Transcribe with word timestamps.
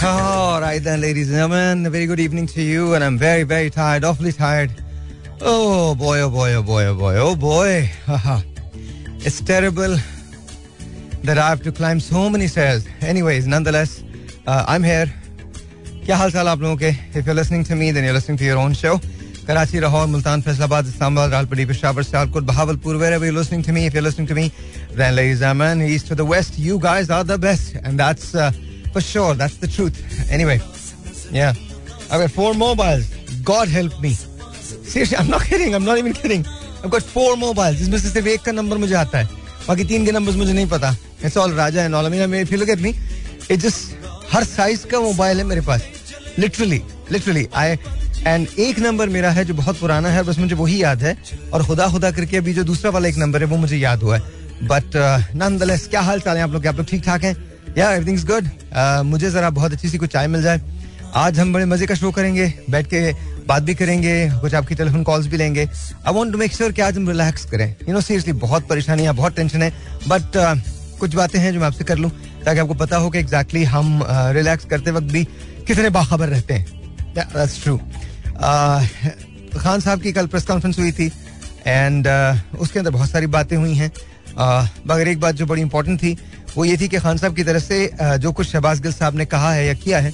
All 0.00 0.60
right 0.60 0.80
then, 0.80 1.00
ladies 1.00 1.28
and 1.28 1.36
gentlemen, 1.38 1.84
a 1.84 1.90
very 1.90 2.06
good 2.06 2.20
evening 2.20 2.46
to 2.48 2.62
you, 2.62 2.94
and 2.94 3.02
I'm 3.02 3.18
very, 3.18 3.42
very 3.42 3.68
tired, 3.68 4.04
awfully 4.04 4.30
tired. 4.30 4.70
Oh 5.40 5.96
boy, 5.96 6.20
oh 6.20 6.30
boy, 6.30 6.54
oh 6.54 6.62
boy, 6.62 6.84
oh 6.84 6.94
boy, 6.94 7.16
oh 7.16 7.34
boy. 7.34 7.90
it's 9.18 9.40
terrible 9.40 9.96
that 11.24 11.36
I 11.36 11.48
have 11.48 11.64
to 11.64 11.72
climb 11.72 11.98
so 11.98 12.30
many 12.30 12.46
stairs. 12.46 12.86
Anyways, 13.00 13.48
nonetheless, 13.48 14.04
uh, 14.46 14.64
I'm 14.68 14.84
here. 14.84 15.06
क्या 16.06 16.16
हाल 16.16 16.30
चाल 16.30 16.48
आप 16.48 16.60
लोगों 16.60 16.76
के 16.76 16.94
If 17.14 17.26
you're 17.26 17.34
listening 17.34 17.64
to 17.64 17.74
me, 17.74 17.90
then 17.90 18.04
you're 18.04 18.14
listening 18.14 18.38
to 18.38 18.44
your 18.44 18.58
own 18.58 18.74
show. 18.74 19.00
Karachi 19.48 19.80
Lahore 19.80 20.06
Multan 20.06 20.40
Faisalabad 20.46 20.86
Islamabad 20.86 21.30
रालपटी 21.32 21.64
Peshawar 21.66 22.02
Sialkot 22.02 22.42
Bahawalpur 22.52 22.96
wherever 23.02 23.24
you're 23.24 23.38
listening 23.40 23.62
to 23.62 23.72
me 23.72 23.86
if 23.86 23.94
you're 23.94 24.06
listening 24.06 24.28
to 24.28 24.34
me 24.34 24.50
then 24.92 25.16
ladies 25.16 25.40
and 25.42 25.58
gentlemen 25.58 25.88
east 25.88 26.06
to 26.08 26.14
the 26.14 26.24
west 26.24 26.58
you 26.58 26.78
guys 26.78 27.08
are 27.10 27.24
the 27.24 27.38
best 27.38 27.76
and 27.82 27.98
that's 27.98 28.34
uh, 28.34 28.50
for 28.98 29.06
sure 29.06 29.34
that's 29.34 29.58
the 29.64 29.68
truth 29.68 29.96
anyway 30.36 30.60
yeah 31.30 31.52
I've 32.10 32.20
got 32.22 32.30
four 32.30 32.52
mobiles 32.54 33.04
God 33.44 33.68
help 33.68 34.00
me 34.00 34.12
seriously 34.92 35.16
I'm 35.16 35.28
not 35.28 35.44
kidding 35.50 35.74
I'm 35.74 35.84
not 35.84 35.98
even 35.98 36.12
kidding 36.12 36.46
I've 36.82 36.90
got 36.90 37.04
four 37.16 37.36
mobiles 37.36 37.76
जिसमें 37.78 37.98
से 37.98 38.10
सिर्फ़ 38.10 38.28
एक 38.28 38.42
का 38.42 38.52
number 38.52 38.78
मुझे 38.78 38.94
आता 38.94 39.18
है 39.18 39.28
बाकी 39.68 39.84
तीन 39.84 40.04
के 40.06 40.12
नंबर्स 40.12 40.36
मुझे 40.36 40.52
नहीं 40.52 40.66
पता 40.68 40.94
it's 41.22 41.36
all 41.36 41.54
raja 41.60 41.86
and 41.86 41.94
all 41.94 42.06
I 42.06 42.10
mean 42.10 42.34
if 42.34 42.52
you 42.52 42.58
look 42.58 42.74
at 42.76 42.82
me 42.86 42.94
it 43.50 43.60
just 43.66 43.94
हर 44.32 44.44
साइज़ 44.44 44.86
का 44.86 45.00
मोबाइल 45.00 45.38
है 45.38 45.44
मेरे 45.44 45.60
पास 45.68 45.82
लिटरली 46.38 46.82
लिटरली 47.12 47.46
आई 47.56 47.76
एंड 48.26 48.46
एक 48.60 48.78
नंबर 48.78 49.08
मेरा 49.08 49.30
है 49.30 49.44
जो 49.44 49.54
बहुत 49.54 49.78
पुराना 49.80 50.08
है 50.16 50.22
बस 50.24 50.38
मुझे 50.38 50.54
वही 50.54 50.82
याद 50.82 51.02
है 51.02 51.16
और 51.52 51.64
खुदा 51.66 51.88
खुदा 51.90 52.10
करके 52.18 52.36
अभी 52.36 52.54
जो 52.54 52.64
दूसरा 52.70 52.90
वाला 52.90 53.08
एक 53.08 53.16
नंबर 53.18 53.42
है 53.42 53.46
वो 53.48 53.56
मुझे 53.56 53.76
याद 53.76 54.02
हुआ 54.02 54.16
है 54.16 54.66
बट 54.72 54.96
नन 55.42 55.58
क्या 55.90 56.00
हाल 56.00 56.20
चाल 56.20 56.36
है 56.36 56.42
आप 56.42 56.52
लोग 56.52 56.66
आप 56.66 56.76
लोग 56.76 56.86
ठीक 56.86 57.04
ठाक 57.04 57.24
हैं 57.24 57.36
या 57.78 57.90
एवरीथिंग 57.94 58.26
गुड 58.28 58.46
मुझे 59.06 59.30
जरा 59.30 59.48
बहुत 59.56 59.72
अच्छी 59.72 59.88
सी 59.88 59.98
कुछ 59.98 60.10
चाय 60.12 60.26
मिल 60.26 60.42
जाए। 60.42 60.60
आज 61.16 61.38
हम 61.38 61.52
बड़े 61.52 61.64
मज़े 61.64 61.86
का 61.86 61.94
शो 61.94 62.10
करेंगे 62.12 62.46
बैठ 62.70 62.86
के 62.86 63.12
बात 63.48 63.62
भी 63.62 63.74
करेंगे 63.74 64.14
कुछ 64.40 64.54
आपकी 64.54 64.74
टेलीफोन 64.74 65.02
कॉल्स 65.02 65.26
भी 65.26 65.36
लेंगे। 65.36 65.64
I 65.64 66.12
want 66.14 66.32
to 66.32 66.38
make 66.38 66.54
sure 66.54 66.72
कि 66.72 66.82
आज 66.82 66.96
हम 66.96 67.08
रिलैक्स 67.08 67.44
करें। 67.50 67.68
यू 67.88 67.94
नो 67.94 68.00
सीरियसली 68.00 68.32
बहुत 68.40 68.66
परेशानी 68.68 69.02
है 69.02 69.12
बहुत 69.12 69.36
टेंशन 69.36 69.62
है। 69.62 69.70
बट 70.08 70.36
uh, 70.36 70.58
कुछ 71.00 71.14
बातें 71.14 71.38
हैं 71.38 71.52
जो 71.52 71.60
मैं 71.60 71.66
आपसे 71.66 71.84
कर 71.84 71.98
लूँ 71.98 72.10
ताकि 72.44 72.60
आपको 72.60 72.74
पता 72.74 72.96
हो 72.96 73.10
कि 73.10 73.18
एग्जैक्टली 73.18 73.60
exactly 73.60 73.74
हम 73.74 74.34
रिलैक्स 74.34 74.64
uh, 74.64 74.70
करते 74.70 74.90
वक्त 74.90 75.12
भी 75.12 75.24
कितने 75.66 75.90
बाखबर 75.90 76.28
रहते 76.28 76.54
हैं। 76.54 77.14
दैट्स 77.14 77.62
ट्रू 77.62 77.76
खान 79.58 79.80
साहब 79.80 80.00
की 80.00 80.12
कल 80.12 80.26
प्रेस 80.26 80.46
कॉन्फ्रेंस 80.46 80.78
हुई 80.78 80.92
थी 80.92 81.10
एंड 81.66 82.08
uh, 82.08 82.58
उसके 82.60 82.78
अंदर 82.78 82.90
बहुत 82.90 83.10
सारी 83.10 83.26
बातें 83.38 83.56
हुई 83.56 83.74
हैं। 83.74 83.92
Uh, 83.92 84.66
मगर 84.86 85.08
एक 85.08 85.20
बात 85.20 85.34
जो 85.34 85.46
बड़ी 85.46 85.62
इंपॉर्टेंट 85.62 85.98
थी 86.02 86.16
वो 86.58 86.64
ये 86.64 86.76
थी 86.76 86.86
कि 86.88 86.98
खान 86.98 87.18
साहब 87.18 87.34
की 87.34 87.44
तरफ़ 87.44 87.62
से 87.62 88.18
जो 88.18 88.32
कुछ 88.32 88.46
शहबाज 88.48 88.80
गिल 88.82 88.92
साहब 88.92 89.16
ने 89.16 89.24
कहा 89.26 89.52
है 89.52 89.66
या 89.66 89.74
किया 89.76 89.98
है, 89.98 90.12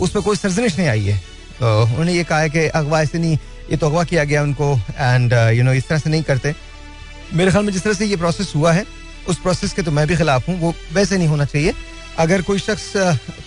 उस 0.00 0.10
पर 0.10 0.20
कोई 0.20 0.36
सरजनिश 0.36 0.78
नहीं 0.78 0.88
आई 0.88 1.04
है। 1.04 1.18
तो 1.58 1.82
उन्होंने 1.82 2.12
ये 2.12 2.24
कहा 2.24 2.38
है 2.40 2.50
कि 2.50 2.66
अगवा 2.74 3.02
ऐसे 3.02 3.18
नहीं, 3.18 3.38
ये 3.70 3.76
तो 3.76 3.86
अगवा 3.86 4.04
किया 4.04 4.24
गया 4.24 4.42
उनको 4.42 4.74
एंड 4.90 5.32
यू 5.32 5.64
नो 5.64 5.72
इस 5.72 5.88
तरह 5.88 5.98
से 5.98 6.10
नहीं 6.10 6.22
करते। 6.22 6.54
मेरे 7.32 7.50
ख्याल 7.50 7.64
में 7.64 7.72
जिस 7.72 7.82
तरह 7.82 7.94
से 7.94 8.06
ये 8.06 8.16
प्रोसेस 8.16 8.52
हुआ 8.56 8.72
है, 8.72 8.84
उस 9.28 9.38
प्रोसेस 9.40 9.72
के 9.72 9.82
तो 9.82 9.90
मैं 9.92 10.06
भी 10.06 10.16
खिलाफ 10.16 10.48
हूँ, 10.48 10.58
वो 10.60 10.74
वैसे 10.92 11.18
नहीं 11.18 11.28
होना 11.28 11.44
चाहिए। 11.46 11.72
अगर 12.18 12.42
कोई 12.42 12.58
शख्स 12.58 12.92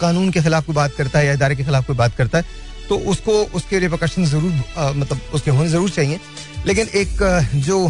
कानून 0.02 0.32
के 0.32 0.42
खिलाफ 0.42 0.66
कोई 0.66 0.76
बात 0.76 0.96
करता 0.98 1.20
है 1.20 1.26
या 1.26 1.34
इदारे 1.34 1.56
के 1.56 1.64
खिलाफ 1.64 1.88
कोई 1.88 1.96
बात 1.98 2.16
करता 2.18 2.38
है 2.38 2.68
तो 2.90 2.98
उसको 3.12 3.34
उसके 3.56 3.80
रिपोकशन 3.80 4.26
ज़रूर 4.26 4.96
मतलब 4.96 5.22
उसके 5.34 5.52
होने 5.52 5.70
ज़रूर 5.70 5.90
चाहिए। 5.92 6.20
लेकिन 6.66 6.88
एक 6.96 7.52
जो 7.68 7.88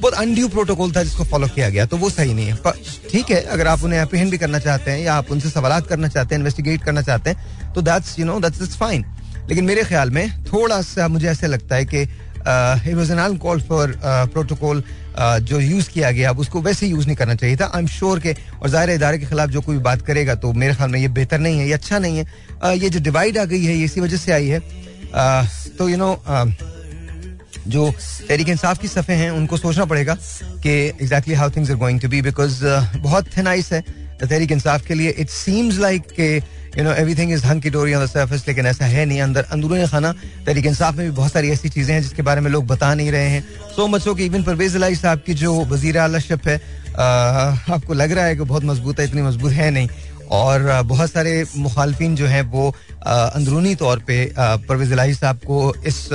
बहुत 0.00 0.14
अनड्यू 0.14 0.48
प्रोटोकॉल 0.48 0.92
था 0.92 1.02
जिसको 1.02 1.24
फॉलो 1.24 1.46
किया 1.48 1.68
गया 1.70 1.86
तो 1.86 1.96
वो 1.96 2.10
सही 2.10 2.34
नहीं 2.34 2.46
है। 2.46 2.72
ठीक 3.10 3.30
है 3.30 3.40
अगर 3.42 3.66
आप 3.68 3.82
उन्हें 3.84 4.00
अप्रीहेंड 4.00 4.30
भी 4.30 4.38
करना 4.38 4.58
चाहते 4.58 4.90
हैं 4.90 4.98
या 5.00 5.14
आप 5.14 5.30
उनसे 5.32 5.50
सवाल 5.50 5.80
करना 5.82 6.08
चाहते 6.08 6.34
हैं 6.34 6.40
इन्वेस्टिगेट 6.40 6.84
करना 6.84 7.02
चाहते 7.02 7.30
हैं 7.30 7.72
तो 7.74 7.82
that's 7.82 8.18
you 8.18 8.26
know 8.26 8.38
that's 8.40 8.76
fine 8.76 9.04
लेकिन 9.48 9.64
मेरे 9.64 9.84
ख्याल 9.84 10.10
में 10.10 10.44
थोड़ा 10.44 10.80
सा 10.82 11.08
मुझे 11.08 11.28
ऐसे 11.28 11.46
लगता 11.46 11.76
है 11.76 11.84
कि 11.84 12.02
it 12.02 12.94
was 12.94 13.10
an 13.10 13.36
call 13.38 13.60
for 13.68 13.96
protocol 14.04 14.82
जो 15.18 15.60
यूज़ 15.60 15.88
किया 15.90 16.10
गया 16.10 16.30
अब 16.30 16.38
उसको 16.38 16.60
वैसे 16.62 16.86
यूज़ 16.86 17.06
नहीं 17.06 17.16
करना 17.16 17.34
चाहिए 17.34 17.56
था। 17.56 17.70
आई 17.74 17.80
एम 17.80 17.86
श्योर 17.88 18.20
के 18.20 18.36
और 18.62 18.68
ज़ाहिर 18.68 18.90
इदारे 18.90 19.18
के 19.18 19.26
खिलाफ 19.26 19.50
जो 19.50 19.60
कोई 19.60 19.78
बात 19.80 20.02
करेगा 20.06 20.34
तो 20.36 20.52
मेरे 20.54 20.74
ख्याल 20.74 20.90
में 20.90 20.98
ये 21.00 21.08
बेहतर 21.10 21.38
नहीं 21.38 21.58
है 21.58 21.66
ये 21.66 21.72
अच्छा 21.72 21.98
नहीं 21.98 22.18
है। 22.18 22.26
Uh, 22.64 22.82
ये 22.82 22.88
जो 22.90 23.00
डिवाइड 23.00 23.38
आ 23.38 23.44
गई 23.44 23.64
है 23.64 23.76
ये 23.76 23.84
इसी 23.84 24.00
वजह 24.00 24.16
से 24.16 24.32
आई 24.32 24.46
है। 24.48 24.60
Uh, 24.60 25.76
तो 25.78 25.88
यू 25.88 25.96
नो 25.96 26.12
जो 27.66 27.90
तहरीक 28.28 28.48
इंसाफ 28.48 28.78
की 28.78 28.88
सफ़े 28.88 29.14
हैं, 29.14 29.30
उनको 29.30 29.56
सोचना 29.56 29.84
पड़ेगा 29.84 30.14
कि 30.62 30.70
exactly 30.70 31.34
how 31.34 31.50
things 31.50 31.70
are 31.70 31.76
going 31.76 32.00
to 32.00 32.08
be 32.08 32.22
because 32.22 32.64
बहुत 32.98 33.36
थिनाइस 33.36 33.72
है 33.72 33.80
तहरीक 34.20 34.52
इंसाफ 34.52 34.86
के 34.86 34.94
लिए. 34.94 35.10
इट 35.10 35.28
सीम्स 35.30 35.78
लाइक 35.78 36.02
के 36.16 36.36
you 36.78 36.84
know 36.84 36.92
everything 36.92 37.32
is 37.32 37.44
hunky 37.46 37.70
dory 37.70 37.94
on 37.94 38.06
the 38.06 38.40
लेकिन 38.48 38.66
ऐसा 38.66 38.84
है 38.84 39.04
नहीं. 39.06 39.20
अंदर 39.20 39.46
अंदरून 39.52 39.86
खाना, 39.86 40.12
तहरीक 40.46 40.66
इंसाफ 40.66 40.96
में 40.96 41.06
भी 41.06 41.12
बहुत 41.16 41.32
सारी 41.32 41.50
ऐसी 41.50 41.68
चीज़ें 41.68 41.94
हैं 41.94 42.00
जिसके 42.02 42.22
बारे 42.22 42.40
में 42.40 42.50
लोग 42.50 42.66
बता 42.66 42.94
नहीं 42.94 43.10
रहे 43.10 43.28
हैं. 43.30 43.42
सो 43.76 43.86
मच 43.88 44.06
हो 44.06 44.14
कि 44.14 44.24
इवन 44.24 44.42
परवेज 44.42 44.76
लाई 44.76 44.94
साहब 44.94 45.22
की 45.26 45.34
जो 45.34 45.54
वज़ीर 45.64 45.98
आलशप 45.98 46.48
है 46.48 46.56
आपको 46.96 47.94
लग 47.94 48.12
रहा 48.12 48.24
है 48.24 48.36
कि 48.36 48.42
बहुत 48.42 48.64
मज़बूत 48.64 49.00
है, 49.00 49.06
इतनी 49.06 49.22
मज़बूत 49.22 49.52
है 49.52 49.70
नहीं. 49.70 49.88
और 50.30 50.82
बहुत 50.86 51.10
सारे 51.10 51.44
मुखालफिन 51.56 52.14
जो 52.16 52.26
हैं 52.26 52.42
वो 52.50 52.68
अंदरूनी 53.02 53.74
तौर 53.74 53.98
पर 54.10 54.64
परवेज 54.68 54.92
लाई 54.92 55.14
साहब 55.14 55.36
को 55.46 55.74
इस 55.86 56.08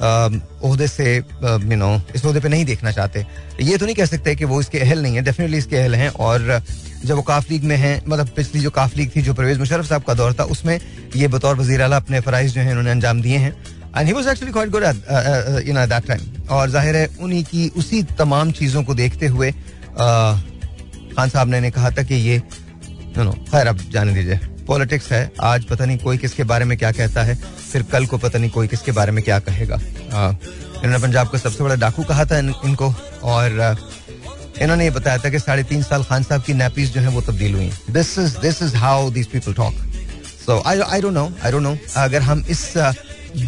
अहदे 0.00 0.86
से 0.88 1.16
यू 1.16 1.76
नो 1.76 1.90
इस 2.14 2.24
अहदे 2.24 2.40
पे 2.40 2.48
नहीं 2.48 2.64
देखना 2.64 2.90
चाहते। 2.92 3.24
ये 3.60 3.76
तो 3.76 3.86
नहीं 3.86 3.94
कह 3.94 4.04
सकते 4.06 4.34
कि 4.36 4.44
वो 4.44 4.60
इसके 4.60 4.78
अहल 4.80 5.02
नहीं 5.02 5.16
है 5.16 5.22
डेफिनेटली 5.24 5.58
इसके 5.58 5.76
अहल 5.76 5.94
हैं 5.94 6.08
और 6.10 6.60
जब 7.04 7.14
वो 7.16 7.22
काफ 7.24 7.50
लीग 7.50 7.64
में 7.64 7.76
हैं 7.76 8.00
मतलब 8.08 8.28
पिछली 8.36 8.60
जो 8.60 8.70
काफ 8.72 8.96
लीग 8.96 9.10
थी, 9.16 9.22
जो 9.22 9.34
परवेज 9.34 9.58
मुशरफ 9.58 9.88
साहब 9.88 10.02
का 10.02 10.14
दौर 10.14 10.34
था, 10.34 10.44
उसमें 10.46 10.78
ये 11.16 11.28
बतौर 11.28 11.56
वज़ीर 11.56 11.80
अला 11.80 11.96
अपने 11.96 12.20
फ़राइज 12.20 12.54
जो 12.54 12.60
है 12.60 12.70
उन्होंने 12.70 12.90
अंजाम 12.90 13.22
दिए 13.22 13.36
हैं। 13.38 13.52
And 13.96 14.06
he 14.06 14.12
was 14.12 14.28
actually 14.28 14.52
quite 14.52 14.70
good 14.70 14.84
you 15.66 15.74
know 15.74 15.86
that 15.86 16.06
time 16.06 16.20
और 16.50 16.70
ज़ाहिर 16.70 16.96
है, 16.96 17.08
उन्हीं 17.20 17.42
की 17.44 17.68
उसी 17.76 18.02
तमाम 18.18 18.50
चीज़ों 18.52 18.82
को 18.84 18.94
देखते 18.94 19.26
हुए 19.28 19.50
खान 19.50 21.28
साहब 21.28 21.48
ने 21.50 21.70
कहा 21.70 21.90
था 21.90 22.02
कि 22.02 22.14
ये 22.14 22.42
नो 23.16 23.30
खैर, 23.30 23.66
अब 23.66 23.78
जाने 23.92 24.12
दीजिए। 24.14 24.38
पॉलिटिक्स 24.68 25.10
है। 25.12 25.30
आज 25.42 25.64
पता 25.64 25.84
नहीं 25.84 25.98
कोई 25.98 26.18
किसके 26.18 26.44
बारे 26.44 26.64
में 26.64 26.76
क्या 26.78 26.92
कहता 26.92 27.22
है 27.22 27.34
फिर 27.72 27.82
कल 27.92 28.06
को 28.06 28.18
पता 28.18 28.38
नहीं 28.38 28.50
कोई 28.50 28.68
किसके 28.68 28.92
बारे 28.92 29.12
में 29.12 29.22
क्या 29.24 29.38
कहेगा। 29.40 29.76
इन्होंने 29.76 30.98
पंजाब 30.98 31.28
का 31.28 31.38
सबसे 31.38 31.64
बड़ा 31.64 31.74
डाकू 31.76 32.02
कहा 32.04 32.24
था 32.24 32.38
इन, 32.38 32.54
इनको 32.64 32.94
और 33.24 33.76
इन्होंने 34.62 34.84
ये 34.84 34.90
बताया 34.90 35.18
था 35.18 35.30
कि 35.30 35.38
साढ़े 35.38 35.62
तीन 35.64 35.82
साल 35.82 36.04
खान 36.04 36.22
साहब 36.22 36.42
की 36.42 36.52
नैपीज 36.54 36.92
जो 36.94 37.00
है 37.00 37.08
वो 37.08 37.20
तब्दील 37.22 37.54
हुई 37.54 37.70
this 37.90 38.18
is 38.18 38.38
this 38.38 38.62
is 38.62 38.76
how 38.76 39.10
these 39.10 39.26
people 39.26 39.52
talk 39.52 39.74
so 40.46 40.62
I 40.66 40.80
I 40.80 41.00
don't 41.00 41.14
know 41.14 41.30
I 41.44 41.50
don't 41.52 41.62
know 41.62 41.76
अगर 41.96 42.22
हम 42.22 42.44
इस 42.50 42.72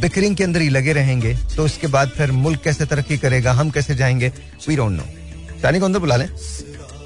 बिकरिंग 0.00 0.36
के 0.36 0.44
अंदर 0.44 0.60
ही 0.60 0.68
लगे 0.68 0.92
रहेंगे 0.92 1.36
तो 1.56 1.64
उसके 1.64 1.86
बाद 1.88 2.08
फिर 2.16 2.32
मुल्क 2.32 2.60
कैसे 2.64 2.86
तरक्की 2.86 3.18
करेगा 3.18 3.52
हम 3.52 3.70
कैसे 3.70 3.94
जाएँगे 3.94 4.32
वी 4.68 4.76
डोंट 4.76 4.92
नो 4.92 5.04
शानी 5.62 5.78
को 5.78 5.84
अंदर 5.84 5.98
बुला 5.98 6.16
लें। 6.16 6.28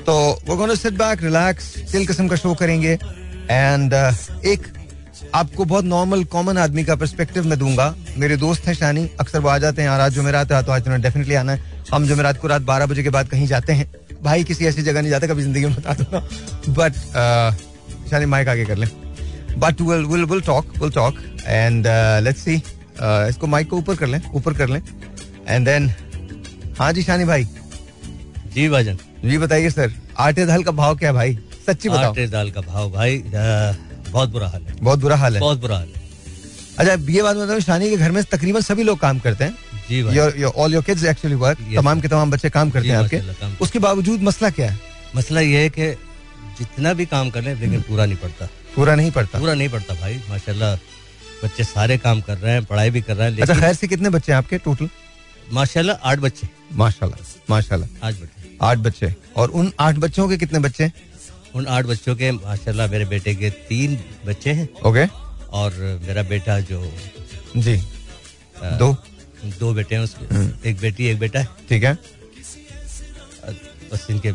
तो 0.06 0.14
वो 0.46 0.56
gonna 0.56 0.75
sit 0.75 0.92
back 0.94 1.22
relax 1.22 1.75
chill 1.92 2.06
किस्म 2.06 2.28
का 2.28 2.36
शो 2.36 2.54
करेंगे। 2.54 2.98
एंड 3.50 3.94
uh, 3.94 4.47
एक 4.47 4.66
आपको 5.34 5.65
बहुत 5.65 5.84
नॉर्मल 5.84 6.25
कॉमन 6.32 6.59
आदमी 6.59 6.84
का 6.84 6.94
परस्पेक्टिव 6.97 7.47
मैं 7.47 7.59
दूँगा। 7.59 7.94
मेरे 8.19 8.37
दोस्त 8.37 8.66
हैं 8.66 8.75
शानी 8.75 9.09
अक्सर 9.21 9.38
वो 9.38 9.49
आ 9.49 9.56
जाते 9.59 9.82
हैं 9.82 9.88
आज 9.91 10.12
जुमेरात 10.12 10.53
है 10.53 10.62
तो 10.62 10.72
आज 10.72 10.82
तुम्हें 10.84 11.00
डेफिनेटली 11.03 11.34
आना 11.34 11.53
है। 11.53 11.72
हम 11.93 12.06
जुमेरात 12.06 12.41
को 12.41 12.49
रात 12.49 12.62
बारह 12.62 12.87
बजे 12.87 13.03
के 13.03 13.10
बाद 13.10 13.28
कहीं 13.28 13.47
जाते 13.47 13.72
हैं। 13.72 13.91
भाई 14.22 14.44
किसी 14.44 14.66
ऐसी 14.66 14.82
जगह 14.82 15.00
नहीं 15.00 15.10
जाते 15.10 15.28
कभी 15.28 15.43
ज़िंदगी 15.43 15.65
में 15.65 15.75
बता 15.75 15.94
दो। 15.94 16.21
बट 16.72 16.94
शानी 18.10 18.27
माइक 18.27 18.49
आगे 18.49 18.65
कर 18.65 18.77
लें। 18.77 18.88
But 19.59 19.81
will 19.81 20.05
will 20.05 20.25
will 20.25 20.41
talk 20.43 20.76
will 20.78 20.91
talk 20.91 21.19
and 21.47 21.87
let's 22.25 22.44
see 22.44 22.55
इसको 23.28 23.47
माइक 23.47 23.69
को 23.71 23.76
ऊपर 23.76 23.97
कर 23.97 24.06
लें 24.06 24.21
ऊपर 24.32 24.55
कर 24.55 24.69
लें। 24.69 24.81
एंड 25.49 25.66
देन 25.66 25.91
हाँ 26.78 26.93
जी 26.93 27.03
शानी 27.03 27.25
भाई। 27.25 27.44
जी 28.55 28.69
भाजन 28.69 28.99
जी 29.25 29.38
बताइए 29.38 29.71
सर 29.71 29.93
आटे 30.19 30.47
दाल 30.47 30.62
का 30.62 30.71
भाव 30.72 30.97
क्या 30.97 31.12
भाई? 31.12 31.38
सच्ची 31.66 31.88
बताओ। 31.88 32.10
आटे 32.10 32.26
दाल 32.28 32.50
का 32.50 32.60
भाव 32.62 32.91
भाई 32.92 33.22
बहुत 33.26 34.30
बुरा 34.30 34.48
हाल 34.48 34.62
है। 34.62 34.76
बहुत 34.80 34.98
बुरा 34.98 35.16
हाल 35.16 35.34
है? 35.34 35.41
बहुत 35.41 35.60
बुरा 35.60 35.76
हाल 35.76 35.88
है। 35.88 36.02
अच्छा 36.78 36.94
ये 37.12 37.22
बात 37.22 37.37
बताओ 37.37 37.61
शानी 37.61 37.90
के 37.90 37.96
घर 37.96 38.11
में 38.12 38.22
तकरीबन 38.25 38.61
सभी 38.62 38.82
लोग 38.82 38.99
काम 39.00 39.19
करते 39.19 39.44
हैं? 39.44 39.56
जी 39.88 40.02
भाई। 40.02 40.43
All 40.44 40.75
your 40.75 40.82
kids 40.84 41.05
actually 41.06 41.37
work 41.37 41.58
तमाम 41.76 42.00
के 42.00 42.08
तमाम 42.08 42.31
बच्चे 42.31 42.50
काम 42.50 42.70
करते 42.70 42.88
हैं 42.88 42.96
आपके। 42.96 43.20
उसके 43.64 43.78
बावजूद 43.78 44.22
मसला 44.22 44.50
क्या 44.50 44.70
है? 44.70 44.78
मसला 45.16 45.40
ये 45.40 45.62
है 45.62 45.69
कि 45.70 45.90
जितना 46.58 46.93
भी 46.93 47.06
काम 47.06 47.31
कर 47.31 47.43
रहे 47.43 47.55
हैं 47.55 47.61
लेकिन 47.61 47.81
पूरा 47.82 48.06
नहीं 48.06 48.17
पड़ता। 48.17 48.49
पूरा 48.75 48.94
नहीं 48.94 49.10
पड़ता? 49.10 49.38
पूरा 49.38 49.55
नहीं 49.55 49.69
पड़ता 49.69 49.94
भाई 49.94 50.20
माशाल्लाह 50.31 50.75
बच्चे 51.44 51.64
सारे 51.64 51.96
काम 51.99 52.20
कर 52.20 52.37
रहे 52.38 52.52
हैं 52.52 52.64
पढ़ाई 52.64 52.90
भी 52.90 53.00
कर 53.02 53.17
रहे 53.17 53.31
हैं 53.31 53.40
अच्छा 53.43 53.55
खैर 53.55 53.75
से 53.75 53.87
कितने 53.88 54.10
बच्चे 54.10 54.32
हैं 54.32 54.38
आपके 54.38 54.58
टोटल? 54.58 54.88
माशाल्लाह 55.52 56.08
आठ 56.10 56.19
बच्चे। 56.19 56.49
माशाल्लाह 56.75 57.19
माशाल्लाह 57.50 58.06
आठ 58.06 58.14
बच्चे। 58.14 58.56
आठ 58.62 58.78
बच्चे। 58.78 59.14
और 59.37 59.49
उन 59.50 59.72
आठ 59.81 59.94
बच्चों 59.99 60.28
के 60.28 60.37
कितने 60.38 60.58
बच्चे 60.58 60.90
उन 61.55 61.67
आठ 61.67 61.85
बच्चों 61.87 62.15
के 62.17 62.31
माशाल्लाह 62.33 62.87
मेरे 62.91 63.05
बेटे 63.05 63.35
के 63.35 63.51
तीन 63.69 63.99
बच्चे 64.27 64.53
हैं। 64.53 64.69
ओके। 64.87 65.06
और 65.53 65.73
मेरा 66.06 66.23
बेटा 66.23 66.59
जो 66.61 66.81
जी। 67.56 67.77
आ, 67.77 68.71
दो। 68.79 68.97
दो 69.61 69.73
बेटे 69.75 69.95
हैं 69.95 70.03
उसके। 70.03 70.35
हम्म। 70.35 70.69
एक 70.69 70.77
बेटी 70.81 71.06
एक 71.06 71.19
बेटा 71.19 71.41
है। 71.41 71.49
ठीक 71.69 71.85
है। 71.85 71.95
बस 73.93 74.06
इनके 74.11 74.33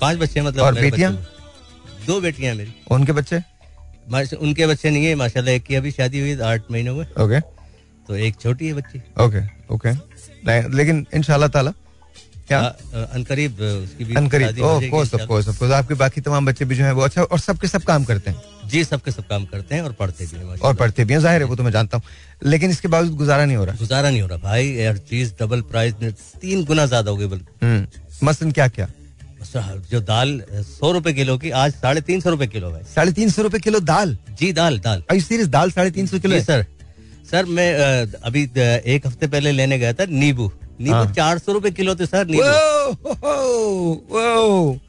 पाँच 0.00 0.18
बच्चे 0.18 0.40
हैं 0.40 0.46
मतलब 0.46 0.64
और 0.64 0.74
बेटियाँ? 0.74 1.12
दो 2.06 2.20
बेटियाँ 2.20 2.50
हैं 2.50 2.58
मेरी। 2.58 2.74
उनके 2.90 3.12
बच्चे? 3.12 3.40
उनके 4.36 4.66
बच्चे 4.66 4.90
नहीं 4.90 5.04
है 5.06 5.14
माशाल्लाह 5.14 5.54
एक 5.54 5.64
की 5.64 5.74
अभी 5.74 5.90
शादी 5.90 6.20
हुई 6.20 6.30
है, 6.30 6.40
आठ 6.42 6.70
महीने 6.70 6.90
हुए 6.90 7.04
ओके। 7.20 7.40
तो 8.08 8.16
एक 8.16 8.40
छोटी 8.40 8.66
है 8.66 8.74
बच्ची। 8.74 8.98
Okay 9.20 9.40
okay. 9.74 9.92
लेकिन 10.76 11.06
इंशाल्लाह 11.14 11.48
ताला 11.48 11.72
क्या? 12.48 12.58
हाँ, 12.60 13.04
अनकरीब 13.06 13.60
अनकरीब। 14.16 14.46
शादी 14.46 14.60
ऑफ़ 14.60 14.80
जाएगी 14.80 14.90
course 14.90 15.14
of 15.14 15.22
course 15.26 15.48
of 15.48 15.58
course 15.58 15.72
आपके 15.72 15.94
बाकी 15.94 16.20
तमाम 16.20 16.46
बच्चे 16.46 16.64
भी 16.64 16.76
जो 16.76 16.84
हैं 16.84 16.92
वो 16.92 17.02
अच्छा 17.02 17.22
और 17.22 17.38
सबके 17.40 17.68
सब 17.68 17.82
काम 17.84 18.04
करते 18.04 18.30
हैं। 18.30 18.68
जी 18.68 18.82
सबके 18.84 19.10
सब 19.10 19.26
काम 19.28 19.44
करते 19.44 19.74
हैं 19.74 19.82
और 19.82 19.92
पढ़ते 19.92 20.26
भी 20.26 20.36
हैं 20.36 20.58
और 20.58 20.74
पढ़ते 20.74 21.04
भी 21.04 21.12
हैं 21.14 21.20
ज़ाहिर 21.20 21.42
है 21.42 21.48
वो 21.48 21.56
तो 21.56 21.62
मैं 21.62 21.70
जानता 21.72 21.96
हूँ। 21.96 22.04
लेकिन 22.44 22.70
इसके 22.70 22.88
बावजूद 22.88 23.16
गुजारा 23.16 23.44
नहीं 23.44 23.56
हो 23.56 23.64
रहा। 23.64 23.76
गुजारा 23.78 24.10
नहीं 24.10 24.20
हो 24.22 24.26
रहा। 24.28 24.38
भाई 24.40 24.76
हर 24.78 24.98
चीज़ 25.10 25.32
डबल 25.40 25.60
प्राइस 25.70 25.94
तीन 26.40 26.64
गुना 26.64 26.86
ज़्यादा 26.86 27.10
हो 27.10 27.16
गई 27.16 27.26
बल्कि। 27.26 27.66
हम्म 27.66 28.26
मसलन 28.26 28.50
क्या 28.50 28.68
क्या? 28.68 28.88
जो 29.90 30.00
दाल 30.02 30.40
सौ 30.68 30.90
रुपए 30.92 31.12
किलो 31.12 31.36
की 31.38 31.50
आज 31.52 31.72
साढ़े 31.74 32.00
तीन 32.02 32.20
सौ 32.20 32.30
रुपए 32.30 32.46
किलो 32.46 32.70
है। 32.70 32.82
साढ़े 32.84 33.12
तीन 33.12 33.30
सौ 33.30 33.42
रुपए 33.42 33.58
किलो 33.58 33.80
दाल? 33.82 34.16
जी 34.38 34.52
दाल 34.52 34.78
दाल। 34.80 35.02
सीरियस 35.12 35.48
दाल 35.48 35.70
साढ़े 35.70 35.90
तीन 35.90 36.06
सौ 36.06 36.18
किलो 36.18 36.34
है? 36.34 36.42
सर। 36.42 36.64
सर 37.30 37.44
मैं 37.46 37.72
अभी 38.22 38.42
एक 38.86 39.06
हफ़्ते 39.06 39.26
पहले 39.26 39.52
लेने 39.52 39.78
गया 39.78 39.92
था 39.92 40.04
नींबू। 40.08 40.50
नींबू 40.80 40.94
हाँ। 40.94 41.12
चार 41.14 41.38
सौ 41.38 41.52
रुपए 41.52 41.70
किलो 41.70 41.94
थे 41.94 42.06
सर 42.06 42.26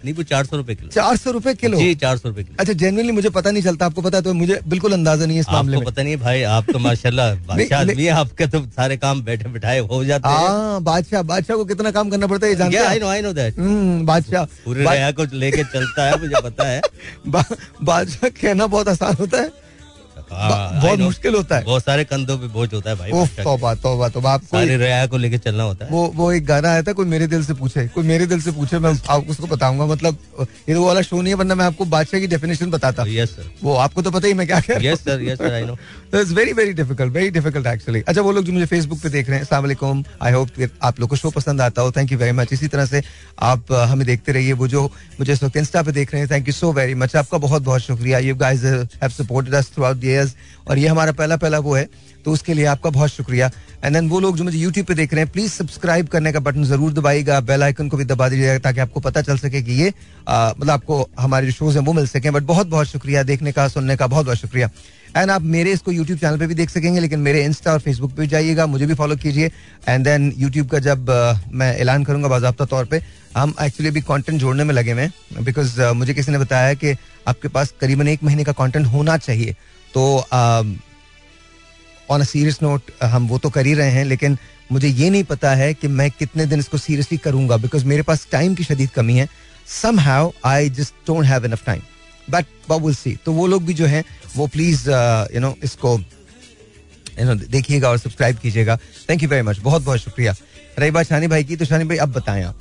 नींबू। 0.03 0.23
चार 0.23 0.45
सौ 0.45 0.57
रुपए 0.57 0.75
किलो। 0.75 0.89
चार 0.91 1.17
सौ 1.17 1.31
रुपए 1.31 1.53
किलो? 1.53 1.77
जी 1.77 1.95
चार 1.95 2.17
सौ 2.17 2.29
रुपए 2.29 2.43
किलो। 2.43 2.55
अच्छा 2.59 2.73
जेनुअनली 2.73 3.11
मुझे 3.11 3.29
पता 3.29 3.51
नहीं 3.51 3.63
चलता 3.63 3.85
आपको 3.85 4.01
पता 4.01 4.17
है 4.17 4.23
तो 4.23 4.33
मुझे 4.33 4.59
बिल्कुल 4.67 4.93
अंदाज़ा 4.93 5.25
नहीं 5.25 5.37
है 5.37 5.41
इस 5.41 5.49
मामले 5.51 5.77
आपको 5.77 5.85
में। 5.85 5.93
पता 5.93 6.03
नहीं 6.03 6.13
है 6.13 6.19
भाई 6.21 6.41
आप 6.55 6.65
तो 6.71 6.79
माशाल्लाह 6.85 7.33
बादशाह 7.47 7.79
आदमी 7.79 8.07
आपके 8.07 8.47
तो 8.47 8.61
सारे 8.75 8.97
काम 8.97 9.21
बैठे 9.23 9.49
बिठाए 9.49 9.79
हो 9.81 10.03
जाते 10.05 10.29
हैं। 10.29 10.35
हाँ 10.37 10.81
बादशाह 10.83 11.21
बादशाह 11.23 11.57
को 11.57 11.65
कितना 11.65 11.91
काम 11.91 12.09
करना 12.09 12.27
पड़ता 12.27 12.47
है 12.47 12.55
जानते 12.55 12.77
I 12.77 12.99
know 12.99 13.07
I 13.07 13.21
know 13.21 13.33
that 13.33 13.55
बादशाह। 14.05 14.43
पूरे 14.65 15.11
को 15.11 15.23
लेके 15.33 15.63
चलता 15.65 16.05
है 16.05 16.19
मुझे 16.21 16.41
पता 16.43 16.67
है। 16.67 16.81
बादशाह 17.83 18.29
कहना 18.41 18.67
बहुत 18.67 18.87
आसान 18.89 19.15
होता 19.19 19.41
है। 19.41 19.64
बहुत 20.35 20.99
मुश्किल 20.99 21.35
होता 21.35 21.57
है। 21.57 21.63
बहुत 21.63 21.83
सारे 21.83 22.03
कंधों 22.05 22.37
पे 22.37 22.47
बोझ 22.49 22.73
होता 22.73 22.89
है 22.89 22.95
भाई। 22.95 23.43
तौबा 23.43 23.73
तौबा 23.77 24.09
तौबा 24.09 24.33
आपको 24.33 24.59
रया 24.77 25.05
को 25.07 25.17
लेके 25.17 25.37
चलना 25.39 25.63
होता 25.63 25.85
है। 25.85 25.91
वो 25.91 26.05
वो 26.15 26.31
एक 26.31 26.45
गाना 26.45 26.69
आया 26.69 26.81
था 26.83 26.93
कोई 26.93 27.05
मेरे 27.05 27.27
दिल 27.27 27.43
से 27.45 27.53
पूछे 27.55 27.87
कोई 27.89 28.03
मेरे 28.05 28.25
दिल 28.27 28.41
से 28.41 28.51
पूछे 28.51 28.79
मैं 28.79 28.91
आपको 28.91 29.31
उसको 29.31 29.47
बताऊँगा 29.47 29.85
मतलब 29.85 30.17
ये 30.39 30.73
तो 30.73 30.79
वो 30.79 30.85
वाला 30.87 31.01
शो 31.01 31.21
नहीं 31.21 31.33
है 31.33 31.37
वरना 31.37 31.55
मैं 31.55 31.65
आपको 31.65 31.85
बादशाह 31.87 32.19
की 32.19 32.27
डेफिनेशन 32.27 32.71
बताता। 32.71 33.03
यस 33.07 33.29
सर 33.31 33.51
वो 33.63 33.75
आपको 33.77 34.01
तो 34.01 34.11
पता 34.11 34.27
ही 34.27 34.33
मैं 34.33 34.47
क्या 34.47 34.61
yes 34.81 35.03
sir 35.03 35.23
yes 35.23 35.37
sir 35.37 35.53
I 35.53 35.63
know 35.63 35.77
it's 36.21 36.31
very 36.31 36.53
very 36.53 36.73
difficult 36.73 37.13
very 37.13 37.29
difficult 37.29 37.67
actually 37.67 38.01
अच्छा 38.01 38.21
वो 38.21 38.31
लोग 38.31 38.45
जो 38.45 38.53
मुझे 38.53 38.65
फेसबुक 38.65 38.99
पे 38.99 39.09
देख 39.09 39.29
रहे 39.29 39.37
हैं, 39.37 39.43
अस्सलाम 39.43 40.03
आई 40.21 40.31
होप 40.33 40.49
आप 40.83 40.99
लोग 40.99 41.09
को 41.09 41.15
शो 41.15 41.29
पसंद 41.31 41.61
आता 41.61 41.81
हो 41.81 41.91
थैंक 41.91 42.11
यू 42.11 42.17
वेरी 42.17 42.31
मच 42.31 42.53
इसी 42.53 42.67
तरह 42.67 42.85
से 42.85 43.01
आप 43.43 43.71
हमें 43.89 44.05
देखते 44.07 44.31
रहिए, 44.31 44.53
वो 44.53 44.67
जो 44.67 44.83
मुझे 45.19 45.31
इस 45.33 45.43
वक्त 45.43 45.57
इंस्टा 45.57 45.83
पे 45.83 45.91
देख 45.91 46.13
रहे 46.13 46.21
हैं 46.21 46.31
thank 46.31 46.47
you 46.47 46.53
so 46.53 46.71
very 46.73 46.95
much 46.95 47.15
आपका 47.15 47.37
बहुत 47.37 47.61
बहुत 47.63 47.81
शुक्रिया 47.81 48.19
you 48.21 48.35
guys 48.37 48.63
have 48.63 49.09
supported 49.11 49.53
us 49.55 49.71
throughout 49.83 50.05
और 50.67 50.77
ये 50.77 50.87
हमारा 50.87 51.11
पहला 51.13 51.37
पहला 51.37 51.59
वो 51.59 51.75
है 51.75 51.87
तो 52.25 52.31
उसके 52.31 52.53
लिए 52.53 52.65
आपका 52.65 52.89
बहुत 52.89 53.09
शुक्रिया। 53.11 53.49
एंड 53.83 53.93
देन 53.93 54.07
वो 54.09 54.19
लोग 54.19 54.37
जो 54.37 54.43
मुझे 54.43 54.57
यूट्यूब 54.57 54.85
पे 54.87 54.93
देख 54.93 55.13
रहे 55.13 55.23
हैं 55.23 55.31
प्लीज़ 55.31 55.51
सब्सक्राइब 55.51 56.07
करने 56.07 56.31
का 56.31 56.39
बटन 56.39 56.63
ज़रूर 56.65 56.93
दबाइएगा। 56.93 57.39
बेल 57.41 57.63
आइकन 57.63 57.89
को 57.89 57.97
भी 57.97 58.05
दबा 58.05 58.29
दीजिएगा, 58.29 58.57
ताकि 58.59 58.79
आपको 58.79 58.99
पता 58.99 59.21
चल 59.21 59.37
सके 59.37 59.61
कि 59.61 59.71
ये 59.73 59.93
मतलब 60.27 60.69
आपको 60.69 61.09
हमारे 61.19 61.45
जो 61.45 61.51
शोज़ 61.53 61.77
हैं, 61.77 61.85
वो 61.85 61.93
मिल 61.93 62.07
सके। 62.07 62.31
बट 62.31 62.43
बहुत 62.43 62.67
बहुत 62.67 62.87
शुक्रिया 62.87 63.23
देखने 63.23 63.51
का, 63.51 63.67
सुनने 63.67 63.95
का 63.95 64.07
बहुत 64.07 64.25
बहुत 64.25 64.37
शुक्रिया। 64.37 64.69
एंड 65.15 65.31
आप 65.31 65.41
मेरे 65.43 65.71
इसको 65.71 65.91
यूट्यूब 65.91 66.19
चैनल 66.19 66.37
पे 66.37 66.47
भी 66.47 66.55
देख 66.55 66.69
सकेंगे, 66.69 66.99
लेकिन 66.99 67.19
मेरे 67.19 67.43
इंस्टा 67.45 67.71
और 67.71 67.79
फेसबुक 67.79 68.11
पे 68.15 68.27
जाइएगा, 68.27 68.65
मुझे 68.65 68.85
भी 68.85 68.93
फॉलो 68.93 69.15
कीजिए। 69.17 69.51
एंड 69.89 70.03
देन 70.05 70.33
यूट्यूब 70.37 70.69
का 70.69 70.79
जब 70.81 71.09
मैं 71.51 71.75
ऐलान 71.75 72.03
करूँगा 72.03 72.27
बाबा 72.29 72.65
तौर 72.65 72.85
पर 72.85 73.01
हम 73.37 73.53
एक्चुअली 73.61 73.89
अभी 73.89 74.01
कंटेंट 74.03 74.39
जोड़ने 74.39 74.63
में 74.63 74.73
लगे 74.73 74.91
हुए 74.91 75.01
हैं 75.01 75.43
बिकॉज़ 75.43 75.81
मुझे 75.95 76.13
किसी 76.13 76.31
ने 76.31 76.37
बताया 76.37 76.73
कि 76.73 76.95
आपके 77.27 77.47
पास 77.49 77.73
करीबन 77.81 78.07
एक 78.07 78.23
महीने 78.23 78.43
का 78.43 78.51
कंटेंट 78.53 78.85
होना 78.87 79.17
चाहिए। 79.19 79.55
तो 79.93 80.03
ऑन 82.09 82.21
अ 82.21 82.23
सीरियस 82.25 82.61
नोट 82.61 82.91
हम 83.03 83.27
वो 83.27 83.37
तो 83.37 83.49
कर 83.49 83.65
ही 83.65 83.73
रहे 83.73 83.91
हैं, 83.91 84.05
लेकिन 84.05 84.37
मुझे 84.71 84.87
ये 84.87 85.09
नहीं 85.09 85.23
पता 85.23 85.53
है 85.55 85.73
कि 85.73 85.87
मैं 85.89 86.09
कितने 86.11 86.45
दिन 86.45 86.59
इसको 86.59 86.77
सीरियसली 86.77 87.17
करूँगा 87.17 87.57
बिकॉज़ 87.57 87.85
मेरे 87.85 88.01
पास 88.03 88.27
टाइम 88.31 88.55
की 88.55 88.63
शदीद 88.63 88.89
कमी 88.91 89.17
है। 89.17 89.27
Some 89.71 89.99
have 89.99 90.31
I 90.45 90.69
just 90.71 90.93
don't 91.07 91.25
have 91.25 91.45
enough 91.45 91.65
time 91.65 91.81
but 92.27 92.45
will 92.71 92.93
see 92.95 93.15
तो 93.25 93.31
वो 93.33 93.47
लोग 93.47 93.65
भी 93.65 93.73
जो 93.73 93.85
हैं 93.85 94.03
वो 94.35 94.47
प्लीज़ 94.47 94.89
यू 95.33 95.39
नो 95.41 95.55
इसको 95.63 95.97
you 95.97 97.25
know, 97.25 97.49
देखिएगा 97.49 97.89
और 97.89 97.97
सब्सक्राइब 97.97 98.37
कीजिएगा। 98.37 98.77
थैंक 99.09 99.23
यू 99.23 99.29
वेरी 99.29 99.41
मच 99.41 99.59
बहुत 99.59 99.83
बहुत 99.83 99.99
शुक्रिया। 99.99 100.35
रही 100.79 100.91
बात 100.91 101.05
शानी 101.05 101.27
भाई 101.27 101.43
की 101.43 101.55
तो 101.55 101.65
शानी 101.65 101.83
भाई 101.83 101.97
अब 101.97 102.11
बताएँ 102.13 102.43
आप। 102.43 102.59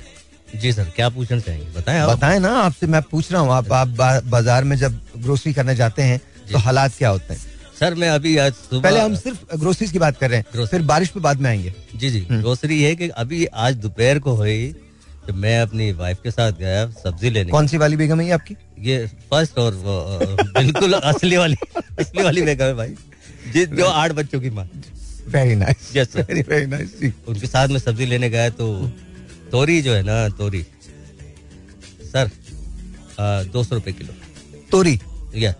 जी 0.55 0.71
सर 0.73 0.91
क्या 0.95 1.09
पूछना 1.09 1.39
चाहेंगे? 1.39 1.65
बताएँ 1.71 1.99
आप। 1.99 2.09
बताएँ 2.09 2.39
ना 2.39 2.49
आपसे 2.59 2.87
मैं 2.87 3.01
पूछ 3.01 3.31
रहा 3.31 3.41
हूँ 3.41 3.51
आप 3.53 3.71
आप 3.73 3.87
बाज़ार 4.25 4.63
में 4.63 4.75
जब 4.77 4.99
ग्रोसरी 5.17 5.53
करने 5.53 5.75
जाते 5.75 6.01
हैं 6.01 6.19
तो 6.51 6.57
हालात 6.59 6.93
क्या 6.97 7.09
होते 7.09 7.33
हैं? 7.33 7.41
सर 7.79 7.95
मैं 7.95 8.09
अभी 8.09 8.37
आज 8.37 8.53
सुबह 8.53 8.81
पहले 8.81 8.99
हम 8.99 9.15
सिर्फ़ 9.17 9.55
ग्रोसरीज 9.57 9.91
की 9.91 9.99
बात 9.99 10.17
कर 10.17 10.29
रहे 10.29 10.39
हैं. 10.39 10.65
फिर 10.65 10.81
बारिश 10.83 11.09
पे 11.09 11.19
बाद 11.19 11.39
में 11.41 11.49
आएँगे। 11.49 11.73
जी 11.95 12.09
जी 12.09 12.19
ग्रोसरी 12.31 12.81
है 12.83 12.95
कि 12.95 13.09
अभी 13.09 13.45
आज 13.45 13.75
दोपहर 13.77 14.19
को 14.19 14.35
हुई 14.35 14.73
जब 15.27 15.35
मैं 15.35 15.59
अपनी 15.61 15.91
वाइफ 15.93 16.19
के 16.23 16.31
साथ 16.31 16.51
गया 16.59 16.85
सब्ज़ी 16.93 17.29
लेने 17.29 17.51
कौन 17.51 17.67
सी 17.67 17.77
वाली 17.77 17.97
बेगम 17.97 18.19
है 18.19 18.25
ये 18.25 18.31
आपकी? 18.31 18.55
ये 18.79 19.05
फ़र्स्ट 19.31 19.57
और 19.59 19.73
वो, 19.75 19.95
बिल्कुल 20.57 20.93
असली 20.93 21.37
वाली 21.37 21.55
असली 21.99 22.23
वाली 22.23 22.41
बेगम 22.41 22.65
है 22.65 22.73
भाई। 22.73 22.95
जी 23.53 23.65
जो 23.67 23.85
आठ 23.85 24.11
बच्चों 24.11 24.39
की 24.41 24.49
माँ। 24.49 24.69
Very 25.27 25.55
nice 25.55 26.15
very 26.15 26.41
very 26.41 26.65
nice 26.67 27.13
उनके 27.27 27.47
साथ 27.47 27.67
में 27.67 27.79
सब्ज़ी 27.79 28.05
लेने 28.05 28.29
गया 28.29 28.49
तो 28.51 28.67
तोरी 29.51 29.81
जो 29.81 29.93
है 29.93 30.03
ना 30.03 30.27
तोरी। 30.37 30.65
सर 32.05 32.29
दो 33.53 33.63
सौ 33.63 33.75
रुपए 33.75 33.91
किलो। 33.91 34.13
तोरी? 34.71 34.99
या 35.35 35.51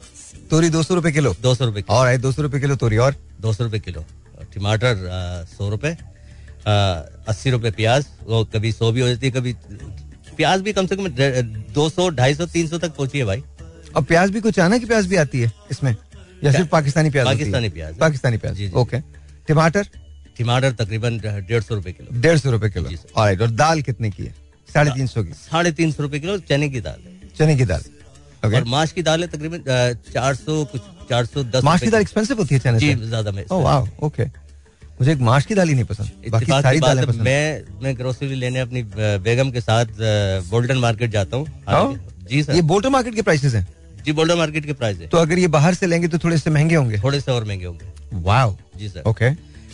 तोरी 0.50 0.70
दो 0.70 0.84
सौ 0.84 0.96
रुपए 0.96 1.12
किलो? 1.12 1.36
दो 1.42 1.56
सौ 1.56 1.66
रुपए 1.66 1.84
और 1.90 2.18
दो 2.18 2.32
सौ 2.32 2.42
रुपए 2.42 2.60
किलो 2.60 2.76
तोरी 2.76 2.98
और? 2.98 3.16
दो 3.42 3.54
सौ 3.54 3.64
रुपए 3.64 3.80
किलो। 3.80 4.06
टमाटर 4.54 4.96
सौ 5.50 5.70
रुपए। 5.70 5.96
अस्सी 6.66 7.50
रुपए 7.50 7.72
प्याज 7.72 8.06
वो 8.28 8.44
कभी 8.54 8.72
सौ 8.72 8.92
भी 8.92 9.02
हो 9.02 9.08
जाती 9.08 9.26
है 9.26 9.32
कभी 9.32 9.54
प्याज 10.38 10.62
भी 10.62 10.74
कम 10.74 10.88
से 10.88 10.96
कम 10.96 11.08
दो 11.74 11.90
सौ 11.90 12.10
ढाई 12.12 12.34
सौ 12.36 12.46
तीन 12.48 12.68
सौ 12.68 12.78
तक 12.78 12.96
पहुँची 12.96 13.18
है 13.20 13.26
भाई। 13.26 13.44
और 13.96 14.04
प्याज 14.04 14.32
भी 14.32 14.42
कुछ 14.42 14.60
आना 14.60 14.78
की 14.78 14.86
प्याज 14.86 15.08
भी 15.08 15.16
आती 15.16 15.42
है 15.42 15.52
इसमें? 15.72 15.96
या 16.44 16.52
सिर्फ़ 16.52 16.70
पाकिस्तानी 16.70 17.10
प्याज 17.10 17.26
पाकिस्तानी 17.26 17.70
प्याज। 17.70 17.98
पाकिस्तानी 17.98 18.38
प्याज। 18.38 18.56
जी। 18.56 18.70
ओके। 18.76 19.00
टमाटर? 19.48 19.88
टमाटर 20.38 20.72
तकरीबन 20.74 21.18
डेढ़ 21.20 21.62
सौ 21.64 21.76
रुपए 21.76 21.92
किलो। 21.92 22.20
डेढ़ 22.22 22.38
सौ 22.38 22.52
रुपए 22.52 22.70
किलो। 22.70 22.90
ऑलराइट 22.90 23.42
और 23.42 23.52
दाल 23.54 23.82
कितने 23.82 24.10
की 24.12 24.24
है? 24.24 24.34
साढ़े 24.70 24.92
तीन 24.92 25.08
सौ 25.08 25.24
की। 25.24 25.34
साढ़े 25.34 25.72
तीन 25.72 25.92
सौ 25.92 26.04
रुपए 26.04 26.20
किलो 26.20 26.38
चने 26.50 26.70
की 26.70 26.82
दाल 26.82 27.00
है। 27.06 27.30
चने 27.38 27.56
की 27.58 27.66
दाल। 27.66 27.84
ओके 28.44 28.56
और 28.56 28.64
माश 28.70 28.92
की 28.92 29.02
दाल 29.02 29.22
है 29.22 29.28
तकरीबन 29.28 29.64
चार 30.14 30.36
सौ 30.36 30.64
कुछ 30.72 30.82
चार 31.10 31.26
सौ 31.26 31.44
दस 31.46 31.64
माश 31.64 31.82
की 31.82 31.90
दाल 31.90 32.02
एक्सपेंसिव 32.02 32.38
होती 32.38 32.56
है 32.56 32.60
चने 32.62 32.80
जी 32.80 32.94
से? 32.94 33.08
ज़्यादा 33.08 33.32
में 33.32 33.44
ओके 33.46 34.26
मुझे 35.02 35.12
एक 35.14 35.20
माश 35.20 35.46
की 35.46 35.56
दाल 35.56 35.68
ही 35.68 35.74
नहीं 35.76 35.86
पसंद 35.86 36.12
बाकी 36.30 36.46
सारी 36.46 36.80
दालें 36.80 37.06
पसंद। 37.08 37.22
मैं 37.22 37.62
मैं 37.84 37.98
ग्रोसरी 37.98 38.36
लेने 38.36 38.60
अपनी 38.60 38.84
बेगम 38.98 39.52
के 39.52 39.62
साथ 39.62 39.86
बोल्डन 40.50 40.78
मार्केट 40.78 41.12
जाता 41.12 41.38
हूँ। 41.38 41.48
हालांकि- 41.68 42.30
जी 42.30 42.38
ये 42.38 42.44
सर 42.44 42.62
बोल्टर 42.62 42.90
मार्केट 42.90 43.16
के 43.16 43.22
प्राइसेस 43.22 43.54
हैं? 43.56 43.68
जी 44.06 44.12
बोल्डन 44.12 44.38
मार्केट 44.38 44.66
के 44.66 44.74
प्राइस 44.74 45.00
है। 45.00 45.08
तो 45.08 45.18
अगर 45.18 45.40
ये 45.40 45.48
बाहर 45.48 45.74
से 45.74 45.88
लेंगे 45.88 46.08
तो 46.08 46.18
थोड़े 46.18 46.38
से 46.38 46.50
महँगे 46.50 46.76
होंगे? 46.76 46.98
थोड़े 46.98 47.22
से 47.22 47.32
और 47.32 47.46
महँगे 47.46 47.66
होंगे। 47.66 47.86
वाओ 48.14 48.56
जी 48.78 48.90
सर 48.90 49.04
ओके 49.08 49.32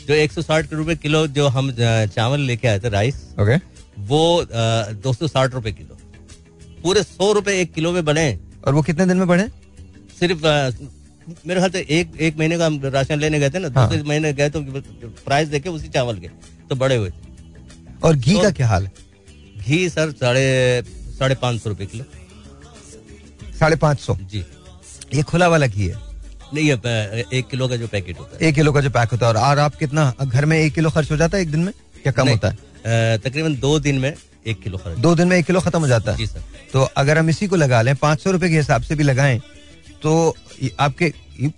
जो 0.07 0.13
एक 0.13 0.31
सौ 0.31 0.41
साठ 0.41 0.73
रुपए 0.73 0.95
किलो 0.95 1.27
जो 1.27 1.47
हम 1.47 1.71
चावल 2.05 2.39
लेके 2.39 2.67
आए 2.67 2.79
थे 2.79 2.89
राइस 2.89 3.15
ओके 3.41 3.55
वो 3.99 4.47
दो 5.03 5.13
सौ 5.13 5.27
साठ 5.27 5.53
रुपए 5.53 5.71
किलो। 5.71 5.97
पूरे 6.83 7.03
सौ 7.03 7.31
रुपए 7.31 7.59
एक 7.61 7.73
किलो 7.73 7.91
में 7.91 8.05
बने। 8.05 8.39
और 8.67 8.73
वो 8.73 8.81
कितने 8.81 9.05
दिन 9.05 9.17
में 9.17 9.27
बढ़े 9.27 9.47
सिर्फ़ 10.19 10.39
मेरे 11.29 11.59
ख्याल 11.59 11.71
से 11.71 11.85
एक 11.89 12.11
एक 12.19 12.37
महीने 12.37 12.57
का 12.57 12.65
हम 12.65 12.79
राशन 12.85 13.19
लेने 13.19 13.39
गए 13.39 13.49
थे 13.49 13.59
ना 13.59 13.69
हाँ। 13.75 13.87
दूसरे 13.89 14.03
महीने 14.03 14.33
गए 14.33 14.49
तो 14.49 14.61
प्राइस 15.25 15.47
देखे 15.47 15.69
उसी 15.69 15.87
चावल 15.87 16.19
के 16.19 16.27
तो 16.69 16.75
बड़े 16.75 16.95
हुए 16.95 17.09
थे। 17.09 17.29
और 18.03 18.15
घी 18.15 18.33
तो- 18.33 18.43
का 18.43 18.49
क्या 18.49 18.67
हाल 18.67 18.83
है? 18.83 18.91
घी 19.57 19.89
सर 19.89 20.11
साढ़े 20.11 20.83
साढ़े 21.19 21.35
पाँच 21.35 21.61
सौ 21.61 21.69
रुपए 21.69 21.85
किलो। 21.85 22.05
साढ़े 23.59 23.75
पाँच 23.75 23.99
सौ? 23.99 24.15
जी। 24.31 24.45
ये 25.13 25.21
खुला 25.21 25.47
वाला 25.47 25.67
घी 25.67 25.87
है? 25.87 25.95
नहीं 26.53 26.71
ये 26.71 26.73
एक 27.37 27.47
किलो 27.47 27.67
का 27.67 27.75
जो 27.75 27.87
पैकेट 27.87 28.19
होता 28.19 28.37
है। 28.41 28.49
एक 28.49 28.55
किलो 28.55 28.71
का 28.73 28.81
जो 28.81 28.89
पैक 28.89 29.09
होता 29.09 29.27
है 29.27 29.33
और 29.33 29.59
आप 29.59 29.75
कितना 29.75 30.13
घर 30.23 30.45
में 30.45 30.57
एक 30.57 30.73
किलो 30.73 30.89
खर्च 30.89 31.11
हो 31.11 31.17
जाता 31.17 31.37
है 31.37 31.43
एक 31.43 31.51
दिन 31.51 31.59
में? 31.59 31.73
क्या 32.03 32.11
कम 32.11 32.29
होता 32.29 32.49
है? 32.49 32.57
तकरीबन 33.17 33.55
दो 33.55 33.79
दिन 33.79 33.99
में 33.99 34.13
एक 34.47 34.61
किलो 34.61 34.77
खर्च। 34.77 34.99
दो 34.99 35.15
दिन 35.15 35.27
में 35.27 35.37
एक 35.37 35.45
किलो 35.45 35.59
खत्म 35.59 35.79
हो 35.79 35.87
जाता 35.87 36.11
है। 36.11 36.17
जी 36.17 36.27
सर। 36.27 36.43
तो 36.73 36.81
अगर 36.97 37.17
हम 37.17 37.29
इसी 37.29 37.47
को 37.47 37.55
लगा 37.55 37.81
लें 37.81 37.95
पाँच 37.95 38.21
सौ 38.21 38.31
रुपए 38.31 38.49
के 38.49 38.57
हिसाब 38.57 38.81
से 38.81 38.95
भी 38.95 39.03
लगाएँ 39.03 39.41
तो 40.03 40.35
आपके 40.79 41.13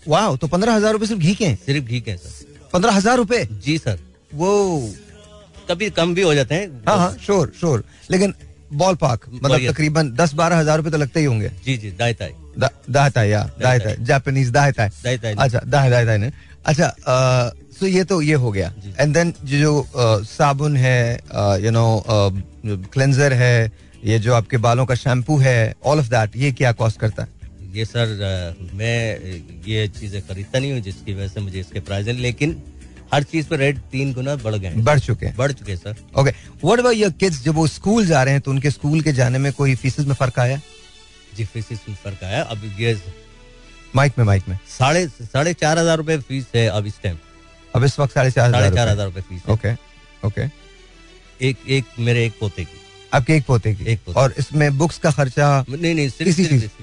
वाह 0.07 0.35
तो 0.35 0.47
पंद्रह 0.47 0.73
हज़ार 0.73 0.93
रुपए 0.93 1.05
सिर्फ़ 1.05 1.21
घी 1.21 1.33
के 1.35 1.45
हैं? 1.45 1.55
सिर्फ़ 1.65 1.85
घी 1.85 1.99
के 2.01 2.11
हैं 2.11 2.17
सर। 2.17 2.69
पंद्रह 2.73 2.93
हज़ार 2.93 3.17
रूपए 3.17 3.43
जी 3.63 3.77
सर। 3.77 3.99
वो 4.33 4.89
कभी 5.69 5.89
कम 5.91 6.13
भी 6.15 6.21
हो 6.21 6.33
जाते 6.33 6.55
हैं। 6.55 6.83
हाँ 6.87 6.97
हाँ 6.97 7.15
श्योर 7.25 7.51
श्योर 7.59 7.83
लेकिन 8.11 8.33
बॉल 8.73 8.95
पार्क 8.95 9.25
मतलब 9.33 9.67
तकरीबन 9.67 10.11
दस 10.13 10.33
बारह 10.33 10.57
हज़ार 10.57 10.77
रूपए 10.77 10.89
तो 10.91 10.97
लगते 10.97 11.19
ही 11.19 11.25
होंगे। 11.25 11.49
जी 11.65 11.77
जी 11.77 11.91
दाई 11.93 12.13
ताई 12.13 13.29
या 13.29 13.49
दाहता 13.59 13.93
जापानीज 14.03 14.55
अच्छा 14.55 16.17
ने। 16.17 16.31
अच्छा 16.65 16.89
सो 17.73 17.85
ये 17.87 18.03
तो 18.03 18.21
ये 18.21 18.33
हो 18.35 18.51
गया। 18.51 18.71
एंड 18.99 19.13
देन 19.13 19.33
जो 19.43 19.87
साबुन 20.25 20.77
है 20.77 21.13
यू 21.63 21.71
नो 21.71 22.03
क्लेंजर 22.65 23.33
है 23.33 23.71
ये 24.03 24.19
जो 24.19 24.33
आपके 24.33 24.57
बालों 24.59 24.85
का 24.85 24.95
शैम्पू 24.95 25.37
है 25.39 25.73
ऑल 25.85 25.99
ऑफ़ 25.99 26.09
दैट 26.09 26.35
ये 26.37 26.51
क्या 26.51 26.71
कॉस्ट 26.73 26.99
करता 26.99 27.23
है? 27.23 27.29
ये 27.73 27.85
सर 27.85 28.59
मैं 28.73 28.97
ये 29.67 29.87
चीज़ें 29.89 30.21
खरीदता 30.27 30.59
नहीं 30.59 30.71
हूँ 30.71 30.79
जिसकी 30.81 31.13
वजह 31.13 31.27
से 31.27 31.41
मुझे 31.41 31.59
इसके 31.59 31.79
प्राइस 31.79 32.07
हैं 32.07 32.13
लेकिन 32.15 32.61
हर 33.13 33.23
चीज़ 33.23 33.47
पे 33.47 33.55
रेट 33.57 33.77
तीन 33.91 34.13
गुना 34.13 34.35
बढ़ 34.43 34.55
गए 34.55 34.73
बढ़ 34.77 34.99
चुके 34.99 35.25
हैं। 35.25 35.35
बढ़ 35.37 35.51
चुके 35.51 35.71
हैं 35.71 35.79
sir. 35.79 35.95
Okay 36.19 36.31
what 36.63 36.79
about 36.79 36.95
your 36.95 37.11
kids 37.19 37.43
जब 37.43 37.55
वो 37.55 37.65
स्कूल 37.67 38.05
जा 38.05 38.21
रहे 38.23 38.33
हैं 38.33 38.41
तो 38.41 38.51
उनके 38.51 38.69
स्कूल 38.71 39.01
के 39.01 39.11
जाने 39.13 39.37
में 39.39 39.51
कोई 39.53 39.75
फीसेस 39.75 40.05
में 40.07 40.13
फ़र्क 40.15 40.39
आया? 40.39 40.59
जी 41.37 41.45
फ़ीस 41.45 41.69
में 41.89 41.95
फ़र्क 41.95 42.23
आया। 42.23 42.41
अब 42.43 42.61
ये 42.79 42.97
माइक 43.95 44.13
में 44.17 44.25
माइक 44.25 44.47
में। 44.49 44.57
साढ़े 44.69 45.07
साढ़े 45.07 45.53
चार 45.55 45.79
हज़ार 45.79 45.97
रुपए 45.97 46.17
फ़ीस 46.19 46.45
है 46.55 46.67
अब 46.67 46.85
इस 46.87 47.01
टाइम 47.03 47.17
अब 47.75 47.83
इस 47.83 47.99
वक्त 47.99 48.13
साढ़े 48.13 48.31
चार 48.31 48.51
साढ़े 48.51 48.69
चार 48.75 48.89
हज़ार 48.89 49.05
रुपए 49.05 49.21
फ़ीस 49.21 49.49
ओके 49.49 49.73
ओके 50.27 50.47
एक 51.47 51.57
एक 51.69 51.85
मेरे 51.99 52.25
एक 52.25 52.33
पोते 52.39 52.63
की। 52.63 52.81
आपके 53.13 53.35
एक 53.35 53.45
पोते 53.45 53.73
की। 53.75 53.85
एक 53.91 53.99
पोते। 54.05 54.19
और 54.19 54.33
इसमें 54.39 54.77
बुक्स 54.77 54.97
का 54.97 55.11
खर्चा 55.11 55.47
नहीं 55.69 55.93
नहीं 55.95 56.09
सिर्फ़ 56.09 56.81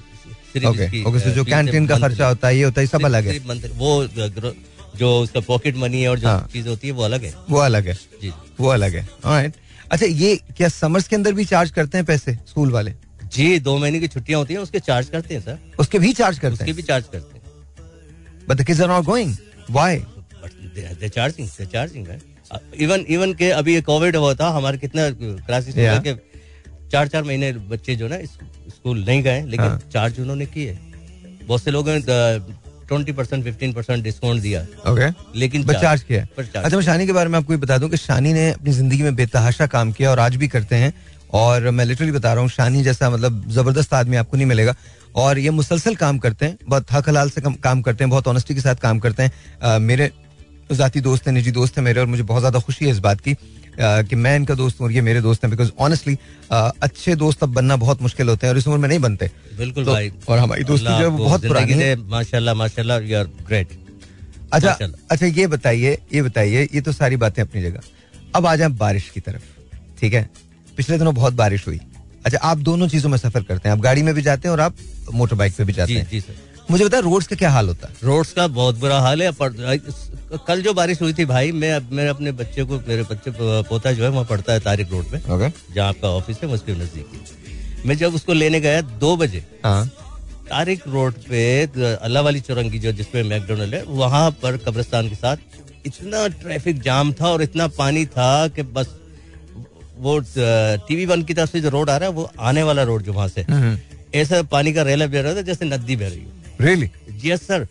ओके 0.59 1.03
ओके 1.05 1.19
सो 1.21 1.31
जो 1.31 1.45
कैंटीन 1.45 1.87
का 1.87 1.99
खर्चा 1.99 2.29
होता 2.29 2.49
है 2.49 2.57
ये 2.57 2.63
होता 2.65 2.81
है 2.81 2.87
सब 2.87 3.05
अलग 3.05 3.27
है। 3.27 3.39
वो 3.77 4.05
जो 4.97 5.09
उसका 5.21 5.41
पॉकेट 5.41 5.77
मनी 5.77 6.03
है 6.03 6.09
और 6.09 6.19
जो 6.19 6.29
हाँ। 6.29 6.49
चीज़ 6.53 6.69
होती 6.69 6.87
है 6.89 6.93
वो 6.93 7.03
अलग 7.03 7.25
है। 7.25 7.35
वो 7.51 7.59
अलग 7.59 7.89
है। 7.89 7.95
जी। 8.23 8.33
वो 8.61 8.69
अलग 8.69 8.95
है। 8.97 9.09
ऑलराइट 9.25 9.55
अच्छा 9.93 10.07
ये 10.07 10.35
क्या 10.57 10.69
समर्स 10.69 11.09
के 11.09 11.17
अंदर 11.17 11.33
भी 11.33 11.45
चार्ज 11.45 11.71
करते 11.71 11.99
हैं 11.99 12.05
पैसे 12.07 12.35
स्कूल 12.49 12.71
वाले? 12.71 12.95
जी 13.33 13.59
दो 13.61 13.77
महीने 13.79 14.01
की 14.01 14.09
छुट्टियाँ 14.09 14.39
होती 14.41 14.55
हैं 14.55 14.61
उसके 14.61 14.81
चार्ज 14.81 15.09
करते 15.09 15.35
हैं 15.35 15.41
सर 15.43 15.59
उसके 15.79 15.99
भी 15.99 16.13
चार्ज 16.13 16.39
करते 16.39 16.53
उसके 16.53 16.65
हैं? 16.65 16.75
भी 16.77 16.83
चार्ज 16.83 17.05
करते 17.13 17.37
हैं। 17.37 18.47
But 18.49 18.57
the 18.57 18.65
kids 18.65 18.81
are 18.81 18.89
not 18.89 19.05
going 19.05 19.37
why 19.71 19.97
they 20.75 21.09
charging 21.09 21.49
they 21.49 21.67
charging 21.67 22.07
even 22.81 23.05
even 23.09 23.33
के 23.35 23.51
अभी 23.53 23.75
ये 23.75 23.81
कोविड 23.83 24.17
हुआ 24.17 24.35
था 24.35 24.49
हमारे 24.49 24.79
कितना 24.79 25.11
क्लासेस. 25.11 25.75
कि 25.77 26.13
चार 26.93 27.09
चार 27.09 27.23
महीने 27.25 27.53
बच्चे 27.53 27.95
जो 27.97 28.09
ना 28.09 28.17
स्कूल 28.25 29.05
नहीं 29.05 29.23
गए 29.23 29.43
लेकिन 29.43 29.67
हाँ। 29.67 29.81
चार्ज 29.93 30.21
उन्होंने 30.21 30.47
किए। 30.47 30.79
बहुत 31.45 31.63
से 31.63 31.71
लोगों 31.71 31.95
ने 31.95 32.01
twenty 32.89 33.13
percent 33.13 33.45
fifteen 33.45 33.73
percent 33.73 34.03
discount 34.05 34.43
दिया। 34.43 34.61
ओके 34.89 35.39
लेकिन 35.39 35.65
बट 35.65 35.77
चार्ज 35.77 36.03
किया। 36.03 36.21
है। 36.21 36.29
अच्छा 36.57 36.77
मैं 36.77 36.85
शानी 36.85 37.07
के 37.07 37.13
बारे 37.13 37.29
में 37.29 37.39
आपको 37.39 37.53
ये 37.53 37.59
बता 37.59 37.79
दूँ 37.79 37.89
कि 37.91 37.97
शानी 37.97 38.33
ने 38.33 38.51
अपनी 38.51 38.73
ज़िंदगी 38.73 39.03
में 39.03 39.15
बेतहाशा 39.17 39.67
काम 39.69 39.93
किया 39.93 40.11
और 40.11 40.19
आज 40.19 40.37
भी 40.37 40.49
करते 40.49 40.77
हैं। 40.77 40.93
और 41.33 41.69
मैं 41.71 41.85
लिटरली 41.85 42.13
बता 42.13 42.33
रहा 42.33 42.43
हूँ 42.43 42.51
शानी 42.51 42.83
जैसा 42.85 43.11
मतलब 43.11 43.45
ज़बरदस्त 43.51 43.95
आदमी 43.95 44.17
आपको 44.17 44.37
नहीं 44.37 44.47
मिलेगा। 44.47 44.75
और 45.17 45.39
ये 45.39 45.51
मुसलसल 45.51 45.95
काम 45.97 46.19
करते 46.19 46.47
हैं 46.47 46.57
बहुत 46.69 46.93
हक 46.93 47.09
हलाल 47.09 47.31
से 47.31 47.41
कम, 47.41 47.83
करते 47.83 48.05
हैं 48.05 48.11
बहुत 48.11 48.29
ऑनेस्टी 48.29 48.55
के 48.55 48.61
साथ 48.61 48.77
काम 48.83 48.99
करते 48.99 49.23
हैं। 49.23 49.79
मेरे 49.81 50.11
जाती 50.73 51.01
दोस्त 51.01 51.27
हैं 51.27 51.35
निजी 51.35 51.51
दोस्त 51.51 51.79
हैं 51.79 51.85
मेरे 51.85 52.01
और 52.01 52.07
मुझे 52.07 52.23
बहुत 52.23 52.41
ज़्यादा 52.41 52.59
खुशी 52.59 52.85
है 52.85 52.91
इस 52.91 52.99
बात 52.99 53.21
की। 53.21 53.37
कि 53.81 54.17
मैं 54.17 54.35
इनका 54.37 54.55
दोस्त 54.55 54.81
हूँ 54.81 54.87
और 54.87 54.93
ये 54.93 55.01
मेरे 55.01 55.21
दोस्त 55.21 55.45
हैं 55.45 55.51
बिकॉज़ 55.51 55.71
ऑनेस्टली 55.79 56.17
अच्छे 56.53 57.15
दोस्त 57.17 57.43
अब 57.43 57.53
बनना 57.55 57.77
बहुत 57.77 58.03
मुश्किल 58.03 58.29
होते 58.29 58.47
हैं 58.47 58.53
और 58.53 58.59
इस 58.59 58.67
उम्र 58.69 58.79
में 58.79 58.89
नहीं 58.89 58.99
बनते। 58.99 59.31
बिल्कुल 59.59 59.85
तो- 59.85 59.95
भाई। 59.95 60.13
और 60.29 60.39
हमारी 60.39 60.65
दोस्ती 60.65 60.87
जो 60.87 60.93
है 60.93 61.07
वो 61.07 61.19
बहुत 61.19 61.47
पुरानी 61.47 61.73
है। 61.73 61.95
माशाल्लाह 62.09 62.55
माशाल्लाह 62.55 62.99
यू 63.01 63.19
आर 63.19 63.27
ग्रेट 63.49 63.79
अच्छा 64.53 64.89
अच्छा 65.11 65.27
ये 65.27 65.47
बताइए 65.47 65.99
ये 66.15 66.23
बताइए 66.23 66.69
ये 66.75 66.81
तो 66.81 66.93
सारी 66.93 67.17
बातें 67.17 67.43
अपनी 67.43 67.63
जगह। 67.63 67.81
अब 68.35 68.47
आ 68.47 68.55
जाए 68.57 68.69
बारिश 68.81 69.09
की 69.15 69.21
तरफ़ 69.21 69.43
ठीक 70.01 70.15
है? 70.15 70.29
पिछले 70.77 70.99
दिनों 70.99 71.15
बहुत 71.15 71.35
बारिश 71.35 71.67
हुई। 71.67 71.81
अच्छा 72.25 72.39
आप 72.39 72.59
दोनों 72.59 72.89
चीज़ों 72.89 73.11
में 73.11 73.17
सफ़र 73.19 73.43
करते 73.43 73.69
हैं। 73.69 73.77
आप 73.77 73.83
गाड़ी 73.83 74.03
में 74.03 74.15
भी 74.15 74.23
जाते 74.23 74.49
हैं 74.49 74.53
और 74.53 74.61
आप 74.61 74.75
मोटर 75.15 75.37
बाइक 75.37 75.55
पे 75.57 75.65
भी 75.65 75.73
जाते 75.73 75.93
हैं। 75.93 76.09
जी 76.11 76.21
सर। 76.21 76.35
मुझे 76.71 76.85
बताया 76.85 77.01
रोड्स 77.03 77.27
का 77.27 77.37
क्या 77.37 77.51
हाल 77.51 77.69
होता 77.69 77.89
है? 77.89 77.95
रोड्स 78.05 78.33
का 78.33 78.47
बहुत 78.49 78.79
बुरा 78.79 78.99
हाल 79.01 79.23
है। 79.23 79.31
पर 79.33 80.39
कल 80.49 80.63
जो 80.63 80.73
बारिश 80.75 81.01
हुई 81.03 81.13
थी 81.15 81.25
भाई 81.27 81.53
मैं 81.53 81.71
मेरे 81.91 82.09
अपने 82.09 82.33
बच्चे 82.41 82.65
को 82.65 82.79
मेरे 82.89 83.03
बच्चे 83.11 83.31
पोता 83.69 83.93
जो 83.93 84.05
है 84.05 84.11
वहाँ 84.11 84.25
पढ़ता 84.25 84.53
है 84.53 84.61
तारिक 84.61 84.93
रोड 84.93 85.11
पे 85.11 85.19
ओके। 85.35 85.49
जहाँ 85.75 85.89
आपका 85.89 86.09
ऑफ़िस 86.19 86.43
है 86.43 86.49
उसके 86.51 86.73
नज़दीक 86.75 87.87
मैं 87.87 87.97
जब 87.97 88.15
उसको 88.15 88.33
लेने 88.33 88.61
गया 88.61 88.81
दो 89.01 89.17
बजे 89.17 89.45
हाँ। 89.65 89.87
तारिक 90.51 90.83
रोड 90.89 91.15
पे 91.29 91.43
अल्लाह 91.87 92.23
वाली 92.23 92.41
चौरंगी 92.41 92.79
जो 92.79 92.93
जिसपे 92.93 93.23
मैकडोनल्ड 93.25 93.75
है 93.75 93.83
वहाँ 94.01 94.31
पर 94.43 94.57
कब्रिस्तान 94.67 95.09
के 95.09 95.15
साथ 95.15 95.87
इतना 95.87 96.27
ट्रैफ़िक 96.41 96.81
जाम 96.83 97.13
था 97.21 97.29
और 97.29 97.43
इतना 97.43 97.67
पानी 97.77 98.05
था 98.09 98.31
कि 98.49 98.63
बस 98.75 98.97
वो 99.99 100.19
टीवी 100.89 101.07
वन 101.07 101.23
की 101.23 101.35
तरफ़ 101.35 101.51
से 101.51 101.61
जो 101.61 101.69
रोड 101.71 101.91
आ 101.91 101.97
रहा 101.97 102.09
है 102.09 102.15
वो 102.15 102.31
आने 102.41 102.63
वाला 102.63 102.83
रोड 102.91 103.03
जो 103.03 103.13
वहाँ 103.13 103.29
से। 103.29 103.43
हम्म। 103.51 103.77
ऐसा 104.19 104.43
पानी 104.53 104.73
का 104.73 104.83
रेला 104.83 105.07
बह 105.07 105.21
रहा 105.23 105.35
था 105.35 105.43
जैसे 105.49 105.65
नदी 105.67 105.97
बह 105.97 106.09
रही 106.09 106.21
हो। 106.21 106.31
रियली 106.61 106.91
यस 107.25 107.47
सर 107.47 107.67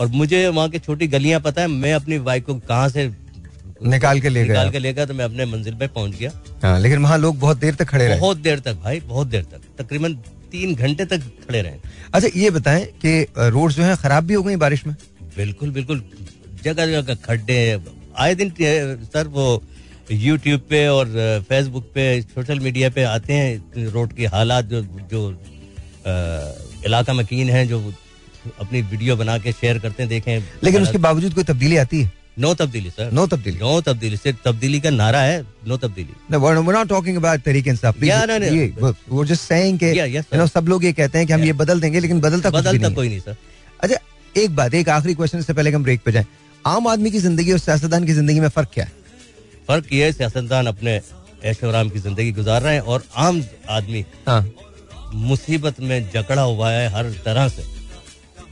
और 0.00 0.06
मुझे 0.12 0.46
वहाँ 0.48 0.68
की 0.68 0.78
छोटी 0.78 1.06
गलियाँ 1.08 1.40
पता 1.40 1.62
है 1.62 1.68
मैं 1.68 1.92
अपनी 1.94 2.18
बाइक 2.20 2.44
को 2.46 2.54
कहाँ 2.68 2.88
से 2.88 3.06
निकाल 3.84 4.20
के 4.20 4.28
ले 4.28 4.42
निकाल 4.42 4.62
गया 4.62 4.70
के 4.70 4.78
लेकर 4.78 5.06
तो 5.06 5.14
मैं 5.14 5.24
अपने 5.24 5.44
मंजिल 5.46 5.74
पे 5.74 5.86
पहुँच 5.88 6.14
गया। 6.16 6.30
हाँ 6.62 6.78
लेकिन 6.80 6.98
वहाँ 6.98 7.18
लोग 7.18 7.38
बहुत 7.38 7.58
देर 7.58 7.74
तक 7.74 7.88
खड़े 7.88 8.06
रहे। 8.08 8.18
बहुत 8.20 8.36
देर 8.38 8.60
तक 8.60 8.74
भाई 8.82 9.00
बहुत 9.00 9.26
देर 9.28 9.42
तक। 9.44 9.82
तकरीबन 9.82 10.14
तीन 10.52 10.74
घंटे 10.74 11.04
तक 11.04 11.22
खड़े 11.48 11.60
रहे। 11.62 11.78
अच्छा 12.14 12.28
ये 12.36 12.50
बताएँ 12.50 12.84
कि 13.04 13.20
रोड 13.38 13.72
जो 13.72 13.82
है 13.82 13.96
खराब 13.96 14.24
भी 14.24 14.34
हो 14.34 14.42
गई 14.42 14.56
बारिश 14.56 14.86
में? 14.86 14.94
बिल्कुल 15.36 15.70
बिल्कुल। 15.70 16.02
जगह 16.64 16.86
जगह 16.86 17.14
खड्डे 17.24 17.58
आए 18.16 18.34
दिन 18.34 18.52
सर 19.04 19.28
वो 19.28 19.62
यूट्यूब 20.10 20.60
पे 20.70 20.86
और 20.88 21.06
फेसबुक 21.48 21.84
पे 21.94 22.04
सोशल 22.22 22.60
मीडिया 22.60 22.90
पे 22.90 23.02
आते 23.04 23.32
हैं 23.32 23.90
रोड 23.92 24.12
के 24.12 24.26
हालात 24.26 24.64
जो 24.64 24.82
जो 25.12 25.28
इलाका 26.86 27.12
मकीन 27.14 27.50
है 27.50 27.66
जो 27.66 27.80
अपनी 28.60 28.82
वीडियो 28.82 29.16
बना 29.16 29.38
के 29.38 29.52
शेयर 29.52 29.78
करते 29.78 30.02
हैं 30.02 30.08
देखें। 30.08 30.42
लेकिन 30.64 30.82
उसके 30.82 30.98
बावजूद 30.98 31.34
कोई 31.34 31.44
तब्दीली 31.44 31.76
आती 31.76 32.02
है? 32.02 32.12
नो 32.38 32.54
तब्दीली 32.54 32.90
सर। 32.90 33.10
नो 33.12 33.26
तब्दीली? 33.26 33.58
नो 33.58 33.80
तब्दीली 33.80 34.16
सिर्फ़ 34.16 34.38
तब्दीली 34.44 34.80
का 34.80 34.90
नारा 34.90 35.20
है 35.20 35.44
नो 35.66 35.76
तब्दीली। 35.76 36.14
Not 36.30 36.88
talking 36.88 37.16
about 37.18 37.44
तरीके 37.44 37.70
इंसाफ. 37.70 38.02
ये. 38.02 38.72
सब 40.48 40.66
लोग 40.68 40.84
ये 40.84 40.92
कहते 40.92 41.18
हैं 41.18 41.26
कि 41.26 41.32
हम 41.32 41.44
ये 41.44 41.52
बदल 41.54 41.80
देंगे 41.80 42.00
लेकिन 42.00 42.20
बदलता 42.20 42.50
बदलता 42.50 42.88
कोई 42.90 43.08
नहीं 43.08 43.20
सर। 43.20 43.36
अच्छा 43.80 43.96
एक 44.34 44.54
बात 44.56 44.74
एक 44.74 44.88
आखिरी 44.88 45.14
क्वेश्चन 45.14 45.42
से 45.42 45.52
पहले 45.52 45.70
हम 45.70 45.82
ब्रेक 45.82 46.00
पे 46.04 46.12
जाएँ। 46.12 46.26
आम 46.64 46.86
आदमी 46.88 47.10
की 47.10 47.18
ज़िंदगी 47.20 47.52
और 47.52 47.58
सियासतदान 47.58 48.04
की 48.06 48.12
ज़िंदगी 48.12 48.40
में 48.40 48.48
फ़र्क 48.48 48.68
क्या 48.74 48.84
है? 48.84 48.92
फ़र्क 49.68 49.92
ये 49.92 50.04
है 50.04 50.12
सियासतदान 50.12 50.66
अपने 50.66 51.00
ऐशो 51.44 51.68
आराम 51.68 51.88
की 51.90 51.98
ज़िंदगी 51.98 52.32
गुजार 52.32 52.62
रहे 52.62 52.74
हैं 52.74 52.82
और 52.82 53.04
आम 53.16 53.42
आदमी 53.70 54.04
हाँ। 54.26 54.42
मुसीबत 55.12 55.80
में 55.80 56.10
जकड़ा 56.10 56.42
हुआ 56.42 56.70
है 56.70 56.88
हर 56.88 57.10
तरह 57.24 57.48
से 57.48 57.62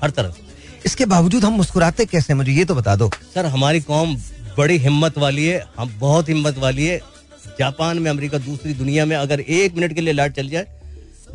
हर 0.03 0.11
तरह 0.11 0.31
से। 0.31 0.51
इसके 0.85 1.07
बावजूद 1.07 1.45
हम 1.45 1.53
मुस्कुराते 1.53 2.05
कैसे 2.07 2.35
मुझे 2.35 2.53
ये 2.53 2.65
तो 2.65 2.75
बता 2.75 2.95
दो। 2.97 3.11
सर 3.35 3.47
हमारी 3.47 3.81
कौम 3.83 4.17
बड़ी 4.59 4.77
हिम्मत 4.79 5.19
वाली 5.19 5.45
है 5.47 5.65
हम 5.79 5.95
बहुत 5.99 6.29
हिम्मत 6.29 6.59
वाली 6.59 6.87
है। 6.87 7.01
जापान 7.59 7.99
में 7.99 8.11
अमेरिका 8.11 8.39
दूसरी 8.41 8.75
दुनिया 8.75 9.05
में 9.07 9.17
अगर 9.17 9.41
एक 9.41 9.75
मिनट 9.75 9.95
के 9.95 10.01
लिए 10.01 10.13
लाइट 10.13 10.37
चल 10.37 10.49
जाए 10.49 10.67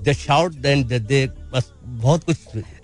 दे 0.04 0.14
शाउट 0.14 0.54
देन 0.56 0.84
दे 0.88 1.26
बस 1.54 1.72
बहुत 1.84 2.24
कुछ। 2.24 2.38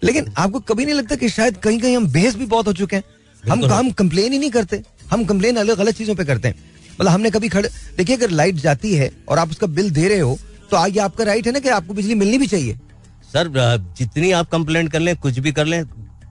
लेकिन 0.04 0.32
आपको 0.38 0.60
कभी 0.62 0.86
नहीं 0.86 0.96
लगता 0.96 1.16
कि 1.16 1.30
शायद 1.30 1.58
कहीं 1.58 1.80
कहीं 1.80 1.96
हम 1.98 2.08
बेहस 2.12 2.36
भी 2.36 2.46
बहुत 2.48 2.68
हो 2.68 2.74
चुके 2.74 2.96
हैं? 2.96 3.04
हम। 3.44 3.66
हम 3.66 3.92
कंप्लेन 3.94 4.34
ही 4.34 4.40
नहीं 4.40 4.52
करते 4.52 4.82
हम 5.10 5.25
कंप्लेन 5.25 5.56
अलग 5.56 5.78
गलत 5.78 5.96
चीज़ों 5.96 6.16
पे 6.16 6.25
करते 6.25 6.48
हैं। 6.48 6.56
मतलब 6.94 7.12
हमने 7.12 7.30
कभी 7.32 7.50
खड़े 7.50 7.70
देखिए 7.98 8.16
अगर 8.16 8.30
लाइट 8.32 8.56
जाती 8.58 8.94
है 8.96 9.12
और 9.30 9.40
आप 9.40 9.52
उसका 9.52 9.68
बिल 9.70 9.90
दे 9.92 10.08
रहे 10.08 10.20
हो 10.20 10.38
तो 10.74 10.77
आगे 10.77 11.00
आपका 11.00 11.24
राइट 11.24 11.48
है 11.48 11.51
ना 11.53 11.60
कि 11.60 11.70
आपको 11.70 11.94
बिजली 11.94 12.15
मिलनी 12.15 12.38
भी 12.38 12.48
चाहिए? 12.48 12.77
सर 13.34 13.50
जितनी 13.98 14.32
आप 14.32 14.50
कंप्लेंट 14.50 14.92
कर 14.92 15.00
लें 15.00 15.15
कुछ 15.18 15.38
भी 15.39 15.51
कर 15.51 15.65
लें 15.65 15.84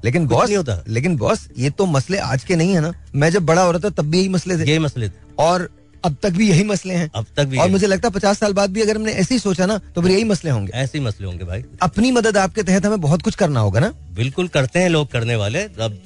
लेकिन 0.04 0.26
बॉस 0.26 0.46
नहीं 0.46 0.56
होता। 0.56 0.82
लेकिन 0.88 1.16
बॉस 1.16 1.46
ये 1.58 1.70
तो 1.70 1.86
मसले 1.86 2.18
आज 2.20 2.44
के 2.44 2.56
नहीं 2.56 2.74
है 2.74 2.80
ना। 2.80 2.92
मैं 3.14 3.30
जब 3.30 3.46
बड़ा 3.46 3.62
हो 3.62 3.70
रहा 3.70 3.80
था 3.80 3.90
तब 3.92 4.10
भी 4.10 4.18
यही 4.18 4.28
मसले 4.28 4.56
थे। 4.56 4.68
यही 4.68 4.78
मसले 4.78 5.08
थे। 5.08 5.12
और 5.38 5.68
अब 6.04 6.16
तक 6.22 6.30
भी 6.32 6.48
यही 6.48 6.64
मसले 6.64 6.94
हैं। 6.94 7.10
अब 7.14 7.26
तक 7.36 7.44
भी 7.44 7.58
और 7.58 7.68
मुझे 7.70 7.86
लगता 7.86 8.08
है 8.08 8.12
पचास 8.12 8.38
साल 8.38 8.52
बाद 8.52 8.70
भी 8.70 8.82
अगर 8.82 8.96
हमने 8.96 9.12
ऐसे 9.14 9.34
ही 9.34 9.38
सोचा 9.40 9.66
ना 9.66 9.80
तो 9.94 10.02
फिर 10.02 10.10
यही 10.10 10.24
मसले 10.24 10.50
होंगे। 10.50 10.72
ऐसे 10.74 10.98
ही 10.98 11.04
मसले 11.04 11.26
होंगे 11.26 11.44
भाई। 11.44 11.64
अपनी 11.82 12.10
मदद 12.12 12.36
आपके 12.36 12.62
तहत 12.62 12.86
हमें 12.86 13.00
बहुत 13.00 13.22
कुछ 13.22 13.34
करना 13.34 13.60
होगा 13.60 13.80
ना? 13.80 13.92
बिल्कुल 14.14 14.48
करते 14.48 14.78
हैं 14.78 14.88
लोग 14.88 15.10
करने 15.10 15.36
वाले। 15.36 15.62
अब 15.62 15.98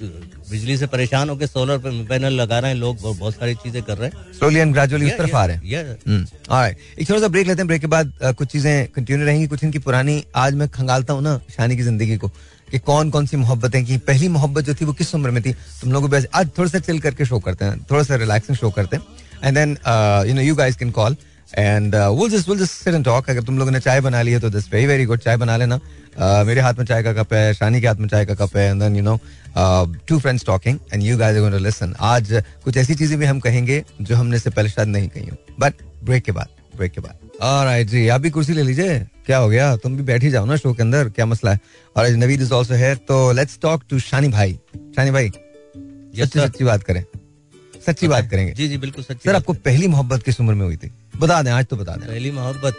बिजली 0.51 0.77
से 0.79 0.87
परेशान 0.87 1.29
होकर 1.29 1.47
सोलर 1.47 1.79
पैनल 2.09 2.33
लगा 2.33 2.59
रहे 2.59 2.71
हैं 2.71 2.79
लोग 2.79 2.99
बहुत 3.03 3.35
सारी 3.35 3.55
चीज़ें 3.55 3.83
कर 3.83 3.97
रहे 3.99 4.09
हैं। 4.09 4.33
स्लोली 4.33 4.59
एंड 4.59 4.73
ग्रेजुअली 4.75 5.07
उस 5.07 5.17
तरफ़ 5.19 5.37
आ 5.37 5.45
रहे 5.47 5.57
हैं. 5.57 5.97
हम्म. 6.09 6.67
एक 6.99 7.07
छोटा 7.07 7.21
सा 7.21 7.29
ब्रेक 7.29 7.47
लेते 7.47 7.61
हैं। 7.61 7.67
ब्रेक 7.67 7.81
के 7.81 7.87
बाद 7.87 8.13
कुछ 8.25 8.49
चीज़ें 8.49 8.87
कंटिन्यू 8.89 9.27
रहेंगी 9.27 9.47
कुछ 9.47 9.65
इनकी 9.65 9.79
पुरानी। 9.81 10.23
आज 10.37 10.55
मैं 10.55 10.69
खंगालता 10.71 11.13
हूँ 11.13 11.23
ना 11.23 11.41
शानी 11.57 11.77
की 11.77 11.83
ज़िंदगी 11.83 12.17
को 12.17 12.29
कि 12.71 12.79
कौन 12.81 13.11
कौन 13.11 13.27
सी 13.27 13.37
मोहब्बतें 13.37 13.85
की। 13.85 13.97
पहली 14.07 14.29
मोहब्बत 14.29 14.65
जो 14.65 14.75
थी 14.75 14.85
वो 14.85 14.93
किस 14.93 15.15
उम्र 15.15 15.31
में 15.31 15.43
थी? 15.43 15.53
तुम 15.53 15.93
लोगों 15.93 16.09
को 16.09 16.17
आज 16.35 16.51
थोड़ा 16.59 16.71
सा 16.71 16.79
चिल 16.81 16.99
करके 17.01 17.25
शो 17.25 17.39
करते 17.41 17.65
हैं। 17.65 17.83
थोड़ा 17.91 18.03
सा 18.03 18.17
रिलैक्सिंग 18.17 18.59
शो 18.59 18.71
करते 18.71 18.97
हैं। 18.97 19.05
And 19.45 19.55
then 19.55 19.77
you 20.29 20.35
know 20.35 20.41
you 20.43 20.55
guys 20.55 20.77
can 20.77 20.91
call 20.91 21.17
and 21.59 21.95
will 21.95 22.31
just 22.31 22.49
will 22.49 22.59
just 22.59 22.85
sit 22.85 22.95
and 22.95 23.05
talk 23.05 23.31
अगर 23.31 23.43
तुम 23.43 23.59
लोगों 23.59 23.73
ने 23.73 23.81
चाय 23.81 24.01
बना 24.01 24.23
ली 24.23 24.33
है 24.33 24.41
तो 24.41 24.51
दिस 24.51 24.73
वेरी 24.73 24.87
वेरी 24.87 25.05
गुड 25.05 25.21
चाय 25.21 25.37
बना 25.37 25.57
लेना। 25.57 25.81
Uh, 26.17 26.45
मेरे 26.47 26.61
हाथ 26.61 26.75
में 26.75 26.85
चाय 26.87 27.03
का 27.03 27.13
कप 27.13 27.33
है 27.35 27.53
शानी 27.55 27.81
के 27.81 27.87
हाथ 27.87 27.95
में 27.95 28.07
चाय 28.09 28.25
का 28.27 28.35
कप 28.35 28.57
है 28.57 28.69
and 28.71 28.83
then 28.83 28.95
you 28.97 29.03
know 29.03 29.19
two 30.09 30.19
friends 30.19 30.45
talking 30.47 30.79
and 30.93 31.03
you 31.03 31.17
guys 31.19 31.35
are 31.35 31.41
going 31.41 31.55
to 31.55 31.59
listen 31.65 31.95
आज 32.01 32.33
कुछ 32.65 32.77
ऐसी 32.77 32.95
चीज़ें 32.95 33.19
भी 33.19 33.27
हम 33.27 33.41
कहेंगे 33.41 33.83
जो 34.01 34.17
हमने 34.17 34.39
से 34.39 34.51
पहले 34.51 34.69
शायद 34.69 34.89
नहीं 34.89 35.09
कही 35.09 35.27
हो। 35.27 35.37
बट 35.61 35.83
ब्रेक 36.05 36.25
के 36.25 36.33
बाद 36.33 36.49
ब्रेक 36.77 36.93
के 36.93 37.01
बाद। 37.01 37.43
ऑलराइट 37.43 37.89
जी 37.89 38.07
आप 38.09 38.21
भी 38.21 38.31
कुर्सी 38.31 38.53
ले 38.53 38.63
लीजिए। 38.63 38.99
क्या 39.27 39.39
हो 39.39 39.49
गया? 39.49 39.77
तुम 39.77 39.97
भी 39.97 40.03
बैठ 40.03 40.23
ही 40.23 40.31
जाओ 40.31 40.47
ना 40.47 40.57
शो 40.57 40.73
के 40.73 40.83
अंदर। 40.83 41.09
क्या 41.09 41.27
मसला 41.27 41.53
है? 41.53 41.61
और 41.97 42.05
आज 42.05 42.17
नवीद 42.17 42.43
इज़ 42.43 42.55
आल्सो 42.55 42.75
हियर 42.75 42.97
तो 43.09 43.33
लेट्स 43.33 43.59
टॉक 43.63 43.83
टू 43.91 43.99
शानी 43.99 44.29
भाई। 44.29 44.59
शानी 44.97 45.11
भाई 45.11 45.29
सच्ची 45.29 46.39
sir. 46.39 46.63
बात 46.63 46.83
करें। 46.83 47.05
सच्ची 47.87 48.09
बात 48.09 48.31
करेंगे। 48.31 48.53
जी 48.53 48.69
जी 48.69 48.77
बिल्कुल 48.79 49.05
सच्ची 49.05 49.29
सर 49.29 49.35
आपको 49.35 49.53
पहली 49.53 49.87
मोहब्बत 49.87 50.23
किस 50.23 50.41
उम्र 50.41 50.55
में 50.55 50.65
हुई 50.67 50.77
थी? 50.77 50.91
बता 51.17 51.43
दें 51.43 51.51
आज 51.53 51.67
तो 51.67 51.77
बता 51.77 51.97
दें। 51.97 52.09
पहली 52.09 52.31
मोहब्बत 52.31 52.77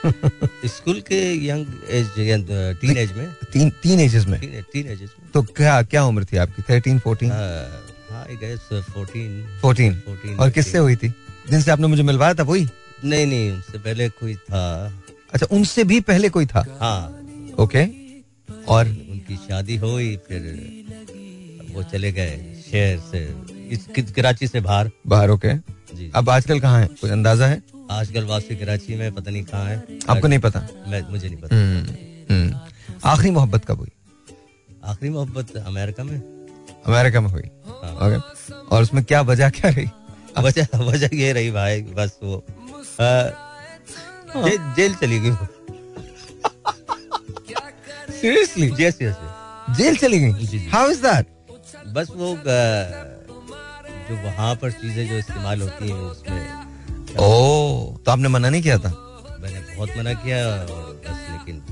स्कूल 0.66 1.00
के 1.00 1.48
यंग 1.48 1.66
एज 1.90 2.06
टीन 2.80 2.96
एज 2.96 3.12
में। 3.12 3.32
तीन 3.52 3.70
तीन 3.70 4.00
एजेस 4.00 4.26
में? 4.26 4.40
टीन 4.40 4.86
एज 4.86 5.00
में। 5.00 5.08
तो 5.34 5.42
क्या 5.42 5.82
क्या 5.82 6.04
उम्र 6.04 6.24
थी 6.24 6.36
आपकी? 6.36 6.62
Thirteen 6.62 6.98
fourteen? 6.98 7.30
हाँ 7.30 8.24
आई 8.28 8.36
गेस 8.36 8.60
14 8.72 9.60
फोर्टीन। 9.62 10.36
और 10.40 10.50
किससे 10.50 10.78
हुई 10.78 10.96
थी? 10.96 11.08
जिनसे 11.50 11.70
आपने 11.70 11.86
मुझे 11.86 12.02
मिलवाया 12.02 12.34
था 12.34 12.42
वही? 12.42 12.68
नहीं 13.04 13.26
नहीं 13.26 13.50
उनसे 13.50 13.78
पहले 13.78 14.08
कोई 14.08 14.34
था। 14.34 14.62
अच्छा 15.32 15.46
उनसे 15.50 15.84
भी 15.84 16.00
पहले 16.00 16.28
कोई 16.28 16.46
था? 16.46 16.64
हाँ। 16.80 17.26
ओके। 17.58 17.84
और? 18.68 18.88
उनकी 18.88 19.36
शादी 19.36 19.76
हुई 19.76 20.16
फिर 20.16 20.56
वो 21.74 21.82
चले 21.82 22.12
गए। 22.12 22.49
शहर 22.70 22.98
से 23.10 23.22
इस 23.68 24.12
कराची 24.16 24.46
से 24.46 24.60
बाहर। 24.60 24.90
बाहर 25.06 25.30
ओके। 25.30 25.54
जी। 25.96 26.10
अब 26.14 26.30
आजकल 26.30 26.60
कहाँ 26.60 26.80
है? 26.80 26.86
कोई 26.86 27.10
अंदाज़ा 27.10 27.46
है? 27.46 27.62
आजकल 27.90 28.24
वापसी 28.24 28.56
कराची 28.56 28.94
में 28.94 29.14
पता 29.14 29.30
नहीं 29.30 29.44
कहाँ 29.44 29.64
है। 29.64 29.98
आपको 30.08 30.28
नहीं 30.28 30.38
पता? 30.38 30.60
मैं 30.88 31.02
मुझे 31.10 31.28
नहीं 31.28 31.38
पता। 31.38 31.56
हम्म, 31.56 31.86
हम्म। 32.30 32.60
आखिरी 33.04 33.30
मोहब्बत 33.30 33.64
कब 33.64 33.78
हुई? 33.78 33.90
आखिरी 34.84 35.10
मोहब्बत 35.10 35.56
अमेरिका 35.56 36.04
में। 36.04 36.18
अमेरिका 36.86 37.20
में 37.20 37.30
हुई। 37.30 37.42
हाँ। 37.66 37.92
ओके। 37.92 38.52
और 38.52 38.82
उसमें 38.82 39.04
क्या 39.04 39.20
वजह 39.20 39.50
क्या 39.50 39.70
रही? 39.70 39.86
वजह 40.38 40.66
वजह 40.78 41.08
ये 41.14 41.32
रही 41.32 41.50
भाई 41.50 41.82
बस 41.82 42.18
वो। 42.22 42.44
जे, 44.36 44.56
जेल 44.76 44.94
चली 44.94 45.18
गई 45.20 45.32
सीरियसली 48.12 48.72
यस 48.80 48.98
यस 49.02 49.16
जेल 49.76 49.96
चली 49.96 50.18
गई? 50.20 50.66
हाउ 50.66 50.90
इज़ 50.90 51.02
दैट 51.02 51.26
बस 51.94 52.10
वो 52.16 52.34
जो 54.08 54.16
वहाँ 54.24 54.54
पर 54.62 54.70
चीज़ें 54.72 55.08
जो 55.08 55.18
इस्तेमाल 55.18 55.62
होती 55.62 55.88
है 55.88 55.94
उसमें 55.94 56.42
ओ 57.18 57.96
तो 58.04 58.10
आपने 58.10 58.28
मना 58.28 58.48
नहीं 58.50 58.62
किया 58.62 58.78
था? 58.78 58.90
मैंने 59.40 59.60
बहुत 59.76 59.96
मना 59.98 60.12
किया 60.14 60.38
बस 61.06 61.18
लेकिन 61.30 61.62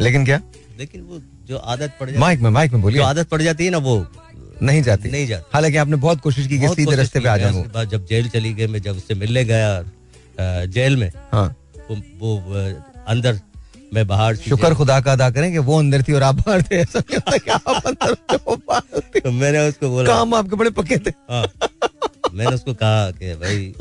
लेकिन 0.00 0.24
क्या? 0.24 0.40
लेकिन 0.78 1.00
वो 1.02 1.20
जो 1.48 1.56
आदत 1.56 1.96
पड़ 2.00 2.06
जाती 2.06 2.20
माइक 2.20 2.40
में 2.40 2.50
माइक 2.50 2.72
में 2.72 2.82
बोलिए। 2.82 3.02
आदत 3.02 3.28
पड़ 3.28 3.42
जाती 3.42 3.64
है 3.64 3.70
ना 3.70 3.78
वो 3.78 4.06
नहीं 4.62 4.82
जाती। 4.82 5.10
नहीं 5.10 5.26
जाती। 5.26 5.50
हालाँकि 5.52 5.76
आपने 5.76 5.96
बहुत 5.96 6.20
कोशिश 6.20 6.46
की 6.46 6.58
कि 6.58 6.68
सीधे 6.68 6.96
रास्ते 6.96 7.20
पे 7.20 7.28
आ 7.28 7.36
जाऊँ। 7.36 7.84
जब 7.86 8.06
जेल 8.06 8.28
चली 8.28 8.52
गई 8.54 8.66
मैं 8.66 8.80
जब 8.82 8.96
उससे 8.96 9.14
मिलने 9.14 9.44
गया 9.44 10.66
जेल 10.66 10.96
में 10.96 11.10
हाँ। 11.32 11.48
वो, 11.90 11.96
वो 12.18 12.36
अंदर 13.08 13.40
मैं 13.96 14.06
बाहर 14.06 14.36
शुक्र 14.36 14.74
खुदा 14.74 15.00
का 15.00 15.12
अदा 15.12 15.28
करें 15.30 15.50
कि 15.52 15.58
वो 15.66 15.78
अंदर 15.78 16.02
थी 16.02 16.12
और 16.12 16.22
आप 16.22 16.34
बाहर 16.36 16.62
थे। 16.62 16.80
ऐसा 16.80 16.98
आप 17.54 17.86
अंदर। 17.86 18.14
तो 19.20 19.30
मैंने 19.32 19.68
उसको 19.68 19.88
बोला 19.90 20.06
काम 20.08 20.34
आपके 20.34 20.56
बड़े 20.56 20.70
पक्के 20.70 20.98
थे। 20.98 21.10
हाँ। 21.30 21.46
मैंने 22.32 22.54
उसको 22.54 22.74
कहा 22.74 23.10
कि 23.12 23.34
भाई 23.42 23.74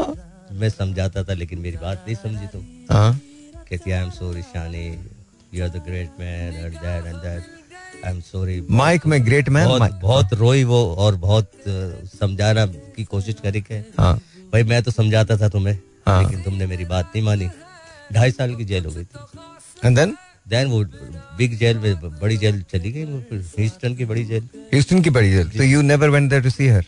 मैं 0.59 0.69
समझाता 0.69 1.23
था 1.23 1.33
लेकिन 1.33 1.59
मेरी 1.59 1.77
बात 1.77 2.05
नहीं 2.07 2.15
समझी 2.15 2.47
तुम। 2.47 2.63
हाँ। 2.91 3.19
कहती 3.69 3.91
I 3.91 3.99
am 3.99 4.09
sorry 4.11 4.41
Shani 4.43 4.85
you 5.53 5.63
are 5.63 5.69
the 5.69 5.81
great 5.87 6.09
man 6.19 6.53
and 6.55 6.73
that 6.75 7.05
and 7.05 7.15
that 7.15 8.05
I 8.05 8.11
am 8.11 8.19
sorry 8.21 8.59
mic 8.71 9.05
में 9.05 9.25
ग्रेट 9.25 9.49
मैन 9.49 9.67
बहुत 9.67 9.99
बहुत 10.01 10.33
रोई 10.33 10.63
वो 10.63 10.83
और 10.95 11.15
बहुत 11.25 11.51
समझाना 12.13 12.65
की 12.65 13.03
कोशिश 13.03 13.35
करी 13.43 13.61
के 13.61 13.75
हाँ। 13.99 14.15
भाई 14.53 14.63
मैं 14.63 14.81
तो 14.83 14.91
समझाता 14.91 15.37
था 15.37 15.49
तुम्हें। 15.49 15.77
लेकिन 16.07 16.41
तुमने 16.43 16.65
मेरी 16.65 16.85
बात 16.85 17.05
नहीं 17.05 17.25
मानी। 17.25 17.49
ढाई 18.13 18.31
साल 18.31 18.55
की 18.55 18.65
जेल 18.65 18.85
हो 18.85 18.91
गई 18.91 19.03
थी। 19.03 19.19
एंड 19.85 19.95
देन 19.97 20.15
देन 20.49 20.67
वो 20.67 20.83
बिग 21.37 21.57
जेल 21.57 21.77
में 21.79 22.19
बड़ी 22.19 22.37
जेल 22.37 22.61
चली 22.71 22.91
गई 22.91 23.03
वो 23.05 23.17
ह्यूस्टन 23.31 23.95
की 23.95 24.05
बड़ी 24.05 24.23
जेल। 24.25 24.43
ह्यूस्टन 24.73 25.01
की 25.01 25.09
बड़ी 25.09 25.31
जेल? 25.31 25.49
तो 25.49 25.63
you 25.63 25.81
never 25.81 26.09
went 26.09 26.29
there 26.29 26.43
to 26.43 26.49
see 26.49 26.67
her 26.67 26.85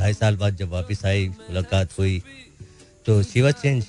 ढाई 0.00 0.12
साल 0.14 0.36
बाद 0.36 0.56
जब 0.56 0.70
वापस 0.70 1.04
आई 1.06 1.28
मुलाकात 1.28 1.98
हुई 1.98 2.22
तो 3.06 3.22
she 3.22 3.40
was 3.40 3.54
change 3.62 3.84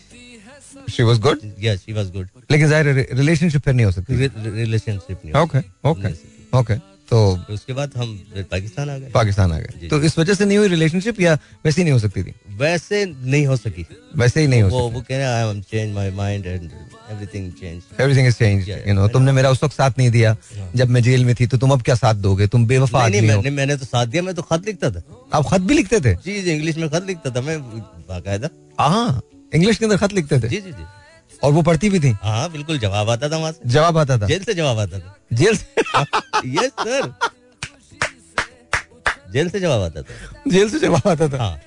she 0.91 1.03
was 1.03 1.19
good 1.21 1.39
yes 1.59 1.79
she 1.85 1.93
was 1.93 2.11
good 2.11 2.27
लेकिन 2.51 2.67
ज़ाहिर 2.67 3.07
रिलेशनशिप 3.17 3.61
फिर 3.61 3.73
नहीं 3.73 3.85
हो 3.85 3.91
सकती। 3.91 4.15
रिलेशनशिप 4.15 5.19
नहीं 5.25 5.33
ओके 5.43 5.59
ओके 5.89 6.13
ओके 6.59 6.75
तो 7.13 7.19
उसके 7.49 7.73
बाद 7.73 7.91
हम 7.97 8.13
पाकिस्तान 8.51 8.89
आ 8.89 8.97
गए। 8.97 9.09
पाकिस्तान 9.13 9.51
आ 9.51 9.57
गए। 9.59 9.87
तो 9.87 10.01
इस 10.03 10.17
वजह 10.19 10.33
से 10.33 10.45
नहीं 10.45 10.57
हुई 10.57 10.67
रिलेशनशिप 10.67 11.19
या 11.21 11.33
वैसे 11.65 11.81
ही 11.81 11.83
नहीं 11.83 11.93
हो 11.93 11.99
सकती 11.99 12.23
थी? 12.23 12.33
वैसे 12.57 13.05
नहीं 13.05 13.45
हो 13.47 13.57
सकी। 13.57 13.85
वैसे 14.17 14.41
ही 14.41 14.47
नहीं 14.47 14.61
हो 14.61 14.69
वो 14.69 14.87
वो 14.89 15.01
कह 15.01 15.17
रहे 15.17 15.25
I 15.25 15.49
am 15.49 15.61
change 15.61 15.93
my 15.95 16.09
mind 16.11 16.45
and 16.45 16.63
everything 16.63 17.51
change 17.51 17.81
everything 17.99 18.27
is 18.27 18.35
change 18.35 18.69
you 18.69 18.93
know 18.93 19.07
तुमने 19.09 19.31
मेरा 19.31 19.49
उस 19.49 19.63
वक्त 19.63 19.75
साथ 19.75 19.91
नहीं 19.97 20.09
दिया। 20.11 20.35
जब 20.75 20.89
मैं 20.89 21.03
जेल 21.03 21.25
में 21.25 21.33
थी 21.35 21.47
तो 21.47 21.57
तुम 21.57 21.71
अब 21.71 21.81
क्या 21.81 21.95
साथ 21.95 22.15
दोगे? 22.25 22.47
तुम 22.47 22.65
बेवफा 22.67 23.03
आदमी 23.03 23.19
हो। 23.19 23.25
मैंने 23.27 23.49
मैंने 23.51 23.77
तो 23.77 23.85
साथ 23.85 24.05
दिया 24.07 24.23
मैं 24.23 24.35
तो 24.35 24.41
खत 24.43 24.65
लिखता 24.65 24.91
था। 24.91 25.01
आप 25.33 25.47
खत 25.51 25.61
भी 25.61 25.73
लिखते 25.73 25.99
थे? 25.99 26.15
जी 26.15 26.41
जी 26.41 26.51
इंग्लिश 26.51 26.77
में 26.77 26.89
खत 26.89 27.05
लिखता 27.07 27.29
था 27.29 27.41
मैं 27.41 27.59
बाकायदा। 27.61 28.49
हाँ 28.79 29.21
इंग्लिश 29.53 29.77
के 29.77 29.85
अंदर 29.85 29.97
खत 29.97 30.13
लिखते 30.13 30.39
थे। 30.39 30.47
जी 30.47 30.57
जी 30.57 30.71
जी। 30.71 30.85
और 31.43 31.51
वो 31.53 31.61
पढ़ती 31.61 31.89
भी 31.89 31.99
थी? 31.99 32.11
हाँ 32.23 32.51
बिल्कुल 32.51 32.79
जवाब 32.79 33.09
आता 33.09 33.29
था 33.29 33.37
वहाँ 33.37 33.51
से। 33.51 33.69
जवाब 33.69 33.97
आता 33.97 34.17
था? 34.17 34.27
जेल 34.27 34.43
से 34.43 34.53
जवाब 34.53 34.79
आता 34.79 34.99
था। 34.99 35.15
जेल 35.33 35.57
से? 35.57 35.65
यस 36.45 36.71
सर 36.79 37.13
जेल 39.33 39.49
से 39.49 39.59
जवाब 39.59 39.81
आता 39.81 40.01
था। 40.01 40.41
जेल 40.51 40.69
से 40.69 40.79
जवाब 40.79 41.07
आता 41.07 41.27
था? 41.27 41.37
हाँ। 41.37 41.59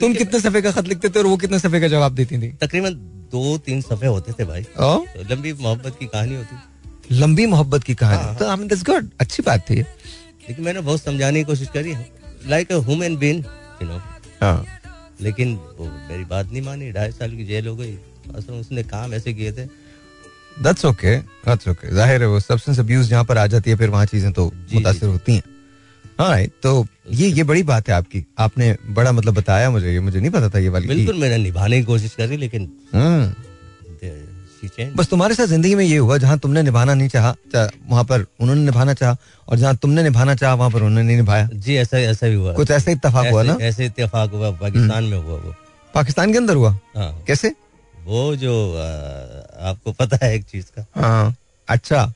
तुम 0.00 0.14
कितने 0.14 0.40
सफे 0.40 0.62
का 0.62 0.70
खत 0.70 0.88
लिखते 0.88 1.08
थे 1.08 1.18
और 1.18 1.26
वो 1.26 1.36
कितने 1.36 1.58
सफे 1.58 1.80
का 1.80 1.88
जवाब 1.88 2.14
देती 2.14 2.38
थी? 2.38 2.48
तकरीबन 2.60 2.94
दो 3.32 3.58
तीन 3.58 3.80
सफे 3.80 4.06
होते 4.06 4.32
थे 4.32 4.44
भाई। 4.44 4.62
तो 4.62 5.22
लंबी 5.30 5.52
मोहब्बत 5.52 5.96
की 6.00 6.06
कहानी 6.06 6.34
होती 6.34 7.16
लंबी 7.18 7.46
मोहब्बत 7.46 7.84
की 7.84 7.94
कहानी? 7.94 8.36
तो 8.36 8.48
आई 8.48 8.56
मीन 8.56 8.68
गुड 8.68 9.10
अच्छी 9.20 9.42
बात 9.42 9.70
थी 9.70 9.74
लेकिन 9.74 10.64
मैंने 10.64 10.80
बहुत 10.80 11.02
समझाने 11.02 11.38
की 11.38 11.44
कोशिश 11.44 11.68
करी 11.68 11.94
like 12.48 12.72
a 12.72 12.76
human 12.78 13.16
being 13.16 13.44
you 13.82 13.88
know 13.88 14.00
हाँ। 14.40 14.66
लेकिन 15.20 15.54
वो 15.78 15.84
मेरी 16.08 16.24
बात 16.24 16.46
नहीं 16.46 16.62
मानी। 16.62 16.90
ढाई 16.92 17.12
साल 17.12 17.36
की 17.36 17.44
जेल 17.44 17.66
हो 17.66 17.76
गई। 17.76 17.96
असल 18.28 18.52
में 18.52 18.60
उसने 18.60 18.82
काम 18.84 19.14
ऐसे 19.14 19.32
किए 19.34 19.52
थे। 19.52 19.66
दैट्स 20.56 20.84
ओके 20.84 21.16
दैट्स 21.16 21.68
ओके 21.68 21.94
ज़ाहिर 21.94 22.22
है 22.22 22.28
वो 22.28 22.40
सब्सटेंस 22.40 22.78
अब्यूज 22.80 23.08
जहाँ 23.08 23.24
पर 23.24 23.38
आ 23.38 23.46
जाती 23.46 23.70
है 23.70 23.76
फिर 23.76 23.90
वहाँ 23.90 24.06
चीज़ें 24.06 24.32
तो 24.32 24.50
मुतासर 24.72 25.06
होती 25.06 25.34
हैं। 25.34 25.42
हाँ 26.20 26.44
तो 26.62 26.86
ये 27.12 27.28
ये 27.28 27.42
बड़ी 27.44 27.62
बात 27.64 27.88
है 27.88 27.94
आपकी। 27.94 28.24
आपने 28.38 28.76
बड़ा 28.90 29.12
मतलब 29.12 29.34
बताया 29.34 29.70
मुझे 29.70 29.92
ये 29.92 30.00
मुझे 30.00 30.20
नहीं 30.20 30.30
पता 30.30 30.48
था 30.48 30.58
ये 30.58 30.68
वाली 30.68 30.88
बिल्कुल 30.88 31.16
मैंने 31.20 31.38
निभाने 31.38 31.78
की 31.78 31.84
कोशिश 31.86 32.14
करी 32.14 32.36
लेकिन 32.36 32.70
हम्म 32.94 33.34
changed. 34.66 34.96
बस 34.96 35.08
तुम्हारे 35.08 35.34
साथ 35.34 35.46
ज़िंदगी 35.46 35.74
में 35.74 35.84
ये 35.84 35.96
हुआ 35.96 36.16
जहाँ 36.18 36.38
तुमने 36.38 36.62
निभाना 36.62 36.94
नहीं 36.94 37.08
चाहा 37.08 37.34
वहाँ 37.90 38.04
पर 38.04 38.24
उन्होंने 38.40 38.64
निभाना 38.64 38.94
चाहा 38.94 39.16
और 39.48 39.58
जहाँ 39.58 39.74
तुमने 39.76 40.02
निभाना 40.02 40.34
चाहा 40.34 40.54
वहाँ 40.54 40.70
पर 40.70 40.82
उन्होंने 40.82 41.02
नहीं 41.02 41.16
निभाया। 41.16 41.48
जी 41.54 41.76
ऐसा 41.76 41.98
ऐसा 42.00 42.28
भी 42.28 42.34
हुआ। 42.34 42.52
कुछ 42.52 42.70
ऐसा 42.70 42.90
इत्तेफाक 42.90 43.26
हुआ 43.26 43.42
ना? 43.42 43.56
ऐसे 43.60 43.86
इत्तेफाक 43.86 44.30
हुआ 44.30 44.50
पाकिस्तान 44.58 45.04
में 45.04 45.16
हुआ 45.18 45.36
वो। 45.36 45.54
पाकिस्तान 45.94 46.32
के 46.32 46.38
अंदर 46.38 46.54
हुआ? 46.54 46.70
हाँ। 46.96 47.24
कैसे? 47.26 47.52
वो 48.06 48.34
जो 48.36 48.52
आ, 48.72 49.68
आपको 49.68 49.92
पता 49.92 50.18
है 50.22 50.34
एक 50.34 50.44
चीज़ 50.44 50.66
का। 50.78 50.86
हाँ। 50.96 51.36
अच्छा। 51.68 52.12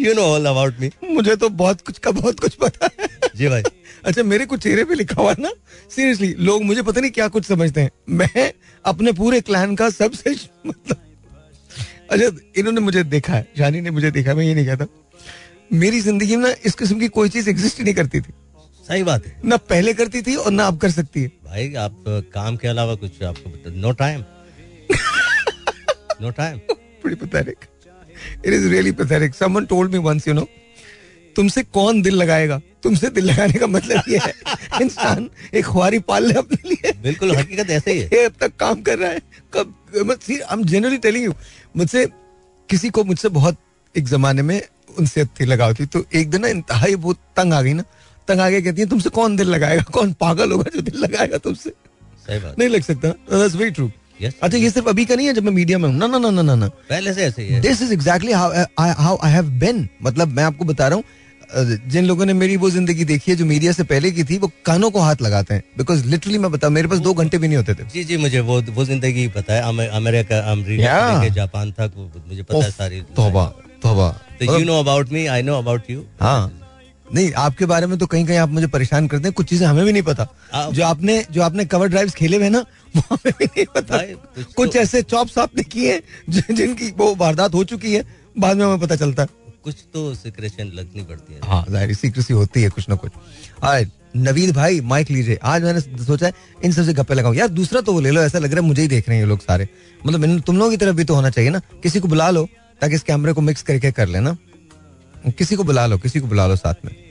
You 0.00 0.14
know 0.14 0.22
all 0.24 0.46
about 0.46 0.80
me 0.80 0.90
मुझे 1.04 1.36
तो 1.36 1.48
बहुत 1.50 1.80
कुछ 1.80 1.98
का 1.98 2.10
बहुत 2.10 2.40
कुछ 2.40 2.54
पता 2.54 2.88
है। 2.92 3.08
जी 3.36 3.48
भाई। 3.48 3.62
अच्छा 4.04 4.22
मेरे 4.22 4.46
कुछ 4.46 4.62
चेहरे 4.62 4.84
पे 4.84 4.94
लिखा 4.94 5.20
हुआ 5.22 5.30
है 5.30 5.42
ना? 5.42 5.50
सीरियसली 5.90 6.32
लोग 6.40 6.62
मुझे 6.62 6.82
पता 6.82 7.00
नहीं 7.00 7.10
क्या 7.10 7.28
कुछ 7.28 7.44
समझते 7.46 7.80
हैं। 7.80 7.90
मैं 8.10 8.52
अपने 8.84 9.12
पूरे 9.12 9.40
क्लैन 9.40 9.74
का 9.76 9.88
सबसे 9.90 10.34
मतलब 10.66 10.96
अच्छा 12.10 12.26
इन्होंने 12.56 12.80
मुझे 12.80 13.04
देखा 13.04 13.32
है। 13.32 13.46
जानी 13.56 13.80
ने 13.80 13.90
मुझे 13.90 14.10
देखा 14.10 14.34
मैं 14.34 14.44
ये 14.44 14.54
नहीं 14.54 14.66
कहता। 14.66 14.86
मेरी 15.72 16.00
ज़िंदगी 16.00 16.36
में 16.36 16.42
ना 16.42 16.54
इस 16.66 16.74
किस्म 16.74 16.98
की 17.00 17.08
कोई 17.10 17.28
चीज़ 17.28 17.50
एग्जिस्ट 17.50 17.80
नहीं 17.80 17.94
करती 17.94 18.20
थी। 18.20 18.32
सही 18.88 19.02
बात 19.02 19.26
है। 19.26 19.40
ना 19.44 19.56
पहले 19.56 19.94
करती 19.94 20.22
थी 20.22 20.34
और 20.34 20.52
ना 20.52 20.66
अब 20.66 20.78
कर 20.78 20.90
सकती 20.90 21.22
है। 21.22 21.28
भाई 21.28 21.74
आप 21.74 22.04
काम 22.08 22.56
के 22.56 22.68
अलावा 22.68 22.94
कुछ 22.94 23.22
आपको 23.22 23.70
no 23.70 23.92
time 23.92 24.24
no 26.22 26.30
time 26.30 26.60
pretty 27.04 27.20
pathetic. 27.20 27.56
It 28.44 28.54
is 28.54 28.62
really 28.72 28.92
pathetic. 28.92 29.34
Someone 29.34 29.66
told 29.66 29.90
me 29.94 29.98
once, 29.98 30.26
you 30.26 30.34
know, 30.36 30.46
तुमसे 31.36 31.62
कौन 31.62 32.02
दिल 32.02 32.14
लगाएगा? 32.14 32.60
तुमसे 32.82 33.10
दिल 33.10 33.24
लगाने 33.24 33.52
का 33.52 33.66
मतलब 33.66 34.02
ये 34.08 34.18
है 34.18 34.34
इंसान 34.82 35.30
एक 35.54 35.64
ख्वारी 35.64 35.98
पाल 35.98 36.26
ले 36.26 36.34
अपने 36.34 36.68
लिए। 36.70 36.92
बिल्कुल 36.92 37.36
हकीकत 37.36 37.70
ऐसे 37.70 37.92
ही 37.92 37.98
है। 37.98 38.06
ये 38.06 38.24
अब 38.24 38.32
तक 38.40 38.56
काम 38.56 38.82
कर 38.82 38.98
रहा 38.98 39.10
है। 39.10 39.20
कब 39.54 39.74
I 39.96 40.36
am 40.52 40.64
generally 40.64 40.98
telling 40.98 41.24
you 41.24 41.34
मुझसे 41.76 42.06
किसी 42.70 42.90
को 42.90 43.04
मुझसे 43.04 43.28
बहुत 43.28 43.58
एक 43.96 44.04
जमाने 44.04 44.42
में 44.42 44.62
उनसे 44.98 45.24
थी 45.24 45.44
लगाव 45.44 45.74
थी 45.74 45.86
तो 45.86 46.06
एक 46.14 46.30
दिन 46.30 46.40
ना 46.40 46.48
इंतहाई 46.48 46.96
बहुत 46.96 47.16
तंग 47.36 47.54
आ 47.54 47.62
गई 47.62 47.72
ना 47.72 47.84
तंग 48.28 48.40
आ 48.40 48.48
गई 48.50 48.62
कहती 48.62 48.80
है 48.80 48.86
तुमसे 48.88 49.10
कौन 49.10 49.36
दिल 49.36 49.48
लगाएगा? 49.48 49.82
कौन 49.92 50.12
पागल 50.20 50.52
होगा 50.52 50.70
जो 50.74 50.80
दिल 50.82 50.98
लगाएगा 51.00 51.38
तुमसे? 51.40 51.72
नहीं 52.28 52.68
लग 52.68 52.82
सकता। 52.84 53.08
That's 53.08 53.56
very 53.56 53.70
true 53.72 53.90
Yes. 54.22 54.32
अच्छा 54.42 54.58
ये 54.58 54.68
सिर्फ़ 54.70 54.88
अभी 54.88 55.04
का 55.04 55.14
नहीं 55.14 55.26
है 55.26 55.32
जब 55.34 55.44
मैं 55.44 55.52
मीडिया 55.52 55.78
में 55.78 55.88
हूँ। 55.88 55.96
ना 55.98 56.06
ना 56.06 56.18
ना 56.18 56.30
ना 56.32 56.54
ना 56.54 56.68
पहले 56.90 57.14
से 57.14 57.22
ऐसे 57.24 57.42
ही 57.42 57.58
this 57.60 57.82
is 57.82 57.92
exactly 57.92 58.32
how 58.32 59.16
I 59.18 59.30
have 59.32 59.48
been 59.60 59.88
मतलब 60.02 60.28
मैं 60.36 60.44
आपको 60.44 60.64
बता 60.64 60.88
रहा 60.88 60.96
हूँ 60.96 61.04
जिन 61.90 62.04
लोगों 62.06 62.26
ने 62.26 62.32
मेरी 62.32 62.56
वो 62.56 62.70
ज़िंदगी 62.70 63.04
देखी 63.04 63.30
है 63.30 63.36
जो 63.36 63.44
मीडिया 63.44 63.72
से 63.72 63.84
पहले 63.84 64.10
की 64.10 64.24
थी 64.24 64.38
वो 64.38 64.50
कानों 64.66 64.90
को 64.90 65.00
हाथ 65.00 65.22
लगाते 65.22 65.54
हैं। 65.54 65.62
बिकॉज़ 65.78 66.04
लिटरली 66.06 66.38
मैं 66.38 66.50
बता 66.52 66.68
मेरे 66.70 66.88
पास 66.88 66.98
दो 66.98 67.14
घंटे 67.14 67.38
भी 67.38 67.48
नहीं 67.48 67.56
होते 67.56 67.74
थे। 67.74 67.88
जी 67.92 68.04
जी 68.04 68.16
मुझे 68.16 68.40
वो 68.42 68.60
वो 68.70 68.84
ज़िंदगी 68.84 69.26
पता 69.36 69.54
है। 69.54 69.90
अमेरिका 69.90 70.38
अमरीका. 70.52 71.28
जापान 71.34 71.72
था 71.72 71.90
मुझे 71.96 72.42
पता 72.42 72.64
है 72.64 72.70
सारी 72.70 73.00
तोबा 73.16 73.44
तोबा। 73.82 74.08
You 74.42 74.64
know 74.64 74.78
about 74.80 75.12
me 75.12 75.26
I 75.26 75.42
know 75.42 75.58
about 75.58 75.90
you 75.90 76.04
हाँ। 76.20 76.42
नहीं 77.14 77.32
आपके 77.32 77.66
बारे 77.66 77.86
में 77.86 77.98
तो 77.98 78.06
कहीं 78.06 78.26
कहीं 78.26 78.38
आप 78.38 78.48
मुझे 78.48 78.66
परेशान 78.66 79.06
करते 79.08 79.24
हैं 79.24 79.32
कुछ 79.32 79.48
चीज़ें 79.48 79.66
हमें 79.66 79.84
भी 79.84 79.92
नहीं 79.92 80.02
पता। 80.02 80.26
जो 80.72 80.84
आपने 80.84 81.24
जो 81.30 81.42
आपने 81.42 81.64
कवर 81.64 81.88
ड्राइव 81.88 82.10
खेले 82.10 82.36
हुए 82.36 82.48
ना 82.48 82.58
वो 82.96 83.02
हमें 83.10 83.32
भी 83.38 83.44
नहीं 83.44 83.66
पता। 83.74 83.98
कुछ 83.98 84.44
कुछ 84.44 84.72
तो- 84.72 84.82
ऐसे 84.82 85.02
चॉप्स 85.02 85.38
आपने 85.38 85.62
किए 85.62 85.92
हैं 85.92 86.02
जिनकी 86.54 86.90
वो 86.90 87.14
वारदात 87.14 87.54
हो 87.54 87.64
चुकी 87.64 87.94
है 87.94 88.04
बाद 88.38 88.56
में 88.56 88.64
हमें 88.64 88.80
पता 88.80 88.96
चलता 88.96 89.22
है। 89.22 89.28
कुछ 89.64 89.74
तो 89.94 90.14
सिक्रेशन 90.14 90.64
लगनी 90.74 91.02
पड़ती 91.02 91.34
है। 91.34 91.40
हाँ 91.44 91.64
ज़ाहिर 91.70 91.94
सीक्रेसी 91.94 92.34
होती 92.34 92.62
है 92.62 92.68
कुछ 92.68 92.88
ना 92.88 92.94
कुछ। 92.94 93.12
नवीद 94.16 94.54
भाई 94.54 94.80
माइक 94.80 95.10
लीजिए। 95.10 95.38
आज 95.42 95.62
मैंने 95.62 95.80
सोचा 95.80 96.26
है 96.26 96.32
इन 96.64 96.72
सबसे 96.72 96.92
गप्पे 96.94 97.14
लगाऊँ। 97.14 97.34
यार 97.36 97.48
दूसरा 97.48 97.80
तो 97.80 97.92
वो 97.92 98.00
ले 98.00 98.10
लो 98.10 98.22
ऐसा 98.22 98.38
लग 98.38 98.50
रहा 98.50 98.60
है 98.60 98.66
मुझे 98.66 98.82
ही 98.82 98.88
देख 98.88 99.08
रहे 99.08 99.18
हैं 99.18 99.24
ये 99.24 99.28
लोग 99.28 99.40
सारे। 99.40 99.68
मतलब 100.06 100.24
इन- 100.24 100.42
तुम 100.42 100.58
लोगों 100.58 100.70
की 100.70 100.76
तरफ़ 100.76 100.96
भी 100.96 101.04
तो 101.04 101.14
होना 101.14 101.30
चाहिए 101.30 101.50
ना। 101.50 101.58
किसी 101.82 102.00
को 102.00 102.08
बुला 102.08 102.30
लो 102.30 102.48
ताकि 102.80 102.94
इस 102.94 103.02
कैमरे 103.02 103.32
को 103.32 103.40
मिक्स 103.40 103.62
करके 103.62 103.92
कर 103.92 104.08
लेना 104.08 104.36
किसी 105.38 105.56
को 105.56 105.64
बुला 105.64 105.86
लो 105.86 105.98
किसी 105.98 106.20
को 106.20 106.26
बुला 106.26 106.46
लो 106.46 106.56
साथ 106.56 106.74
में। 106.84 107.03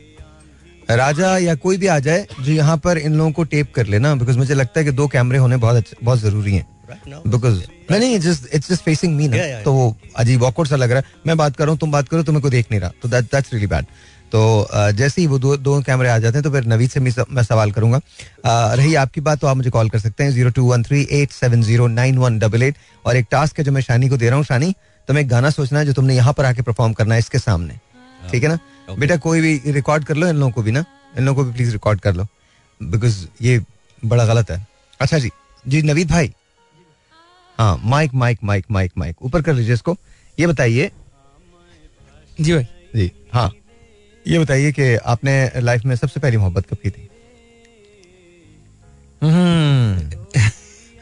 राजा 0.89 1.37
या 1.37 1.55
कोई 1.57 1.77
भी 1.77 1.87
आ 1.87 1.97
जाए 1.99 2.25
जो 2.39 2.51
यहाँ 2.51 2.77
पर 2.77 2.97
इन 2.97 3.13
लोगों 3.15 3.31
को 3.31 3.43
टेप 3.45 3.73
कर 3.75 3.87
लेना 3.87 4.13
बिकॉज़ 4.15 4.37
मुझे 4.37 4.53
लगता 4.53 4.79
है 4.79 4.85
कि 4.85 4.91
दो 4.91 5.07
कैमरे 5.07 5.37
होने 5.37 5.57
बहुत 5.57 5.93
बहुत 6.03 6.19
ज़रूरी 6.19 6.53
हैं। 6.53 6.67
बिकॉज़ 7.27 7.59
नहीं 7.91 7.99
नहीं 7.99 8.19
just 8.19 8.47
it's 8.55 8.69
just 8.69 8.83
facing 8.83 9.15
me 9.17 9.27
ना। 9.27 9.37
तो 9.61 9.73
वो 9.73 9.95
अजीब 10.17 10.41
awkward 10.41 10.69
सा 10.69 10.75
लग 10.75 10.91
रहा 10.91 10.99
है। 10.99 11.21
मैं 11.27 11.37
बात 11.37 11.55
कर 11.55 11.63
रहा 11.63 11.71
हूँ 11.71 11.79
तुम 11.79 11.91
बात 11.91 12.09
करो 12.09 12.23
तुम्हें 12.23 12.41
कोई 12.41 12.51
देख 12.51 12.71
नहीं 12.71 12.81
रहा। 12.81 12.91
तो 13.01 13.09
दैट 13.09 13.25
दैट्स 13.25 13.53
रियली 13.53 13.67
बैड 13.67 13.85
तो 14.31 14.67
जैसे 14.93 15.21
ही 15.21 15.27
वो 15.27 15.37
दो 15.39 15.55
दो 15.57 15.79
कैमरे 15.81 16.09
आ 16.09 16.17
जाते 16.19 16.37
हैं 16.37 16.43
तो 16.43 16.51
फिर 16.51 16.65
नवीद 16.67 16.89
से 16.89 16.99
मैं 16.99 17.43
सवाल 17.43 17.71
करूँगा। 17.71 17.99
रही 18.75 18.93
आपकी 18.95 19.21
बात 19.21 19.39
तो 19.39 19.47
आप 19.47 19.57
मुझे 19.57 19.69
कॉल 19.69 19.89
कर 19.89 19.99
सकते 19.99 20.23
हैं 20.23 20.31
zero 20.31 20.49
two 20.49 20.65
one 20.65 20.83
three 20.83 21.07
eight 21.11 21.31
seven 21.31 21.61
zero 21.63 21.87
nine 21.89 22.17
one 22.17 22.39
double 22.39 22.63
eight 22.63 22.75
और 23.05 23.17
एक 23.17 23.27
टास्क 23.31 23.59
है 23.59 23.65
जो 23.65 23.71
मैं 23.71 23.81
शानी 23.81 24.09
को 24.09 24.17
दे 24.17 24.27
रहा 24.27 24.35
हूँ 24.35 24.45
शानी 24.45 24.73
तुम्हें 25.07 25.23
एक 25.23 25.29
गाना 25.29 25.49
सोचना 25.49 25.79
है 25.79 25.85
जो 25.85 25.93
तुमने 25.93 26.15
यहाँ 26.15 26.33
पर 26.33 26.45
आके 26.45 26.61
परफॉर्म 26.61 26.93
करना 26.93 27.15
है 27.15 27.19
इसके 27.19 27.39
सामने। 27.39 27.79
ठीक 28.31 28.43
है 28.43 28.49
ना? 28.49 28.57
Okay. 28.85 28.99
बेटा 28.99 29.17
कोई 29.17 29.41
भी 29.41 29.71
रिकॉर्ड 29.71 30.03
कर 30.03 30.15
लो 30.15 30.27
इन 30.27 30.35
लोगों 30.35 30.51
को 30.51 30.63
भी 30.63 30.71
ना। 30.71 30.85
इन 31.17 31.25
लोगों 31.25 31.43
को 31.43 31.49
भी 31.49 31.55
प्लीज़ 31.55 31.71
रिकॉर्ड 31.71 31.99
कर 31.99 32.13
लो। 32.13 32.27
बिकॉज़ 32.83 33.27
ये 33.41 33.61
बड़ा 34.05 34.25
गलत 34.25 34.51
है। 34.51 34.67
अच्छा 35.01 35.19
जी 35.19 35.29
जी 35.67 35.81
नवीद 35.81 36.09
भाई। 36.09 36.33
हाँ 37.59 37.81
mic 37.83 38.13
mic 38.13 38.39
mic 38.43 38.65
mic 38.71 38.91
mic 38.97 39.15
ऊपर 39.21 39.41
कर 39.41 39.53
लीजिए 39.53 39.73
इसको। 39.73 39.97
ये 40.39 40.47
बताइए। 40.47 40.91
जी 42.41 42.53
भाई। 42.53 42.63
जी 42.95 43.11
हाँ। 43.33 43.51
ये 44.27 44.39
बताइए 44.39 44.71
कि 44.71 44.95
आपने 44.95 45.51
लाइफ 45.57 45.85
में 45.85 45.95
सबसे 45.95 46.19
पहली 46.19 46.37
मोहब्बत 46.37 46.65
कब 46.69 46.77
की 46.83 46.89
थी? 46.89 47.09
हम्म। 49.23 50.25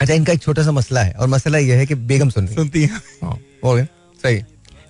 अच्छा 0.02 0.14
इनका 0.14 0.34
एक 0.34 0.42
छोटा 0.42 0.64
सा 0.64 0.72
मसला 0.72 1.04
है। 1.04 1.12
और 1.12 1.28
मसला 1.28 1.58
यह 1.58 1.78
है 1.78 1.86
कि 1.86 1.96
बेगम 1.96 2.30
सुन 2.30 2.46
रही। 2.46 2.56
सुनती 2.56 2.82
हैं। 2.82 3.02
हाँ, 3.24 3.40
हो 3.64 3.76
गया। 3.76 3.86
सही। 4.22 4.44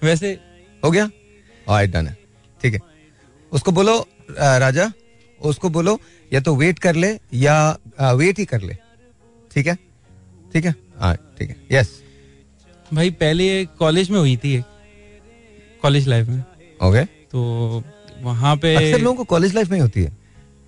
वैसे 0.04 0.39
हो 0.86 0.91
गया? 0.91 1.10
डन 1.86 2.08
है 2.08 2.20
ठीक 2.62 2.74
है। 2.74 2.80
उसको 3.52 3.71
बोलो 3.71 3.97
राजा 4.32 4.91
उसको 5.41 5.69
बोलो 5.69 6.00
या 6.32 6.39
तो 6.41 6.56
वेट 6.56 6.80
कर 6.80 6.95
ले 6.95 7.08
या 7.34 7.56
वेट 8.02 8.39
ही 8.39 8.45
कर 8.45 8.62
ले। 8.62 8.74
ठीक 9.52 9.67
है? 9.67 9.76
ठीक 10.54 10.65
है? 10.65 10.76
हाँ 11.00 11.15
ठीक 11.39 11.50
है। 11.50 11.56
यस 11.71 11.89
भाई 12.91 13.10
पहले 13.17 13.65
कॉलेज 13.80 14.10
में 14.10 14.19
हुई 14.19 14.36
थी 14.38 14.62
कॉलेज 15.84 16.08
लाइफ 16.08 16.28
में। 16.28 16.43
ओके 16.82 17.04
तो 17.04 17.84
वहाँ 18.21 18.56
पे 18.58 18.76
अक्सर 18.76 19.02
लोगों 19.02 19.15
को 19.17 19.24
कॉलेज 19.26 19.56
लाइफ 19.56 19.69
में 19.69 19.78
ही 19.78 19.82
होती 19.82 20.02
है। 20.04 20.17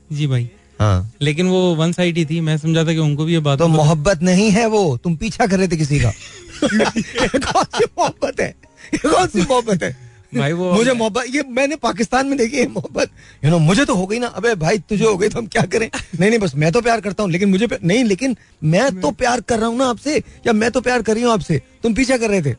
जी 0.09 0.27
भाई। 0.27 0.49
हाँ। 0.79 1.11
लेकिन 1.21 1.47
वो 1.47 1.59
वन 1.75 1.91
साइड 1.91 2.17
ही 2.17 2.25
थी। 2.25 2.39
मैं 2.41 2.57
समझा 2.57 2.83
था 2.85 2.93
कि 2.93 2.99
उनको 2.99 3.25
भी 3.25 3.33
ये 3.33 3.39
बात 3.39 3.59
तो 3.59 3.67
मोहब्बत 3.67 4.21
नहीं 4.21 4.49
है 4.51 4.65
वो। 4.67 4.97
तुम 5.03 5.15
पीछा 5.17 5.47
कर 5.47 5.57
रहे 5.57 5.67
थे 5.67 5.77
किसी 5.77 5.99
का। 5.99 6.11
कौन 6.63 7.63
सी 7.65 7.85
मोहब्बत 7.97 8.39
है? 8.39 8.49
कौन 8.95 9.27
सी 9.27 9.41
मोहब्बत 9.41 9.83
है? 9.83 9.95
भाई 10.37 10.53
वो 10.53 10.71
मुझे 10.73 10.93
मोहब्बत 10.93 11.25
ये 11.29 11.43
मैंने 11.49 11.75
पाकिस्तान 11.83 12.27
में 12.27 12.37
देखी 12.37 12.57
है 12.57 12.67
मोहब्बत। 12.69 13.09
यू 13.45 13.51
नो 13.51 13.59
मुझे 13.59 13.85
तो 13.85 13.95
हो 13.95 14.05
गई 14.07 14.19
ना 14.19 14.27
अबे 14.27 14.53
भाई 14.55 14.77
तुझे 14.89 15.05
हो 15.05 15.15
गई 15.17 15.29
तो 15.29 15.39
हम 15.39 15.47
क्या 15.47 15.61
करें? 15.73 15.89
नहीं 16.19 16.29
नहीं 16.29 16.39
बस 16.39 16.55
मैं 16.55 16.71
तो 16.71 16.81
प्यार 16.81 17.01
करता 17.01 17.23
हूँ 17.23 17.31
लेकिन 17.31 17.49
मुझे 17.49 17.67
नहीं 17.83 18.03
लेकिन 18.03 18.35
मैं 18.63 18.89
तो 19.01 19.11
प्यार 19.13 19.41
कर 19.41 19.59
रहा 19.59 19.67
हूँ 19.67 19.77
ना 19.77 19.89
आपसे 19.89 20.17
या 20.47 20.53
मैं 20.53 20.71
तो 20.71 20.81
प्यार 20.81 21.01
कर 21.01 21.13
रही 21.13 21.23
हूँ 21.23 21.31
आपसे? 21.31 21.61
तुम 21.83 21.93
पीछा 21.93 22.17
कर 22.17 22.29
रहे 22.29 22.41
थे? 22.41 22.55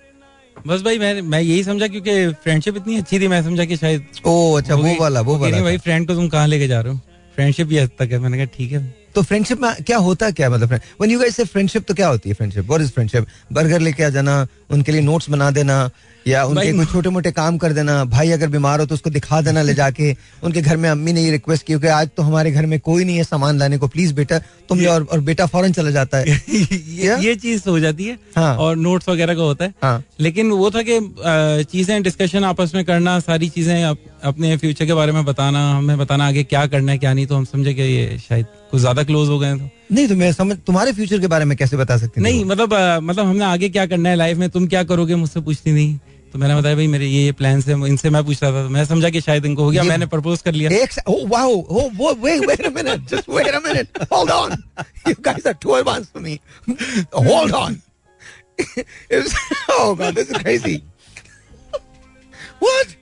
बस 0.67 0.83
भाई 0.83 0.99
मैं 0.99 1.21
मैं 1.23 1.41
यही 1.41 1.63
समझा 1.65 1.87
क्योंकि 1.89 2.29
फ्रेंडशिप 2.43 2.77
इतनी 2.77 2.97
अच्छी 2.99 3.21
थी 3.21 3.29
मैं 3.29 3.43
समझा 3.43 3.65
कि 3.65 3.77
शायद 3.77 4.07
ओ 4.27 4.55
अच्छा 4.59 4.75
वो 4.75 4.97
वाला 5.01 5.21
वो 5.21 5.37
वाला 5.39 5.63
भाई 5.63 5.79
फ्रेंड 5.79 6.07
को 6.09 6.15
तुम 6.15 6.29
कहाँ 6.29 6.47
लेके 6.49 6.69
जा 6.69 6.81
रहे 6.81 6.93
हो? 6.93 7.01
फ्रेंडशिप 7.37 7.67
भी 7.67 7.79
हद 7.79 7.91
तक 7.99 8.13
है 8.13 8.19
मैंने 8.19 8.37
कहा 8.37 8.47
ठीक 8.57 8.73
है। 8.73 8.83
तो 9.15 9.23
फ्रेंडशिप 9.23 9.61
में 9.63 9.71
क्या 9.87 9.97
होता 9.99 10.27
है 10.27 10.33
क्या 10.33 10.49
मतलब 10.51 10.69
व्हेन 10.71 11.11
यू 11.11 11.19
गाइस 11.19 11.37
से 11.37 11.45
फ्रेंडशिप 11.45 11.85
तो 11.89 11.95
क्या 11.95 12.09
होती 12.09 12.29
है 12.29 12.35
friendship 12.35 12.67
what 12.67 12.81
is 12.81 12.91
friendship 12.93 13.27
burger 13.53 13.81
लेके 13.81 14.03
आ 14.03 14.09
जाना 14.09 14.47
उनके 14.71 14.93
लिए 14.93 15.01
नोट्स 15.01 15.31
बना 15.31 15.51
देना 15.51 15.77
या 16.27 16.45
उनके 16.45 16.73
कोई 16.73 16.87
छोटे 16.87 17.09
मोटे 17.11 17.31
काम 17.33 17.57
कर 17.59 17.73
देना। 17.73 18.05
भाई 18.07 18.31
अगर 18.31 18.49
बीमार 18.49 18.81
हो 18.81 18.87
तो 18.87 18.95
उसको 18.95 19.11
दिखा 19.11 19.41
देना 19.41 19.63
ले 19.63 19.75
जाके। 19.75 20.13
उनके 20.45 20.63
घर 20.63 20.77
में 20.77 20.89
अम्मी 20.91 21.13
ने 21.13 21.23
ये 21.23 21.31
रिक्वेस्ट 21.31 21.67
की 21.67 21.75
आज 21.89 22.09
तो 22.17 22.23
हमारे 22.23 22.53
घर 22.53 22.67
में 22.67 22.79
कोई 22.81 23.05
नहीं 23.05 23.17
है 23.17 23.25
सामान 23.25 23.59
लाने 23.59 23.79
को। 23.79 23.89
प्लीज़ 23.89 24.15
बेटा 24.15 24.39
तुम 24.69 24.81
ले 24.81 24.87
और, 24.87 25.03
और 25.03 25.21
बेटा 25.21 25.47
फ़ौरन 25.47 25.73
चला 25.73 25.91
जाता 25.91 26.19
है। 26.19 26.25
ये, 26.51 27.17
ये? 27.19 27.35
चीज़ 27.37 27.69
हो 27.69 27.79
जाती 27.81 28.05
है। 28.05 28.19
हाँ। 28.37 28.57
और 28.57 28.77
नोट्स 28.77 29.09
वगैरह 29.09 29.35
का 29.35 29.43
होता 29.43 29.65
है। 29.65 29.75
हाँ। 29.83 30.03
लेकिन 30.21 30.51
वो 30.53 30.71
था 30.71 30.83
कि 30.83 30.99
चीज़ें 31.73 32.03
डिस्कशन 32.03 32.45
आपस 32.45 32.73
में 32.75 32.85
करना 32.85 33.19
सारी 33.21 33.49
चीज़ें 33.49 33.85
अप, 33.85 33.99
अपने 34.25 34.57
फ्यूचर 34.57 34.87
के 34.87 34.95
बारे 34.95 35.13
में 35.13 35.25
बताना 35.25 35.71
हमें 35.71 35.99
बताना 35.99 36.27
आगे 36.29 36.45
क्या 36.45 36.67
करना 36.67 36.93
है 36.93 36.99
क्या 36.99 37.13
नहीं 37.13 37.27
तो 37.27 37.37
हम 37.37 37.45
समझे 37.45 37.75
कि 37.75 37.83
ये 37.83 38.19
शायद 38.19 38.47
कुछ 38.71 38.81
ज़्यादा 38.81 39.03
क्लोज 39.03 39.29
हो 39.29 39.39
गए 39.39 39.55
तो। 39.55 39.69
नहीं 39.93 40.09
तो 40.09 40.15
मैं 40.17 40.33
समझ 40.33 40.57
तुम्हारे 40.67 40.93
फ्यूचर 40.93 41.21
के 41.21 41.27
बारे 41.27 41.45
में 41.45 41.57
कैसे 41.57 41.77
बता 41.77 41.97
सकती 41.97 42.21
नहीं 42.21 42.45
मतलब 42.45 42.75
मतलब 43.03 43.27
हमने 43.27 43.45
आगे 43.45 43.69
क्या 43.69 43.87
करना 43.87 44.09
है 44.09 44.17
लाइफ 44.17 44.39
में 44.39 44.49
तुम 44.51 44.67
क्या 44.67 44.83
करोगे 44.85 45.15
मुझसे 45.15 45.41
पूछती 45.41 45.73
नहीं। 45.73 45.99
तो 46.35 46.39
मैंने 46.41 46.55
बताया 46.57 46.75
भाई 46.75 46.87
मेरे 46.87 47.07
ये 47.07 47.21
ये 47.25 47.33
प्लान 47.33 47.61
से 47.61 47.73
इनसे 47.89 48.11
मैं 48.11 48.25
पूछ 48.27 48.43
रहा 48.43 48.51
था 48.53 48.63
तो 48.63 48.69
मैं 48.69 48.85
समझा 48.85 49.09
कि 49.11 49.21
शायद 49.21 49.45
इनको 49.47 49.65
हो 49.65 49.71
गया 49.71 49.83
मैंने 49.83 50.07
प्रपोज 50.07 50.41
कर 50.43 50.53
लिया। 50.53 50.71
एक 50.73 50.95
ओ 51.09 51.27
वाओ 51.27 51.51
ओ 51.51 51.83
वो 51.95 52.13
wait 52.23 52.47
wait 52.47 52.67
a 52.67 52.71
minute 52.71 53.11
just 53.11 53.29
wait 53.31 53.49
a 53.49 53.61
minute 53.67 53.99
hold 54.13 54.31
on 54.31 54.53
you 55.09 55.15
guys 55.21 55.47
are 55.47 55.53
too 55.63 55.77
advance 55.77 56.07
for 56.15 56.23
me 56.23 56.39
hold 57.29 57.55
on 57.55 57.77
it's 58.61 59.35
oh 59.71 59.95
god 59.95 60.15
this 60.15 60.31
is 60.31 60.39
crazy 60.39 60.75
what 62.63 62.97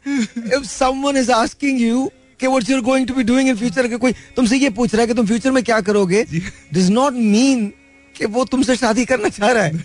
if 0.52 0.64
someone 0.64 1.16
is 1.16 1.32
asking 1.32 1.80
you 1.80 2.10
के 2.40 2.46
what 2.46 2.70
you 2.70 2.76
are 2.76 2.82
going 2.82 3.06
to 3.08 3.14
be 3.14 3.22
doing 3.22 3.48
in 3.48 3.56
future 3.56 3.88
के 3.88 3.96
कोई 3.96 4.12
तुमसे 4.36 4.56
ये 4.56 4.70
पूछ 4.70 4.94
रहा 4.94 5.00
है 5.00 5.06
कि 5.06 5.14
तुम 5.14 5.26
फ्यूचर 5.26 5.50
में 5.50 5.62
क्या 5.64 5.80
करोगे? 5.80 6.22
डज 6.74 6.90
नॉट 6.90 7.12
मीन 7.12 7.66
कि 8.14 8.26
वो 8.26 8.44
तुमसे 8.44 8.76
शादी 8.76 9.04
करना 9.04 9.28
चाह 9.30 9.52
रहा 9.52 9.62
है। 9.62 9.84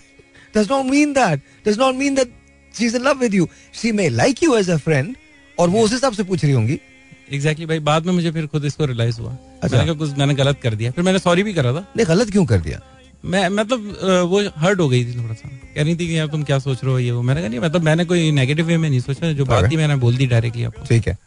Does 0.58 0.72
not 0.72 0.86
mean 0.86 1.14
that 1.14 1.42
does 1.68 1.80
not 1.80 1.96
mean 1.96 2.16
that 2.16 2.34
that 2.78 2.86
she's 2.86 3.02
in 3.02 3.08
love 3.08 3.22
with 3.24 3.38
you. 3.40 3.50
She 3.82 3.92
may 4.00 4.24
like 4.24 4.48
you 4.48 4.64
as 4.64 4.78
a 4.78 4.86
friend 4.88 5.16
और 5.60 5.70
वो 5.70 5.82
उस 5.82 5.92
हिसाब 5.92 6.14
से 6.14 6.24
पूछ 6.24 6.44
रही 6.44 6.54
होंगी। 6.54 6.80
एग्जैक्टली 7.34 7.66
भाई 7.66 7.80
बाद 7.80 8.06
में 8.06 8.14
मुझे 8.14 8.32
फिर 8.32 8.48
खुद 8.48 8.66
इसको 8.66 8.86
रियलाइज़ 8.86 9.20
हुआ। 9.20 9.38
अच्छा। 9.64 9.78
मैंने 9.78 9.94
कुछ 9.94 10.18
मैंने 10.18 10.34
गलत 10.34 10.60
कर 10.64 10.76
दिया। 10.76 10.92
फिर 10.92 11.04
मैंने 11.04 11.20
सॉरी 11.20 11.44
भी 11.44 11.54
करा 11.54 11.74
था। 11.74 11.94
नहीं 11.98 12.08
गलत 12.08 12.32
क्यों 12.32 12.46
कर 12.46 12.60
दिया? 12.60 12.82
मैं 13.26 13.50
मतलब 13.50 13.98
वो 14.04 14.50
हर्ट 14.58 14.80
हो 14.80 14.90
गई 14.90 15.06
थी 15.06 15.24
थोड़ा 15.24 15.34
सा। 15.34 15.50
कह 15.76 15.84
रही 15.84 15.96
थी 15.96 16.08
कि 16.08 16.18
यार 16.18 16.28
तुम 16.28 16.44
क्या 16.44 16.60
सोच 16.60 16.80
रहे 16.84 16.94
हो 16.94 17.00
ये 17.00 17.12
वो? 17.12 17.22
मैंने 17.22 17.42
कहा 17.42 17.50
नहीं 17.50 17.60
मतलब 17.60 17.82
मैंने 17.82 18.06
कोई 18.06 18.32
नेगेटिव 18.32 18.66
वे 18.66 18.78
में 18.78 18.90
नहीं 18.90 19.00
सोचा। 19.00 19.32
जो 19.32 19.46
बात 19.46 19.72
थी 19.72 19.78
मैंने 19.78 19.96
बोल 19.96 20.18
दी 20.18 20.28
डायरेक्टली 20.28 20.64
आपको. 20.64 20.86
ठीक 20.86 21.08
है। 21.08 21.18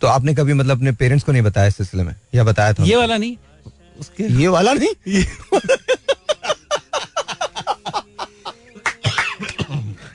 तो 0.00 0.06
आपने 0.06 0.34
कभी 0.34 0.52
मतलब 0.52 0.76
अपने 0.76 0.92
पेरेंट्स 0.92 1.24
को 1.24 1.32
नहीं 1.32 1.42
बताया 1.42 1.66
इस 1.66 1.76
सिलसिले 1.76 2.02
में? 2.02 2.14
या 2.34 2.44
बताया 2.44 2.72
था 2.72 2.84
ये 2.84 2.96
वाला 2.96 3.16
नहीं। 3.16 3.36
उसके 4.00 4.24
ये 4.24 4.48
वाला 4.48 4.72
नहीं? 4.72 5.24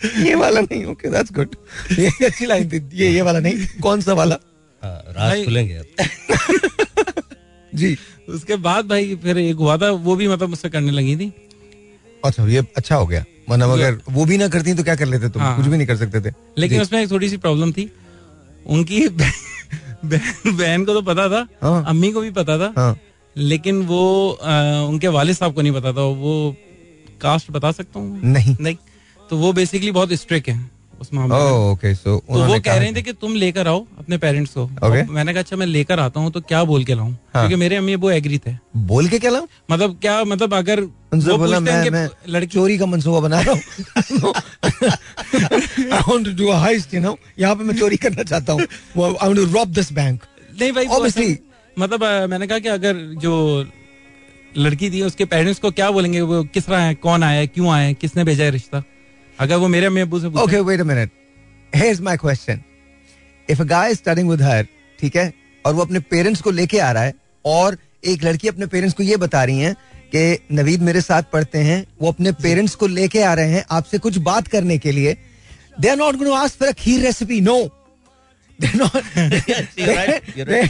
ये 0.27 0.35
वाला 0.35 0.61
नहीं 0.61 0.85
ओके 0.85 1.09
दैट्स 1.09 1.31
गुड 1.31 1.55
ये 1.99 2.07
अच्छी 2.25 2.45
लाइन 2.45 2.69
थी 2.69 2.89
ये 2.93 3.09
ये 3.09 3.21
वाला 3.21 3.39
नहीं 3.39 3.67
कौन 3.81 4.01
सा 4.01 4.13
वाला? 4.13 4.35
हाँ, 4.83 5.03
राज 5.17 5.45
खुलेंगे 5.45 5.73
अब। 5.73 5.85
जी। 7.75 7.97
उसके 8.29 8.55
बाद 8.55 8.85
भाई 8.85 9.15
फिर 9.15 9.37
एक 9.37 9.55
हुआ 9.55 9.77
था 9.77 9.89
वो 9.89 10.15
भी 10.15 10.27
मतलब 10.27 10.49
मुझसे 10.49 10.69
करने 10.69 10.91
लगी 10.91 11.15
थी। 11.15 11.31
अच्छा 12.25 12.47
ये 12.47 12.63
अच्छा 12.77 12.95
हो 12.95 13.07
गया। 13.07 13.23
मतलब 13.49 13.69
अगर 13.69 13.97
वो 14.11 14.25
भी 14.25 14.37
ना 14.37 14.47
करती 14.47 14.73
तो 14.73 14.83
क्या 14.83 14.95
कर 14.95 15.05
लेते 15.05 15.29
तुम? 15.29 15.41
हाँ। 15.41 15.55
कुछ 15.57 15.65
भी 15.65 15.77
नहीं 15.77 15.87
कर 15.87 15.95
सकते 15.95 16.21
थे। 16.21 16.33
लेकिन 16.57 16.81
उसमें 16.81 17.01
एक 17.03 17.11
थोड़ी 17.11 17.29
सी 17.29 17.37
प्रॉब्लम 17.37 17.71
थी। 17.71 17.89
उनकी 18.65 19.07
बहन 19.09 20.57
बहन- 20.57 20.85
को 20.85 20.93
तो 20.93 21.01
पता 21.01 21.27
था 21.29 21.47
हाँ। 21.63 21.83
अम्मी 21.87 22.11
को 22.11 22.21
भी 22.21 22.31
पता 22.31 22.57
था 22.59 22.73
हाँ। 22.77 22.97
लेकिन 23.37 23.81
वो 23.81 24.29
अ, 24.29 24.51
उनके 24.89 25.07
वालिद 25.07 25.35
साहब 25.35 25.53
को 25.53 25.61
नहीं 25.61 25.73
पता 25.73 25.93
था। 25.93 26.01
वो 26.01 26.55
कास्ट 27.21 27.51
बता 27.51 27.71
सकता 27.71 27.99
हूँ 27.99 28.21
नहीं। 28.23 28.55
नहीं। 28.61 28.75
तो 29.33 29.37
वो 29.37 29.51
बेसिकली 29.53 29.91
बहुत 29.91 30.11
स्ट्रिक्ट 30.13 30.49
है 30.49 30.69
उस 31.01 31.09
मामले 31.13 31.35
में। 31.35 31.41
ओह 31.43 31.71
ओके 31.71 31.93
सो 31.95 32.17
तो 32.27 32.43
वो 32.45 32.59
कह 32.59 32.75
रहे 32.77 32.91
थे 32.93 33.01
कि 33.01 33.13
तुम 33.13 33.35
लेकर 33.35 33.67
आओ 33.67 33.85
अपने 33.99 34.17
पेरेंट्स 34.17 34.51
को। 34.53 34.65
Okay. 34.65 34.99
अब 34.99 35.09
मैंने 35.09 35.33
कहा 35.33 35.41
अच्छा 35.41 35.55
मैं 35.55 35.65
लेकर 35.67 35.99
आता 35.99 36.19
हूँ 36.19 36.31
तो 36.31 36.41
क्या 36.41 36.63
बोल 36.63 36.83
के 36.85 36.93
लाऊं? 36.93 37.11
हाँ। 37.11 37.17
क्योंकि 37.33 37.55
मेरे 37.55 37.75
अम्मी 37.75 37.95
वो 37.95 38.11
एग्री 38.11 38.37
थे। 38.37 38.53
बोल 38.77 39.07
के 39.07 39.19
क्या 39.19 39.31
लाऊं? 39.31 39.47
मतलब 39.71 39.97
क्या 40.01 40.23
मतलब 40.23 40.53
अगर 40.53 40.81
वो 40.81 41.37
बोला 41.37 41.59
मैं 41.59 41.89
मैं 41.89 42.07
लड़की 42.29 42.47
चोरी 42.47 42.77
का 42.77 42.85
मंसूबा 42.85 43.19
बना 43.19 43.41
रहा 43.41 43.53
हूँ। 43.53 43.61
यहाँ 47.39 47.55
पे 47.55 47.63
मैं 47.63 47.77
चोरी 47.79 47.97
करना 47.97 48.23
चाहता 48.23 48.53
हूँ। 48.53 48.61
रॉब 49.53 49.67
दिस 49.67 49.93
बैंक 49.93 50.23
नहीं 50.61 50.71
भाई 50.71 51.37
मतलब 51.79 52.03
मैंने 52.29 52.47
कहा 52.47 52.59
कि 52.59 52.69
अगर 52.69 52.93
जो 53.19 53.65
लड़की 54.57 54.89
थी 54.91 55.01
उसके 55.01 55.25
पेरेंट्स 55.25 55.59
को 55.59 55.71
क्या 55.71 55.91
बोलेंगे? 55.91 56.21
वो 56.21 56.43
किस 56.43 56.65
तरह 56.65 56.77
है? 56.77 56.95
कौन 56.95 57.23
आया 57.23 57.39
है? 57.39 57.47
क्यों 57.47 57.69
आया 57.71 57.91
किसने 57.93 58.23
भेजा 58.23 58.43
है 58.43 58.51
रिश्ता? 58.51 58.83
अगर 59.39 59.55
वो 59.55 59.67
मेरे 59.67 59.85
अम्मी 59.85 60.01
अबू 60.01 60.19
से 60.19 60.27
okay 60.41 60.59
wait 60.61 60.79
a 60.79 60.83
minute 60.85 61.11
here 61.73 61.91
is 61.91 62.01
my 62.01 62.17
question 62.17 62.61
if 63.49 63.61
a 63.61 63.65
guy 63.65 63.91
is 63.91 63.97
studying 63.97 64.29
with 64.29 64.41
her 64.41 64.67
ठीक 64.99 65.15
है 65.15 65.31
और 65.65 65.73
वो 65.73 65.81
अपने 65.81 65.99
पेरेंट्स 66.11 66.41
को 66.41 66.51
लेके 66.51 66.79
आ 66.79 66.91
रहा 66.91 67.03
है 67.03 67.13
और 67.45 67.77
एक 68.05 68.23
लड़की 68.23 68.47
अपने 68.47 68.65
पेरेंट्स 68.67 68.95
को 68.95 69.03
ये 69.03 69.17
बता 69.17 69.43
रही 69.43 69.59
है 69.59 69.73
कि 70.15 70.37
नवीद 70.51 70.81
मेरे 70.81 71.01
साथ 71.01 71.23
पढ़ते 71.33 71.59
हैं 71.59 71.85
वो 72.01 72.11
अपने 72.11 72.31
पेरेंट्स 72.41 72.75
को 72.75 72.87
लेके 72.89 73.21
आ 73.23 73.33
रहे 73.33 73.51
हैं 73.51 73.63
आपसे 73.71 73.97
कुछ 73.97 74.17
बात 74.27 74.47
करने 74.47 74.77
के 74.77 74.91
लिए 74.91 75.17
they 75.79 75.89
are 75.89 75.97
not 75.97 76.15
going 76.15 76.29
to 76.29 76.35
ask 76.35 76.59
for 76.59 76.67
a 76.67 76.73
kheer 76.79 77.01
recipe 77.01 77.39
no 77.41 77.57
they 78.59 78.67
are 78.67 78.75
not 78.75 79.03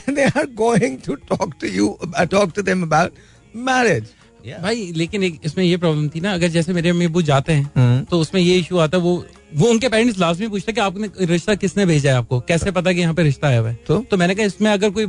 they 0.09 0.23
are 0.25 0.45
going 0.55 0.97
to 1.05 1.15
talk 1.31 1.53
to 1.61 1.67
you 1.69 1.97
talk 2.31 2.53
to 2.55 2.61
them 2.61 2.83
about 2.83 3.19
marriage 3.55 4.13
Yeah. 4.43 4.61
भाई 4.63 4.91
लेकिन 4.95 5.23
एक 5.23 5.39
इसमें 5.45 5.63
ये 5.65 5.75
प्रॉब्लम 5.77 6.07
थी 6.09 6.19
ना 6.19 6.33
अगर 6.33 6.47
जैसे 6.47 6.73
मेरे 6.73 6.89
अम्मी 6.89 7.05
अबू 7.05 7.21
जाते 7.21 7.53
हैं 7.53 7.69
हम्म। 7.75 8.03
तो 8.05 8.19
उसमें 8.19 8.41
ये 8.41 8.57
इशू 8.59 8.77
आता 8.77 8.97
है 8.97 9.03
वो 9.03 9.13
वो 9.55 9.67
उनके 9.67 9.89
पेरेंट्स 9.89 10.19
लास्ट 10.19 10.41
में 10.41 10.49
पूछते 10.49 10.71
हैं 10.71 10.75
कि 10.75 10.81
आपने 10.81 11.25
रिश्ता 11.25 11.55
किसने 11.55 11.85
भेजा 11.85 12.11
है 12.11 12.17
आपको? 12.17 12.39
कैसे 12.39 12.71
पता 12.71 12.93
कि 12.93 12.99
यहाँ 12.99 13.13
पे 13.13 13.23
रिश्ता 13.23 13.47
आया 13.47 13.59
हुआ 13.59 13.69
है? 13.69 13.75
तो? 13.87 13.99
तो 14.11 14.17
मैंने 14.17 14.35
कहा 14.35 14.45
इसमें 14.45 14.71
अगर 14.71 14.89
कोई 14.89 15.07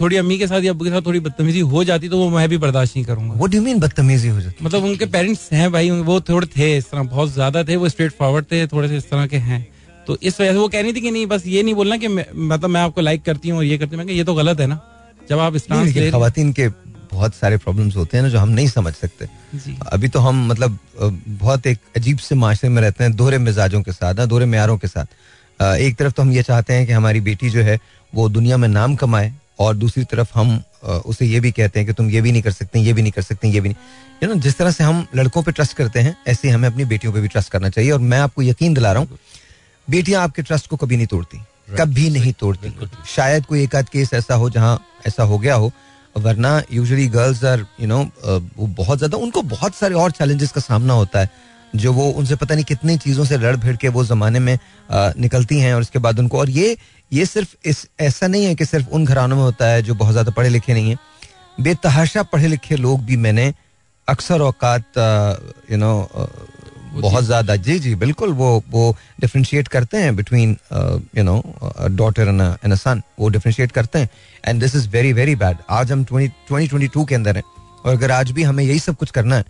थोड़ी 0.00 0.16
अम्मी 0.16 0.38
के 0.38 0.46
साथ 0.46 0.62
या 0.62 0.72
अबू 0.72 0.84
के 0.84 0.90
साथ 0.90 1.06
थोड़ी 1.06 1.20
बदतमीजी 1.20 1.60
हो 1.70 1.84
जाती 1.84 2.08
तो 2.08 2.18
वो 2.18 2.28
मैं 2.30 2.48
भी 2.48 2.58
बर्दाश्त 2.58 2.96
नहीं 2.96 3.06
करूँगा। 3.06 3.34
Do 3.36 3.58
you 3.58 3.64
mean 3.64 3.80
बदतमीजी 3.80 4.28
हो 4.28 4.40
जाती? 4.40 4.64
मतलब 4.64 4.84
उनके 4.84 5.06
पेरेंट्स 5.08 5.48
हैं 5.52 5.70
भाई 5.72 5.90
वो 5.90 6.20
थोड़े 6.28 6.46
थे 6.56 6.76
इस 6.76 6.90
तरह 6.90 7.02
बहुत 7.04 7.32
ज़्यादा 7.32 7.64
थे 7.64 7.76
वो 7.76 7.88
स्ट्रेट 7.88 8.12
फॉरवर्ड 8.18 8.44
थे 8.52 8.66
थोड़े 8.66 8.88
से 8.88 8.96
इस 8.96 9.10
तरह 9.10 9.26
के 9.26 9.36
हैं। 9.48 9.66
तो 10.06 10.16
इस 10.22 10.40
वजह 10.40 10.52
से 10.52 10.58
वो 10.58 10.68
कह 10.68 10.80
रही 10.80 10.92
थी 10.92 11.00
कि 11.00 11.10
नहीं 11.10 11.26
बस 11.26 11.46
ये 11.46 11.62
नहीं 11.62 11.74
बोलना 11.74 11.96
कि 11.96 12.08
मतलब 12.08 12.70
मैं 12.70 12.80
आपको 12.80 13.00
लाइक 13.00 13.22
करती 13.22 13.48
हूँ 13.48 13.58
और 13.58 13.64
ये 13.64 13.78
करती 13.78 13.96
हूँ। 13.96 14.04
ये 14.06 14.24
तो 14.24 14.34
गलत 14.34 14.60
है 14.60 14.66
ना। 14.66 14.80
जब 15.28 15.38
आप 15.38 15.56
इस्लाम 15.56 16.10
खवातीन 16.10 16.52
के 16.52 16.68
बहुत 17.12 17.34
सारे 17.34 17.56
प्रॉब्लम्स 17.56 17.96
होते 17.96 18.16
हैं 18.16 18.22
ना 18.24 18.30
जो 18.30 18.38
हम 18.38 18.48
नहीं 18.48 18.68
समझ 18.68 18.92
सकते। 18.94 19.28
अभी 19.92 20.08
तो 20.08 20.20
हम 20.20 20.46
मतलब 20.46 20.78
बहुत 21.28 21.66
एक 21.66 21.78
अजीब 21.96 22.18
से 22.18 22.34
माशरे 22.34 22.70
में 22.70 22.80
रहते 22.82 23.04
हैं 23.04 23.14
दोहरे 23.16 23.38
मिजाजों 23.38 23.82
के 23.82 23.92
साथ 23.92 24.14
ना 24.14 24.26
दोहरे 24.26 24.46
मैारों 24.46 24.76
के 24.78 24.88
साथ। 24.88 25.06
एक 25.60 25.96
तरफ़ 25.98 26.12
तो 26.12 26.22
हम 26.22 26.32
ये 26.32 26.42
चाहते 26.42 26.74
हैं 26.74 26.86
कि 26.86 26.92
हमारी 26.92 27.20
बेटी 27.20 27.50
जो 27.50 27.62
है 27.62 27.78
वो 28.12 28.28
दुनिया 28.28 28.56
में 28.56 28.68
नाम 28.68 28.94
कमाए 28.96 29.32
और 29.60 29.76
दूसरी 29.76 30.04
तरफ़ 30.04 30.30
हम 30.34 30.62
उसे 30.84 31.26
ये 31.26 31.40
भी 31.40 31.50
कहते 31.52 31.78
हैं 31.78 31.86
कि 31.86 31.92
तुम 31.92 32.10
ये 32.10 32.20
भी 32.20 32.32
नहीं 32.32 32.42
कर 32.42 32.52
सकते 32.52 32.80
ये 32.80 32.92
भी 32.92 33.02
नहीं 33.02 33.12
कर 33.12 33.22
सकते 33.22 33.48
ये 33.48 33.60
भी 33.60 33.68
नहीं। 33.68 34.22
यू 34.22 34.28
नो 34.28 34.40
जिस 34.40 34.56
तरह 34.58 34.70
से 34.70 34.84
हम 34.84 35.06
लड़कों 35.16 35.42
पे 35.42 35.52
ट्रस्ट 35.52 35.76
करते 35.76 36.00
हैं 36.00 36.16
ऐसे 36.28 36.48
ही 36.48 36.54
हमें 36.54 36.68
अपनी 36.68 36.84
बेटियों 36.84 37.12
पे 37.12 37.20
भी 37.20 37.28
ट्रस्ट 37.28 37.52
करना 37.52 37.68
चाहिए 37.68 37.90
और 37.90 38.00
मैं 38.00 38.18
आपको 38.20 38.42
यकीन 38.42 38.74
दिला 38.74 38.92
रहा 38.92 39.02
हूँ 39.02 39.18
बेटियाँ 39.88 40.22
आपके 40.22 40.42
ट्रस्ट 40.42 40.66
को 40.66 40.76
कभी 40.76 40.96
नहीं 40.96 41.06
तोड़ती 41.06 41.38
कभी 41.78 42.08
नहीं 42.10 42.32
तोड़ती। 42.32 42.72
शायद 43.08 43.44
कोई 43.46 43.62
एक 43.62 43.74
आध 43.76 43.88
केस 43.88 44.12
ऐसा 44.14 44.34
हो 44.34 44.48
जहाँ 44.50 44.78
ऐसा 45.06 45.22
हो 45.22 45.38
गया 45.38 45.54
हो 45.54 45.70
वरना 46.24 46.62
usually 46.72 47.06
girls 47.08 47.44
are 47.44 47.66
you 47.80 47.86
know 47.86 48.00
वो 48.56 48.66
बहुत 48.78 48.98
ज़्यादा 48.98 49.18
उनको 49.18 49.42
बहुत 49.54 49.74
सारे 49.74 49.94
और 49.94 50.10
चैलेंजेस 50.18 50.52
का 50.52 50.60
सामना 50.60 50.94
होता 50.94 51.20
है 51.20 51.30
जो 51.74 51.92
वो 51.92 52.08
उनसे 52.20 52.36
पता 52.36 52.54
नहीं 52.54 52.64
कितनी 52.64 52.96
चीज़ों 52.98 53.24
से 53.24 53.36
लड़ 53.38 53.56
भिड़ 53.56 53.76
के 53.76 53.88
वो 53.88 54.04
जमाने 54.04 54.38
में 54.38 54.54
अ, 54.54 55.12
निकलती 55.18 55.58
हैं 55.58 55.74
और 55.74 55.80
उसके 55.80 55.98
बाद 55.98 56.18
उनको 56.18 56.38
और 56.38 56.50
ये 56.50 56.76
ये 57.12 57.26
सिर्फ़ 57.26 57.54
इस 57.68 57.86
ऐसा 58.00 58.26
नहीं 58.26 58.44
है 58.44 58.54
कि 58.54 58.64
सिर्फ़ 58.64 58.88
उन 58.94 59.04
घरानों 59.04 59.36
में 59.36 59.42
होता 59.42 59.66
है 59.68 59.82
जो 59.82 59.94
बहुत 59.94 60.12
ज़्यादा 60.12 60.32
पढ़े 60.32 60.48
लिखे 60.48 60.74
नहीं 60.74 60.90
है। 60.90 60.96
बेतहाशा 61.60 62.22
पढ़े 62.32 62.48
लिखे 62.48 62.76
लोग 62.76 63.04
भी 63.04 63.16
मैंने 63.16 63.52
अक्सर 64.08 64.40
औकात 64.42 64.98
यू 65.70 65.76
नो 65.78 65.92
बहुत 66.92 67.24
ज़्यादा 67.24 67.56
जी 67.56 67.78
जी 67.78 67.94
बिल्कुल 67.94 68.32
वो 68.34 68.62
वो 68.70 68.96
डिफ्रेंशिएट 69.20 69.68
करते 69.68 69.96
हैं 69.96 70.14
between 70.16 70.56
you 71.16 71.22
know 71.24 71.42
daughter 71.96 72.28
and 72.28 72.40
and 72.40 72.74
son 72.74 73.02
वो 73.20 73.28
डिफ्रेंशिएट 73.28 73.72
करते 73.72 73.98
हैं। 73.98 74.08
And 74.44 74.60
this 74.60 74.74
is 74.76 74.88
very 74.90 75.12
very 75.12 75.34
bad 75.36 75.56
आज 75.70 75.92
हम 75.92 76.04
ट्वेंटी 76.04 76.28
ट्वेंटी 76.48 76.88
टू 76.88 77.04
के 77.04 77.14
अंदर 77.14 77.36
हैं 77.36 77.44
और 77.84 77.92
अगर 77.92 78.10
आज 78.10 78.30
भी 78.30 78.42
हमें 78.42 78.64
यही 78.64 78.78
सब 78.78 78.96
कुछ 78.96 79.10
करना 79.10 79.36
है 79.36 79.44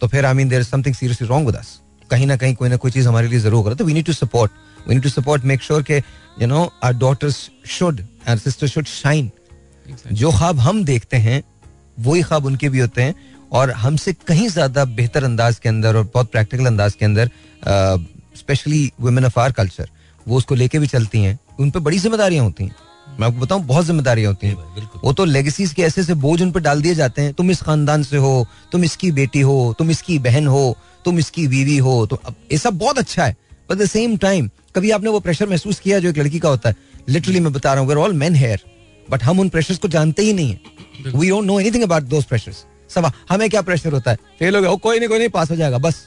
तो 0.00 0.08
फिर 0.08 0.26
I 0.26 0.34
mean 0.34 0.48
there 0.48 0.60
is 0.60 0.68
something 0.68 0.94
seriously 0.94 1.28
wrong 1.28 1.46
with 1.46 1.56
us 1.56 1.78
कहीं 2.10 2.26
ना 2.26 2.36
कहीं 2.36 2.54
कोई 2.54 2.68
ना 2.68 2.76
कोई 2.76 2.90
चीज़ 2.90 3.08
हमारे 3.08 3.28
लिए 3.28 3.38
ज़रूर 3.40 3.64
करो 3.64 3.74
तो 3.74 3.84
we 3.84 3.94
need 3.94 4.06
to 4.06 4.12
support 4.12 4.50
we 4.88 4.94
need 4.94 5.02
to 5.02 5.08
support 5.10 5.44
make 5.44 5.62
sure 5.62 5.82
के 5.82 6.02
you 6.40 6.46
know 6.46 6.70
our 6.84 6.92
daughters 6.94 7.48
should 7.68 8.00
our 8.28 8.38
sister 8.38 8.66
should 8.66 8.86
shine 8.86 9.30
जो 10.12 10.30
ख्वाब 10.32 10.58
हम 10.60 10.84
देखते 10.84 11.16
हैं 11.16 11.42
वही 11.98 12.22
ख्वाब 12.22 12.44
उनके 12.46 12.68
भी 12.68 12.78
होते 12.78 13.02
हैं। 13.02 13.14
और 13.54 13.70
हमसे 13.72 14.12
कहीं 14.26 14.48
ज़्यादा 14.48 14.84
बेहतर 14.94 15.24
अंदाज 15.24 15.58
के 15.58 15.68
अंदर 15.68 15.96
और 15.96 16.10
बहुत 16.14 16.30
प्रैक्टिकल 16.30 16.66
अंदाज 16.66 16.94
के 16.94 17.04
अंदर 17.04 17.30
specially 18.36 18.90
women 19.00 19.24
of 19.24 19.38
our 19.40 19.52
culture 19.52 19.88
वो 20.26 20.36
उसको 20.36 20.54
लेके 20.54 20.78
भी 20.78 20.86
चलती 20.86 21.22
हैं 21.22 21.38
उन 21.60 21.70
पर 21.70 21.80
बड़ी 21.80 21.98
जिम्मेदारियाँ 21.98 22.44
होती 22.44 22.64
हैं। 22.64 22.74
मैं 23.18 23.26
आपको 23.26 23.40
बताऊँ 23.40 23.62
बहुत 23.64 23.86
जिम्मेदारियाँ 23.86 24.30
होती 24.32 24.46
हैं। 24.46 24.88
वो 25.04 25.12
तो 25.12 25.24
लेगेसीज 25.24 25.72
के 25.72 25.82
ऐसे 25.82 26.00
ऐसे 26.00 26.14
बोझ 26.16 26.40
उन 26.42 26.50
पर 26.52 26.60
डाल 26.60 26.82
दिए 26.82 26.94
जाते 26.94 27.22
हैं 27.22 27.32
तुम 27.34 27.50
इस 27.50 27.62
खानदान 27.62 28.02
से 28.02 28.16
हो 28.16 28.46
तुम 28.72 28.84
इसकी 28.84 29.10
बेटी 29.12 29.40
हो 29.40 29.74
तुम 29.78 29.90
इसकी 29.90 30.18
बहन 30.20 30.46
हो 30.46 30.76
तुम 31.04 31.18
इसकी 31.18 31.46
बीवी 31.48 31.76
हो 31.78 31.94
तो 32.06 32.20
अब 32.26 32.34
ये 32.52 32.58
सब 32.58 32.78
बहुत 32.78 32.98
अच्छा 32.98 33.24
है। 33.24 33.36
बट 33.70 33.76
द 33.78 33.86
सेम 33.86 34.16
टाइम 34.18 34.50
कभी 34.76 34.90
आपने 34.90 35.10
वो 35.10 35.20
प्रेशर 35.20 35.48
महसूस 35.48 35.80
किया 35.80 35.98
जो 35.98 36.08
एक 36.08 36.18
लड़की 36.18 36.38
का 36.38 36.48
होता 36.48 36.68
है? 36.68 36.76
लिटरली 37.08 37.40
मैं 37.40 37.52
बता 37.52 37.74
रहा 37.74 37.82
हूँ 37.82 37.94
ऑल 37.96 38.12
मैन 38.14 38.34
हेयर 38.34 38.60
बट 39.08 39.22
हम 39.22 39.40
उन 39.40 39.48
प्रेशर्स 39.48 39.78
को 39.78 39.88
जानते 39.88 40.22
ही 40.22 40.32
नहीं 40.32 40.50
है। 40.50 41.12
We 41.12 41.28
don't 41.28 41.44
know 41.44 41.60
anything 41.60 41.82
about 41.82 42.02
those 42.04 42.24
pressures 42.24 42.64
सवा 42.90 43.12
हमें 43.30 43.48
क्या 43.50 43.62
प्रेशर 43.62 43.92
होता 43.92 44.10
है? 44.10 44.16
फेल 44.38 44.56
हो 44.56 44.62
गया 44.62 44.74
कोई 44.76 44.98
नहीं 44.98 45.08
कोई 45.08 45.18
नहीं 45.18 45.28
पास 45.30 45.50
हो 45.50 45.56
जाएगा 45.56 45.78
बस। 45.78 46.06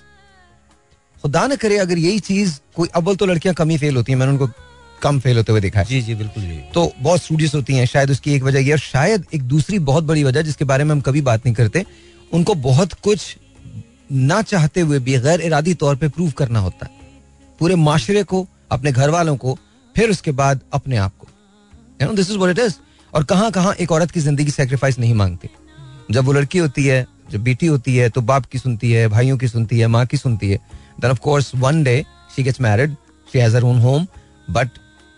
खुदा 1.24 1.46
न 1.48 1.56
करे 1.56 1.78
अगर 1.78 1.98
यही 1.98 2.20
चीज़ 2.22 2.60
कोई 2.76 2.88
अव्वल 2.96 3.16
तो 3.16 3.26
लड़कियाँ 3.26 3.54
कम 3.56 3.70
ही 3.70 3.78
फेल 3.78 3.96
होती 3.96 4.12
हैं 4.12 4.20
मैंने 4.20 4.32
उनको 4.32 4.50
कम 5.02 5.20
फेल 5.20 5.38
होते 5.38 5.52
हुए 5.52 5.62
देखा 5.62 5.80
है। 5.80 5.86
जी 5.86 6.02
जी 6.02 6.16
बिल्कुल 6.16 6.44
जी। 6.44 6.60
तो 6.74 6.92
बहुत 7.00 7.24
स्टूडियस 7.24 7.56
होती 7.56 7.76
हैं 7.76 7.86
शायद 7.86 8.12
उसकी 8.12 8.34
एक 8.36 8.44
वजह 8.44 8.60
ये 8.60 8.72
और 8.72 8.80
शायद 8.80 9.26
एक 9.34 9.44
दूसरी 9.46 9.80
बहुत 9.90 10.04
बड़ी 10.04 10.24
वजह 10.24 10.42
जिसके 10.42 10.66
बारे 10.66 10.84
में 10.84 10.92
हम 10.92 11.02
कभी 11.02 11.22
बात 11.22 11.46
नहीं 11.46 11.56
करते 11.56 11.86
उनको 12.32 12.56
बहुत 12.64 12.94
कुछ 13.04 13.36
ना 14.12 14.42
चाहते 14.44 14.82
हुए 14.82 15.00
भी 15.00 15.18
गैर 15.20 15.42
इरादी 15.42 15.74
तौर 15.76 15.96
पे 15.96 16.08
प्रूव 16.08 16.32
करना 16.32 16.60
होता 16.60 16.86
है। 16.86 16.92
पूरे 17.60 17.76
माशरे 17.76 18.24
को 18.24 18.46
अपने 18.72 18.92
घर 18.92 19.10
वालों 19.10 19.36
को 19.38 19.58
फिर 19.96 20.10
उसके 20.10 20.32
बाद 20.34 20.62
अपने 20.74 20.98
आप 20.98 21.14
को। 21.18 21.28
This 22.14 22.30
is 22.32 22.38
what 22.38 22.52
it 22.52 22.66
is 22.66 22.76
और 23.14 23.24
कहाँ 23.24 23.52
कहाँ 23.52 23.74
एक 23.76 23.92
औरत 23.92 24.12
की 24.12 24.20
ज़िंदगी 24.20 24.52
सेक्रीफाइस 24.52 25.00
नहीं 25.00 25.14
मांगती। 25.14 25.50
जब 26.10 26.26
वो 26.26 26.34
लड़की 26.34 26.58
होती 26.60 26.86
है, 26.86 27.06
जब 27.32 27.44
बेटी 27.44 27.68
होती 27.68 27.96
है 27.96 28.10
तो 28.10 28.22
बाप 28.24 28.46
की 28.46 28.60
सुनती 28.60 28.92
है, 28.92 29.08
भाइयों 29.08 29.38
की 29.38 29.48
सुनती 29.48 29.80
है, 29.80 29.88
माँ 29.88 30.06
की 30.06 30.18
सुनती 30.18 30.50
है। 30.50 30.58
Then 31.02 31.12
of 31.12 31.20
course 31.20 31.52
one 31.56 31.84
day 31.84 32.04
she 32.36 32.44
gets 32.44 32.62
married 32.62 32.96
she 33.28 33.40
has 33.40 33.56
her 33.56 33.64
own 33.64 33.80
home 33.80 34.08
but 34.50 34.70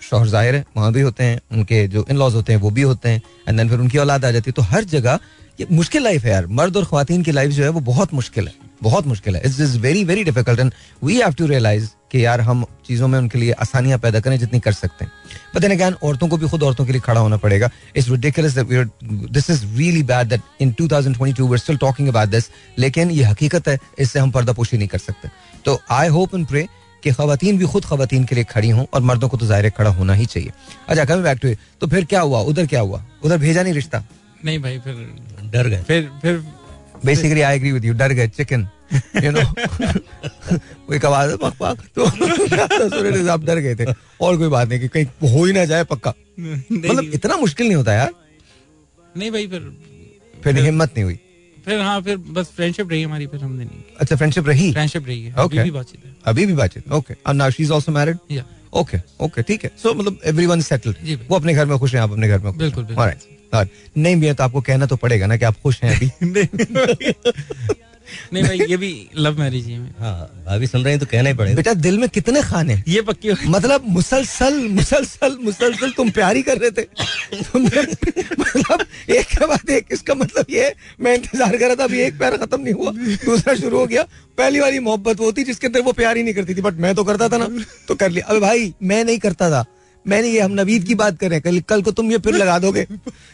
शोहर 0.02 0.28
ज़ाहिर 0.28 0.56
है 0.56 0.66
वहाँ 0.78 0.92
भी 0.94 1.02
होते 1.02 1.24
हैं, 1.24 1.40
उनके 1.52 1.88
जो 1.88 2.06
इन 2.10 2.18
लॉज 2.18 2.36
होते 2.36 2.54
हैं, 2.54 2.60
वो 2.60 2.70
भी 2.70 2.82
होते 2.82 3.10
हैं 3.10 3.22
एंड 3.48 3.58
देन 3.58 3.70
फिर 3.70 3.80
उनकी 3.80 3.98
औलाद 3.98 4.26
आ 4.26 4.32
जाती 4.32 4.50
है। 4.50 4.54
तो 4.54 4.62
हर 4.64 4.84
जगह 4.86 5.20
ये 5.60 5.68
मुश्किल 5.72 6.04
लाइफ 6.04 6.24
है 6.24 6.32
यार। 6.32 6.46
मर्द 6.50 6.78
और 6.78 6.86
खातन 6.86 7.24
की 7.24 7.32
लाइफ 7.32 7.52
जो 7.52 7.64
है, 7.64 7.70
वो 7.70 7.80
बहुत 7.82 8.14
मुश्किल 8.14 8.48
है, 8.48 8.54
बहुत 8.84 9.08
मुश्किल 9.08 9.36
है। 9.36 9.42
It's 9.46 9.60
is 9.62 9.78
very 9.80 10.04
very 10.04 10.24
difficult 10.24 10.60
and 10.60 10.74
we 11.04 11.16
have 11.16 11.34
to 11.34 11.46
realise 11.48 11.90
कि 12.12 12.24
यार 12.26 12.42
हम 12.42 12.66
चीज़ों 12.88 13.08
में 13.08 13.18
उनके 13.20 13.38
लिए 13.38 13.52
आसानियाँ 13.62 14.00
पैदा 14.00 14.20
करें 14.20 14.38
जितनी 14.40 14.60
कर 14.60 14.74
सकते 14.74 15.06
हैं। 15.06 15.12
बट 15.56 15.62
देन 15.62 15.72
अगेन 15.72 15.94
औरतों 16.04 16.28
को 16.28 16.38
भी 16.38 16.48
खुद 16.48 16.64
औरतों 16.64 16.86
के 16.86 16.92
लिए 16.92 17.02
खड़ा 17.02 17.20
होना 17.22 17.38
पड़ेगा। 17.38 17.70
It's 17.96 18.10
ridiculous 18.10 18.54
that 18.54 18.68
we 18.68 18.76
are 18.76 18.90
this 19.04 19.50
is 19.50 19.66
really 19.78 20.04
bad 20.04 20.28
that 20.28 20.42
in 20.62 20.74
2022 20.82 21.40
we 21.40 21.52
are 21.52 21.58
still 21.58 21.78
talking 21.78 22.08
about 22.10 22.30
this 22.30 22.50
लेकिन 22.80 23.12
ये 23.12 23.24
हकीकत 23.26 23.68
है 23.68 23.78
इससे 24.00 24.20
हम 24.20 24.32
पर्दापोशी 24.32 24.78
नहीं 24.78 24.88
कर 24.88 24.98
सकते। 25.00 25.30
तो 25.66 25.80
आई 25.92 26.08
होप 26.08 26.36
एंड 26.36 26.48
प्रे 26.48 26.68
कि 27.04 27.12
खातन 27.12 27.58
भी 27.58 27.66
खुद 27.66 27.86
खातन 27.86 28.24
के 28.24 28.36
लिए 28.36 28.44
खड़ी 28.46 28.70
हों 28.70 28.86
और 28.94 29.02
मर्दों 29.02 29.30
को 29.30 29.38
तो 29.38 29.46
ज़ाहिर 29.46 29.70
खड़ा 29.70 29.90
होना 29.92 30.14
ही 30.14 30.26
चाहिए। 30.26 30.52
अच्छा 30.88 31.06
कमिंग 31.06 31.24
बैक 31.24 31.40
टू 31.40 31.54
तो 31.82 31.88
फिर 31.88 32.06
क्या 32.06 32.22
हुआ? 32.22 32.40
उधर 32.42 32.66
क्या 32.66 32.82
हुआ? 32.82 33.04
उधर 33.24 33.38
भेजा 33.38 33.64
नहीं 33.64 33.74
रिश्ता? 33.74 34.04
नहीं 34.46 34.60
भाई 34.62 34.80
फिर 34.80 34.96
डर 35.54 35.68
गए। 35.68 35.84
फिर 35.84 36.10
फिर 36.22 36.44
basically 37.06 37.42
I 37.42 37.56
agree 37.56 37.72
with 37.72 37.86
you 37.86 37.94
डर 37.94 38.14
गए 38.14 38.28
चिकन 38.30 38.68
यू 39.24 39.32
नो 39.32 39.42
कोई 40.88 41.00
आवाज़ 41.00 41.30
है? 41.32 41.38
पक 41.38 41.54
पक। 41.62 41.78
तो 41.96 43.12
निज़ाम 43.12 43.44
डर 43.46 43.60
गए 43.60 43.76
थे। 43.76 43.86
और 44.22 44.38
कोई 44.38 44.48
बात 44.48 44.70
नहीं 44.70 44.80
कि 44.80 44.88
कहीं 44.88 45.32
हो 45.32 45.46
ही 45.46 45.54
ना 45.54 45.66
जाए 45.66 45.84
पक्का। 45.84 46.14
मतलब 46.40 47.12
इतना 47.14 47.38
मुश्किल 47.38 47.68
नहीं 47.68 47.76
होता 47.76 47.94
यार। 47.94 48.14
नहीं 49.18 49.32
भाई 49.32 49.48
फिर 49.48 49.72
फिर 50.44 50.60
हिम्मत 50.60 50.94
नहीं 50.96 51.04
हुई। 51.04 51.20
फिर 51.66 51.80
हाँ 51.80 52.02
फिर 52.02 52.18
बस 52.18 52.52
फ्रेंडशिप 52.56 52.92
रही 52.92 53.02
हमारी 53.04 53.28
फिर 53.28 53.40
हमने 53.40 53.66
नहीं 53.66 53.82
अच्छा 54.00 54.16
फ्रेंडशिप 54.16 54.48
रही? 54.48 54.72
फ्रेंडशिप 54.74 55.08
रही 55.08 55.24
है। 55.24 55.34
Okay. 55.34 55.46
अभी 55.46 55.64
भी 55.64 55.72
बातचीत 55.72 56.06
है। 56.06 56.16
अभी 56.26 56.46
भी 56.46 56.54
बातचीत 56.54 56.92
ओके 56.92 57.14
और 57.28 57.34
now 57.34 57.50
she 57.52 57.64
is 57.64 57.74
also 57.74 57.92
married 57.92 58.18
या 58.32 58.46
ओके 58.74 58.98
ओके 59.22 59.42
ठीक 59.42 59.64
है। 59.64 59.72
सो 59.84 59.94
मतलब 59.94 60.20
एवरीवन 60.26 60.62
सेटल्ड 60.62 60.96
वो 61.30 61.36
अपने 61.36 61.54
घर 61.54 61.66
में 61.66 61.78
खुश 61.80 61.94
हैं 61.96 62.02
आप 62.02 62.12
अपने 62.12 62.28
घर 62.28 62.40
में 62.40 62.58
बिल्कुल. 62.58 62.86
Alright. 62.86 63.70
नहीं 63.98 64.16
भी 64.16 64.28
है 64.28 64.34
तो 64.34 64.44
आपको 64.44 64.62
कहना 64.62 64.86
तो 64.86 64.96
पड़ेगा 64.96 65.26
ना 65.26 65.38
कि 65.38 65.46
आप 65.46 65.56
खुश 65.64 65.84
हैं 65.84 65.96
अभी। 65.96 66.10
नहीं 68.34 68.44
भाई 68.44 68.60
ये 68.62 68.78
भी 68.78 68.92
लव 69.18 69.40
मैरिज 69.40 69.66
ही 69.66 69.74
है। 69.74 69.80
हाँ 70.00 70.44
भाभी 70.46 70.68
सुन 70.68 70.84
रहे 70.84 70.94
हैं 70.94 71.00
तो 71.00 71.06
कहना 71.06 71.30
ही 71.30 71.36
पड़ेगा। 71.36 71.56
बेटा 71.56 71.74
दिल 71.76 71.98
में 72.00 72.08
कितने 72.10 72.42
खाने? 72.44 72.82
ये 72.88 73.02
पक्की 73.04 73.32
मतलब 73.48 73.86
मुसलसल 73.90 74.60
मुसलसल 74.70 75.38
मुसलसल 75.42 75.92
तुम 75.92 76.10
प्यारी 76.12 76.42
कर 76.44 76.58
रहे 76.58 76.72
थे। 76.72 76.82
तुमने 77.34 77.82
मतलब 77.82 78.86
एक 79.10 79.26
के 79.28 79.46
बाद 79.46 79.70
एक 79.72 79.88
इसका 79.92 80.14
मतलब 80.16 80.46
ये 80.50 80.74
मैं 81.00 81.14
इंतज़ार 81.16 81.58
कर 81.58 81.66
रहा 81.66 81.76
था 81.76 81.84
अभी 81.84 82.02
एक 82.02 82.18
प्यार 82.18 82.38
खत्म 82.38 82.62
नहीं 82.62 82.74
हुआ 82.74 82.92
दूसरा 83.26 83.56
शुरू 83.56 83.78
हो 83.78 83.86
गया। 83.88 84.04
पहली 84.38 84.60
वाली 84.60 84.80
मोहब्बत 84.82 85.20
वो 85.20 85.32
थी 85.32 85.44
जिसके 85.44 85.68
अंदर 85.68 85.82
वो 85.82 85.92
प्यार 85.94 86.18
ही 86.18 86.24
नहीं 86.24 86.34
करती 86.34 86.56
थी 86.56 86.62
बट 86.62 86.80
मैं 86.80 86.94
तो 86.96 87.04
करता 87.04 87.30
था 87.30 87.38
ना 87.38 87.48
तो 87.88 87.96
कर 87.96 88.10
लिया। 88.12 88.26
अबे 88.26 88.40
भाई 88.40 88.74
मैं 88.84 89.04
नहीं 89.04 89.20
करता 89.20 89.50
था। 89.52 89.66
मैंने 90.06 90.28
ये 90.30 90.40
हम 90.40 90.52
नवीद 90.54 90.84
की 90.84 90.96
बात 90.96 91.18
कर 91.20 91.30
रहे 91.30 91.36
हैं 91.36 91.44
कल 91.44 91.60
कल 91.70 91.82
को 91.82 91.92
तुम 91.92 92.12
ये 92.12 92.18
फिर 92.20 92.36
लगा 92.36 92.58
दोगे। 92.60 92.86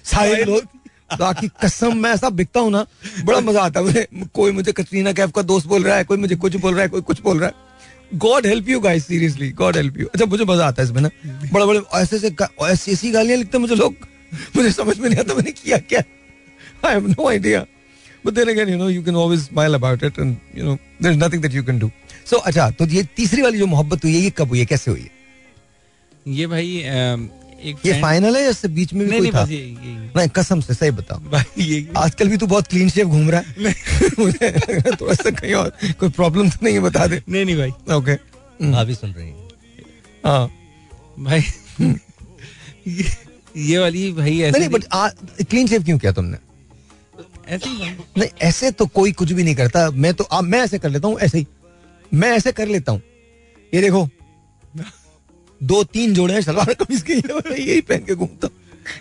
सारे 0.06 0.44
लोग 0.44 0.62
बाकी 1.10 1.48
कसम 1.64 1.98
मैं 1.98 2.14
ऐसा 2.14 2.30
बिकता 2.32 2.60
हूँ 2.60 2.72
ना, 2.72 2.86
बड़ा 3.24 3.40
मज़ा 3.42 3.62
आता 3.62 3.80
है 3.80 3.86
मुझे। 3.86 4.08
कोई 4.34 4.52
मुझे 4.52 4.72
कटरीना 4.72 5.14
कैफ 5.14 5.32
का 5.32 5.42
दोस्त 5.44 5.68
बोल 5.68 5.84
रहा 5.84 5.96
है, 5.98 6.04
कोई 6.04 6.18
मुझे 6.18 6.36
कुछ 6.36 6.56
बोल 6.56 6.74
रहा 6.74 6.84
है, 6.84 6.90
कोई 6.90 7.02
कुछ 7.02 7.22
बोल 7.22 7.40
रहा 7.40 7.50
है। 7.50 8.18
God 8.20 8.46
help 8.46 8.70
you 8.70 8.80
guys 8.80 9.06
seriously 9.08 9.50
God 9.54 9.78
help 9.78 9.98
you 10.00 10.08
अच्छा 10.08 10.26
मुझे 10.26 10.46
मज़ा 10.46 10.66
आता 10.66 10.82
है 10.82 10.88
इसमें 10.88 11.02
ना। 11.02 11.10
बड़े 11.54 11.66
बड़े, 11.66 11.80
ऐसे 11.96 12.16
ऐसे 12.16 12.36
ऐसी 12.64 12.92
ऐसी 12.92 13.12
गालियाँ 13.12 13.38
लिखते 13.38 13.58
मुझे 13.58 13.76
लोग। 13.76 13.96
मुझे 14.56 14.72
समझ 14.72 14.98
में 15.00 15.10
नहीं 15.10 15.20
आता 15.20 15.34
मैंने 15.34 15.52
किया 15.54 15.78
क्या। 15.80 16.00
I 16.86 16.94
have 16.94 17.08
no 17.08 17.28
idea 17.30 17.66
but 18.26 18.34
then 18.34 18.50
again 18.50 18.70
you 18.70 18.78
know 18.78 18.90
you 18.90 19.04
can 19.04 19.16
always 19.16 19.40
smile 19.42 19.74
about 19.74 20.04
it 20.04 20.20
and 20.20 20.36
you 20.58 20.66
know 20.66 20.76
there 20.76 21.14
is 21.14 21.20
nothing 21.20 21.42
that 21.42 21.54
you 21.54 21.64
can 21.64 21.80
do 21.80 21.90
so 22.30 22.38
अच्छा 22.38 22.70
तो 22.72 22.86
ये 22.88 23.04
तीसरी 23.16 23.42
वाली 23.42 23.58
जो 23.58 23.66
मोहब्बत 23.68 24.04
हुई 24.04 24.14
है, 24.16 24.22
ये 24.22 24.30
कब 24.38 24.48
हुई 24.50 24.60
है? 24.60 24.66
कैसे 24.66 24.92
हुई 24.92 25.02
है? 25.02 25.10
ये 26.28 26.48
भाई 26.48 26.82
एक 27.64 27.86
ये 27.86 28.02
फाइनल 28.02 28.36
है 28.36 28.44
या 28.44 28.50
इससे 28.50 28.68
बीच 28.68 28.94
में 28.94 29.06
भी 29.08 29.12
नहीं 29.12 29.32
कोई 29.32 29.32
नहीं 29.32 29.76
था? 29.76 30.20
नहीं 30.20 30.30
कसम 30.36 30.62
से 30.62 30.74
सही 30.74 30.92
बताओ। 30.92 31.20
आजकल 32.04 32.30
भी 32.30 32.38
तू 32.38 32.48
बहुत 32.48 32.68
क्लीन 32.68 32.90
शेव 32.90 33.08
घूम 33.10 33.30
रहा 33.36 33.42
है। 33.64 33.74
थोड़ा 34.96 35.14
सा 35.14 35.30
कहीं 35.30 35.54
और 35.54 35.72
कोई 36.00 36.10
प्रॉब्लम 36.10 36.50
तो 36.50 36.60
नहीं 36.64 36.74
है 36.74 36.80
बता 36.80 37.08
दे। 37.08 37.22
नहीं 37.30 37.46
नहीं 37.46 37.58
भाई। 37.58 37.96
ओके 37.96 38.16
भाभी 38.72 38.96
सुन 38.96 39.12
रही 39.12 39.28
है। 39.28 39.48
हाँ। 40.26 40.48
भाई 41.20 41.44
ये, 42.88 43.06
ये 43.58 43.78
वाली 43.78 44.12
भाई 44.12 44.40
ऐसे 44.42 44.60
नहीं 44.60 44.70
बट 44.70 44.84
क्लीन 45.50 45.68
शेव 45.68 45.84
क्यों 45.84 45.98
किया 45.98 46.12
तुमने? 46.12 46.38
ऐसे 47.48 47.70
ही 47.70 47.90
नहीं 48.18 48.30
ऐसे 48.42 48.72
तो 48.72 48.86
कोई 48.88 49.12
कुछ 49.12 49.32
भी 49.32 49.44
नहीं 49.44 49.56
करता। 49.56 49.90
मैं 49.92 50.14
तो 50.14 50.24
आ, 50.24 50.42
मैं 50.42 50.60
ऐसे 50.62 50.80
कर 50.80 50.90
लेता 50.90 51.08
हूँ 51.08 51.20
ऐसे 51.20 51.38
ही। 51.38 51.48
मैं 52.14 52.32
ऐसे 52.32 52.52
कर 52.52 52.68
लेता 52.68 52.92
हूँ। 52.92 53.02
ये 53.74 53.82
देखो 53.82 54.08
दो 55.64 55.84
तीन 55.84 56.14
जोड़े 56.14 56.42
सलवार 56.42 56.74
कमीज 56.74 57.02
के 57.10 57.14
यही 57.14 57.82
पहन 57.82 58.00
के 58.06 58.16
घूमता। 58.16 58.48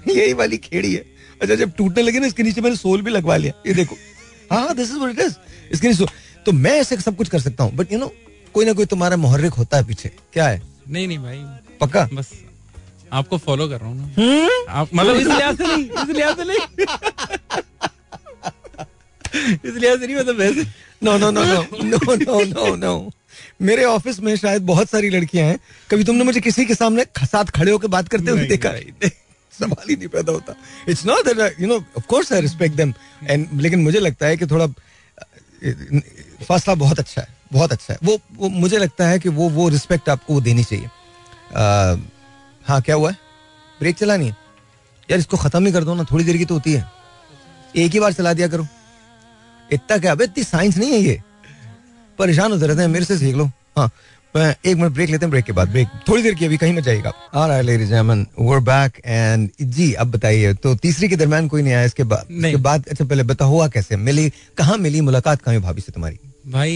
यही 0.09 0.33
वाली 0.33 0.57
खेड़ी 0.59 0.95
है। 0.95 1.05
अच्छा 1.43 1.55
जब 1.55 1.73
टूटने 1.77 2.03
लगे 2.03 2.19
ना 2.19 2.27
इसके 2.27 2.43
नीचे 2.43 2.61
मैंने 2.61 2.77
सोल 2.77 3.03
भी 3.03 3.11
लगवा 3.11 3.37
लिया। 3.37 3.53
ये 3.67 3.75
देखो। 3.75 3.97
हाँ 4.53 4.75
दिस 4.77 4.91
इज़ 4.91 5.05
इट 5.11 5.19
इज़ 5.21 5.35
इसके 5.73 5.89
नीचे 5.89 6.07
तो 6.47 6.53
मैं 6.53 6.73
ऐसे 6.81 6.97
सब 7.01 7.17
कुछ 7.17 7.29
कर 7.29 7.41
सकता 7.41 7.65
हूँ 7.65 7.73
बट 7.77 7.93
यू 7.93 7.99
नो 7.99 8.13
कोई 8.55 8.65
ना 8.65 8.73
कोई 8.73 8.85
तो 8.85 8.91
तुम्हारा 8.91 9.17
मोहर्रिक 9.17 9.53
होता 9.53 9.77
है 9.77 9.85
पीछे। 9.87 10.11
क्या 10.33 10.49
है? 10.49 10.63
नहीं 10.89 11.07
नहीं 11.09 11.19
भाई। 11.19 11.45
पक्का? 11.81 12.09
बस 12.13 12.31
आपको 13.13 13.39
फॉलो 13.39 13.69
कर 13.69 13.81
रहा 13.81 13.89
हूँ 13.89 13.97
ना। 13.97 14.05
हम्म? 14.19 14.49
आप 14.69 14.89
मतलब 14.95 15.17
इस 15.17 15.27
लिहाज 15.27 15.57
से 15.59 15.67
नहीं 15.67 15.85
इस 15.85 16.09
लिहाज 16.17 16.37
से 16.37 16.45
नहीं। 16.45 16.59
इस 19.65 19.75
लिहाज 19.75 20.01
से 20.01 20.07
नहीं 20.07 20.17
मतलब 20.17 20.37
वैसे 20.37 20.65
no 21.05 21.17
no 21.19 21.31
no 21.31 21.45
no 21.45 21.63
no 22.15 22.45
no 22.45 22.75
no 22.77 23.11
मेरे 23.65 23.85
ऑफ़िस 23.85 24.21
में 24.21 24.37
शायद 24.37 24.63
बहुत 24.63 24.91
सारी 24.91 25.11
लड़कियाँ 25.11 25.47
हैं। 25.47 25.59
कभी 25.91 26.05
तुमने 26.05 26.25
मुझे 26.25 26.41
किसी 26.41 26.65
के 26.65 26.75
सामने 26.75 27.07
साथ 27.19 27.45
खड़े 27.45 27.73
होकर 27.73 27.89
बात 27.89 28.09
करते 28.09 28.31
हुए 28.31 28.47
देखा? 28.47 28.71
नहीं, 28.71 29.09
सवाल 29.61 29.91
ही 29.91 29.97
नहीं 29.97 30.09
पैदा 30.09 30.33
होता। 30.33 30.55
It's 30.89 31.07
not 31.07 31.29
that 31.29 31.61
you 31.61 31.67
know 31.67 31.75
of 31.75 32.07
course 32.07 32.33
I 32.33 32.41
respect 32.41 32.77
them 32.77 32.95
and 33.29 33.49
लेकिन 33.55 33.83
मुझे 33.83 34.01
लगता 34.01 34.27
है 34.27 34.37
कि 34.37 34.47
थोड़ा 34.47 34.67
फासला 36.49 36.75
बहुत 36.75 36.99
अच्छा 36.99 37.23
है 37.23 37.29
बहुत 37.53 37.73
अच्छा 37.73 37.95
है। 37.95 38.01
वो, 38.05 38.19
वो 38.37 38.49
मुझे 38.49 38.79
लगता 38.79 39.09
है 39.09 39.19
कि 39.19 39.29
वो 39.29 39.49
वो 39.49 39.69
रिस्पेक्ट 39.69 40.09
आपको 40.09 40.35
वो 40.35 40.41
देनी 40.41 40.65
चाहिए। 40.65 40.87
अ, 41.55 41.95
हाँ 42.65 42.83
क्या 42.83 42.95
हुआ? 42.95 43.11
है 43.11 43.17
ब्रेक 43.81 43.97
चलानी 43.97 44.27
है। 44.29 44.37
यार 45.11 45.19
इसको 45.19 45.37
खत्म 45.37 45.67
ही 45.67 45.73
कर 45.73 45.85
दो 45.85 45.95
ना 45.95 46.05
थोड़ी 46.05 46.25
देर 46.25 46.37
की 46.37 46.45
तो 46.45 46.55
होती 46.55 46.73
है। 46.73 46.91
एक 47.77 47.93
ही 47.93 48.01
बार 48.01 48.13
चला 48.13 48.33
दिया 48.33 48.49
करो। 48.49 48.67
इतना 49.73 49.99
क्या 49.99 50.13
अब 50.13 50.23
इतनी 50.23 50.45
साइंस 50.45 50.77
नहीं 50.77 50.93
है 50.93 50.99
ये। 50.99 51.23
परेशान 52.19 52.53
होते 52.53 52.67
रहते 52.67 52.81
हैं 52.81 52.89
मेरे 52.89 53.05
से 53.05 53.19
सीख 53.19 53.35
लो। 53.35 53.45
हाँ 53.47 53.91
मैं- 54.37 54.67
एक 54.67 54.77
मिनट 54.77 54.93
ब्रेक 54.93 55.11
लेते 55.11 55.25
हैं 55.25 55.31
ब्रेक 55.31 55.45
के 55.45 55.53
बाद 55.53 55.69
ब्रेक 55.69 55.89
थोड़ी 56.09 56.23
देर 56.23 56.35
की 56.35 56.45
अभी 56.45 56.57
कहीं 56.57 56.73
मत 56.73 56.83
जाइएगा। 56.83 57.13
आ 57.35 57.47
रहा 57.47 57.57
है 57.57 57.63
ladies 57.63 57.95
and 57.95 58.27
we 58.41 58.61
back 58.61 59.03
and 59.07 59.51
जी 59.63 59.93
अब 59.93 60.11
बताइए 60.11 60.55
तो 60.55 60.75
तीसरी 60.75 61.09
के 61.09 61.17
दरमियान 61.17 61.49
कोई 61.49 61.63
नहीं 61.63 61.75
आया 61.75 61.85
इसके 61.85 62.05
बाद? 62.05 62.27
इसके 62.31 62.57
बाद 62.57 62.87
अच्छा 62.91 63.05
पहले 63.05 63.23
बता 63.23 63.45
हुआ 63.45 63.69
कैसे? 63.69 63.97
मिली 63.97 64.33
कहाँ 64.57 64.79
मिली 64.79 65.01
मुलाकात? 65.01 65.43
कहाँ 65.43 65.55
हुई 65.55 65.65
भाभी 65.65 65.81
से 65.81 65.93
तुम्हारी? 65.93 66.19
भाई 66.47 66.73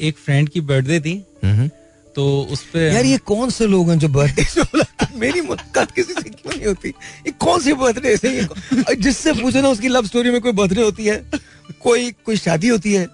एक 0.00 0.14
फ्रेंड 0.24 0.48
की 0.48 0.60
बर्थडे 0.60 1.00
थी। 1.00 1.26
हम्म। 1.44 1.70
तो 2.16 2.48
उस 2.50 2.62
पे 2.62 2.94
यार 2.94 3.04
ये 3.04 3.18
कौन 3.18 3.50
से 3.50 3.66
लोग 3.66 3.90
हैं 3.90 3.98
जो 3.98 4.08
बर्थडे 4.08 4.44
से 4.44 4.60
मुलाकात? 4.60 5.16
मेरी 5.16 5.40
मुलाकात 5.40 5.90
किसी 5.90 6.12
से 6.12 6.30
क्यों 6.30 6.56
नहीं 6.56 6.66
होती? 6.66 6.88
ये 7.26 7.30
कौन 7.30 7.60
सी 7.60 7.72
बर्थडे 7.72 8.16
से? 8.16 8.46
जिससे 8.94 9.32
पूछो 9.32 9.60
ना 9.60 9.68
उसकी 9.68 9.88
लव 9.88 10.06
स्टोरी 10.06 10.30
में 10.30 10.40
कोई 10.40 10.52
बर्थडे 10.52 10.82
होती 10.82 11.06
है 11.06 11.24
कोई 11.82 12.10
कोई 12.10 12.36
शादी 12.36 12.68
होती 12.68 12.94
है 12.94 13.06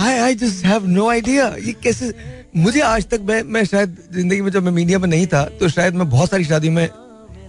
I 0.00 0.18
I 0.18 0.34
just 0.34 0.64
have 0.66 0.86
no 0.88 1.08
idea 1.10 1.46
ये 1.64 1.72
कैसे 1.82 2.12
मुझे 2.56 2.80
आज 2.82 3.06
तक 3.08 3.20
मैं 3.28 3.42
मैं 3.44 3.64
शायद 3.64 3.96
ज़िंदगी 4.14 4.40
में 4.42 4.50
जब 4.52 4.62
मैं 4.64 4.72
मीडिया 4.72 4.98
में 4.98 5.08
नहीं 5.08 5.26
था 5.26 5.44
तो 5.60 5.68
शायद 5.68 5.94
मैं 5.94 6.08
बहुत 6.10 6.30
सारी 6.30 6.44
शादी 6.44 6.68
में 6.70 6.88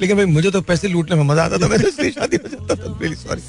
लेकिन 0.02 0.18
भाई, 0.18 0.26
मुझे 0.26 0.52
तो 0.52 0.62
पैसे 0.62 0.88
लूटने 0.88 1.16
में 1.16 1.24
मज़ा 1.24 1.44
आता 1.44 1.58
था। 1.58 1.68
मैं 1.68 1.80
तो 1.82 1.90
शादी 1.90 2.38
में 2.38 2.50
जाता 2.50 2.76
था 2.76 2.98
रियली 3.02 3.16
सॉरी 3.16 3.42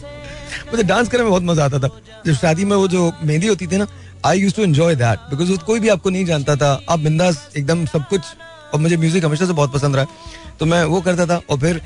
मुझे 0.71 0.83
डांस 0.83 1.09
करने 1.09 1.23
में 1.23 1.31
बहुत 1.31 1.43
मज़ा 1.43 1.65
आता 1.65 1.79
था। 1.79 1.89
जब 2.27 2.35
शादी 2.35 2.65
में 2.65 2.77
वो 2.77 2.89
जो 2.89 3.13
मेहंदी 3.23 3.47
होती 3.47 3.67
थी 3.67 3.77
ना 3.77 3.87
I 4.27 4.39
used 4.41 4.55
to 4.55 4.63
enjoy 4.63 4.95
that 4.97 5.19
because 5.31 5.59
कोई 5.67 5.81
भी 5.81 5.89
आपको 5.89 6.11
नहीं 6.11 6.25
जानता 6.27 6.57
था। 6.57 6.71
आप 6.91 6.99
बिंदास 7.01 7.49
एकदम 7.57 7.85
सब 7.87 8.07
कुछ 8.09 8.21
और 8.75 8.81
मुझे 8.81 8.97
म्यूज़िक 8.97 9.25
हमेशा 9.25 9.47
से 9.47 9.53
बहुत 9.53 9.73
पसंद 9.73 9.97
रहा। 9.97 10.07
तो 10.59 10.67
मैं 10.67 10.83
वो 10.85 11.01
करता 11.01 11.27
था, 11.27 11.41
और 11.51 11.59
फिर 11.61 11.81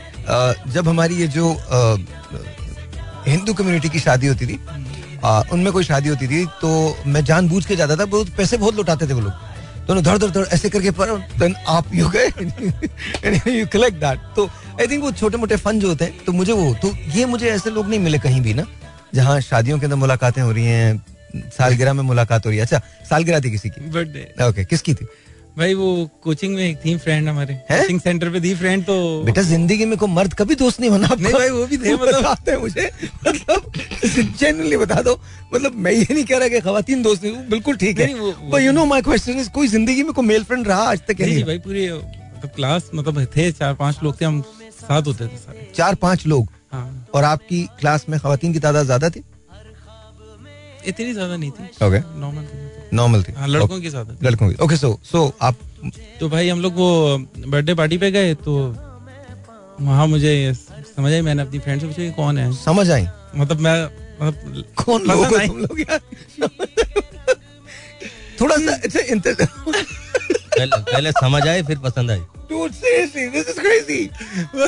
जब 0.69 0.89
हमारी 0.89 1.15
ये 1.17 1.27
जो 1.29 1.53
हिंदू 3.27 3.55
कम्युनिटी 3.55 3.89
की 3.89 4.01
शादी 4.01 4.27
होती 4.27 4.47
थी 4.47 4.59
उनमें 5.25 5.73
कोई 5.73 5.85
शादी 5.85 6.09
होती 6.09 6.27
थी 6.29 6.45
तो 6.61 6.71
मैं 7.07 7.25
जानबूझ 7.25 7.65
के 7.67 7.77
जाता 7.77 7.97
था 7.97 8.05
बहुत 8.07 8.29
पैसे 8.37 8.57
बहुत 8.57 8.77
लुटाते 8.77 9.09
थे 9.09 9.13
वो 9.13 9.21
लोग। 9.21 9.33
तो 9.87 9.95
धड़ 9.95 10.17
धड़ 10.19 10.31
धड़ 10.31 10.45
ऐसे 10.47 10.69
करके 10.71 10.91
पर 10.91 11.17
देन 11.39 11.55
आप 11.69 11.95
यू 11.95 12.09
गए 12.09 12.27
यू 13.51 13.67
कलेक्ट 13.67 13.99
दैट 14.01 14.19
तो 14.37 14.47
आई 14.81 14.87
थिंक 14.87 15.03
वो 15.03 15.13
छोटे 15.13 15.37
मोटे 15.37 15.57
फन 15.57 15.81
जो 15.81 15.89
होते 15.89 16.05
हैं 16.05 16.25
तो 16.25 16.33
मुझे 16.33 16.53
वो 16.53 16.73
तो 16.83 16.93
ये 17.15 17.25
मुझे 17.27 17.49
ऐसे 17.51 17.71
लोग 17.71 17.89
नहीं 17.89 18.01
मिले 18.01 18.19
कहीं 18.19 18.41
भी 18.41 18.55
ना 18.55 18.67
जहाँ 19.15 19.41
शादियों 19.41 19.79
के 19.79 19.87
अंदर 19.87 19.97
मुलाकातें 19.97 20.43
हो 20.43 20.51
रही 20.53 20.67
हैं 20.67 21.51
सालगिरह 21.59 21.93
में 21.93 22.03
मुलाकात 22.03 22.47
हो 22.47 22.51
रही 22.51 22.59
है। 22.59 22.65
अच्छा 22.65 22.81
सालगिरह 23.11 23.41
थी 23.41 23.51
किसी 23.51 23.69
की। 23.69 23.91
बर्थडे 23.91 24.47
ओके 24.47 24.65
किसकी 24.65 24.95
थी? 24.95 25.07
भाई 25.61 25.75
वो 25.75 25.87
कोचिंग 26.23 26.55
में 26.55 26.63
एक 26.65 26.77
थी 26.85 26.97
फ्रेंड 26.97 27.29
हमारे। 27.29 27.55
कोचिंग 27.71 28.01
सेंटर 28.01 28.29
पे 28.31 28.41
थी 28.41 28.55
फ्रेंड 28.55 28.85
तो 28.85 28.95
बेटा 29.25 29.43
ज़िंदगी 29.43 29.85
में 29.85 29.97
कोई 29.99 30.09
मर्द 30.09 30.35
कभी 30.35 30.55
दोस्त 30.55 30.81
नहीं 30.81 30.91
होना 30.91 31.09
नहीं 31.21 31.33
भाई, 31.33 31.49
वो 31.51 31.67
भी 31.67 31.79
थे, 31.79 31.95
मतलब- 31.95 32.23
बताते 32.23 32.51
हैं 32.51 32.59
मुझे। 32.59 32.91
मतलब 33.27 33.73
जेन्युइनली 34.41 34.77
बता 34.77 35.01
दो। 35.03 35.19
मतलब 35.55 35.75
मैं 35.77 35.93
ये 35.93 36.07
नहीं 36.11 36.25
कह 36.25 36.39
रहा 36.39 36.49
कि 36.49 36.61
खवातीन 36.61 37.03
दोस्त 37.03 37.25
नहीं 37.25 37.49
बिल्कुल 37.51 37.77
ठीक 37.77 38.01
है। 38.01 38.09
You 38.63 38.73
know 38.73 38.85
my 38.85 39.03
question 39.03 39.41
is 39.41 39.51
कोई 39.51 39.69
ज़िंदगी 39.69 40.03
में 40.03 40.13
कोई 40.13 40.27
मेल 40.27 40.45
फ्रेंड 40.45 40.67
रहा 40.69 40.83
आज 40.91 41.01
तक 41.09 41.21
नहीं 41.21 41.45
भाई 41.45 41.59
पूरे 41.59 41.91
मतलब 41.93 42.51
क्लास 42.57 42.91
मतलब 42.95 43.25
थे 43.37 43.51
चार 43.53 43.75
पाँच 43.75 43.99
लोग 44.03 44.21
थे 44.21 44.25
हम 44.25 44.41
साथ 44.81 45.03
होते 45.03 45.27
थे 45.27 45.37
सारे। 45.37 45.71
चार 45.75 45.95
पाँच 45.95 46.27
लोग? 46.27 46.49
हाँ। 46.73 47.07
और 47.15 47.25
आपकी 47.25 47.63
क्लास 47.81 48.07
में 48.09 48.19
खवातीन 48.21 48.53
की 48.53 48.59
तादाद 48.59 48.85
ज़्यादा 48.85 49.09
थी? 49.11 49.23
इतनी 50.87 51.13
ज़्यादा 51.13 51.37
नहीं 51.37 51.51
थी। 51.51 51.65
ओके 51.87 51.99
नॉर्मल 52.21 52.43
थी 52.43 52.97
नॉर्मल 52.97 53.23
थी। 53.23 53.33
हाँ 53.37 53.49
लड़कों 53.49 53.81
के 53.81 53.91
साथ 53.91 54.05
Okay. 54.05 54.25
लड़कों 54.25 54.49
की 54.51 54.57
ओके 54.65 54.77
सो 54.77 54.99
सो 55.11 55.33
आप 55.43 55.57
तो 56.21 56.29
भाई 56.29 56.49
हम 56.49 56.61
लोग 56.61 56.75
वो 56.77 57.19
बर्थडे 57.19 57.75
पार्टी 57.75 57.99
पे 57.99 58.11
गए 58.11 58.35
तो 58.45 58.57
वहाँ 59.81 60.07
मुझे 60.07 60.33
समझ 60.55 61.13
आई 61.13 61.21
मैंने 61.23 61.43
अपनी 61.43 61.59
फ्रेंड 61.59 61.81
से 61.81 61.87
पूछा 61.87 62.03
कि 62.03 62.11
कौन 62.13 62.39
है? 62.39 62.53
समझ 62.55 62.91
आई। 62.91 63.07
मतलब 63.37 63.61
मैं 63.61 63.85
मतलब 64.23 64.65
कौन 64.85 65.03
लोग 65.07 65.25
तुम 65.47 65.59
लोग 65.59 65.81
यार? 65.81 66.01
थोड़ा 68.41 68.57
सा 68.57 68.75
अच्छा 68.75 69.01
इंतर 69.13 69.35
पहले, 69.35 70.77
पहले 70.77 71.13
समझ 71.13 71.47
आए 71.49 71.63
फिर 71.63 71.79
पसंद 71.79 72.11
आई। 72.11 72.21
Dude, 72.51 72.75
seriously, 72.75 73.25
this 73.35 73.51
is 73.51 73.59
crazy. 73.65 74.03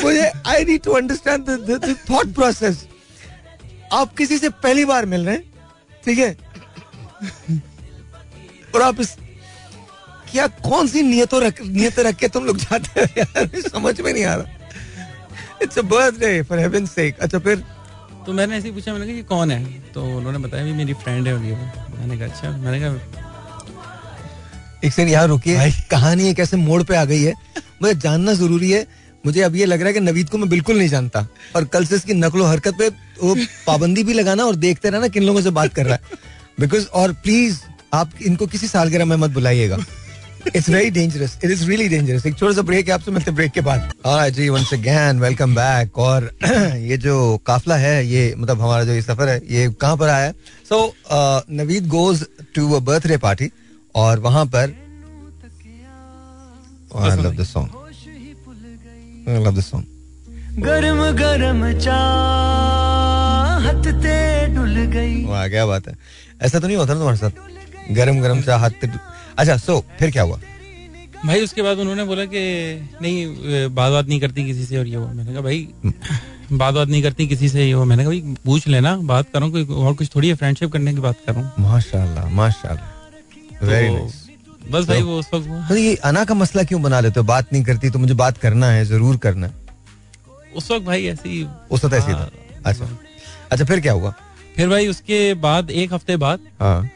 मुझे 0.03 0.31
I 0.47 0.59
need 0.65 0.83
to 0.85 0.93
understand 0.99 1.49
the, 1.49 1.57
the, 1.69 1.79
the 1.87 1.95
thought 2.09 2.35
process. 2.35 2.77
आप 3.93 4.15
किसी 4.17 4.39
से 4.39 4.49
पहली 4.65 4.85
बार 4.85 5.07
मिल 5.07 5.25
रहे 5.27 5.35
हैं? 5.35 5.52
ठीक 6.05 6.19
है? 6.19 6.37
और 8.75 8.83
आप 8.83 9.01
इस 9.01 9.17
क्या 10.31 10.47
कौन 10.47 10.87
सी 10.89 11.03
नियतों 11.03 11.43
रख 11.43 11.61
नियतें 11.63 12.03
रख 12.03 12.17
के 12.17 12.29
तुम 12.29 12.45
लोग 12.45 12.59
जाते 12.59 13.01
हो 13.01 13.07
यार? 13.19 13.61
समझ 13.63 14.01
में 14.01 14.13
नहीं 14.13 14.25
आ 14.25 14.35
रहा। 14.35 14.47
It's 15.63 15.79
a 15.79 15.83
birthday 15.83 16.43
for 16.43 16.59
heaven 16.59 16.87
sake 16.87 17.19
अच्छा 17.19 17.39
फिर? 17.39 17.65
तो 18.27 18.33
मैंने 18.33 18.57
ऐसे 18.57 18.69
ही 18.69 18.75
पूछा 18.75 18.93
मैंने 18.93 19.07
कहा 19.07 19.15
कि 19.15 19.23
कौन 19.25 19.51
है? 19.51 19.65
तो 19.93 20.05
उन्होंने 20.17 20.39
बताया 20.39 20.65
भी 20.65 20.73
मेरी 20.73 20.95
फ्रेंड 20.95 21.27
है 21.27 21.35
और 21.35 21.45
ये 21.45 21.53
वो। 21.53 21.97
मैंने 21.99 22.19
कहा 22.19 22.27
अच्छा। 22.27 22.51
मैंने 22.51 22.81
कहा 22.81 23.21
एक 24.85 24.93
सेकंड 24.93 25.11
यहाँ 25.11 25.27
रुकिए। 25.27 25.71
कहानी 25.91 26.29
एक 26.29 26.39
ऐसे 26.41 26.57
मोड़ 26.57 26.83
पे 26.83 26.97
आ 26.97 27.05
गई 27.05 27.23
है। 27.23 27.35
मुझे 27.83 27.95
जानना 27.95 28.33
ज़रूरी 28.33 28.71
है 28.71 28.87
मुझे 29.25 29.41
अब 29.43 29.57
ये 29.57 29.67
लग 29.67 29.81
रहा 29.81 29.89
है 29.89 29.95
कि 29.95 30.01
नवीद 30.01 30.29
को 30.29 30.39
मैं 30.39 30.49
बिल्कुल 30.49 30.79
नहीं 30.79 30.89
जानता। 30.89 31.27
और 31.57 31.65
कल 31.65 31.85
से 31.85 31.97
इसकी 31.97 32.15
नकलो 32.15 32.45
हरकत 32.45 32.79
पे 32.79 32.89
वो 33.23 33.35
पाबंदी 33.67 34.05
भी 34.05 34.13
लगाना 34.13 34.45
और 34.45 34.57
देखते 34.59 34.91
रहना 34.91 35.09
किन 35.09 35.23
लोगों 35.23 35.41
से 35.43 35.51
बात 35.53 35.75
कर 35.75 35.87
रहा 35.87 35.95
है। 35.95 36.19
बिकॉज़ 36.61 36.87
और 36.87 37.13
प्लीज़ 37.23 37.59
आप 37.95 38.11
इनको 38.27 38.47
किसी 38.47 38.69
सालगिरह 38.69 39.05
में 39.05 39.17
मत 39.17 39.31
बुलाइएगा। 39.31 39.79
It's 40.47 40.69
very 40.69 40.91
dangerous 40.91 41.39
it 41.45 41.51
is 41.51 41.65
really 41.67 41.89
dangerous 41.89 42.25
एक 42.27 42.39
छोटा 42.39 42.53
सा 42.53 42.63
ब्रेक 42.63 42.89
है, 42.89 42.95
आपसे 42.95 43.11
मिलते 43.11 43.31
ब्रेक 43.31 43.53
के 43.53 43.61
बाद। 43.61 43.93
Alright 44.07 44.35
जी 44.37 44.49
वंस 44.49 44.73
अगेन 44.75 45.21
वेलकम 45.21 45.55
बैक 45.55 45.99
और 45.99 46.31
ये 46.45 46.97
जो 46.99 47.37
काफला 47.47 47.77
है, 47.77 48.07
ये 48.07 48.35
मतलब 48.39 48.61
हमारा 48.61 48.85
जो 48.85 48.93
ये 48.93 49.03
सफ़र 49.03 49.29
है, 49.29 49.41
ये 49.51 49.69
कहाँ 49.81 49.97
पर 49.97 50.09
आया 50.09 50.33
so 50.69 50.95
Naveed 51.53 51.89
goes 51.89 52.25
to 52.55 52.73
a 52.73 52.79
birthday 52.81 53.17
party 53.19 53.51
और 53.95 54.19
वहाँ 54.21 54.45
पर 54.47 54.75
I 56.97 57.17
love 57.17 57.31
this 57.37 57.53
song 57.53 57.82
I 59.29 59.43
love 59.45 59.55
this 59.55 59.67
song. 59.71 59.85
गरम 60.65 61.01
गरम 61.17 61.61
चाहत 61.79 63.87
ते 64.03 64.47
डुल 64.55 64.75
गई। 64.95 65.25
वाह 65.25 65.49
क्या 65.49 65.67
बात 65.67 65.89
है। 65.89 65.97
ऐसा 66.43 66.59
तो 66.59 66.67
नहीं 66.67 66.77
होता 66.77 66.93
ना 66.93 66.99
तुम्हारे 66.99 67.19
साथ? 67.19 67.31
गरम 67.93 68.21
गरम 68.21 68.41
चाह 68.43 68.59
हाथ 68.61 68.71
पे 68.81 68.89
अच्छा 69.39 69.57
सो 69.59 69.85
फिर 69.99 70.11
क्या 70.11 70.23
हुआ? 70.23 70.39
भाई 71.25 71.41
उसके 71.43 71.63
बाद 71.63 71.79
उन्होंने 71.79 72.05
बोला 72.05 72.25
कि 72.25 72.41
नहीं 73.03 73.69
बात 73.71 73.93
बात 73.93 74.09
नहीं 74.09 74.21
करती 74.21 74.45
किसी 74.47 74.65
से 74.65 74.79
और 74.79 74.87
ये 74.87 74.97
वो। 74.97 75.07
मैंने 75.09 75.33
कहा 75.33 75.41
भाई 75.43 75.69
बात 76.53 76.75
बात 76.75 76.89
नहीं 76.89 77.03
करती 77.03 77.27
किसी 77.27 77.49
से 77.49 77.65
ये 77.65 77.75
वो। 77.75 77.85
मैंने 77.85 78.03
कहा 78.03 78.11
भाई 78.11 78.35
पूछ 78.45 78.67
लेना 78.69 78.97
बात 79.11 79.27
करूँ 79.35 79.51
कोई 79.53 79.65
और 79.65 79.95
कुछ 79.95 80.15
थोड़ी 80.15 80.29
है 80.29 80.35
फ्रेंडशिप 80.35 80.73
करने 80.73 80.95
की 80.95 81.01
बात 81.01 81.17
कर? 81.27 81.33
रहा 81.33 81.53
माशाल्लाह 81.61 82.29
माशाल्लाह। 82.31 83.67
वेरी 83.67 83.89
तो 83.89 83.95
नाइस 83.95 84.22
बस 84.71 84.87
भाई 84.89 85.03
वो 85.03 85.19
उस 85.19 85.29
वक्त 85.35 85.69
तो 85.69 85.77
ये 85.77 85.95
अना 86.05 86.25
का 86.25 86.35
मसला 86.35 86.63
क्यों 86.63 86.81
बना 86.83 87.01
लेते 87.01 87.21
हो? 87.21 87.27
बात 87.27 87.53
नहीं 87.53 87.63
करती 87.65 87.91
तो 87.91 87.99
मुझे 87.99 88.15
बात 88.15 88.39
करना 88.39 88.67
है 88.71 88.85
ज़रूर 88.85 89.17
करना 89.17 89.47
है। 89.47 89.55
उस 90.57 90.71
वक्त 90.71 90.85
भाई 90.87 91.07
ऐसी 91.07 91.43
उस 91.71 91.85
वक्त 91.85 91.95
ऐसे 91.95 92.13
था। 92.13 92.31
अच्छा। 92.67 92.89
अच्छा 93.53 93.65
फिर 93.65 93.81
क्या 93.81 93.93
हुआ? 93.93 94.15
फिर 94.57 94.69
भाई 94.69 94.87
उसके 94.89 95.23
बाद 95.43 95.71
एक 95.71 95.93
हफ़्ते 95.95 96.17
बाद 96.17 96.41
हाँ। 96.61 96.91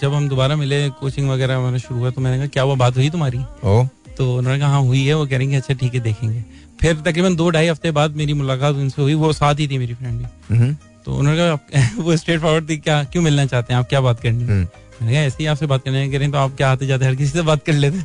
जब 0.00 0.14
हम 0.14 0.28
दोबारा 0.28 0.56
मिले 0.56 0.88
कोचिंग 0.90 1.28
वगैरह 1.30 1.56
हमारा 1.56 1.78
शुरू 1.78 2.00
हुआ 2.00 2.10
तो 2.10 2.20
मैंने 2.20 2.38
कहा 2.38 2.46
क्या 2.46 2.64
वो 2.64 2.76
बात 2.76 2.96
हुई 2.96 3.10
तुम्हारी? 3.10 3.38
ओ। 3.64 3.84
तो 4.18 4.34
उन्होंने 4.36 4.58
कहा 4.58 4.68
हाँ 4.68 4.80
हुई 4.82 5.04
है। 5.06 5.14
वो 5.14 5.26
कह 5.26 5.38
रही 5.38 5.54
अच्छा 5.54 5.74
ठीक 5.74 5.94
है 5.94 6.00
देखेंगे। 6.00 6.44
फिर 6.80 6.96
तकरीबन 6.96 7.36
दो 7.36 7.48
ढाई 7.50 7.66
हफ़्ते 7.68 7.90
बाद 7.90 8.16
मेरी 8.16 8.32
मुलाकात 8.34 8.74
उनसे 8.74 9.02
हुई 9.02 9.14
वो 9.14 9.32
साथ 9.32 9.54
ही 9.54 9.68
थी 9.68 9.78
मेरी 9.78 9.94
फ्रेंड 9.94 10.18
भी। 10.18 10.56
हम्म, 10.56 10.74
तो 11.04 11.14
उन्होंने 11.16 11.38
कहा 11.38 11.92
वो 12.02 12.16
स्ट्रेट 12.16 12.40
फॉरवर्ड 12.40 12.68
थी 12.70 12.76
क्या 12.76 13.02
क्यों 13.04 13.22
मिलना 13.22 13.46
चाहते 13.46 13.72
हैं? 13.72 13.80
आप 13.80 13.88
क्या 13.88 14.00
बात 14.00 14.20
करनी 14.20 14.44
है? 14.44 14.62
मैंने 15.00 15.12
कहा 15.12 15.22
ऐसे 15.22 15.36
ही 15.40 15.46
आपसे 15.46 15.66
बात 15.66 15.82
करने 15.84 16.06
कह 16.08 16.16
रहे 16.16 16.22
हैं 16.22 16.32
तो 16.32 16.38
आप 16.38 16.56
क्या 16.56 16.70
आते 16.72 16.86
जाते 16.86 17.04
हर 17.04 17.14
किसी 17.14 17.30
से 17.32 17.42
बात 17.42 17.64
कर 17.66 17.72
लेते? 17.72 17.98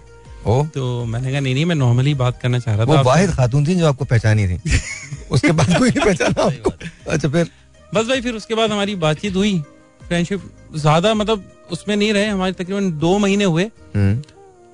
ओ? 0.48 0.64
तो 0.74 1.06
मैंने 1.06 1.32
कहा 1.32 1.40
नहीं 1.40 1.54
नहीं 1.54 1.66
मैं 1.66 1.76
नॉर्मली 1.76 2.14
बात 2.14 2.42
करना 2.42 2.60
चाह 2.60 2.76
रहा 2.76 2.86
था 2.86 2.92
आपसे। 2.92 3.10
वाहिद 3.10 3.32
खातून 3.32 3.66
थी 3.68 3.76
जो 3.76 3.88
आपको 3.88 4.06
पहचानी 4.06 4.48
थी। 4.48 4.58
उसके 5.32 5.52
बाद 5.52 5.78
कोई 5.78 5.90
नहीं 5.90 6.06
पहचाना 6.06 6.44
आपको। 6.44 6.72
अच्छा 7.12 7.30
फिर? 7.30 7.50
बस 7.94 8.08
भाई 8.08 8.22
फिर 8.22 8.34
उसके 8.34 8.56
बाद 8.56 8.72
हमारी 8.72 8.96
बातचीत 9.06 9.36
हुई। 9.36 9.58
फ्रेंडशिप 10.02 10.50
ज़्यादा 10.76 11.14
मतलब 11.14 11.50
उसमें 11.72 11.96
नहीं 11.96 12.12
रहे 12.14 12.28
हमारे 12.28 12.54
तकरीबन 12.54 12.92
दो 13.00 13.18
महीने 13.18 13.44
हुए। 13.44 13.64
हम्म, 13.96 14.16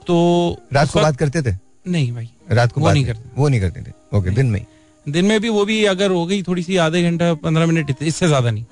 तो 0.07 0.57
रात 0.73 0.91
को 0.91 1.01
बात 1.01 1.17
करते 1.17 1.41
थे? 1.41 1.55
नहीं 1.87 2.11
भाई 2.13 2.29
रात 2.51 2.71
को 2.71 2.81
वो 2.81 2.91
नहीं 2.91 3.05
करते। 3.05 3.29
वो 3.35 3.47
नहीं 3.47 3.61
करते 3.61 3.81
थे। 3.81 4.17
ओके 4.17 4.29
दिन 4.31 4.45
में 4.45 4.65
दिन 5.05 5.25
में 5.25 5.39
भी 5.41 5.49
वो 5.49 5.63
भी 5.65 5.83
अगर 5.85 6.11
हो 6.11 6.25
गई 6.25 6.41
थोड़ी 6.43 6.63
सी 6.63 6.77
आधे 6.77 7.01
घंटा 7.03 7.33
पंद्रह 7.43 7.65
मिनट 7.65 7.95
इससे 8.01 8.27
ज़्यादा 8.27 8.51
नहीं। 8.51 8.65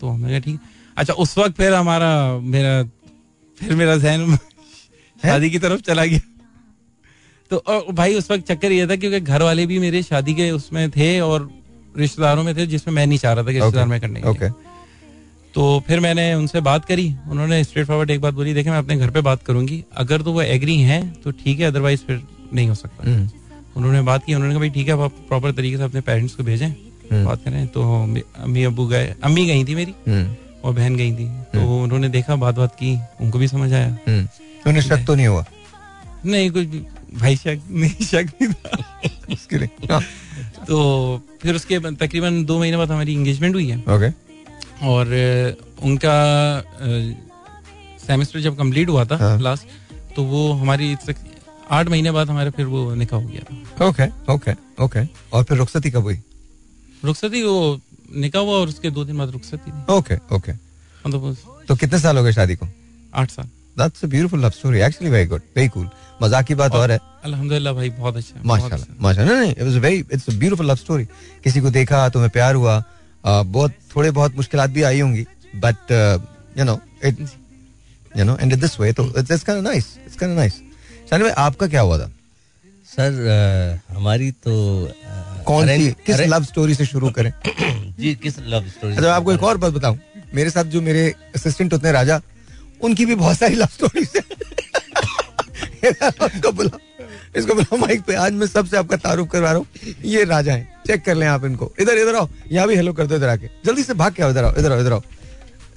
तो 0.00 0.08
हमने 0.08 0.28
कहा 0.28 0.38
ठीक। 0.40 0.60
अच्छा 0.96 1.12
उस 1.14 1.38
वक्त 1.38 1.56
फिर 1.56 1.74
हमारा 1.74 2.38
मेरा 2.38 2.82
फिर 3.58 3.74
मेरा 3.74 3.96
जहन 3.96 4.36
शादी 5.22 5.50
की 5.50 5.58
तरफ़ 5.58 5.80
चला 5.80 6.04
गया। 6.04 6.20
तो 7.50 7.56
और 7.56 7.92
भाई 7.92 8.14
उस 8.14 8.30
वक्त 8.30 8.46
चक्कर 8.46 8.72
ये 8.72 8.86
था 8.86 8.96
क्योंकि 8.96 9.20
घर 9.20 9.42
वाले 9.42 9.66
भी 9.66 9.78
मेरे 9.78 10.02
शादी 10.02 10.34
के 10.34 10.50
उसमें 10.50 10.90
थे 10.90 11.08
और 11.20 11.50
रिश्तेदारों 11.98 12.42
में 12.42 12.56
थे 12.56 12.66
जिसमें 12.66 12.94
मैं 12.94 13.06
नहीं 13.06 13.18
चाह 13.18 13.32
रहा 13.32 13.44
था 13.44 13.52
कि 13.52 13.58
रिश्तेदार 13.58 13.86
में 13.86 14.00
करने 14.00 14.20
के 14.20 14.28
लिए। 14.28 14.50
तो 15.54 15.62
फिर 15.86 16.00
मैंने 16.00 16.34
उनसे 16.34 16.60
बात 16.60 16.84
करी। 16.84 17.14
उन्होंने 17.30 17.62
स्ट्रेट 17.64 17.86
फॉरवर्ड 17.86 18.10
एक 18.10 18.20
बात 18.20 18.34
बोली 18.34 18.54
देखे 18.54 18.70
मैं 18.70 18.78
अपने 18.78 18.96
घर 18.96 19.10
पे 19.10 19.20
बात 19.20 19.42
करूँगी। 19.42 19.84
अगर 19.96 20.22
तो 20.22 20.32
वो 20.32 20.42
एग्री 20.42 20.76
हैं 20.80 21.02
तो 21.22 21.30
ठीक 21.30 21.60
है 21.60 21.66
अदरवाइज़ 21.66 22.00
फिर 22.00 22.22
नहीं 22.54 22.68
हो 22.68 22.74
सकता। 22.74 23.10
हम्म, 23.10 23.28
उन्होंने 23.76 24.02
बात 24.02 24.24
की 24.24 24.34
उन्होंने 24.34 24.54
कहा 24.54 24.60
भाई 24.60 24.70
ठीक 24.70 24.88
है 24.88 25.02
आप 25.02 25.12
प्रॉपर 25.28 25.52
तरीके 25.52 25.76
से 25.76 25.82
अपने 25.82 26.00
पेरेंट्स 26.00 26.34
को 26.34 26.42
भेजें 26.42 26.66
हम्म। 26.66 27.24
बात 27.24 27.44
करें। 27.44 27.66
तो 27.66 27.82
अम्मी 28.38 28.64
अबू 28.64 28.86
गए 28.86 29.14
अम्मी 29.24 29.46
गई 29.46 29.64
थी 29.64 29.74
मेरी। 29.74 29.94
हम्म, 30.08 30.34
और 30.64 30.72
बहन 30.74 30.96
गई 30.96 31.12
थी। 31.12 31.28
तो 31.52 31.82
उन्होंने 31.82 32.08
देखा 32.08 32.36
बात 32.36 32.54
बात 32.54 32.74
की 32.74 32.98
उनको 33.20 33.38
भी 33.38 33.48
समझ 33.48 33.72
आया। 33.72 33.88
हम्म। 34.08 34.28
उन्हें 34.66 34.82
शक 34.82 35.04
तो 35.06 35.14
नहीं 35.14 35.26
हुआ? 35.26 35.44
नहीं 36.26 36.50
कुछ 36.50 36.66
भाई 37.14 37.36
शक 37.36 37.60
नहीं 37.70 38.06
शक 38.06 38.32
नहीं 38.34 38.52
था। 38.52 39.00
उसके 39.32 39.58
लिए 39.58 39.86
हाँ, 39.90 40.00
तो 40.66 41.22
फिर 41.42 41.56
उसके 41.56 41.78
तकरीबन 41.96 42.44
दो 42.44 42.58
महीने 42.58 42.76
बाद 42.76 42.90
हमारी 42.90 43.14
एंगेजमेंट 43.14 43.54
हुई 43.54 43.68
है। 43.68 43.78
ओके 43.88 44.10
और 44.86 45.06
उनका 45.82 46.14
सेमेस्टर 48.00 48.40
जब 48.40 48.56
कंप्लीट 48.58 48.88
हुआ 48.88 49.04
था 49.04 49.16
हाँ। 49.18 49.38
लास्ट 49.40 50.14
तो 50.16 50.22
वो 50.24 50.52
हमारी 50.52 50.96
आठ 51.70 51.88
महीने 51.88 52.10
बाद 52.10 52.30
हमारा 52.30 52.50
फिर 52.50 52.66
वो 52.66 52.94
निकाह 52.94 53.20
हो 53.20 53.28
गया 53.28 53.42
था। 53.42 53.86
ओके 53.86 54.06
ओके 54.32 54.52
ओके 54.84 55.06
और 55.32 55.44
फिर 55.44 55.58
रुखसती 55.58 55.90
कब 55.90 56.02
हुई? 56.02 56.18
रुखसती 57.04 57.42
वो 57.42 57.80
निकाह 58.12 58.42
हुआ 58.42 58.54
और 58.60 58.68
उसके 58.68 58.90
दो 58.90 59.04
दिन 59.04 59.18
बाद 59.18 59.30
रुखसती 59.30 59.70
थी 59.70 59.92
ओके 59.94 60.16
ओके 60.36 60.52
मतलब 60.52 61.36
तो 61.68 61.76
कितने 61.76 61.98
साल 62.00 62.18
हो 62.18 62.24
गए 62.24 62.32
शादी 62.32 62.56
को? 62.56 62.66
आठ 63.14 63.30
साल। 63.30 63.46
That's 63.78 64.04
a 64.04 64.08
beautiful 64.08 64.44
love 64.44 64.50
story 64.50 64.80
actually 64.82 65.10
very 65.10 65.26
good 65.26 65.42
very 65.56 65.68
cool 65.68 65.88
मज़ाक 66.22 66.44
की 66.46 66.54
बात 66.54 66.72
और 66.74 66.90
है। 66.90 66.98
अल्हम्दुलिल्लाह 67.24 67.72
भाई 67.74 67.90
बहुत 67.90 68.16
अच्छा 68.16 68.40
माशाल्लाह 68.44 68.80
अच्छा। 68.80 68.94
माशाल्लाह। 69.02 69.40
नहीं 69.40 69.50
it 69.50 69.62
was 69.62 69.76
very 69.84 70.04
it's 70.12 70.28
a 70.28 70.32
beautiful 70.38 70.70
love 70.70 70.76
story 70.76 71.04
किसी 71.44 71.60
को 71.60 71.70
देखा 71.70 72.08
तुम्हें 72.08 72.30
प्यार 72.30 72.54
हुआ 72.54 72.82
बहुत 73.24 73.74
थोड़े 73.94 74.10
बहुत 74.10 74.36
मुश्किलात 74.36 74.70
भी 74.70 74.82
आई 74.82 75.00
होंगी 75.00 75.26
but 75.64 75.92
you 76.58 76.64
know 76.64 76.78
it 77.04 77.20
you 78.16 78.24
know 78.24 78.36
and 78.36 78.54
this 78.60 78.80
way 78.80 78.92
तो 78.92 79.04
it's 79.18 79.42
kind 79.42 79.62
nice 79.64 79.86
it's 80.06 80.16
kind 80.16 80.36
nice 80.36 80.54
Shani 81.10 81.22
भाई 81.24 81.32
आपका 81.44 81.66
क्या 81.66 81.80
हुआ 81.80 81.98
था? 81.98 82.10
सर 82.88 83.80
हमारी 83.90 84.30
तो 84.44 84.52
कौन 85.46 85.68
सी 85.68 85.90
किस 86.06 86.20
लव 86.28 86.44
स्टोरी 86.44 86.74
से 86.74 86.86
शुरू 86.86 87.10
करें? 87.18 87.32
जी 88.00 88.14
किस 88.22 88.38
लव 88.40 88.68
स्टोरी 88.68 88.94
अच्छा 88.94 89.14
आपको 89.14 89.32
एक 89.32 89.42
और 89.42 89.56
बात 89.58 89.72
बताऊँ। 89.72 89.98
मेरे 90.34 90.50
साथ 90.50 90.64
जो 90.66 90.80
मेरे 90.82 91.08
असिस्टेंट 91.34 91.72
होते 91.72 91.86
हैं 91.88 91.92
राजा 91.94 92.20
उनकी 92.82 93.06
भी 93.06 93.14
बहुत 93.14 93.36
सारी 93.38 93.54
लव 93.54 93.68
स्टोरीज 93.72 94.16
इसको 95.84 96.52
बुला 96.52 96.78
इसको 97.36 97.54
बुला 97.54 97.76
माइक 97.76 98.02
पे। 98.04 98.14
आज 98.16 98.32
मैं 98.32 98.46
सबसे 98.46 98.76
आपका 98.76 98.96
तारुफ 98.98 99.28
करवा 99.32 99.50
रहा 99.50 99.58
हूँ। 99.58 99.94
ये 100.04 100.24
राजा 100.24 100.52
है। 100.52 100.82
चेक 100.86 101.04
कर 101.04 101.14
लें 101.14 101.26
आप 101.26 101.44
इनको। 101.44 101.70
इधर 101.80 101.98
इधर 101.98 102.14
आओ। 102.16 102.28
यहाँ 102.52 102.66
भी 102.68 102.76
हेलो 102.76 102.92
कर 102.92 103.06
दो 103.06 103.16
इधर 103.16 103.28
आके। 103.28 103.46
जल्दी 103.66 103.82
से 103.82 103.94
भाग 103.94 104.12
के 104.12 104.22
आओ 104.22 104.30
इधर 104.30 104.44
आओ 104.44 104.54
इधर 104.58 104.72
आओ 104.72 104.80
इधर 104.80 104.92
आओ। 104.92 105.02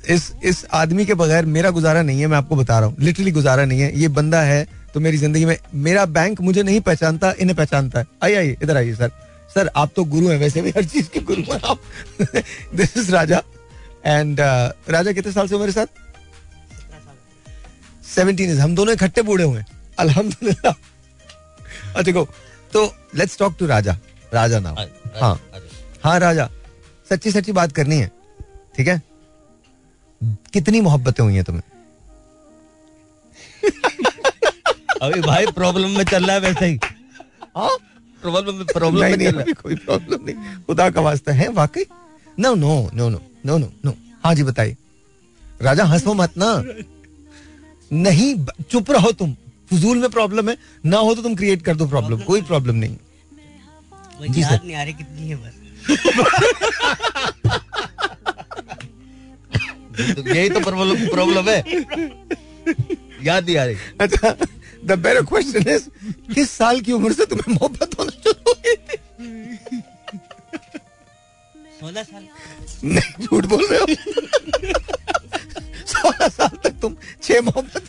इस 0.10 0.32
इस 0.44 0.66
आदमी 0.74 1.06
के 1.06 1.14
बगैर 1.14 1.46
मेरा 1.48 1.70
गुजारा 1.72 2.02
नहीं 2.02 2.22
है 2.22 2.28
मैं 2.28 2.38
आपको 2.38 2.56
बता 2.56 2.80
रहा 2.80 2.90
हूँ। 2.90 2.96
लिटरली 3.00 3.32
गुजारा 3.32 3.66
नहीं 3.66 3.82
है। 3.82 4.00
ये 4.00 4.08
बंदा 4.10 4.42
है 4.42 4.66
तो 4.94 5.00
मेरी 5.00 5.18
ज़िंदगी 5.18 5.46
में 5.46 5.58
मेरा 5.76 6.06
बैंक 6.08 6.42
मुझे 6.42 6.64
नहीं 6.64 6.82
पहचानता 6.82 7.34
इन्हें 7.40 7.56
पहचानता 7.58 8.00
है। 8.00 8.06
आइए 8.24 8.36
आइए 8.36 8.58
इधर 8.64 8.78
आइए 8.78 8.94
सर। 8.96 9.12
सर 9.54 9.70
आप 9.76 9.92
तो 9.96 10.04
गुरु 10.14 10.30
हैं 10.30 10.38
वैसे 10.40 10.62
भी 10.62 10.70
हर 10.78 10.86
चीज़ 10.86 11.10
के 11.10 11.20
गुरु 11.30 11.42
हैं 11.52 11.60
आप। 11.64 11.80
This 12.76 12.98
is 12.98 13.12
Raja 13.12 13.42
and 14.06 14.40
Raja 14.90 15.12
कितने 15.12 15.32
साल 15.32 15.48
से 15.48 15.58
मेरे 15.58 15.72
साथ 15.72 16.02
सेवनटीन 18.16 18.50
इज़ 18.52 18.60
हम 18.62 18.76
दोनों 18.76 18.94
इकट्ठे 18.94 19.22
बूढ़े 19.22 19.44
हुए 19.44 19.64
अल्हम्दुलिल्लाह 20.00 20.74
अच्छा 21.96 22.24
तो 22.74 22.86
let's 23.16 23.38
talk 23.38 23.56
to 23.60 23.66
Raja 23.68 23.98
Raja 24.34 24.60
नाम 24.60 24.76
हाँ। 25.22 25.40
हाँ 26.04 26.20
राजा 26.20 26.50
सच्ची 27.10 27.32
सच्ची 27.32 27.52
बात 27.52 27.72
करनी 27.72 27.98
है 27.98 28.12
ठीक 28.78 28.88
है? 28.88 29.02
कितनी 30.54 30.82
मोहब्बतें 30.82 31.24
हुई 31.24 31.36
हैं 31.36 31.44
तुम्हें? 31.44 31.64
अभी 35.02 35.22
भाई 35.22 35.46
प्रॉब्लम 35.56 35.98
में 35.98 36.04
चल 36.04 36.26
रहा 36.26 36.36
है 36.36 36.42
वैसे 36.42 36.66
ही। 36.66 36.80
हाँ? 37.58 37.70
प्रॉब्लम 38.24 38.56
में 38.56 38.66
प्रॉब्लम 38.66 39.04
नहीं 39.06 39.54
कोई 39.54 39.76
प्रॉब्लम 39.76 40.26
नहीं। 40.26 40.36
खुदा 40.68 40.90
का 40.90 41.02
वास्ता 41.02 41.34
है 41.34 41.48
वाकई? 41.52 41.86
No 42.40 42.54
no 42.56 42.74
no 42.94 43.10
no 43.10 43.20
no 43.46 43.58
no 43.58 43.72
no 43.86 43.94
हाँ 44.26 44.34
जी 44.36 44.44
बताइए। 44.44 44.76
राजा 45.62 45.84
हंसो 45.86 46.14
मत 46.14 46.34
ना। 46.38 46.52
नहीं 47.92 48.34
चुप 48.72 48.92
रहो 48.92 49.12
तुम। 49.12 49.36
फजूल 49.72 49.98
में 49.98 50.10
प्रॉब्लम 50.10 50.50
है 50.50 50.58
ना 50.86 50.98
हो 50.98 51.16
तो 51.16 51.22
तुम 51.22 51.36
क्रिएट 51.36 51.62
कर 51.62 51.76
दो 51.76 51.88
प्रॉब्लम। 51.88 52.20
कोई 52.22 52.42
प्रॉब्लम 52.42 52.76
नहीं। 52.76 52.98
जी, 54.30 54.44
सर। 54.44 54.60
नहीं 54.66 54.76
आ 54.76 54.84
रही 54.84 54.94
कितनी 54.94 55.28
है 55.30 55.36
बस। 55.36 55.54
तो 60.16 60.30
यही 60.36 60.50
तो 60.50 60.60
प्रॉब्लम 60.60 61.08
प्रॉब्लम 61.08 61.50
है। 61.50 61.60
याद 63.24 63.46
नहीं 63.46 63.58
आ 63.58 63.64
रही। 63.66 63.76
अच्छा। 64.02 64.36
द 64.84 64.92
बेटर 65.00 65.24
क्वेश्चन 65.26 65.70
इज़ 65.72 65.84
किस 66.34 66.50
साल 66.52 66.82
की 66.82 66.92
उम्र 66.92 67.14
से 67.14 67.26
तुम्हें 67.26 67.54
मोहब्बत 67.54 68.00
होना 68.00 68.12
शुरू 68.24 68.52
हुई 68.52 68.76
थी? 68.76 68.98
सोलह 71.80 72.04
साल। 72.04 72.28
नहीं 72.84 73.26
झूठ 73.26 73.46
बोल 73.46 73.66
रहे 73.72 73.80
हो? 73.80 73.86
सोलह 75.94 76.28
साल 76.28 76.58
तक 76.64 76.74
तुम 76.82 76.96
छह 77.24 77.42
मोहब्बत 77.42 77.84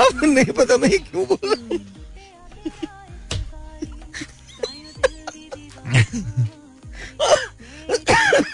अब 0.00 0.20
नहीं 0.24 0.52
पता 0.58 0.76
मैं 0.76 0.90
क्यों 0.90 1.24
बोल 1.26 1.38
रहा 1.44 1.54
हूँ। 1.54 1.78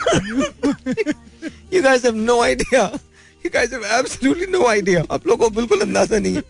You 1.72 1.82
guys 1.82 2.02
have 2.02 2.14
no 2.14 2.42
idea. 2.42 2.82
You 3.44 3.50
guys 3.50 3.70
have 3.70 3.84
absolutely 3.98 4.46
no 4.46 4.66
idea. 4.68 5.04
आप 5.10 5.26
लोगों 5.26 5.48
को 5.48 5.54
बिल्कुल 5.56 5.80
अंदाज़ा 5.80 6.18
नहीं 6.18 6.34
है। 6.36 6.42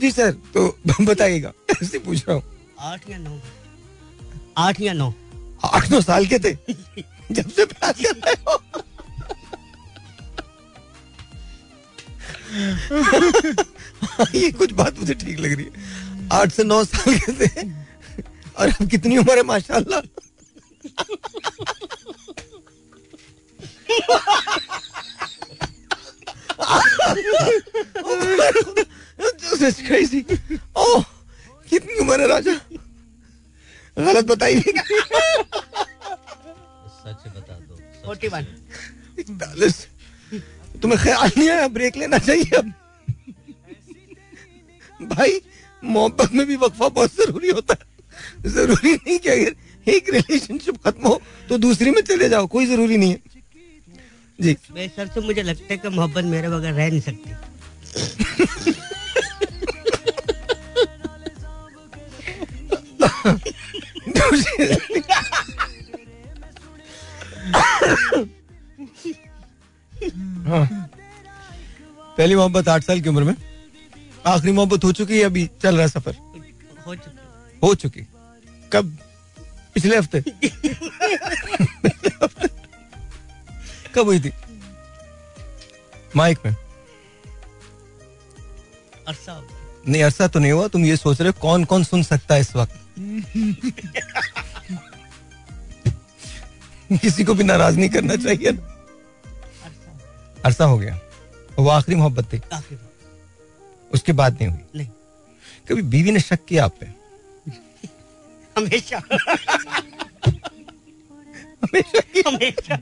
जी 0.00 0.10
सर 0.10 0.30
तो 0.54 0.78
बताइएगा। 1.04 1.52
ऐसे 1.82 1.98
पूछ 1.98 2.24
रहा 2.28 2.36
हूँ। 2.36 2.42
आठ 2.80 3.10
या 3.10 3.18
नौ? 3.18 3.38
आठ 4.58 4.80
या 4.80 4.92
नौ? 4.92 5.12
आठ 5.64 5.90
नौ 5.90 6.00
साल 6.00 6.26
के 6.32 6.38
थे। 6.38 6.52
जब 7.32 7.50
से 7.50 7.64
प्यार 7.64 7.92
कर 7.92 8.16
रहे 8.16 8.34
हो 8.48 8.60
हाँ, 14.02 14.26
ये 14.34 14.50
कुछ 14.50 14.72
बात 14.72 14.98
मुझे 14.98 15.14
ठीक 15.14 15.38
लग 15.38 15.52
रही 15.52 15.64
है। 15.64 16.28
आठ 16.32 16.52
से 16.52 16.64
नौ 16.64 16.84
साल 16.84 17.18
के 17.18 17.32
थे। 17.46 17.68
और 18.58 18.68
अब 18.68 18.88
कितनी 18.90 19.16
उम्र 19.18 19.36
है 19.36 19.42
माशाल्लाह। 19.42 20.00
That's 29.60 29.80
crazy. 29.80 30.20
Oh, 30.76 31.04
कितनी 31.70 31.98
उम्र 32.00 32.20
है 32.20 32.26
राजा? 32.28 32.54
गलत 33.96 34.24
बताइए 34.26 34.60
सच 37.00 37.22
बता 37.26 37.54
दो। 37.54 37.76
फोर्टी 38.04 38.28
वन 38.28 38.46
इकतालीस 39.18 39.76
तुम्हें 40.82 41.00
ख्याल 41.02 41.30
नहीं 41.36 41.48
आया? 41.50 41.68
ब्रेक 41.68 41.96
लेना 41.96 42.18
चाहिए 42.18 42.56
अब। 42.58 42.72
भाई 45.14 45.40
मोहब्बत 45.82 46.32
में 46.34 46.46
भी 46.46 46.56
वक्फा 46.56 46.88
बहुत 46.88 47.14
ज़रूरी 47.16 47.50
होता 47.50 47.74
है। 47.74 48.50
ज़रूरी 48.50 48.94
नहीं 48.94 49.18
कि 49.18 49.28
अगर 49.28 49.90
एक 49.92 50.10
रिलेशनशिप 50.14 50.76
खत्म 50.84 51.06
हो 51.08 51.20
तो 51.48 51.58
दूसरी 51.58 51.90
में 51.90 52.02
चले 52.02 52.28
जाओ 52.28 52.46
कोई 52.46 52.66
ज़रूरी 52.66 52.96
नहीं 52.96 53.10
है। 53.10 53.33
जी। 54.44 54.56
मेरे 54.70 54.88
सर 54.88 55.06
से 55.08 55.20
मुझे 55.20 55.42
लगता 55.42 55.72
है 55.72 55.76
कि 55.78 55.88
मोहब्बत 55.88 56.24
मेरे 56.24 56.48
बगैर 56.48 56.74
रह 56.74 56.88
नहीं 56.88 57.00
सकती। 57.00 57.30
हाँ। 70.48 70.66
पहली 72.16 72.34
मोहब्बत 72.34 72.68
आठ 72.68 72.82
साल 72.84 73.00
की 73.00 73.08
उम्र 73.08 73.24
में। 73.24 73.34
आखिरी 74.26 74.52
मोहब्बत 74.52 74.84
हो 74.84 74.92
चुकी 74.92 75.18
है 75.18 75.24
अभी 75.24 75.46
चल 75.62 75.74
रहा 75.74 75.82
है 75.82 75.88
सफ़र। 75.88 76.14
हो 76.86 76.94
चुकी 76.94 77.58
हो 77.62 77.74
चुकी। 77.74 78.06
कब? 78.72 78.96
पिछले 79.74 79.96
हफ़्ते। 79.96 80.20
कब 83.94 84.04
हुई 84.04 84.20
थी 84.20 84.32
माइक 86.16 86.38
में 86.46 86.56
अरसा। 89.08 89.46
नहीं 89.88 90.02
अरसा 90.02 90.28
तो 90.28 90.38
नहीं 90.38 90.52
हुआ 90.52 90.68
तुम 90.68 90.84
ये 90.84 90.96
सोच 90.96 91.20
रहे 91.20 91.30
हो 91.30 91.42
कौन 91.42 91.64
कौन 91.64 91.84
सुन 91.84 92.02
सकता 92.02 92.34
है 92.34 92.40
इस 92.40 92.56
वक्त? 92.56 92.80
किसी 96.92 97.24
को 97.24 97.34
भी 97.34 97.44
नाराज़ 97.44 97.78
नहीं 97.78 97.88
करना 97.88 98.16
चाहिए 98.16 98.52
ना। 98.52 98.62
अरसा। 98.62 99.90
हो 99.90 99.98
गया। 99.98 100.42
अरसा 100.44 100.64
हो 100.64 100.78
गया। 100.78 100.98
वो 101.58 101.68
आखिरी 101.68 101.96
मोहब्बत 101.96 102.24
थी। 102.24 102.40
उसके 103.92 104.12
बाद 104.12 104.34
नहीं 104.34 104.48
हुई। 104.48 104.58
नहीं। 104.76 104.88
कभी 105.68 105.82
बीवी 105.82 106.10
ने 106.10 106.20
शक 106.20 106.44
किया 106.44 106.64
आप 106.64 106.74
पे? 106.80 106.86
हमेशा। 108.56 108.98
हमेशा 111.64 112.28
हमेशा। 112.28 112.76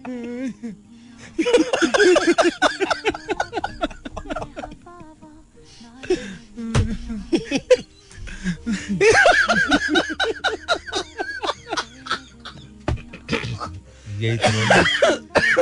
यही 14.21 14.37
तो 14.39 14.49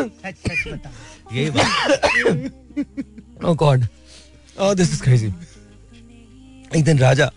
सच 0.08 0.36
सच 0.36 0.66
बता 0.72 0.90
यही 1.32 1.50
बात। 1.50 1.64
Oh 3.44 3.54
God. 3.54 3.88
Oh, 4.58 4.72
this 4.74 4.92
is 4.94 5.00
crazy. 5.06 5.30
एक 6.76 6.84
दिन 6.84 6.98
राजा 6.98 7.30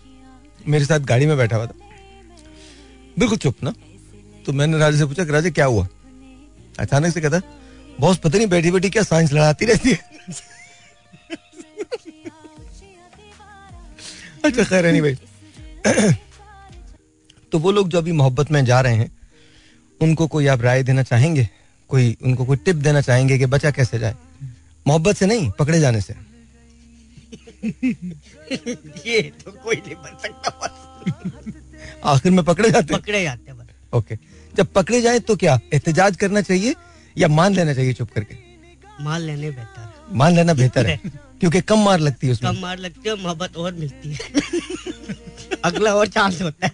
मेरे 0.68 0.84
साथ 0.84 1.00
गाड़ी 1.10 1.26
में 1.26 1.36
बैठा 1.36 1.56
हुआ 1.56 1.66
था। 1.66 1.74
बिल्कुल 3.18 3.38
चुप 3.38 3.62
ना? 3.64 3.72
तो 4.46 4.52
मैंने 4.52 4.78
राजा 4.78 4.98
से 4.98 5.04
पूछा 5.06 5.24
कि 5.24 5.32
राजा 5.32 5.50
क्या 5.50 5.66
हुआ? 5.66 5.86
अचानक 6.80 7.14
से 7.14 7.20
कहता 7.20 7.40
बॉस 8.00 8.18
पता 8.18 8.38
नहीं 8.38 8.46
बैठी 8.46 8.70
बैठी 8.70 8.90
क्या 8.90 9.02
साइंस 9.02 9.32
लड़ाती 9.32 9.64
रहती 9.64 9.90
है? 9.90 9.98
अच्छा 14.44 14.64
खैर 14.64 14.86
नहीं 14.86 15.02
भाई 15.02 15.14
तो 17.52 17.58
वो 17.58 17.70
लोग 17.72 17.88
जो 17.88 17.98
अभी 17.98 18.12
मोहब्बत 18.12 18.50
में 18.50 18.64
जा 18.64 18.80
रहे 18.80 18.94
हैं 18.96 19.10
उनको 20.00 20.26
कोई 20.26 20.46
आप 20.46 20.60
राय 20.62 20.82
देना 20.82 21.02
चाहेंगे? 21.02 21.48
कोई 21.88 22.16
उनको 22.22 22.44
कोई 22.44 22.56
टिप 22.56 22.76
देना 22.76 23.00
चाहेंगे 23.00 23.38
कि 23.38 23.46
बचा 23.46 23.70
कैसे 23.70 23.98
जाए? 23.98 24.14
मोहब्बत 24.86 25.16
से 25.16 25.26
नहीं 25.26 25.50
पकड़े 25.58 25.80
जाने 25.80 26.00
से। 26.00 26.14
ये 29.06 29.20
तो 29.44 29.50
कोई 29.52 29.76
नहीं 29.76 29.94
बन 29.94 30.16
सकता 30.22 30.50
आखिर 32.04 32.32
में 32.32 32.44
पकड़े 32.44 32.70
जाते 32.70 32.94
पकड़े 32.94 33.22
जाते 33.22 33.50
हैं 33.50 33.58
बस। 33.58 33.66
ओके 33.94 34.18
जब 34.54 34.72
पकड़े 34.72 35.00
जाए 35.02 35.18
तो 35.18 35.36
क्या 35.36 35.58
एहतजाज 35.74 36.16
करना 36.16 36.40
चाहिए? 36.40 36.74
या 37.16 37.28
मान 37.28 37.54
लेना 37.54 37.74
चाहिए 37.74 37.92
चुप 37.92 38.10
करके? 38.14 38.36
मान 39.04 39.20
लेने 39.20 39.50
बेहतर 39.50 40.16
मान 40.16 40.34
लेना 40.36 40.54
बेहतर 40.54 40.86
है 40.86 40.96
क्योंकि 41.40 41.60
कम 41.70 41.78
मार 41.84 41.98
लगती 42.00 42.26
है 42.26 42.32
उसमें। 42.32 42.52
कम 42.52 42.60
मार 42.62 42.78
लगती 42.78 43.08
है 43.08 43.14
मोहब्बत 43.22 43.56
और 43.56 43.72
मिलती 43.74 44.12
है। 44.12 44.42
अगला 45.64 45.94
और 45.94 46.06
चांस 46.16 46.40
होता 46.42 46.66
है। 46.66 46.72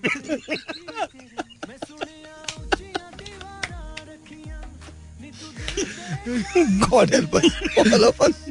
God 6.29 7.15
help 7.15 7.35
all 7.35 8.05
of 8.05 8.23
us 8.25 8.45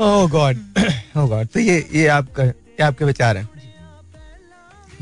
oh 0.00 0.28
God 0.30 0.56
oh 1.16 1.26
God 1.28 1.46
तो 1.54 1.60
ये 1.60 1.78
ये 1.94 2.06
आपका 2.16 2.44
ये 2.44 2.82
आपके 2.82 3.04
विचार 3.04 3.36
हैं? 3.36 3.48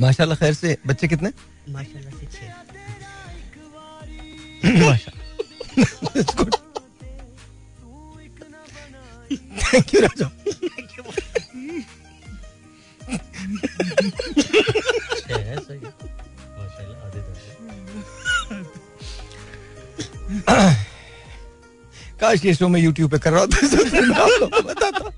माशाल्लाह 0.00 0.38
खैर 0.38 0.54
से 0.54 0.76
बच्चे 0.86 1.08
कितने? 1.08 1.30
माशाल्लाह 1.72 2.18
से 2.20 2.26
छह। 2.32 2.52
थैंक 9.64 9.94
यू 9.94 10.00
राजा 10.00 10.30
काश 22.20 22.44
ये 22.44 22.54
शो 22.54 22.68
मैं 22.68 22.80
यूट्यूब 22.80 23.10
पे 23.10 23.18
कर 23.18 23.32
रहा 23.32 23.40
होता 23.40 23.56
बस 23.56 24.62
बताता। 24.64 25.10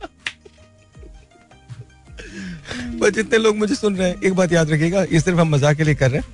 पर 3.00 3.10
जितने 3.10 3.38
लोग 3.38 3.56
मुझे 3.56 3.74
सुन 3.74 3.96
रहे 3.96 4.08
हैं, 4.08 4.20
एक 4.22 4.34
बात 4.34 4.52
याद 4.52 4.70
रखिएगा, 4.70 5.02
ये 5.02 5.20
सिर्फ़ 5.20 5.38
हम 5.38 5.48
मज़ाक 5.48 5.76
के 5.76 5.84
लिए 5.84 5.94
कर 5.94 6.10
रहे 6.10 6.20
हैं। 6.20 6.26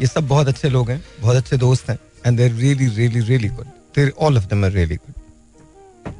ये 0.00 0.06
सब 0.06 0.26
बहुत 0.28 0.48
अच्छे 0.48 0.68
लोग 0.68 0.90
हैं 0.90 1.02
बहुत 1.20 1.36
अच्छे 1.36 1.56
दोस्त 1.56 1.90
हैं 1.90 1.98
and 2.26 2.36
there 2.38 2.52
really 2.54 2.86
really 2.96 3.20
really 3.20 3.48
good 3.48 3.66
there 3.96 4.12
all 4.18 4.36
of 4.38 4.44
them 4.48 4.64
are 4.64 4.70
really 4.72 4.96
good 4.96 6.12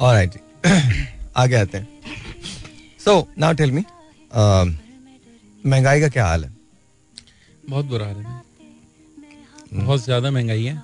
alright 0.00 0.32
जी. 0.32 0.40
आगे 1.36 1.56
आते 1.56 1.78
हैं. 1.78 1.88
सो 3.04 3.26
नाउ 3.38 3.52
टेल 3.54 3.72
मी 3.72 3.84
महँगाई 5.64 6.00
का 6.00 6.08
क्या 6.08 6.26
हाल 6.26 6.44
है? 6.44 6.50
बहुत 7.68 7.84
बुरा 7.86 8.06
हाल 8.06 8.16
है। 8.16 8.40
बहुत 9.74 10.04
ज़्यादा 10.04 10.30
महँगाई 10.30 10.64
है। 10.64 10.82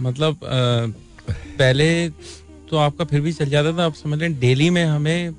मतलब 0.00 0.44
अ, 0.44 0.92
पहले 1.58 1.88
तो 2.70 2.76
आपका 2.76 3.04
फिर 3.04 3.20
भी 3.20 3.32
चल 3.32 3.50
जाता 3.50 3.76
था 3.78 3.84
आप 3.86 3.94
समझ 3.94 4.18
लें 4.18 4.38
डेली 4.40 4.68
में 4.70 4.84
हमें 4.84 5.34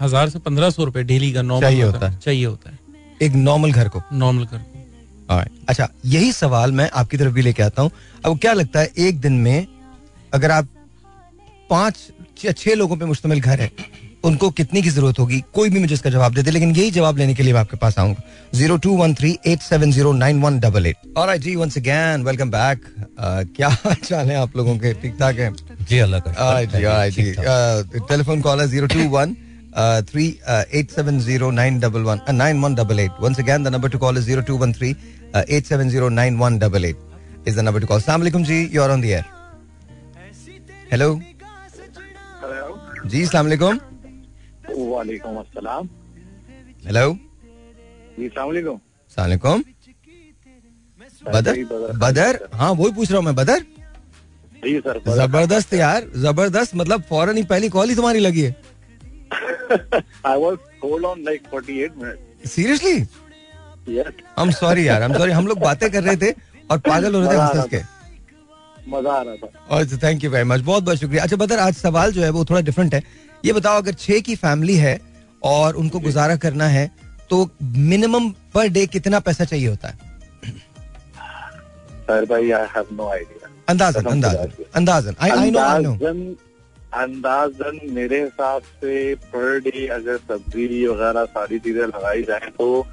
हज़ार 0.00 0.28
से 0.30 0.38
पंद्रह 0.38 0.70
सौ 0.70 0.84
रुपए 0.84 1.02
डेली 1.04 1.32
का 1.32 1.42
नॉर्मल 1.42 1.66
चाहिए 1.68 1.82
होता 1.82 2.08
है। 2.08 2.18
चाहिए 2.18 2.44
होता 2.44 2.70
है। 2.70 2.78
एक 3.22 3.32
नॉर्मल 3.34 3.72
घर 3.72 3.88
को। 3.88 4.02
नॉर्मल 4.14 4.44
कर 4.46 4.58
को। 4.58 5.42
अच्छा 5.68 5.88
यही 6.06 6.32
सवाल 6.32 6.72
मैं 6.72 6.88
आपकी 6.94 7.16
तरफ़ 7.16 7.32
भी 7.34 7.42
लेके 7.42 7.62
आता 7.62 7.82
हूँ। 7.82 7.90
अब 8.24 8.38
क्या 8.38 8.52
लगता 8.52 8.80
है 8.80 8.90
एक 8.98 9.20
दिन 9.20 9.32
में 9.38 9.66
अगर 10.34 10.50
आप 10.50 10.68
पाँच 11.70 11.96
या 12.44 12.52
छह 12.52 12.74
लोगों 12.74 12.96
पे 12.96 13.04
मुश्तमिल 13.04 13.40
घर 13.40 13.60
है 13.60 13.70
उनको 14.24 14.48
कितनी 14.50 14.82
की 14.82 14.90
ज़रूरत 14.90 15.18
होगी? 15.18 15.40
कोई 15.54 15.70
भी 15.70 15.80
मुझे 15.80 15.94
इसका 15.94 16.10
जवाब 16.10 16.34
दे 16.34 16.42
दे 16.42 16.50
लेकिन 16.50 16.74
यही 16.76 16.90
जवाब 16.90 17.18
लेने 17.18 17.34
के 17.34 17.42
लिए 17.42 17.52
मैं 17.52 17.60
आपके 17.60 17.76
पास 17.76 17.98
आऊँगा। 17.98 18.22
Zero 18.54 18.76
two 18.76 18.96
one 18.96 19.14
three 19.14 19.36
eight 19.46 19.60
seven 19.62 19.92
zero 19.92 20.12
nine 20.12 20.40
one 20.42 20.58
double 20.60 20.86
eight. 20.86 20.96
और 21.16 21.36
जी 21.36 21.54
वंस 21.56 21.76
अगैन 21.78 22.22
वेलकम 22.24 22.50
बैक 22.50 22.84
क्या 23.20 23.68
चाल 24.04 24.30
है 24.30 24.36
आप 24.36 24.56
लोगों 24.56 24.76
के? 24.78 24.92
ठीक 24.94 25.18
ठाक 25.20 25.38
है? 25.38 25.52
जी 25.82 25.98
अल्लाह 25.98 26.20
का 26.20 26.32
Alright 26.48 26.70
जी, 26.72 26.84
alright 26.84 27.14
three 30.10 30.26
eight 30.78 30.90
seven 30.90 31.18
zero 31.20 31.50
brother 51.98 52.38
हाँ 52.54 52.70
वही 52.72 52.92
पूछ 52.92 53.10
रहा 53.10 53.20
हूँ 53.20 53.34
बदर 53.34 53.64
ज़बरदस्त 55.16 55.74
यार 55.74 56.06
ज़बरदस्त 56.16 56.74
मतलब 56.74 57.02
फॉरन 57.10 57.36
ही 57.36 57.42
पहली 57.50 57.68
कॉल 57.68 57.88
ही 57.88 57.94
तुम्हारी 57.96 58.18
लगी 58.20 58.40
है। 58.42 58.56
I 59.32 60.40
was 60.40 60.56
hold 60.84 61.04
on 61.04 61.22
like 61.24 61.42
48 61.54 62.02
minutes 62.02 62.50
seriously 62.52 62.96
yes 63.98 64.12
हम 64.38 64.50
सॉरी 64.60 64.86
यार 64.88 65.02
हम 65.02 65.14
सॉरी 65.18 65.32
हम 65.32 65.46
लोग 65.46 65.58
बातें 65.60 65.90
कर 65.90 66.02
रहे 66.02 66.16
थे 66.16 66.30
और 66.70 66.78
पागल 66.88 67.14
हो 67.14 67.20
रहे 67.20 67.28
थे 67.28 67.36
हंस 67.36 67.56
हंस 67.56 67.68
के। 67.70 67.80
मज़ा 68.90 69.12
आ 69.12 69.22
रहा 69.22 69.34
था। 69.36 69.76
और 69.76 69.86
थैंक 70.02 70.24
यू 70.24 70.30
वेरी 70.30 70.44
मच 70.48 70.60
बहुत 70.60 70.82
बहुत 70.84 70.98
शुक्रिया। 70.98 71.22
अच्छा 71.22 71.36
बदर 71.36 71.58
आज 71.58 71.74
सवाल 71.76 72.12
जो 72.12 72.22
है 72.22 72.30
वो 72.30 72.44
थोड़ा 72.44 72.60
डिफरेंट 72.60 72.94
है। 72.94 73.02
ये 73.44 73.52
बताओ 73.52 73.76
अगर 73.82 73.92
छह 73.94 74.20
की 74.26 74.36
फैमिली 74.36 74.76
है 74.76 74.98
और 75.42 75.76
उनको 75.76 76.00
गुजारा 76.00 76.36
करना 76.44 76.66
है 76.68 76.90
तो 77.30 77.48
मिनिमम 77.62 78.30
पर 78.54 78.68
डे 78.68 78.86
कितना 78.86 79.20
पैसा 79.20 79.44
चाहिए 79.44 79.68
होता 79.68 79.88
है? 79.88 79.94
सर 82.06 82.24
भाई 82.24 82.50
आई 82.50 82.66
हैव 82.76 82.86
नो 82.92 83.08
आइडिया 83.12 83.50
अंदाजन 83.68 84.04
अंदाजन 84.04 84.64
अंदाजन। 84.74 85.14
आई 85.20 85.30
आई 85.30 85.50
नो 85.50 85.58
आई 85.60 85.82
नो 85.82 85.92
अंदाजन 86.94 87.80
मेरे 87.94 88.22
हिसाब 88.22 88.62
से 88.62 89.14
पर 89.32 89.58
डे 89.60 89.86
अगर 89.86 90.16
सब्ज़ी 90.16 90.86
वगैरह 90.86 91.24
सारी 91.24 91.58
चीज़ें 91.58 91.82
लगाई 91.82 92.22
जाए 92.22 92.50
तो 92.58 92.86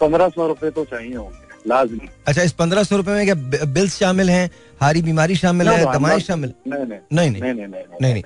पंद्रह 0.00 0.28
सौ 0.28 0.46
रुपए 0.46 0.70
तो 0.70 0.84
चाहिए 0.84 1.14
होंगे 1.14 1.48
लाजमी। 1.68 2.08
अच्छा 2.28 2.42
इस 2.42 2.52
पंद्रह 2.52 2.82
सौ 2.82 2.96
रुपए 2.96 3.10
में 3.10 3.24
क्या 3.24 3.64
बिल्स 3.72 3.96
शामिल 3.98 4.30
हैं 4.30 4.50
हारी 4.80 5.02
बीमारी 5.02 5.36
शामिल 5.36 5.68
है 5.68 5.92
दवाएँ 5.92 6.20
शामिल? 6.20 6.52
नहीं 6.68 6.86
नहीं 7.12 7.30
नहीं 7.30 7.66
नहीं। 7.66 7.82
नहीं 8.02 8.22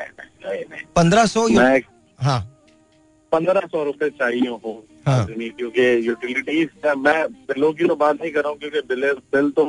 पंद्रह 0.97 1.27
सौ 1.27 1.47
हाँ। 2.19 2.41
पंद्रह 3.33 3.61
सौ 3.61 3.83
रुपए 3.85 4.09
चाहिए 4.11 4.49
हो 4.49 4.83
हाँ। 5.07 5.27
क्योंकि 5.27 6.07
यूटिलिटीज 6.07 6.69
मैं 6.97 7.27
बिलों 7.49 7.73
की 7.73 7.89
तो 7.89 7.97
बात 7.97 8.21
नहीं 8.21 8.33
कर 8.33 8.41
रहा 8.41 8.51
हूँ 8.51 8.59
क्योंकि 8.59 8.81
बिल 9.35 9.51
तो 9.51 9.65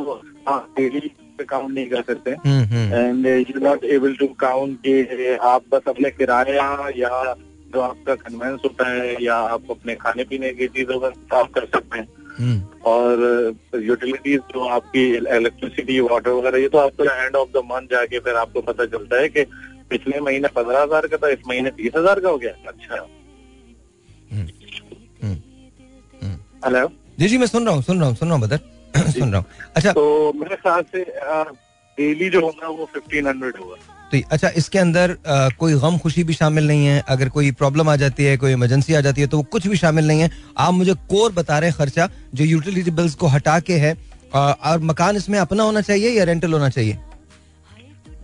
हाँ 0.48 0.60
डेली 0.78 1.12
पे 1.38 1.44
काउंट 1.46 1.72
नहीं 1.72 1.88
कर 1.90 2.02
सकते। 2.04 2.32
Hmm 2.46 2.64
hmm. 2.66 2.94
And 2.96 3.26
you 3.50 3.60
not 3.62 3.84
able 3.96 4.16
to 4.16 4.28
count 4.40 4.78
कि 4.86 5.36
आप 5.46 5.64
बस 5.72 5.90
अपने 5.90 6.10
किराया 6.12 6.68
या 6.98 7.36
जो 7.74 7.82
आपका 7.82 8.16
कन्वेंस 8.16 8.60
होता 8.66 8.90
है 8.90 9.24
या 9.24 9.36
आप 9.54 9.72
अपने 9.72 9.96
खाने 9.96 10.24
पीने 10.24 10.52
की 10.54 10.68
चीज़ों 10.70 11.00
का 11.00 11.10
काम 11.32 11.48
कर 11.56 11.66
सकते 11.66 11.98
हैं। 11.98 12.08
हम्म। 12.38 12.82
और 12.86 13.82
यूटिलिटीज 13.84 14.40
जो 14.54 14.68
आपकी 14.70 15.04
इलेक्ट्रिसिटी 15.16 16.00
वाटर 16.02 16.32
वगैरह 16.32 16.62
ये 16.62 16.68
तो 16.70 16.78
आपको 16.78 17.04
एंड 17.06 17.36
ऑफ़ 17.36 17.50
द 17.52 17.64
मंथ 17.66 17.88
जाके 17.92 18.20
फिर 18.20 18.36
आपको 18.38 18.62
पता 18.64 18.86
चलता 18.88 19.22
है 19.22 19.30
कि 19.30 19.44
पिछले 19.90 20.20
महीने 20.20 20.48
पंद्रह 20.56 20.82
हज़ार 20.82 21.08
का 21.08 21.18
था 21.18 21.30
इस 21.30 21.48
महीने 21.48 21.70
तीस 21.72 21.92
हज़ार 21.98 22.20
का 22.20 22.30
हो 22.30 22.38
गया। 22.38 22.52
अच्छा। 22.68 22.96
हम्म, 24.32 24.48
हम्म। 25.22 26.36
हेलो 26.66 26.88
जी 27.20 27.28
जी 27.28 27.38
मैं 27.38 27.48
सुन 27.48 27.66
रहा 27.66 27.74
हूँ 27.76 27.84
सुन 27.84 28.00
रहा 28.00 28.08
हूँ 28.08 28.16
सुन 28.16 28.28
रहा 28.28 28.38
हूँ 28.38 28.48
बदर 28.48 28.60
सुन 29.12 29.32
रहा 29.32 29.38
हूँ। 29.38 29.46
अच्छा 29.76 29.92
तो 29.92 30.34
मेरे 30.36 30.56
ख्याल 30.56 30.84
से 30.92 31.04
डेली 31.98 32.30
जो 32.30 32.42
होगा 32.42 32.68
वो 32.70 32.90
फिफ्टीन 32.94 33.28
हंड्रेड 33.28 33.58
होगा। 33.60 33.76
तो 34.12 34.20
अच्छा 34.32 34.50
इसके 34.58 34.80
अंदर 34.80 35.12
आ, 35.28 35.50
कोई 35.50 35.74
गम 35.76 35.98
खुशी 35.98 36.24
भी 36.24 36.34
शामिल 36.34 36.68
नहीं 36.68 36.86
है। 36.86 37.04
अगर 37.10 37.30
कोई 37.30 37.52
प्रॉब्लम 37.54 37.90
आ 37.90 37.96
जाती 37.96 38.24
है 38.24 38.36
कोई 38.38 38.52
इमरजेंसी 38.52 38.94
आ 38.94 39.02
जाती 39.02 39.22
है 39.22 39.28
तो 39.28 39.38
वो 39.38 39.44
कुछ 39.52 39.68
भी 39.68 39.78
शामिल 39.78 40.08
नहीं 40.08 40.22
है। 40.22 40.30
आप 40.58 40.74
मुझे 40.74 40.94
कोर 41.10 41.32
बता 41.32 41.60
रहे 41.60 41.70
हैं 41.70 41.78
खर्चा 41.78 42.10
जो 42.36 42.44
यूटिलिटी 42.44 42.92
बिल्स 42.92 43.16
को 43.16 43.28
हटा 43.28 43.60
के 43.60 43.78
है। 43.78 43.96
आ, 44.36 44.40
और 44.40 44.80
मकान 44.82 45.16
इसमें 45.16 45.40
अपना 45.40 45.64
होना 45.64 45.82
चाहिए 45.82 46.10
या 46.10 46.24
रेंटल 46.24 46.54
होना 46.54 46.70
चाहिए? 46.70 46.98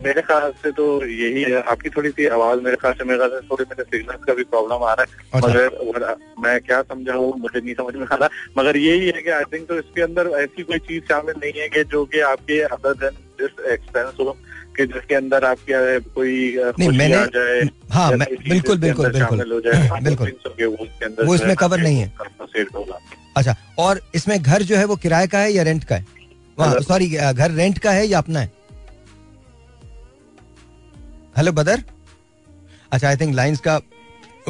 मेरे 0.06 0.22
ख्याल 0.22 0.52
से 0.52 0.72
तो 0.72 1.06
यही 1.06 1.44
है। 1.44 1.62
आपकी 1.62 1.90
थोड़ी 1.90 2.10
सी 2.10 2.28
आवाज़ 2.28 2.60
मेरे 2.60 2.76
ख्याल 2.76 2.94
से 2.94 3.04
मेरे 3.04 3.18
ख्याल 3.18 3.30
से 3.30 3.48
थोड़ी 3.48 3.66
मेरे 3.70 3.84
सिग्नल 3.84 4.16
का 4.16 4.34
भी 4.34 4.44
प्रॉब्लम 4.44 4.84
आ 4.84 4.94
रहा 4.94 5.02
है। 5.02 5.08
अच्छा। 5.34 5.48
मगर 5.90 6.16
मैं 6.40 6.60
क्या 6.62 6.82
समझा 6.82 7.14
हूँ 7.14 7.40
मुझे 7.40 7.62
नहीं 7.62 7.76
समझ 7.76 7.96
में 7.96 8.08
आ 8.14 8.16
रहा। 8.16 8.30
मगर 8.58 8.78
यही 8.78 9.06
है 9.06 9.22
कि 9.22 9.30
आई 9.30 9.44
थिंक 9.44 9.68
तो 9.68 9.76
इसके 9.76 10.02
अंदर 10.02 10.28
ऐसी 10.28 10.64
कोई 10.64 10.78
चीज़ 10.78 11.04
शामिल 11.04 11.36
नहीं 11.38 11.62
है 11.62 11.70
कि 11.70 11.84
जो 11.84 12.06
कि 12.06 12.20
आपके 12.20 12.62
अदर 12.62 12.94
देन 12.94 13.10
दिस 13.10 13.66
एक्सपेंस 13.66 14.14
हो 14.20 14.38
कि 14.78 14.86
जिसके 14.86 15.16
अंदर 15.16 15.46
आपके 15.46 16.00
कोई 16.00 16.58
नहीं, 16.80 16.90
मैंने- 16.90 17.20
आ 17.20 17.26
जाए 17.26 17.70
हाँ 17.92 18.12
मैं 18.12 18.28
बिल्कुल 18.50 18.78
बिल्कुल 18.78 19.12
बिल्कुल। 19.12 19.52
हो 19.52 19.62
जाए 19.62 19.90
I 19.90 20.04
बिल्कुल। 20.04 20.34
वो 21.26 21.36
इसमें 21.36 21.50
है 21.50 21.56
cover 21.56 21.80
नहीं 21.80 22.00
है। 22.00 22.14
अच्छा 23.38 23.56
और 23.80 24.02
इसमें 24.16 24.42
घर 24.44 24.62
जो 24.62 24.76
है 24.76 24.86
वो 24.86 24.96
किराए 24.96 25.28
का 25.28 25.40
है 25.40 25.52
या 25.54 25.64
रेंट 25.64 25.84
का 25.84 25.96
है? 25.96 26.06
सॉरी 26.62 27.08
घर 27.10 27.52
रेंट 27.52 27.80
का 27.80 27.92
है 27.92 28.08
या 28.08 28.18
अपना 28.18 28.40
है? 28.40 28.61
हेलो 31.36 31.52
बदर 31.54 31.84
अच्छा 32.92 33.08
आई 33.10 33.16
थिंक 33.16 33.34
लाइंस 33.36 33.60
का 33.60 33.78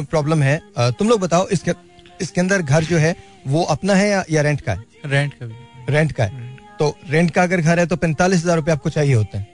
प्रॉब्लम 0.00 0.42
है 0.42 0.60
तुम 0.92 1.08
लोग 1.08 1.20
बताओ 1.20 1.46
इसके 1.48 1.72
इसके 2.20 2.40
अंदर 2.40 2.62
घर 2.62 2.84
जो 2.84 2.98
है 2.98 3.14
वो 3.46 3.62
अपना 3.70 3.94
है 3.94 4.08
या, 4.08 4.24
या 4.30 4.42
रेंट 4.42 4.60
का 4.60 4.72
है 4.72 4.84
रेंट 5.06 5.34
का 5.34 5.46
भी 5.46 5.92
रेंट 5.92 6.12
का 6.12 6.24
है 6.24 6.50
तो 6.78 6.94
रेंट 7.10 7.30
का 7.30 7.42
अगर 7.42 7.60
घर 7.60 7.78
है 7.78 7.86
तो 7.86 7.96
पैंतालीस 7.96 8.40
हज़ार 8.40 8.56
रुपये 8.56 8.72
आपको 8.72 8.90
चाहिए 8.90 9.14
होते 9.14 9.38
हैं 9.38 9.48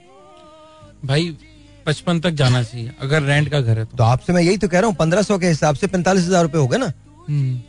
भाई 1.05 1.35
पचपन 1.85 2.19
तक 2.19 2.31
जाना 2.35 2.63
चाहिए 2.63 2.91
अगर 3.01 3.21
रेंट 3.23 3.49
का 3.49 3.61
घर 3.61 3.77
है 3.77 3.85
तो 3.85 3.97
तो 3.97 4.03
आपसे 4.05 4.33
मैं 4.33 4.41
यही 4.41 4.57
तो 4.57 4.67
कह 4.67 4.79
रहा 4.79 4.87
हूँ 4.87 4.95
पंद्रह 4.97 5.21
सौ 5.21 5.37
के 5.37 5.47
हिसाब 5.47 5.75
से 5.75 5.87
पैंतालीस 5.89 6.25
हज़ार 6.25 6.43
रुपये 6.43 6.61
हो 6.61 6.67
गए 6.67 6.77
ना 6.77 6.91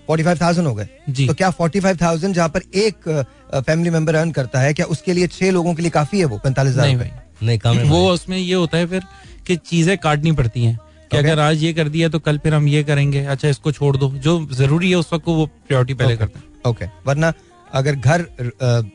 फोर्टी 0.07 0.25
फाइव 0.25 0.39
थाउज़ेंड 0.39 0.67
हो 0.67 0.75
गए 0.75 0.89
जी 1.11 1.27
तो 1.27 1.35
क्या 1.35 1.51
फोर्टी 1.53 1.81
फाइव 1.81 1.97
थाउज़ेंड 1.97 2.35
जहाँ 2.35 2.49
पर 2.49 2.63
एक 2.79 3.09
फैमिली 3.57 3.91
मेंबर 3.91 4.15
अर्न 4.17 4.31
करता 4.33 4.61
है 4.61 4.75
क्या 4.75 4.87
उसके 4.89 5.13
लिए 5.13 5.27
छह 5.31 5.51
लोगों 5.53 5.75
के 5.75 5.83
लिए 5.83 5.91
काफ़ी 5.93 6.19
है 6.19 6.25
वो 6.27 6.39
पैंतालीस 6.41 6.73
हज़ार 6.73 6.87
नहीं 6.89 7.11
नहीं 7.43 7.59
काम 7.59 7.79
वो 7.89 8.09
उसमें 8.11 8.37
ये 8.39 8.55
होता 8.55 8.79
है 8.79 8.87
फिर 8.87 9.03
कि 9.51 9.57
चीज़ें 9.66 9.96
काटनी 9.98 10.32
पड़ती 10.32 10.64
हैं 10.64 10.76
कि 10.76 11.16
Okay. 11.16 11.24
अगर 11.24 11.40
आज 11.40 11.62
ये 11.62 11.72
कर 11.72 11.88
दिया 11.88 12.09
तो 12.09 12.18
कल 12.20 12.38
फिर 12.38 12.55
हम 12.55 12.66
ये 12.68 12.82
करेंगे 12.84 13.24
अच्छा 13.26 13.48
इसको 13.48 13.72
छोड़ 13.72 13.96
दो। 13.96 14.09
जो 14.18 14.34
ज़रूरी 14.55 14.90
है 14.90 14.96
उस 14.96 15.12
वक्त 15.12 15.24
को 15.24 15.34
वो 15.34 15.46
प्रायोरिटी 15.46 15.94
पहले 15.94 16.14
Okay. 16.14 16.18
करते 16.18 16.38
हैं। 16.38 16.44
Okay 16.66 16.84
okay. 16.84 17.07
वरना 17.07 17.32
अगर 17.72 17.94
घर 17.94 18.24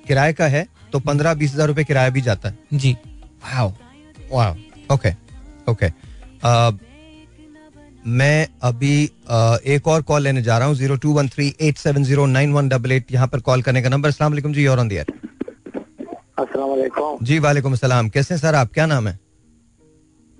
किराए 0.07 0.33
का 0.33 0.47
है 0.47 0.65
तो 0.91 0.99
पंद्रह 1.01 1.33
बीस 1.33 1.53
हज़ार 1.53 1.67
रुपए 1.67 1.83
किराया 1.83 2.09
भी 2.09 2.21
जाता 2.21 2.49
है। 2.49 2.57
जी। 2.73 2.91
वाओ 3.45 3.71
वाओ 4.31 4.55
ओके 4.93 5.09
ओके 5.67 5.89
मैं 8.09 8.47
अभी 8.63 9.05
अ, 9.05 9.57
एक 9.65 9.87
और 9.87 10.01
कॉल 10.03 10.21
लेने 10.23 10.41
जा 10.41 10.57
रहा 10.57 10.67
हूँ 10.67 10.75
zero 10.75 10.95
two 10.97 11.13
one 11.13 11.27
three 11.27 11.53
eight 11.61 11.77
seven 11.77 12.03
zero 12.03 12.25
nine 12.27 12.53
one 12.53 12.69
double 12.69 12.91
eight 12.91 13.11
यहाँ 13.11 13.27
पर 13.27 13.39
कॉल 13.41 13.61
करने 13.61 13.81
का 13.81 13.89
नंबर 13.89 14.09
अस्सलाम 14.09 14.31
वालेकुम 14.31 14.53
जी 14.53 14.67
और 14.67 14.79
ऑन 14.79 14.87
दियर 14.87 15.05
जी 17.23 17.39
वालेकुम 17.39 17.75
कैसे 18.09 18.33
हैं 18.33 18.41
सर 18.41 18.55
आप? 18.55 18.73
क्या 18.73 18.85
नाम 18.85 19.07
है? 19.07 19.19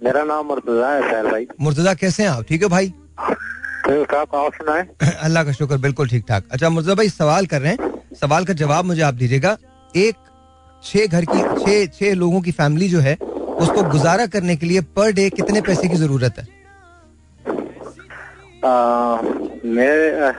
मेरा 0.06 0.24
नाम 0.24 0.46
मुर्तजा 0.46 0.90
है 0.90 1.02
सर 1.12 1.32
भाई। 1.32 1.48
मुर्तजा 1.62 1.94
कैसे 1.94 2.24
हैं 2.24 2.30
आप? 2.30 2.44
ठीक 2.50 2.64
है 2.64 2.70
भाई? 2.70 2.94
अल्लाह 5.24 5.44
का 5.44 5.52
शुक्र 5.52 5.78
बिल्कुल 5.78 6.08
ठीक 6.10 6.26
ठाक। 6.30 6.44
अच्छा 6.52 6.70
मुर्तजा 6.70 6.94
भाई 6.96 7.10
सवाल 7.10 7.46
कर 7.46 7.62
रहे 7.62 7.72
हैं। 7.72 7.94
सवाल 8.22 8.46
का 8.46 8.54
जवाब 8.54 8.86
मुझे 8.86 9.02
आप 9.02 9.14
दीजिएगा। 9.14 9.58
एक 9.96 10.16
छह 10.84 11.06
घर 11.08 11.26
की 11.26 11.42
छह 11.64 11.86
छह 12.00 12.14
लोगों 12.14 12.42
की 12.42 12.52
फैमिली 12.52 12.90
जो 12.90 13.00
है 13.00 13.16
उसको 13.64 13.84
गुजारा 13.92 14.26
करने 14.36 14.56
के 14.56 14.66
लिए 14.66 14.82
पर 14.96 15.12
डे 15.12 15.30
कितने 15.30 15.62
पैसे 15.62 15.88
की 15.88 15.96
ज़रूरत 15.96 16.40
है? 16.40 16.48
आ, 18.66 19.22
मैं 19.66 19.92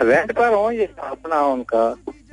रेंट 0.02 0.32
पर 0.32 0.54
हूँ 0.54 0.72
ये 0.72 0.88
अपना 0.98 1.40
उनका। 1.46 1.82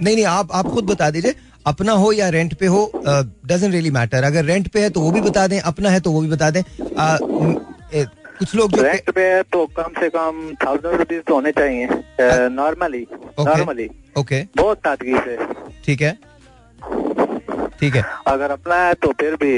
नहीं 0.02 0.16
नहीं 0.16 0.26
आप 0.26 0.52
आप 0.52 0.68
खुद 0.68 0.86
बता 0.86 1.10
दीजिए। 1.10 1.36
अपना 1.66 1.92
हो 1.94 2.12
या 2.12 2.28
रेंट 2.30 2.54
पे 2.60 2.66
हो 2.68 2.82
डजेंट 3.06 3.72
रियली 3.72 3.92
मैटर 3.92 4.24
अगर 4.24 4.46
रेंट 4.46 4.68
पे 4.68 4.82
है 4.82 4.90
तो 4.90 5.02
वो 5.02 5.12
भी 5.12 5.22
बता 5.22 5.46
दें 5.48 5.60
अपना 5.62 5.90
है 5.90 6.00
तो 6.00 6.12
वो 6.12 6.22
भी 6.22 6.28
बता 6.30 6.50
दें। 6.50 6.62
आ, 6.62 7.18
ए, 7.94 8.06
कुछ 8.40 8.56
लोग 8.56 8.72
जो 8.72 8.84
रेंट 8.84 9.10
पे 9.16 9.24
है 9.24 9.42
तो 9.46 9.66
कम 9.78 9.92
से 10.00 10.10
कम 10.10 10.54
थाउज़ेंड 10.64 10.98
रुपीज़ 10.98 11.22
तो 11.28 11.34
होने 11.34 11.52
चाहिए। 11.54 11.88
नॉर्मली 12.52 13.06
नॉर्मली 13.40 13.90
ओके 14.20 14.42
बहुत 14.58 14.78
सादगी 14.80 15.14
से। 15.18 15.38
ठीक 15.86 16.02
है। 16.02 16.18
ठीक 17.80 17.96
है। 17.96 18.04
अगर 18.28 18.52
अपना 18.52 18.76
है 18.78 18.94
तो 18.96 19.12
फिर 19.22 19.36
भी 19.44 19.54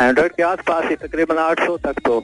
हंड्रेड 0.00 0.32
के 0.32 0.42
आसपास 0.42 0.88
ही 0.90 0.96
तकरीबन 0.96 1.38
आठ 1.40 1.60
सौ 1.66 1.76
तक 1.78 2.00
तो। 2.06 2.20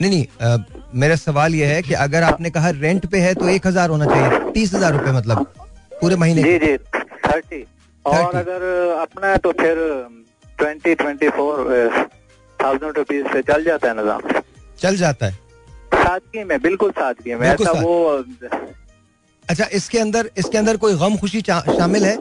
नहीं 0.00 0.10
नहीं 0.10 0.80
मेरा 1.00 1.16
सवाल 1.16 1.54
यह 1.54 1.68
है 1.68 1.82
कि 1.82 1.94
अगर 1.96 2.22
आपने 2.24 2.50
कहा 2.50 2.70
रेंट 2.76 3.06
पे 3.10 3.18
है 3.20 3.34
तो 3.34 3.48
एक 3.48 3.66
हज़ार 3.66 3.90
होना 3.90 4.06
चाहिए 4.06 4.50
तीस 4.52 4.74
हज़ार 4.74 4.92
रूपए 4.92 5.12
मतलब। 5.12 5.46
पूरे 6.02 6.16
महीने 6.16 6.42
जी 6.42 6.58
जी 6.58 6.76
थर्टी 7.26 7.64
और 8.04 8.34
अगर 8.36 8.62
अपना 9.00 9.28
है 9.28 9.38
तो 9.38 9.52
फिर 9.60 9.76
twenty 10.58 10.94
twenty 10.94 11.28
four 11.36 11.56
thousand 12.58 12.96
rupees 12.96 13.26
से 13.32 13.42
चल 13.42 13.64
जाता 13.64 13.88
है 13.88 13.94
निज़ाम। 13.96 14.20
चल 14.80 14.96
जाता 14.96 15.26
है। 15.26 15.32
सादगी 15.94 16.44
में 16.44 16.60
बिल्कुल 16.62 16.90
सादगी 16.90 17.34
में। 17.34 17.48
ऐसा 17.48 17.72
वो 17.80 17.94
अच्छा 19.44 19.64
इसके 19.72 19.98
अंदर 19.98 20.30
इसके 20.38 20.58
अंदर 20.58 20.76
कोई 20.84 20.94
गम 20.98 21.16
खुशी 21.18 21.40
शामिल 21.40 22.04
है? 22.04 22.16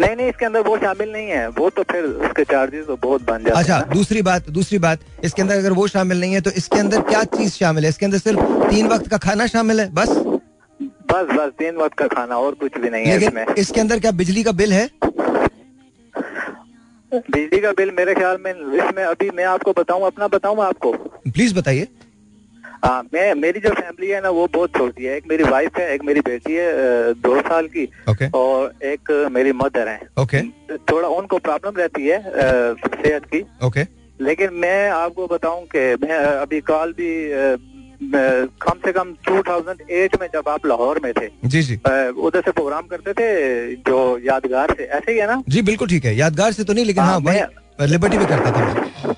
नहीं 0.00 0.16
नहीं 0.16 0.28
इसके 0.28 0.46
अंदर 0.46 0.60
वो 0.62 0.76
शामिल 0.78 1.12
नहीं 1.12 1.28
है। 1.28 1.46
वो 1.58 1.68
तो 1.70 1.82
फिर 1.90 2.04
उसके 2.04 2.44
चार्जेस 2.44 2.86
तो 2.86 2.96
बहुत 3.02 3.22
बन 3.26 3.44
जाते 3.44 3.58
अच्छा 3.60 3.76
हैं 3.76 3.88
दूसरी 3.90 4.22
बात 4.22 4.50
दूसरी 4.58 4.78
बात। 4.78 5.00
इसके 5.24 5.42
अंदर 5.42 5.58
अगर 5.58 5.72
वो 5.72 5.86
शामिल 5.88 6.20
नहीं 6.20 6.34
है 6.34 6.40
तो 6.40 6.50
इसके 6.62 6.78
अंदर 6.78 7.00
क्या 7.10 7.22
चीज़ 7.36 7.52
शामिल 7.54 7.84
है? 7.84 7.90
इसके 7.90 8.06
अंदर 8.06 8.18
सिर्फ़ 8.18 8.68
तीन 8.70 8.88
वक्त 8.88 9.08
का 9.10 9.16
खाना 9.18 9.46
शामिल 9.54 9.80
है 9.80 9.90
बस? 9.94 10.08
बस 11.12 11.36
बस 11.36 11.52
तीन 11.58 11.76
वक्त 11.76 11.96
का 11.98 12.06
खाना 12.08 12.36
और 12.38 12.54
कुछ 12.54 12.78
भी 12.78 12.90
नहीं 12.90 13.06
है 13.06 13.16
इसमें। 13.16 13.44
इसके 13.58 13.80
अंदर 13.80 13.98
क्या 14.00 14.10
बिजली 14.14 14.42
का 14.42 14.52
बिल 14.52 14.72
है? 14.72 14.88
बिजली 17.12 17.58
का 17.60 17.70
बिल 17.72 17.90
मेरे 17.96 18.14
ख्याल 18.14 18.38
में 18.44 18.52
इसमें 18.52 19.04
अभी 19.04 19.30
मैं 19.36 19.44
आपको 19.46 19.72
बताऊँ 19.72 20.06
अपना 20.06 20.28
बताऊँ 20.28 20.62
आपको? 20.62 20.92
प्लीज़ 20.92 21.54
बताइए। 21.54 21.86
हाँ 22.84 23.02
मैं 23.14 23.34
मेरी 23.34 23.60
जो 23.60 23.70
फैमिली 23.70 24.08
है 24.10 24.20
ना 24.22 24.30
वो 24.30 24.46
बहुत 24.54 24.76
छोटी 24.76 25.04
है। 25.04 25.16
एक 25.16 25.24
मेरी 25.28 25.44
वाइफ 25.44 25.78
है 25.78 25.92
एक 25.94 26.02
मेरी 26.04 26.20
बेटी 26.20 26.54
है 26.54 27.12
दो 27.22 27.40
साल 27.40 27.66
की। 27.68 27.84
ओके 28.10 28.28
और 28.38 28.84
एक 28.84 29.10
मेरी 29.32 29.52
मदर 29.54 29.88
है। 29.88 30.00
ओके 30.18 30.42
थोड़ा 30.90 31.08
उनको 31.10 31.38
प्रॉब्लम 31.38 31.76
रहती 31.76 32.06
है 32.06 32.20
सेहत 32.22 33.24
की। 33.24 33.44
ओके 33.66 33.86
लेकिन 34.20 34.52
मैं 34.54 34.88
आपको 34.90 35.26
बताऊँ 35.26 35.64
कि 35.74 35.78
मैं 36.04 36.18
अभी 36.18 36.60
कॉल 36.68 36.92
भी 36.92 37.10
कम 38.02 38.78
से 38.84 38.92
कम 38.92 39.12
2008 39.28 40.20
में 40.20 40.26
जब 40.34 40.48
आप 40.48 40.66
लाहौर 40.66 41.00
में 41.04 41.12
थे 41.12 41.28
जी 41.44 41.62
जी। 41.62 41.76
उधर 42.20 42.40
से 42.40 42.50
प्रोग्राम 42.50 42.86
करते 42.86 43.12
थे 43.12 43.74
जो 43.90 44.18
यादगार 44.24 44.74
से 44.78 44.84
ऐसे 44.84 45.12
ही 45.12 45.18
है 45.18 45.26
ना? 45.26 45.42
जी 45.48 45.62
बिल्कुल 45.62 45.88
ठीक 45.88 46.04
है। 46.04 46.14
यादगार 46.16 46.52
से 46.52 46.64
तो 46.64 46.72
नहीं 46.72 46.84
लेकिन 46.84 47.02
हाँ, 47.02 47.12
हाँ 47.12 47.20
मैं- 47.20 47.88
लिबर्टी 47.90 48.18
में 48.18 48.26
करता 48.26 48.50
था 48.52 49.14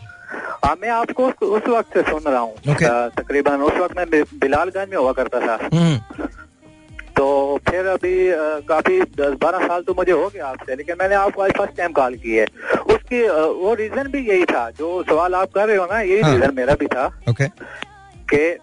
हाँ 0.64 0.76
मैं 0.82 0.88
आपको 0.90 1.26
उस, 1.28 1.62
वक्त 1.68 1.94
से 1.94 2.02
सुन 2.02 2.20
रहा 2.32 2.40
हूँ। 2.40 2.54
Okay. 2.56 2.88
तकरीबन 3.18 3.60
उस 3.62 3.72
वक्त 3.72 3.96
मैं 3.96 4.22
बिलालगंज 4.40 4.88
में 4.90 4.96
हुआ 4.96 5.12
करता 5.12 5.40
था। 5.40 5.68
हम्म, 5.74 6.24
तो 7.16 7.58
फिर 7.68 7.86
अभी 7.86 8.14
काफ़ी 8.68 9.00
दस 9.00 9.34
बारह 9.42 9.66
साल 9.66 9.82
तो 9.82 9.94
मुझे 9.94 10.12
हो 10.12 10.28
गया 10.34 10.46
आपसे 10.46 10.76
लेकिन 10.76 10.96
मैंने 11.00 11.14
आपको 11.14 11.42
आज 11.42 11.50
फ़र्स्ट 11.58 11.76
टाइम 11.76 11.92
कॉल 11.92 12.14
की 12.14 12.36
है। 12.36 12.44
उसकी 12.94 13.22
वो 13.62 13.74
रीजन 13.74 14.08
भी 14.08 14.28
यही 14.28 14.44
था 14.44 14.68
जो 14.70 15.02
सवाल 15.02 15.34
आप 15.34 15.50
कर 15.54 15.66
रहे 15.68 15.76
हो 15.76 15.84
ना 15.92 16.00
यही 16.00 16.20
हाँ। 16.20 16.34
रीजन 16.34 16.54
मेरा 16.54 16.74
भी 16.80 16.86
था 16.86 17.06
ओके 17.28 17.48
कि 18.32 18.58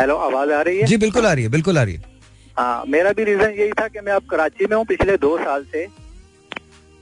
हेलो 0.00 0.16
आवाज़ 0.16 0.50
आ 0.52 0.60
रही 0.62 0.78
है? 0.78 0.86
जी 0.86 0.96
बिल्कुल 0.96 1.26
आ 1.26 1.32
रही 1.32 1.44
है 1.44 1.50
बिल्कुल 1.50 1.78
आ 1.78 1.82
रही 1.82 1.94
है। 1.94 2.12
हाँ 2.56 2.84
मेरा 2.88 3.12
भी 3.12 3.24
रीजन 3.24 3.50
यही 3.58 3.70
था 3.80 3.86
कि 3.88 4.00
मैं 4.06 4.12
अब 4.12 4.26
कराची 4.30 4.66
में 4.70 4.76
हूँ 4.76 4.84
पिछले 4.86 5.16
दो 5.16 5.36
साल 5.38 5.64
से। 5.72 5.84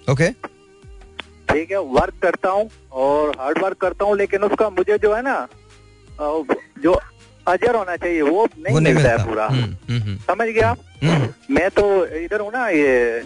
ओके 0.07 0.31
ठीक 1.53 1.71
है 1.71 1.79
वर्क 1.97 2.15
करता 2.23 2.51
हूँ 2.51 2.69
और 3.05 3.33
हार्ड 3.41 3.59
वर्क 3.63 3.77
करता 3.81 4.05
हूँ 4.05 4.17
लेकिन 4.19 4.43
उसका 4.45 4.69
मुझे 4.71 4.99
जो 4.99 5.15
है 5.15 5.23
ना 5.23 5.37
जो 6.83 6.99
अजर 7.49 7.75
होना 7.77 7.97
चाहिए 7.97 8.23
वो 8.23 8.45
नहीं 8.59 8.75
वो 8.75 8.81
नहीं 8.81 8.95
मिलता 8.95 9.09
मिलता। 9.09 9.23
है 9.23 9.29
पूरा। 9.29 9.47
हम्म, 9.47 9.63
हम्म, 9.89 10.01
हम्म, 10.03 10.17
समझ 10.27 10.49
गया? 10.49 10.69
आप। 10.71 11.35
मैं 11.51 11.69
तो 11.71 11.85
इधर 12.17 12.41
हूँ 12.41 12.51
ना 12.53 12.69
ये 12.69 13.23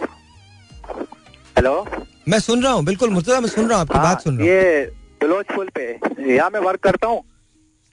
हेलो 1.57 1.85
मैं 2.29 2.39
सुन 2.39 2.63
रहा 2.63 2.71
हूँ 2.73 2.83
बिल्कुल 2.85 3.09
मुर्तजा 3.09 3.39
मैं 3.39 3.49
सुन 3.49 3.67
रहा 3.69 3.77
हूँ 3.77 3.81
आपकी 3.81 3.97
हाँ, 3.97 4.03
बात 4.07 4.21
सुन 4.21 4.37
रहा 4.37 4.47
हूँ। 4.47 4.53
ये 4.53 4.85
बलोच 5.23 5.45
पुल 5.55 5.69
पे 5.77 5.91
यहाँ 6.33 6.49
मैं 6.53 6.59
वर्क 6.59 6.79
करता 6.79 7.07
हूँ। 7.07 7.23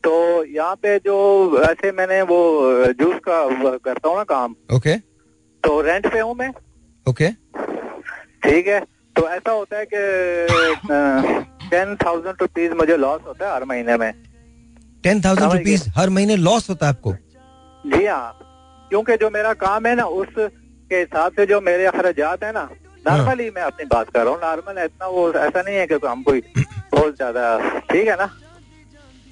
तो 0.05 0.45
यहाँ 0.47 0.75
पे 0.77 0.99
जो 0.99 1.17
ऐसे 1.65 1.93
मैंने 1.93 2.21
वो 2.23 2.39
जूस 2.93 3.15
का 3.29 3.77
करता 3.85 4.09
हूँ 4.09 4.17
ना 4.17 4.25
काम। 4.25 4.55
ओके। 4.75 4.97
तो 5.65 5.81
रेंट 5.81 6.07
पे 6.13 6.21
हूँ 6.21 6.35
मैं। 6.35 6.51
ओके। 7.07 7.31
ठीक 8.45 8.67
है। 8.67 8.81
तो 9.17 9.29
ऐसा 9.29 9.51
होता 9.51 9.79
है 9.79 9.87
कि 9.95 10.03
टेन 11.71 11.95
थाउज़ेंड 11.97 12.37
रुपीज़ 12.41 12.73
मुझे 12.75 12.97
लॉस 12.97 13.21
होता 13.27 13.47
है 13.47 13.55
हर 13.55 13.65
महीने 13.65 13.97
में। 13.97 14.13
टेन 15.05 15.21
थाउज़ेंड 15.21 15.53
रुपीज़ 15.53 15.89
हर 15.97 16.11
महीने 16.11 16.37
लॉस 16.37 16.69
होता 16.71 16.87
है 16.87 16.93
आपको? 16.93 17.13
जी 17.85 18.05
हाँ। 18.07 18.39
क्योंकि 18.91 19.17
जो 19.17 19.31
मेरा 19.31 19.53
काम 19.55 19.87
है 19.87 19.95
ना 19.95 20.05
उस 20.05 20.35
के 20.39 20.97
हिसाब 20.97 21.33
से 21.33 21.47
जो 21.47 21.61
मेरे 21.61 21.85
अखराजात 21.87 22.45
है 22.45 22.53
ना 22.53 22.69
नॉर्मली 23.05 23.51
मैं 23.51 23.63
अपनी 23.63 23.85
बात 23.87 24.11
कर 24.11 24.25
रहा 24.25 24.33
हूँ। 24.33 24.41
नॉर्मल 24.43 24.79
है 24.79 24.85
इतना 24.85 25.07
वो 25.09 25.33
ऐसा 25.33 25.63
नहीं 25.63 25.77
है 25.77 25.87
कि 25.87 26.07
हम 26.07 26.23
कोई 26.23 26.43
बहुत 26.57 27.17
ज़्यादा 27.17 27.59
ठीक 27.91 28.09
है 28.09 28.17
ना? 28.17 28.31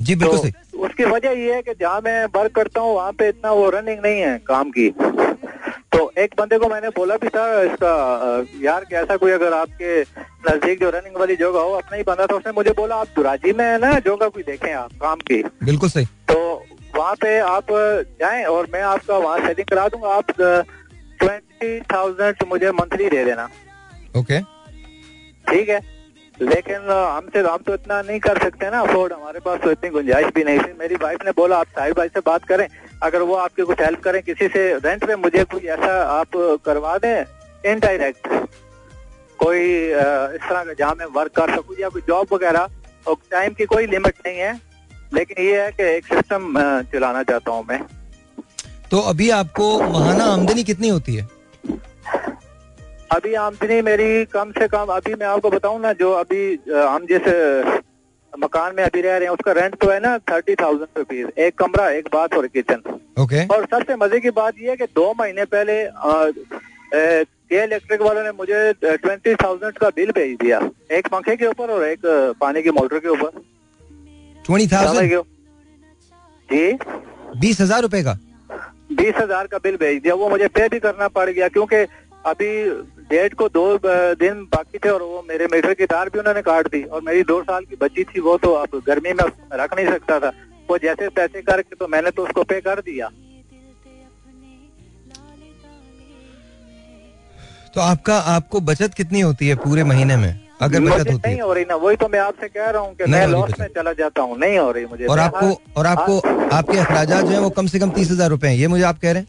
जी 0.02 0.14
बिल्कुल 0.14 0.38
तो 0.38 0.42
सही। 0.42 0.78
उसकी 0.78 1.04
वजह 1.04 1.30
ये 1.40 1.54
है 1.54 1.62
कि 1.62 1.72
जहाँ 1.80 2.00
मैं 2.04 2.24
वर्क 2.36 2.54
करता 2.54 2.80
हूँ 2.80 2.94
वहाँ 2.94 3.12
पे 3.12 3.28
इतना 3.28 3.50
वो 3.52 3.68
रनिंग 3.70 4.00
नहीं 4.00 4.20
है 4.20 4.36
काम 4.46 4.70
की। 4.70 4.88
तो 5.92 6.10
एक 6.18 6.34
बंदे 6.38 6.58
को 6.58 6.68
मैंने 6.68 6.88
बोला 6.88 7.16
भी 7.16 7.28
था 7.28 7.44
इसका 7.62 7.92
यार 8.62 8.84
कि 8.84 8.94
ऐसा 8.96 9.16
कोई 9.16 9.32
अगर 9.32 9.52
आपके 9.52 10.00
नज़दीक 10.48 10.80
जो 10.80 10.90
रनिंग 10.90 11.16
वाली 11.16 11.36
जगह 11.36 11.58
हो 11.60 11.72
अपना 11.72 11.96
ही 11.96 12.02
बंदा 12.02 12.26
था 12.26 12.36
उसने 12.36 12.52
मुझे 12.52 12.70
बोला 12.76 12.96
आप 12.96 13.08
दुराजी 13.16 13.52
में 13.52 13.64
है 13.64 13.78
ना 13.78 13.92
जगह 14.00 14.28
कोई 14.28 14.42
देखें 14.42 14.72
आप 14.72 14.92
काम 15.02 15.18
की। 15.30 15.42
बिल्कुल 15.64 15.88
सही। 15.88 16.04
तो 16.28 16.38
वहाँ 16.96 17.14
पे 17.14 17.38
आप 17.40 17.66
जाए 18.20 18.44
और 18.44 18.66
मैं 18.72 18.82
आपका 18.84 19.16
वहाँ 19.18 19.38
सेटिंग 19.46 19.66
करा 19.66 19.86
दूँगा। 19.88 20.08
आप 20.08 20.30
ट्वेंटी 21.20 21.80
थाउज़ेंड 21.92 22.44
मुझे 22.48 22.70
मंथली 22.72 23.08
दे 23.08 23.24
देना। 23.24 23.48
ओके 24.16 24.40
ठीक 25.44 25.68
है? 25.68 25.80
लेकिन 26.34 26.90
हमसे 26.90 27.40
हम 27.40 27.62
तो 27.66 27.74
इतना 27.74 28.00
नहीं 28.02 28.18
कर 28.20 28.38
सकते 28.42 28.70
ना 28.70 28.80
अफोर्ड 28.80 29.12
हमारे 29.12 29.40
पास 29.40 29.60
तो 29.60 29.70
इतनी 29.70 29.90
गुंजाइश 29.90 30.26
भी 30.34 30.44
नहीं 30.44 30.58
थी। 30.58 30.72
मेरी 30.78 30.94
वाइफ 31.02 31.24
ने 31.24 31.30
बोला, 31.32 31.56
आप 31.56 31.66
साहिब 31.68 31.96
भाई 31.96 32.08
से 32.08 32.20
बात 32.26 32.44
करें, 32.44 32.66
अगर 33.02 33.22
वो 33.22 33.34
आपकी 33.36 33.62
कुछ 33.62 33.80
हेल्प 33.80 34.00
करें, 34.00 34.22
किसी 34.22 34.48
से 34.48 34.62
रेंट 34.78 35.04
पे 35.06 35.16
मुझे 35.18 35.44
कोई 35.46 35.66
ऐसा 35.68 35.92
आप 36.10 36.36
करवा 36.64 36.96
दें 36.98 37.24
इनडायरेक्ट 37.64 38.28
कोई 39.38 39.60
इस 39.60 40.40
तरह 40.40 40.64
का 40.64 40.72
जहाँ 40.72 40.94
मैं 40.94 41.06
वर्क 41.14 41.32
कर 41.36 41.54
सकूँ 41.54 41.76
या 41.80 41.88
कोई 41.88 42.02
जॉब 42.08 42.26
वगैरह, 42.32 42.68
और 43.06 43.16
टाइम 43.30 43.54
की 43.54 43.64
कोई 43.66 43.86
लिमिट 43.86 44.14
नहीं 44.26 44.38
है। 44.38 44.52
लेकिन 45.14 45.44
ये 45.44 45.60
है 45.62 45.70
कि 45.72 45.82
एक 45.86 46.06
सिस्टम 46.06 46.54
चलाना 46.92 47.22
चाहता 47.22 47.52
हूँ 47.52 47.64
मैं। 47.68 47.80
तो 48.90 48.98
अभी 49.10 49.28
आपको 49.32 49.66
महाना 49.82 50.24
आमदनी 50.24 50.64
कितनी 50.64 50.88
होती 50.88 51.14
है? 51.14 51.28
अभी 53.12 53.32
आमदनी 53.34 53.80
मेरी 53.82 54.24
कम 54.32 54.50
से 54.52 54.66
कम 54.68 54.92
अभी 54.92 55.14
मैं 55.14 55.26
आपको 55.26 55.50
बताऊँ 55.50 55.80
ना 55.80 55.92
जो 55.94 56.10
अभी 56.14 56.42
हम 56.68 57.06
जिस 57.06 57.26
मकान 58.32 58.74
में 58.76 58.82
अभी 58.84 59.00
रह 59.00 59.16
रहे 59.16 59.28
हैं 59.28 59.34
उसका 59.34 59.52
रेंट 59.52 59.74
तो 59.80 59.90
है 59.90 59.98
ना 60.00 60.16
थर्टी 60.30 60.54
थाउज़ेंड 60.54 60.98
रुपीज़ 60.98 61.40
एक 61.40 61.58
कमरा 61.58 61.88
एक 61.90 62.08
बाथ 62.12 62.36
और 62.36 62.46
किचन 62.46 62.80
ओके 62.80 63.22
okay. 63.22 63.42
और 63.54 63.64
सबसे 63.64 63.96
मज़े 63.96 64.20
की 64.20 64.30
बात 64.30 64.54
यह 64.60 64.70
है 64.70 64.76
कि 64.76 64.84
दो 64.94 65.12
महीने 65.18 65.44
पहले 65.54 65.76
के 66.94 67.62
इलेक्ट्रिक 67.64 68.02
वालों 68.02 68.22
ने 68.22 68.30
मुझे 68.32 68.72
ट्वेंटी 68.82 69.34
थाउज़ेंड 69.34 69.78
का 69.78 69.88
बिल 69.96 70.10
भेज 70.10 70.36
दिया 70.40 70.60
एक 70.90 71.08
पंखे 71.08 71.36
के 71.36 71.46
ऊपर 71.46 71.70
और 71.70 71.84
एक 71.84 72.06
पानी 72.40 72.62
की 72.62 72.70
मोटर 72.70 72.98
के 72.98 73.08
ऊपर। 73.08 73.40
ट्वेंटी 74.44 74.66
थाउज़ेंड 74.66 75.22
जी। 76.48 76.72
बीस 77.40 77.60
हज़ार 77.60 77.82
रूपए 77.82 78.02
का? 78.02 78.16
बीस 78.92 79.14
हज़ार 79.16 79.46
का 79.46 79.58
बिल 79.58 79.76
भेज 79.76 80.02
दिया 80.02 80.14
वो 80.14 80.28
मुझे 80.28 80.48
पे 80.48 80.68
भी 80.68 80.78
करना 80.80 81.08
पड़ 81.10 81.28
गया 81.30 81.48
क्योंकि 81.48 81.84
अभी 82.26 82.50
डेट 83.12 83.34
को 83.34 83.48
दो 83.50 83.64
दिन 84.18 84.44
बाकी 84.52 84.78
थे 84.78 84.88
और 84.88 85.02
वो 85.04 85.24
मेरे 85.28 85.46
मीटर 85.52 85.74
की 85.74 85.86
तार 85.86 86.08
भी 86.08 86.18
उन्होंने 86.18 86.42
काट 86.42 86.68
दी 86.68 86.82
और 86.84 87.02
मेरी 87.02 87.22
दो 87.24 87.42
साल 87.42 87.64
की 87.64 87.76
बच्ची 87.80 88.04
थी 88.04 88.20
वो 88.22 88.36
तो 88.38 88.52
अब 88.56 88.80
गर्मी 88.86 89.12
में 89.12 89.24
रख 89.54 89.76
नहीं 89.76 89.86
सकता 89.88 90.18
था। 90.20 90.32
वो 90.68 90.78
जैसे 90.78 91.08
पैसे 91.10 91.42
करके 91.42 91.76
तो 91.76 91.88
मैंने 91.88 92.10
तो 92.10 92.24
उसको 92.24 92.42
पे 92.44 92.60
कर 92.62 92.80
दिया। 92.82 93.08
तो 97.74 97.80
आपका 97.80 98.16
आपको 98.30 98.60
बचत 98.62 98.94
कितनी 98.94 99.20
होती 99.20 99.48
है 99.48 99.54
पूरे 99.58 99.84
महीने 99.84 100.16
में? 100.16 100.32
अगर 100.62 100.80
बचत 100.80 101.10
होती 101.10 101.20
नहीं 101.20 101.36
है 101.36 101.42
हो 101.42 101.52
रही 101.52 101.64
ना 101.64 101.74
वही 101.76 101.96
तो 101.96 102.08
मैं 102.08 102.18
आपसे 102.20 102.48
कह 102.48 102.68
रहा 102.68 102.82
हूँ 102.82 102.94
कि 102.96 103.04
मैं 103.06 103.24
हो 103.26 103.30
लॉस 103.30 103.58
में 103.60 103.66
चला 103.68 103.92
जाता 103.94 104.22
हूँ 104.22 104.38
नहीं 104.38 104.58
हो 104.58 104.70
रही 104.72 104.84
मुझे। 104.86 105.06
और 105.06 105.18
आपको 105.20 105.46
और 105.76 105.86
आपको 105.86 106.18
आपके 106.56 106.78
अखराज 106.78 107.08
जो 107.10 107.26
है 107.28 107.40
वो 107.40 107.50
कम 107.52 107.66
से 107.66 107.78
कम 107.78 107.90
तीस 107.92 108.10
हज़ार 108.10 108.30
रूपए 108.30 108.48
हैं 108.48 108.56
ये 108.56 108.68
मुझे 108.68 108.84
आप 108.84 108.98
कह 108.98 109.12
रहे 109.12 109.22
हैं? 109.22 109.28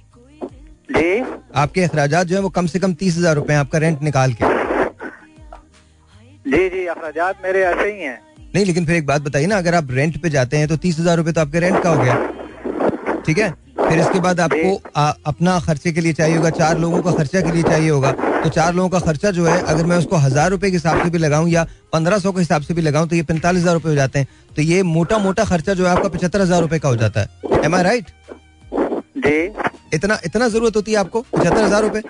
जी। 0.91 1.42
आपके 1.53 1.83
अखराज 1.83 2.13
जो 2.23 2.35
है 2.35 2.41
वो 2.41 2.49
कम 2.51 2.67
से 2.67 2.79
कम 2.79 2.93
तीस 2.95 3.17
हज़ार 3.17 3.35
रुपए 3.35 3.53
हैं 3.53 3.59
आपका 3.59 3.79
रेंट 3.79 4.01
निकाल 4.03 4.33
के। 4.33 4.51
जी 6.45 6.69
जी 6.69 6.85
अखराजात 6.87 7.35
मेरे 7.43 7.63
ऐसे 7.63 7.91
ही 7.91 7.99
हैं। 7.99 8.19
नहीं 8.55 8.65
लेकिन 8.65 8.85
फिर 8.85 8.95
एक 8.95 9.05
बात 9.05 9.21
बताइए 9.21 9.45
ना 9.47 9.57
अगर 9.57 9.75
आप 9.75 9.91
रेंट 9.91 10.21
पे 10.21 10.29
जाते 10.29 10.57
हैं 10.57 10.67
तो 10.67 10.77
तीस 10.77 10.99
हज़ार 10.99 11.17
रुपए 11.17 11.31
तो 11.31 11.41
आपके 11.41 11.59
रेंट 11.59 11.81
का 11.83 11.89
हो 11.89 12.03
गया। 12.03 13.21
ठीक 13.25 13.37
है? 13.37 13.49
फिर 13.79 13.99
इसके 13.99 14.19
बाद 14.19 14.39
आपको 14.39 14.81
आ, 14.95 15.09
अपना 15.25 15.59
खर्चे 15.59 15.91
के 15.91 16.01
लिए 16.01 16.13
चाहिए 16.13 16.35
होगा 16.35 16.49
चार 16.51 16.77
लोगों 16.79 17.01
का 17.01 17.11
खर्चा 17.13 17.41
के 17.41 17.51
लिए 17.51 17.63
चाहिए 17.63 17.89
होगा। 17.89 18.11
तो 18.11 18.49
चार 18.49 18.73
लोगों 18.73 18.89
का 18.89 18.99
खर्चा 19.01 19.31
जो 19.31 19.45
है 19.45 19.59
अगर 19.63 19.85
मैं 19.85 19.97
उसको 19.97 20.15
हज़ार 20.17 20.49
रुपए 20.51 20.67
के 20.67 20.75
हिसाब 20.75 21.03
से 21.03 21.09
भी 21.09 21.17
लगाऊँ 21.17 21.49
या 21.49 21.65
पंद्रह 21.93 22.17
सौ 22.19 22.31
के 22.31 22.39
हिसाब 22.39 22.61
से 22.61 22.73
भी 22.73 22.81
लगाऊँ 22.81 23.07
तो 23.07 23.15
ये 23.15 23.23
पैंतालीस 23.23 23.61
हज़ार 23.61 23.73
रुपए 23.73 23.89
हो 23.89 23.95
जाते 23.95 24.19
हैं। 24.19 24.27
तो 24.55 24.61
ये 24.61 24.81
मोटा 24.85 25.17
मोटा 25.19 25.43
खर्चा 25.45 25.73
जो 25.73 25.85
है 25.85 25.91
आपका 25.91 26.09
पचहत्तर 26.09 26.41
हज़ार 26.41 26.61
रुपए 26.61 26.79
का 26.79 26.89
हो 26.89 26.95
जाता 26.95 27.21
है। 27.21 27.61
एम 27.65 27.75
आई 27.75 27.83
राइट 27.83 28.05
जी। 29.17 29.47
इतना 29.93 30.19
इतना 30.25 30.47
ज़रूरत 30.49 30.75
होती 30.75 30.91
है 30.91 30.97
आपको? 30.99 31.21
पचहत्तर 31.33 31.63
हज़ार 31.63 31.81
रूपए? 31.83 32.01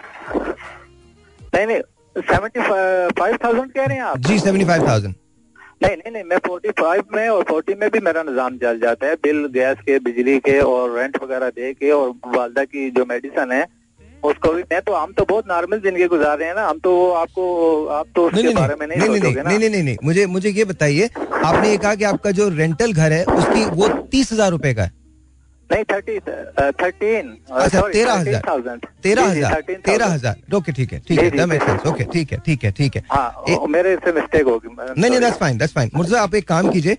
नहीं 1.53 1.65
नहीं 1.67 1.81
सेवेंटी 2.15 2.59
फाइव 3.19 3.37
थाउज़ेंड 3.43 3.71
कह 3.71 3.85
रहे 3.85 3.97
हैं 3.97 4.03
आप? 4.03 4.17
जी 4.19 4.39
सेवेंटी 4.39 4.65
फाइव 4.65 4.87
थाउज़ेंड 4.87 5.13
नहीं 5.83 5.95
नहीं 5.97 6.11
नहीं 6.13 6.23
मैं 6.23 6.37
फोर्टी 6.45 6.69
फाइव 6.79 7.03
में 7.15 7.27
और 7.29 7.43
फोर्टी 7.43 7.73
में 7.75 7.89
भी 7.91 7.99
मेरा 8.01 8.23
निज़ाम 8.23 8.57
चल 8.57 8.79
जाता 8.79 9.07
है। 9.07 9.15
बिल 9.23 9.45
गैस 9.53 9.77
के 9.85 9.97
बिजली 10.01 10.37
के 10.39 10.59
और 10.61 10.97
रेंट 10.97 11.17
वगैरह 11.23 11.49
दे 11.51 11.73
के 11.73 11.91
और 11.91 12.13
वालदा 12.35 12.63
की 12.65 12.89
जो 12.91 13.05
मेडिसिन 13.05 13.51
है 13.51 13.65
उसको 14.23 14.51
भी 14.53 14.61
मैं 14.71 14.81
तो 14.81 14.93
हम 14.93 15.11
तो 15.13 15.25
बहुत 15.29 15.47
नॉर्मल 15.47 15.79
ज़िंदगी 15.81 16.05
गुजार 16.07 16.37
रहे 16.37 16.47
हैं 16.47 16.55
ना। 16.55 16.67
हम 16.67 16.77
तो 16.79 16.91
आपको 17.13 17.43
आप 17.91 18.07
तो 18.15 18.25
उसके 18.27 18.43
नहीं 18.43 18.55
बारे 18.55 18.75
में 18.75 18.87
नहीं 18.87 18.99
नहीं 18.99 19.09
नहीं 19.11 19.33
नहीं 19.33 19.57
नहीं 19.57 19.69
नहीं 19.69 19.83
नहीं 19.83 19.97
मुझे 20.03 20.25
मुझे 20.27 20.49
ये 20.51 20.65
बताइए 20.65 21.09
आपने 21.17 21.69
ये 21.69 21.77
कहा 21.77 21.95
कि 21.95 22.03
आपका 22.05 22.31
जो 22.31 22.47
रेंटल 22.51 22.93
घर 22.93 23.11
है 23.11 23.23
उसकी 23.25 23.65
वो 23.71 23.87
तीस 24.11 24.31
हज़ार 24.33 24.51
रूपए 24.51 24.73
का 24.73 24.83
है। 24.83 25.02
नहीं 25.73 25.83
थर्टी 25.91 26.17
थर्टीन 26.19 27.29
अच्छा 27.51 27.81
तेरह 27.81 28.13
हज़ार। 28.13 28.77
तेरह 29.03 29.25
हज़ार 29.25 29.61
तेरह 29.85 30.05
हज़ार। 30.07 30.55
ओके 30.55 30.71
ठीक 30.71 30.93
है 30.93 30.99
ठीक 31.07 31.19
है 31.19 31.29
जी, 31.29 31.37
that 31.37 31.49
makes 31.49 31.65
जी। 31.65 31.71
sense, 31.71 31.87
ओके 31.87 32.03
ठीक 32.13 32.31
है 32.31 32.39
ठीक 32.45 32.63
है 32.63 32.71
ठीक 32.71 32.95
है। 32.95 33.03
हाँ 33.11 33.43
ए- 33.49 33.55
ओ, 33.55 33.67
मेरे 33.67 33.95
से 34.05 34.11
मिस्टेक 34.13 34.45
होगी 34.47 34.75
नहीं 34.77 35.09
नहीं 35.09 35.19
दैट्स 35.19 35.37
फाइन 35.37 35.57
दैट्स 35.57 35.73
फाइन 35.73 35.89
मुर्जा 35.95 36.21
आप 36.21 36.35
एक 36.35 36.47
काम 36.47 36.69
कीजिए 36.71 36.97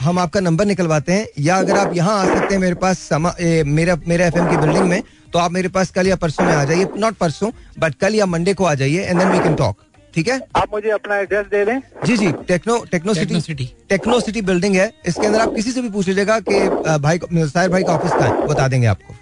हम 0.00 0.18
आपका 0.18 0.40
नंबर 0.40 0.64
निकलवाते 0.66 1.12
हैं 1.12 1.26
या 1.40 1.56
अगर 1.56 1.78
आप 1.78 1.96
यहाँ 1.96 2.18
आ 2.20 2.34
सकते 2.34 2.54
हैं 2.54 2.60
मेरे 2.60 2.74
पास 2.84 3.08
मेरा 3.12 3.96
मेरा 4.08 4.26
एफएम 4.26 4.50
की 4.50 4.56
बिल्डिंग 4.56 4.88
में 4.88 5.02
तो 5.32 5.38
आप 5.38 5.52
मेरे 5.52 5.68
पास 5.68 5.90
कल 5.90 6.06
या 6.06 6.16
परसों 6.16 6.44
में 6.44 6.52
आ 6.52 6.64
जाइए 6.64 6.88
नॉट 6.98 7.14
परसों 7.20 7.50
बट 7.78 7.94
कल 8.00 8.14
या 8.14 8.26
मंडे 8.26 8.54
को 8.54 8.64
आ 8.64 8.74
जाइए 8.82 9.02
and 9.02 9.18
then 9.18 9.28
we 9.28 9.38
can 9.44 9.54
talk 9.56 9.76
ठीक 10.14 10.28
है? 10.28 10.40
आप 10.56 10.68
मुझे 10.72 10.90
अपना 10.90 11.16
एड्रेस 11.18 11.46
दे 11.46 11.64
दें। 11.64 11.80
जी 12.06 12.16
जी 12.16 12.30
techno 12.48 12.78
techno 12.90 13.14
city. 13.14 13.26
Techno 13.26 13.40
city. 13.40 13.68
Techno 13.88 14.18
city 14.20 14.42
building 14.42 14.76
है। 14.76 14.92
इसके 15.06 15.26
अंदर 15.26 15.40
आप 15.40 15.54
किसी 15.54 15.72
से 15.72 15.82
भी 15.82 15.88
पूछ 15.90 16.08
लीजिएगा 16.08 16.38
कि 16.40 16.60
भाई 16.98 17.18
साहिर 17.28 17.70
भाई 17.70 17.82
का 17.82 17.92
ऑफ़िस 17.92 18.12
कहाँ 18.12 18.28
है? 18.30 18.46
बता 18.46 18.68
देंगे 18.68 18.86
आपको। 18.86 19.14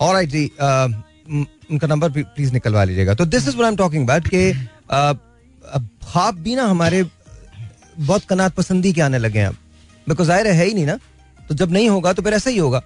और 0.00 0.14
राइट 0.14 0.28
जी 0.28 0.44
उनका 1.70 1.86
नंबर 1.86 2.10
प्लीज़ 2.10 2.52
निकलवा 2.52 2.84
लीजिएगा। 2.84 3.14
तो 3.14 3.24
this 3.26 3.48
is 3.48 3.56
what 3.56 3.64
I 3.64 3.70
am 3.70 3.76
talking 3.76 4.04
about 4.04 4.28
कि 4.28 4.52
ख्वाब 6.04 6.38
भी 6.42 6.54
ना 6.54 6.64
हमारे 6.66 7.04
बहुत 7.96 8.24
कनात 8.24 8.54
पसंदी 8.54 8.92
के 8.92 9.00
आने 9.00 9.18
लगे 9.18 9.38
हैं 9.38 9.46
अब। 9.46 9.56
बिकॉज़ 10.06 10.28
ज़ाहिर 10.28 10.46
है 10.46 10.64
ही 10.64 10.74
नहीं 10.74 10.86
ना। 10.86 10.98
तो 11.38 11.54
जब 11.54 11.72
नहीं 11.72 11.88
होगा 11.88 12.12
तो 12.12 12.22
फिर 12.22 12.34
ऐसा 12.34 12.50
ही 12.50 12.58
होगा। 12.58 12.82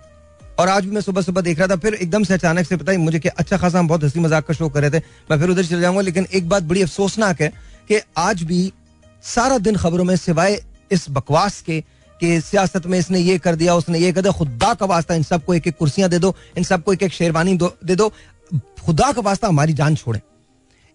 और 0.59 0.69
आज 0.69 0.85
भी 0.85 0.91
मैं 0.91 1.01
सुबह 1.01 1.23
सुबह 1.23 1.41
देख 1.41 1.59
रहा 1.59 1.69
था, 1.69 1.77
फिर 1.77 1.95
एकदम 1.95 2.25
से 2.25 2.35
अचानक 2.35 2.67
से 2.67 2.77
पता 2.77 2.93
ही 2.93 2.99
मुझे 2.99 3.19
कि 3.19 3.29
अच्छा 3.29 3.57
खासा 3.57 3.79
हम 3.79 3.89
बहुत 3.89 4.05
हँसी 4.05 4.21
मज़ाक 4.21 4.47
का 4.47 4.55
शो 4.55 4.69
कर 4.69 4.81
रहे 4.81 4.91
थे। 4.91 5.03
मैं 5.31 5.39
फिर 5.39 5.51
उधर 5.51 5.65
चले 5.65 5.81
जाऊँगा, 5.81 6.01
लेकिन 6.03 6.27
एक 6.33 6.49
बात 6.49 6.63
बड़ी 6.63 6.83
अफसोसनाक 6.83 7.41
है 7.41 7.49
कि 7.89 8.01
आज 8.19 8.43
भी 8.43 8.73
सारा 9.25 9.59
दिन 9.59 9.77
खबरों 9.77 10.05
में 10.05 10.17
सिवाय 10.17 10.61
इस 10.91 11.09
बकवास 11.11 11.61
के, 11.61 11.81
कि 12.21 12.41
सियासत 12.41 12.87
में 12.87 12.99
इसने 12.99 13.19
ये 13.19 13.39
कर 13.39 13.55
दिया, 13.57 13.75
उसने 13.75 13.99
ये 13.99 14.13
कर 14.13 14.23
दिया, 14.23 14.33
खुदा 14.33 14.73
का 14.75 14.87
वास्ता 14.87 15.15
इन 15.15 15.23
सबको 15.25 15.55
एक 15.55 15.67
एक 15.67 15.77
कुर्सियाँ 15.79 16.09
दे 16.11 16.19
दो, 16.19 16.35
इन 16.57 16.65
सबको 16.65 16.93
एक 16.93 17.03
एक 17.03 17.13
शेरवानी 17.13 17.57
दे, 17.57 17.95
दो 17.97 18.09
खुदा 18.81 19.13
का 19.13 19.23
वास्ता 19.23 19.49
हमारी 19.49 19.73
जान 19.75 19.97
छोड़े। 19.97 20.21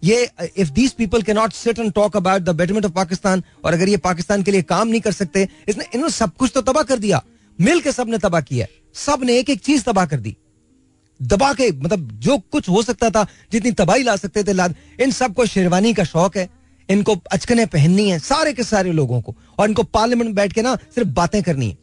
ये 0.02 0.28
इफ़ 0.56 0.70
दीज 0.70 0.92
पीपल 0.92 1.22
के 1.22 1.32
not 1.34 1.52
sit 1.52 1.78
and 1.78 1.92
talk 1.94 2.16
about 2.16 2.42
the 2.42 2.50
betterment 2.50 2.86
of 2.86 2.92
Pakistan 2.92 3.42
और 3.64 3.72
अगर 3.72 3.88
ये 3.88 3.96
पाकिस्तान 4.02 4.42
के 4.42 4.50
लिए 4.50 4.62
काम 4.64 4.88
नहीं 4.88 5.00
कर 5.00 5.12
सकते, 5.12 5.48
इसने 5.68 5.84
इन्होंने 5.84 6.12
सब 6.12 6.34
कुछ 6.34 6.52
तो 6.54 6.60
तबाह 6.62 6.82
कर 6.84 6.98
दिया। 6.98 7.22
मिल 7.58 7.80
के 7.80 7.92
सबने 7.92 8.18
तबाह 8.18 8.40
किया 8.42 8.66
सबने 8.94 9.38
एक 9.38 9.50
एक 9.50 9.60
चीज़ 9.60 9.82
तबाह 9.82 10.06
कर 10.06 10.20
दी। 10.20 10.36
दबा 11.22 11.54
के 11.54 11.72
मतलब 11.72 12.12
जो 12.12 12.38
कुछ 12.38 12.68
हो 12.68 12.82
सकता 12.82 13.10
था, 13.10 13.26
जितनी 13.52 13.70
तबाही 13.70 14.02
ला 14.02 14.16
सकते 14.16 14.44
थे 14.44 14.52
लाद 14.52 14.74
इन 15.00 15.10
सबको 15.10 15.46
शेरवानी 15.46 15.94
का 15.94 16.04
शौक 16.04 16.36
है। 16.36 16.50
इनको 16.88 17.16
अचकने 17.32 17.66
पहननी 17.66 18.10
है, 18.10 18.18
सारे 18.18 18.52
के 18.52 18.64
सारे 18.64 18.92
लोगों 18.92 19.20
को। 19.20 19.36
और 19.58 19.68
इनको 19.68 19.82
पार्लियामेंट 19.82 20.26
में 20.26 20.34
बैठ 20.34 20.52
के 20.52 20.62
ना 20.62 20.76
सिर्फ़ 20.76 21.08
बातें 21.08 21.42
करनी 21.42 21.68
है। 21.68 21.78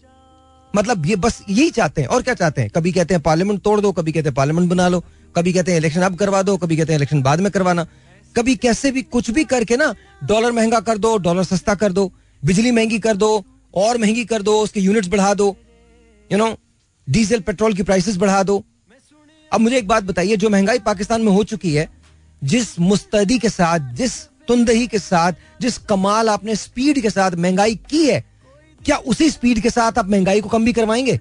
मतलब 0.75 1.05
ये 1.05 1.15
बस 1.15 1.43
यही 1.49 1.69
चाहते 1.69 2.01
हैं। 2.01 2.07
और 2.07 2.21
क्या 2.21 2.33
चाहते 2.33 2.61
हैं? 2.61 2.69
कभी 2.69 2.91
कहते 2.91 3.13
हैं 3.13 3.23
पार्लियामेंट 3.23 3.61
तोड़ 3.61 3.81
दो, 3.81 3.91
कभी 3.91 4.11
कहते 4.11 4.29
हैं 4.29 4.35
पार्लियामेंट 4.35 4.69
बना 4.69 4.87
लो, 4.87 5.03
कभी 5.35 5.53
कहते 5.53 5.71
हैं 5.71 5.79
इलेक्शन 5.79 6.01
अब 6.01 6.15
करवा 6.15 6.41
दो, 6.41 6.57
कभी 6.57 6.77
कहते 6.77 6.93
हैं 6.93 6.97
इलेक्शन 6.97 7.21
बाद 7.21 7.39
में 7.39 7.51
करवाना। 7.51 7.87
कभी 8.35 8.55
कैसे 8.55 8.91
भी 8.91 9.01
कुछ 9.01 9.31
भी 9.31 9.43
करके 9.43 9.77
ना, 9.77 9.95
डॉलर 10.23 10.51
महँगा 10.51 10.79
कर 10.79 10.97
दो, 10.97 11.17
डॉलर 11.17 11.43
सस्ता 11.43 11.75
कर 11.75 11.91
दो, 11.91 12.13
बिजली 12.45 12.71
महँगी 12.71 12.99
कर 12.99 13.17
दो, 13.17 13.45
और 13.75 13.97
महँगी 13.97 14.25
कर 14.25 14.41
दो, 14.41 14.61
उसके 14.61 14.79
यूनिट्स 14.79 15.07
बढ़ा 15.07 15.33
दो। 15.33 15.57
यू 16.31 16.37
नो 16.37 16.57
डीजल, 17.09 17.39
पेट्रोल 17.39 17.73
की 17.73 17.83
प्राइसेस 17.83 18.17
बढ़ा 18.17 18.41
दो। 18.43 18.63
अब 19.51 19.59
मुझे 19.59 19.77
एक 19.77 19.87
बात 19.87 20.03
बताइए, 20.03 20.35
जो 20.35 20.49
महँगाई 20.49 20.79
पाकिस्तान 20.79 21.21
में 21.21 21.31
हो 21.31 21.43
चुकी 21.43 21.73
है, 21.73 21.87
जिस 22.43 22.79
मुस्तैदी 22.79 23.37
के 23.39 23.49
साथ, 23.49 23.93
जिस 23.93 24.21
तुंदही 24.47 24.87
के 24.87 24.99
साथ, 24.99 25.33
जिस 25.61 25.77
कमाल 25.77 26.29
आपने 26.29 26.55
स्पीड 26.55 27.01
के 27.01 27.09
साथ 27.09 27.31
महँगाई 27.31 27.75
की 27.89 28.05
है, 28.07 28.23
क्या 28.85 28.97
उसी 28.97 29.29
स्पीड 29.29 29.59
के 29.59 29.69
साथ 29.69 29.97
आप 29.97 30.09
महँगाई 30.09 30.41
को 30.41 30.49
कम 30.49 30.65
भी 30.65 30.73
करवाएँगे? 30.73 31.19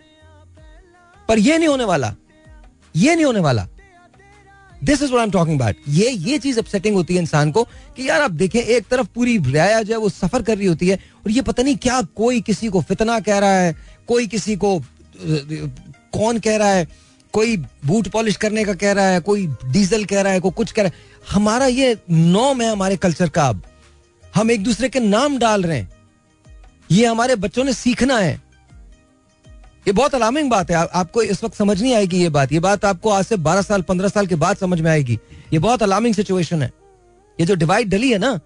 पर 1.29 1.39
यह 1.39 1.59
नहीं 1.59 1.69
होने 1.69 1.85
वाला। 1.85 2.15
ये 2.97 3.15
नहीं 3.15 3.25
होने 3.25 3.41
वाला। 3.41 3.67
This 4.85 5.03
is 5.03 5.15
I 5.15 5.23
am 5.23 5.31
talking 5.31 5.61
about 5.61 5.77
ये 5.89 6.11
ये 6.11 6.39
चीज़ 6.39 6.59
अपसेटिंग 6.59 6.95
होती 6.95 7.15
है 7.15 7.21
इंसान 7.21 7.51
को 7.53 7.63
कि 7.97 8.09
यार 8.09 8.23
आप 8.23 8.31
देखें, 8.31 8.61
एक 8.61 8.87
तरफ़ 8.87 9.07
पूरी 9.15 9.37
रियाया 9.39 9.83
जो 9.83 9.93
है 9.93 9.99
वो 9.99 10.09
सफ़र 10.09 10.43
कर 10.43 10.59
रही 10.59 10.67
होती 10.67 10.89
है, 10.89 10.97
और 10.97 11.31
ये 11.31 11.43
पता 11.43 11.63
नहीं 11.63 11.77
क्या 11.77 12.01
कोई 12.03 12.41
किसी 12.41 12.69
को 12.69 12.81
फितना 12.81 13.19
कह 13.21 13.39
रहा 13.39 13.51
है, 13.51 13.75
कोई 14.09 14.27
किसी 14.27 14.57
को 14.57 14.79
कौन 16.13 16.39
कह 16.39 16.57
रहा 16.57 16.69
है? 16.69 16.89
कोई 17.33 17.57
बूट 17.57 18.09
पॉलिश 18.09 18.37
करने 18.37 18.65
का 18.65 18.75
कह 18.75 18.93
रहा 18.93 19.07
है 19.07 19.21
कोई 19.21 19.47
डीजल 19.47 20.05
कह 20.05 20.21
रहा 20.21 20.33
है 20.33 20.41
कोई 20.41 20.51
कुछ 20.51 20.73
कह 20.73 20.83
रहा 20.83 20.91
है। 20.95 21.19
हमारा 21.31 21.67
ये 21.67 21.99
नॉम 22.11 22.63
है 22.63 22.73
हमारे 22.73 22.97
कल्चर 22.97 23.29
का 23.29 23.49
अब। 23.49 23.63
हम 24.35 24.51
एक 24.51 24.65
दूसरे 24.65 24.89
के 24.89 25.01
नाम 25.01 25.39
डाल 25.39 25.63
रहे 25.63 25.79
हैं। 25.79 25.91
ये 26.91 27.07
हमारे 27.07 27.37
बच्चों 27.37 27.65
ने 27.65 27.73
सीखना 27.73 28.19
है। 28.19 28.43
ये 29.87 29.93
बहुत 29.93 30.15
अलार्मिंग 30.15 30.51
बात 30.51 30.71
है। 30.71 30.77
आ, 30.77 30.83
आपको 30.83 31.23
इस 31.23 31.45
वक्त 31.45 31.57
समझ 31.57 31.83
नहीं 31.83 31.95
आएगी 31.95 32.21
ये 32.21 32.29
बात। 32.29 32.53
ये 32.53 32.61
बात 32.61 32.85
आपको 32.85 33.11
आज 33.11 33.25
से 33.25 33.37
12 33.37 33.63
साल 33.63 33.83
15 33.83 34.09
साल 34.09 34.27
के 34.27 34.35
बाद 34.35 34.57
समझ 34.57 34.81
में 34.81 34.91
आएगी। 34.91 35.19
ये 35.53 35.59
बहुत 35.59 35.83
अलार्मिंग 35.83 36.15
सिचुएशन 36.15 36.63
है। 36.63 36.73
ये 37.41 37.47
जो 37.47 37.55
डिवाइड 37.55 37.89
डली 37.89 38.11
है 38.11 38.19
ना 38.19 38.41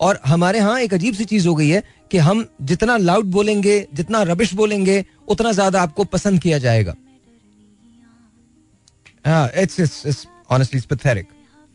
और 0.00 0.20
हमारे 0.26 0.58
यहाँ 0.58 0.80
एक 0.80 0.94
अजीब 0.94 1.14
सी 1.14 1.24
चीज़ 1.24 1.48
हो 1.48 1.54
गई 1.54 1.68
है। 1.68 1.82
कि 2.10 2.18
हम 2.18 2.44
जितना 2.62 2.96
लाउड 2.98 3.26
बोलेंगे, 3.26 3.86
जितना 3.94 4.22
रबिश 4.24 4.54
बोलेंगे, 4.54 5.04
उतना 5.28 5.52
ज़्यादा 5.52 5.82
आपको 5.82 6.04
पसंद 6.06 6.40
किया 6.42 6.58
जाएगा। 6.58 6.94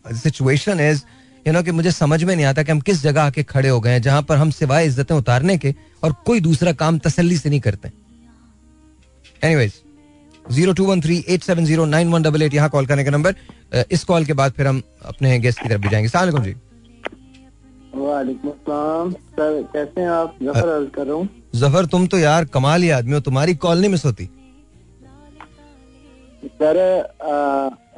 सिचुएशन 0.05 0.79
इज़ 0.81 1.01
यू 1.45 1.53
नो 1.53 1.61
कि 1.63 1.71
मुझे 1.71 1.91
समझ 1.91 2.23
में 2.23 2.35
नहीं 2.35 2.45
आता 2.45 2.63
कि 2.63 2.71
हम 2.71 2.79
किस 2.81 3.01
जगह 3.03 3.21
आके 3.21 3.43
खड़े 3.43 3.69
हो 3.69 3.79
गए 3.79 3.91
हैं, 3.91 4.01
जहाँ 4.01 4.21
पर 4.23 4.37
हम 4.37 4.49
सिवाय 4.51 4.85
इज्जतें 4.85 5.15
उतारने 5.15 5.57
के 5.57 5.73
और 6.03 6.13
कोई 6.25 6.39
दूसरा 6.41 6.71
काम 6.73 6.99
तसल्ली 6.99 7.37
से 7.37 7.49
नहीं 7.49 7.59
करते। 7.59 7.91
Anyways 9.43 9.73
zero 10.45 10.73
two 10.73 10.85
one 10.85 11.01
three 11.01 11.23
eight 11.29 11.43
seven 11.43 11.65
zero 11.65 11.85
nine 11.85 12.11
one 12.11 12.23
double 12.23 12.41
eight 12.41 12.53
यहाँ 12.53 12.69
कॉल 12.69 12.85
करने 12.85 13.03
का 13.03 13.11
नंबर 13.11 13.35
इस 13.91 14.03
कॉल 14.03 14.25
के 14.25 14.33
बाद 14.33 14.51
फिर 14.51 14.67
हम 14.67 14.81
अपने 15.05 15.39
गेस्ट 15.39 15.61
की 15.61 15.69
तरफ़ 15.69 15.81
भी 15.81 15.89
जाएँगे। 15.89 16.41
जी। 16.41 16.55
वालेकुम 17.93 19.11
सर 19.11 19.61
कैसे 19.73 20.01
हैं 20.01 20.07
आप? 20.09 20.35
ज़फ़र 20.43 20.67
अर्ज़ 20.69 20.89
कर 20.89 21.05
रहा 21.05 21.15
हूँ। 21.15 21.29
ज़फ़र 21.55 21.85
तुम 21.85 22.07
तो 22.07 22.17
यार 22.19 22.45
कमाल 22.53 22.81
ही 22.83 22.89
आदमी 22.91 23.13
हो। 23.13 23.19
तुम्हारी 23.21 23.55
कॉल 23.55 23.79
नहीं 23.79 23.91
मिस 23.91 24.05
होती। 24.05 24.29
सर 26.43 26.77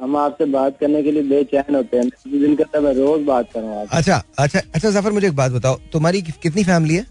हम 0.00 0.16
आपसे 0.16 0.44
बात 0.46 0.76
करने 0.80 1.02
के 1.02 1.12
लिए 1.12 1.22
बेचैन 1.28 1.74
होते 1.74 1.96
हैं। 1.96 2.08
दिन 2.32 2.56
करता 2.56 2.80
मैं 2.80 2.92
रोज 2.94 3.22
बात 3.26 3.52
करूँ 3.52 3.74
आप 3.76 3.88
अच्छा 3.90 4.22
अच्छा 4.38 4.60
अच्छा 4.74 4.90
ज़फ़र 4.90 5.12
मुझे 5.12 5.26
एक 5.26 5.36
बात 5.36 5.52
बताओ। 5.52 5.78
तुम्हारी 5.92 6.22
कितनी 6.22 6.64
फैमिली 6.64 6.96
है? 6.96 7.06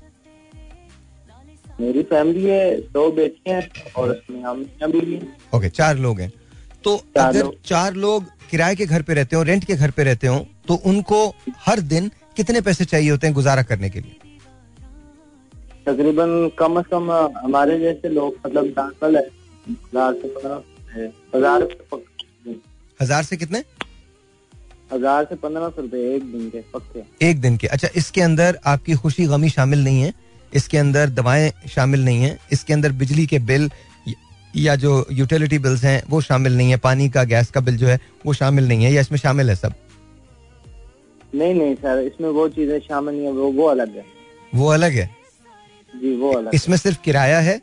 मेरी 1.80 2.04
फैमिली 2.10 2.44
है 2.44 2.76
दो 2.92 3.10
बेटे 3.12 3.52
हैं 3.52 3.92
और 3.98 4.12
भी। 4.86 5.20
ओके 5.56 5.70
चार 5.72 5.98
लोग 5.98 6.20
हैं। 6.20 6.32
तो 6.84 6.96
चार 7.16 7.28
अगर 7.28 7.44
लोग। 7.44 7.56
चार 7.66 7.94
लोग 7.96 8.26
किराए 8.52 8.76
के 8.76 8.86
घर 8.86 9.02
पे 9.02 9.14
रहते 9.14 9.36
हो 9.36 9.42
रेंट 9.44 9.66
के 9.66 9.76
घर 9.76 9.92
पे 9.92 10.04
रहते 10.04 10.28
हो 10.28 10.38
तो 10.68 10.76
उनको 10.86 11.28
हर 11.66 11.80
दिन 11.94 12.10
कितने 12.38 12.62
पैसे 12.62 12.86
चाहिए 12.86 13.10
होते 13.12 13.28
हैं 13.28 13.34
गुजारा 13.36 13.64
करने 13.72 13.90
के 13.90 14.00
लिए? 14.00 14.16
तकरीबन 15.88 16.32
कम 16.60 16.82
से 16.82 16.90
कम 16.92 17.12
हमारे 17.38 17.80
जैसे 17.80 18.10
लोग 18.10 18.36
मतलब 18.46 18.68
दाखिल 18.78 19.18
है 19.18 19.24
हज़ार 19.72 20.14
से 20.22 20.28
हज़ार 21.38 21.64
से 21.66 21.88
पक- 21.92 22.54
हज़ार 23.02 23.24
से 23.24 23.38
कितने? 23.38 23.64
हज़ार 24.94 25.26
से 25.30 25.36
पंद्रह 25.36 25.70
सौ 25.70 25.82
रुपए 25.82 25.98
एक 26.16 26.24
दिन 26.32 26.50
के 26.50 26.60
पक्के। 26.74 27.04
एक 27.30 27.40
दिन 27.42 27.58
के। 27.58 27.68
अच्छा 27.68 27.88
इसके 27.96 28.22
अंदर 28.22 28.60
आपकी 28.66 28.94
खुशी 29.04 29.26
गमी 29.28 29.50
शामिल 29.50 29.84
नहीं 29.84 30.02
है 30.02 30.14
इसके 30.54 30.78
अंदर 30.78 31.10
दवाएँ 31.10 31.52
शामिल 31.70 32.04
नहीं 32.06 32.22
है 32.24 32.38
इसके 32.54 32.74
अंदर 32.74 32.92
बिजली 33.02 33.26
के 33.28 33.40
बिल 33.50 33.70
या 34.56 34.76
जो 34.84 35.06
यूटिलिटी 35.12 35.58
बिल्स 35.60 35.84
हैं 35.84 36.02
वो 36.10 36.22
शामिल 36.22 36.56
नहीं 36.58 36.70
है 36.72 36.78
पानी 36.84 37.10
का 37.10 37.24
गैस 37.32 37.50
का 37.52 37.62
बिल 37.62 37.78
जो 37.78 37.88
है 37.88 38.00
वो 38.26 38.34
शामिल 38.34 38.68
नहीं 38.68 38.84
है 38.84 38.92
या 38.94 39.02
इसमें 39.02 39.18
शामिल 39.20 39.50
है 39.50 39.56
सब? 39.56 39.74
नहीं 41.36 41.54
नहीं 41.54 41.76
सर 41.76 42.00
इसमें 42.08 42.30
वो 42.30 42.48
चीज़ें 42.50 42.80
शामिल 42.80 43.16
नहीं 43.16 43.26
है 43.26 43.32
वो 43.34 43.52
वो 43.52 43.66
अलग 43.68 43.96
है। 43.96 44.04
वो 44.54 44.68
अलग 44.70 44.92
है? 44.94 45.10
जी 45.94 46.16
वो 46.18 46.32
अलग 46.34 46.56
इसमें 46.56 46.78
सिर्फ़ 46.78 47.02
किराया 47.04 47.40
है 47.40 47.60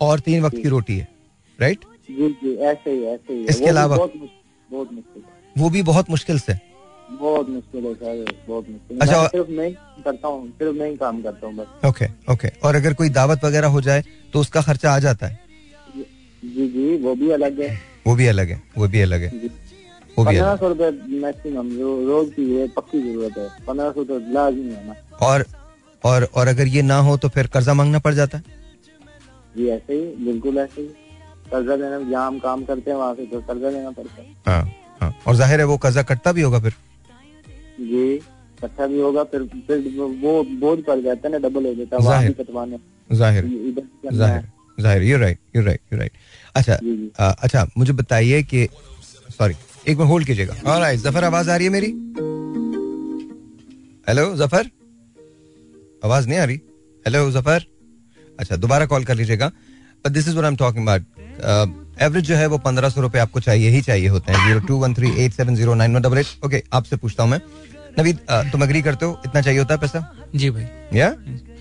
और 0.00 0.20
तीन 0.20 0.42
वक्त 0.42 0.56
की 0.56 0.68
रोटी 0.68 0.96
है 0.98 1.08
राइट 1.58 1.84
जी 2.10 2.28
जी 2.42 2.54
ऐसे 2.70 2.90
ही 2.90 3.04
ऐसे 3.04 3.32
ही 3.32 3.44
इसके 3.44 3.68
अलावा? 3.68 3.96
बहुत 3.96 4.12
मुश्किल 4.16 5.22
वो 5.56 5.70
भी 5.70 5.82
बहुत 5.82 6.10
मुश्किल 6.10 6.38
से? 6.38 6.54
बहुत 7.12 7.48
मुश्किल 7.48 7.84
है 7.84 7.92
सर 7.94 8.32
बहुत 8.48 8.68
मुश्किल। 8.68 8.98
अच्छा, 9.00 9.20
मैं 9.20 9.28
सिर्फ़ 9.28 9.50
मैं 9.50 9.66
ही 9.68 10.02
करता 10.04 10.28
हूँ 10.28 10.48
सिर्फ़ 10.50 10.76
मैं 10.76 10.88
ही 10.90 10.96
काम 10.96 11.20
करता 11.22 11.46
हूँ 11.46 11.54
बस। 11.56 11.86
ओके 11.88 12.06
ओके 12.32 12.48
और 12.64 12.76
अगर 12.76 12.94
कोई 12.94 13.08
दावत 13.18 13.44
वगैरह 13.44 13.68
हो 13.76 13.80
जाए 13.80 14.02
तो 14.32 14.40
उसका 14.40 14.62
खर्चा 14.62 14.92
आ 14.94 14.98
जाता 14.98 15.26
है? 15.26 15.38
जी 16.42 16.66
जी 16.68 16.96
वो 17.04 17.14
भी 17.14 17.30
अलग 17.30 17.60
है। 17.60 17.70
वो 18.06 18.14
भी 18.16 18.26
अलग 18.26 18.50
है 18.50 18.62
वो 18.78 18.88
भी 18.88 19.00
अलग 19.00 19.22
है। 19.22 19.28
जी। 19.38 19.50
वो 20.16 20.24
भी 20.24 20.30
पंद्रह 20.30 20.56
सौ 20.56 20.68
रूपए 20.68 20.90
मैक्सिमम 21.20 21.68
रोज 22.08 22.28
की 22.34 22.66
पक्की 22.76 23.00
ज़रूरत 23.02 23.38
है। 23.38 23.48
पंद्रह 23.66 23.90
सौ 23.92 24.04
तो 24.04 24.18
लाजमी 24.32 24.72
है 24.72 24.86
ना। 24.86 24.94
और 25.26 25.44
और 26.04 26.28
और 26.34 26.48
अगर 26.48 26.66
ये 26.68 26.82
ना 26.82 26.98
हो 27.00 27.16
तो 27.16 27.28
फिर 27.28 27.46
कर्जा 27.54 27.74
मांगना 27.74 27.98
पड़ 27.98 28.14
जाता 28.14 28.38
है? 28.38 28.44
जी 29.56 29.68
ऐसे 29.70 29.94
ही 29.94 30.24
बिल्कुल 30.24 30.58
ऐसे 30.58 30.80
ही। 30.80 30.86
कर्जा 31.50 31.76
देना 31.76 31.98
जहाँ 32.10 32.26
हम 32.26 32.38
काम 32.38 32.64
करते 32.64 32.90
हैं 32.90 32.98
वहाँ 32.98 33.14
से 33.14 33.26
तो 33.26 33.40
कर्जा 33.42 33.70
देना 33.70 33.90
पड़ता 33.90 34.22
है। 34.22 34.26
हाँ 34.46 34.62
हाँ। 35.00 35.14
और 35.26 35.36
ज़ाहिर 35.36 35.60
है 35.60 35.66
वो 35.66 35.76
कर्जा 35.78 36.02
कटता 36.04 36.32
भी 36.32 36.42
होगा 36.42 36.58
फिर। 36.60 36.72
जी 37.82 38.20
अच्छा 38.58 38.86
भी 38.86 39.00
होगा 39.00 39.24
फिर 39.24 39.42
फिर 39.66 39.78
वो 40.20 40.42
बोझ 40.60 40.78
पड़ 40.84 40.98
जाता 41.00 41.28
है 41.28 41.32
ना 41.32 41.38
डबल 41.48 41.66
हो 41.66 41.74
जाता 41.74 41.96
है 41.96 42.02
वहाँ 42.02 42.22
ज़ाहिर। 42.22 42.74
ज़ाहिर। 43.10 43.44
है 43.44 44.16
ज़ाहिर। 44.16 44.42
ज़ाहिर। 44.78 45.02
You 45.02 45.18
right 45.18 45.38
you 45.56 45.62
right 45.64 45.80
you 45.92 45.98
right 45.98 46.12
अच्छा 46.56 46.74
अच्छा 47.32 47.66
मुझे 47.78 47.92
बताइए 47.94 48.42
कि 48.44 48.68
सॉरी 49.38 49.54
एक 49.88 49.96
मिनट 49.98 50.08
होल्ड 50.08 50.26
कीजिएगा। 50.26 50.54
ऑलराइट 50.66 51.00
ज़फ़र 51.00 51.24
आवाज़ 51.24 51.50
आ 51.50 51.56
रही 51.56 51.66
है 51.66 51.72
मेरी? 51.72 51.88
हेलो 54.08 54.24
ज़फ़र 54.36 54.70
आवाज़ 56.04 56.28
नहीं 56.28 56.38
आ 56.38 56.44
रही? 56.44 56.56
हेलो 57.06 57.30
ज़फ़र 57.30 57.66
अच्छा 58.38 58.56
दोबारा 58.56 58.86
कॉल 58.86 59.04
कर 59.04 59.14
लीजिएगा। 59.14 59.48
But 60.04 60.12
this 60.12 60.28
is 60.28 60.34
what 60.34 60.44
I 60.44 60.50
am 60.50 60.56
talking 60.56 60.88
about 60.88 62.02
average 62.02 62.24
जो 62.24 62.36
है 62.36 62.46
वो 62.46 62.58
पंद्रह 62.58 62.88
सौ 62.88 63.00
रुपए 63.00 63.18
आपको 63.18 63.40
चाहिए 63.40 63.68
ही 63.70 63.82
चाहिए 63.82 64.08
होते 64.08 64.32
हैं। 64.32 64.46
Zero 64.46 64.60
two 64.66 64.76
one 64.78 64.94
three 64.94 65.10
eight 65.24 65.32
seven 65.32 65.56
zero 65.56 65.74
nine 65.74 65.94
one 65.94 66.02
double 66.02 66.18
eight 66.18 66.44
okay 66.44 66.62
आपसे 66.72 66.96
पूछता 66.96 67.22
हूँ 67.22 67.30
मैं। 67.30 67.40
नवीद 67.98 68.18
आ, 68.30 68.42
तुम 68.42 68.62
अग्री 68.62 68.82
करते 68.82 69.06
हो? 69.06 69.20
इतना 69.26 69.40
चाहिए 69.40 69.58
होता 69.58 69.74
है 69.74 69.80
पैसा? 69.80 70.28
जी 70.34 70.50
भाई। 70.50 70.66
या 70.94 71.14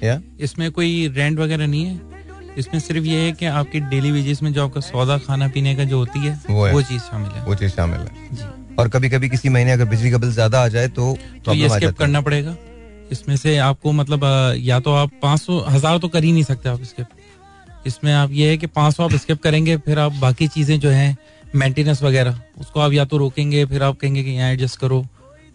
या 0.03 0.21
इसमें 0.39 0.71
कोई 0.71 1.07
रेंट 1.15 1.39
वगैरह 1.39 1.67
नहीं 1.67 1.85
है? 1.85 2.14
इसमें 2.57 2.79
सिर्फ़ 2.79 3.05
ये 3.05 3.21
है 3.21 3.31
कि 3.31 3.45
आपकी 3.47 3.79
डेली 3.89 4.11
वेजेस 4.11 4.41
में 4.43 4.51
जो 4.53 4.63
आपका 4.63 4.81
सौदा 4.81 5.17
खाना 5.19 5.47
पीने 5.47 5.75
का 5.75 5.83
जो 5.83 5.97
होती 5.97 6.19
है 6.19 6.39
वो 6.49 6.65
है। 6.65 6.73
वो 6.73 6.81
चीज़ 6.83 7.01
शामिल 7.01 7.31
है। 7.31 7.43
वो 7.43 7.55
चीज़ 7.55 7.71
शामिल 7.71 7.99
है। 7.99 8.29
जी। 8.31 8.75
और 8.75 8.89
कभी 8.89 9.09
कभी 9.09 9.29
किसी 9.29 9.49
महीने 9.49 9.71
अगर 9.71 9.85
बिजली 9.85 10.11
का 10.11 10.17
बिल 10.17 10.31
ज़्यादा 10.33 10.63
आ 10.63 10.67
जाए 10.67 10.87
तो 10.89 11.15
तो 11.45 11.53
ये 11.53 11.69
स्किप 11.69 11.97
करना 11.97 12.21
पड़ेगा। 12.21 12.55
इसमें 13.11 13.35
से 13.37 13.57
आपको 13.59 13.91
मतलब 13.93 14.23
या 14.59 14.79
तो 14.79 14.93
आप 14.93 15.11
पाँच 15.21 15.41
सौ 15.41 15.59
हज़ार 15.67 15.97
तो 15.97 16.07
कर 16.07 16.23
ही 16.23 16.31
नहीं 16.31 16.43
सकते 16.43 16.69
आप 16.69 16.83
स्किप 16.83 17.07
इसमें 17.87 18.13
आप 18.13 18.31
ये 18.31 18.49
है 18.49 18.57
कि 18.57 18.67
पाँच 18.69 18.95
सौ 18.95 19.03
आप 19.03 19.15
स्किप 19.15 19.41
करेंगे 19.41 19.77
फिर 19.77 19.99
आप 19.99 20.13
बाकी 20.21 20.47
चीज़ें 20.47 20.79
जो 20.79 20.89
हैं 20.89 21.17
मेंटेनेंस 21.55 22.01
वगैरह 22.03 22.39
उसको 22.59 22.79
आप 22.79 22.93
या 22.93 23.05
तो 23.05 23.17
रोकेंगे 23.17 23.65
फिर 23.65 23.83
आप 23.83 23.97
कहेंगे 23.97 24.23
कि 24.23 24.31
यहाँ 24.31 24.51
एडजस्ट 24.51 24.79
करो 24.79 25.05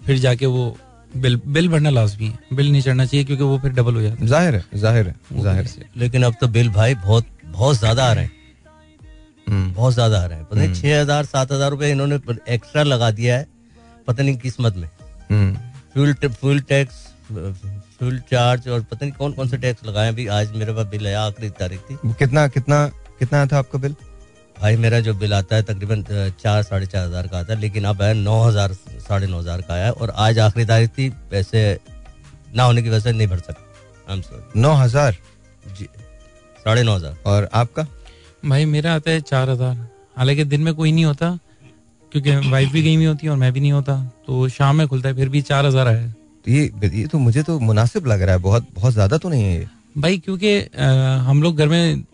फिर 0.07 0.19
जाके 0.19 0.47
वो 0.47 0.77
बिल 1.15 1.41
बिल 1.47 1.69
भरना 1.69 1.91
लाजमी 1.91 2.27
है। 2.27 2.57
बिल 2.57 2.71
नहीं 2.73 2.83
चढ़ना 2.83 3.05
चाहिए 3.07 3.25
क्योंकि 3.25 3.45
वो 3.45 3.59
फिर 3.59 3.73
डबल 3.73 3.95
हो 3.95 4.03
जाता 4.03 4.17
है। 4.17 4.27
ज़ाहिर 4.27 4.55
है 4.55 4.65
ज़ाहिर 4.75 5.07
है 5.07 5.15
ज़ाहिर 5.35 5.61
है। 5.61 5.67
से। 5.67 5.87
लेकिन 5.97 6.23
अब 6.23 6.35
तो 6.41 6.49
बिल 6.49 6.69
भाई 6.71 6.95
बहुत 6.97 7.27
बहुत 7.47 7.79
ज़्यादा 7.79 8.05
आ 8.05 8.13
रहे 8.13 8.25
हैं। 8.25 8.39
हम्म, 9.47 9.73
बहुत 9.75 9.95
ज़्यादा 9.95 10.21
आ 10.21 10.27
रहे 10.27 10.39
हैं। 10.39 10.47
पता 10.47 10.61
नहीं 10.61 10.75
छह 10.75 11.01
हज़ार 11.01 11.25
सात 11.27 11.53
हज़ार 11.53 11.71
रुपए 11.71 11.91
इन्होंने 11.91 12.19
एक्स्ट्रा 12.49 12.83
लगा 12.83 13.11
दिया 13.13 13.37
है 13.37 13.47
पता 14.09 14.23
नहीं 14.23 14.37
किस्मत 14.39 14.77
में। 14.77 14.89
हम्म, 15.31 15.55
fuel 15.93 16.13
fuel 16.15 16.61
tax 16.63 17.07
fuel 17.31 18.19
charge 18.31 18.69
और 18.69 18.81
पता 18.83 19.05
नहीं 19.05 19.13
कौन 19.15 19.33
कौन 19.33 19.49
से 19.49 19.57
टैक्स 19.59 19.85
लगाए 19.87 20.09
अभी 20.09 20.27
आज 20.35 20.53
मेरे 20.57 20.73
पास 20.73 20.87
बिल 20.89 21.07
आया 21.07 21.23
आखिरी 21.23 21.51
तारीख 21.59 21.81
थी। 21.81 21.97
कितना 22.15 22.47
कितना 22.49 22.87
कितना 23.19 23.45
था 23.47 23.59
आपका 23.59 23.79
बिल? 23.79 23.95
भाई 24.61 24.77
मेरा 24.77 24.99
जो 25.01 25.13
बिल 25.15 25.33
आता 25.35 25.57
है 25.57 25.63
तकरीबन 25.63 26.03
चार 26.41 26.63
साढ़े 26.63 26.87
चार 26.87 27.05
हज़ार 27.05 27.27
का 27.27 27.39
आता 27.39 27.53
है 27.53 27.61
लेकिन 27.61 27.85
अब 27.85 28.03
है 28.03 28.13
नौ 28.15 28.41
हज़ार 28.43 28.73
साढ़े 28.73 29.27
नौ 29.27 29.39
हज़ार 29.39 29.61
का 29.61 29.75
आया 29.75 29.85
है 29.85 29.93
और 29.93 30.11
आज 30.19 30.39
आखिरी 30.39 30.65
तारीख 30.67 30.91
थी 30.99 31.09
पैसे 31.31 31.63
ना 32.57 32.63
होने 32.63 32.83
की 32.83 32.89
वजह 32.89 33.01
से 33.01 33.13
नहीं 33.13 33.29
भर 33.29 33.39
सका। 33.39 33.63
आई 34.09 34.17
एम 34.17 34.23
सॉरी 34.23 34.61
नौ 34.61 34.73
हज़ार? 34.75 35.17
जी। 35.69 35.89
साढ़े 36.65 36.83
नौ 36.83 36.97
हज़ार। 36.97 37.17
और 37.27 37.49
आपका? 37.55 37.87
भाई 38.45 38.65
मेरा 38.67 38.95
आता 38.95 39.11
है 39.11 39.21
चार 39.23 39.51
हज़ार। 39.51 39.77
हालाँकि 40.17 40.45
दिन 40.47 40.61
में 40.61 40.75
कोई 40.75 40.93
नहीं 40.93 41.05
होता 41.05 41.39
क्योंकि 42.13 42.37
वाइफ 42.51 42.73
भी 42.73 42.83
गई 42.83 42.95
हुई 42.95 43.05
होती 43.05 43.27
है 43.27 43.33
और 43.33 43.39
मैं 43.39 43.53
भी 43.53 43.61
नहीं 43.61 43.73
होता 43.73 43.97
तो 44.27 44.49
शाम 44.51 44.77
में 44.77 44.87
खुलता 44.89 45.09
है 45.09 45.15
फिर 45.15 45.29
भी 45.29 45.43
चार 45.43 45.67
हज़ार 45.67 45.89
आया। 45.89 46.07
तो 46.45 46.51
ये 46.51 46.71
ये 46.85 47.07
तो 47.07 47.19
मुझे 47.19 47.43
तो 47.43 47.59
मुनासिब 47.61 48.07
लग 48.07 48.23
रहा 48.23 48.35
है 48.35 48.41
बहुत 48.43 48.69
बहुत 48.75 48.93
ज़्यादा 48.93 49.19
तो 49.19 49.29
नहीं 49.29 49.43
है 49.43 49.59
ये। 49.59 49.67
भाई 49.99 50.19
क्योंकि 50.19 50.59
हम 51.27 51.43
लोग 51.43 51.57
घर 51.57 51.69
में 51.69 52.05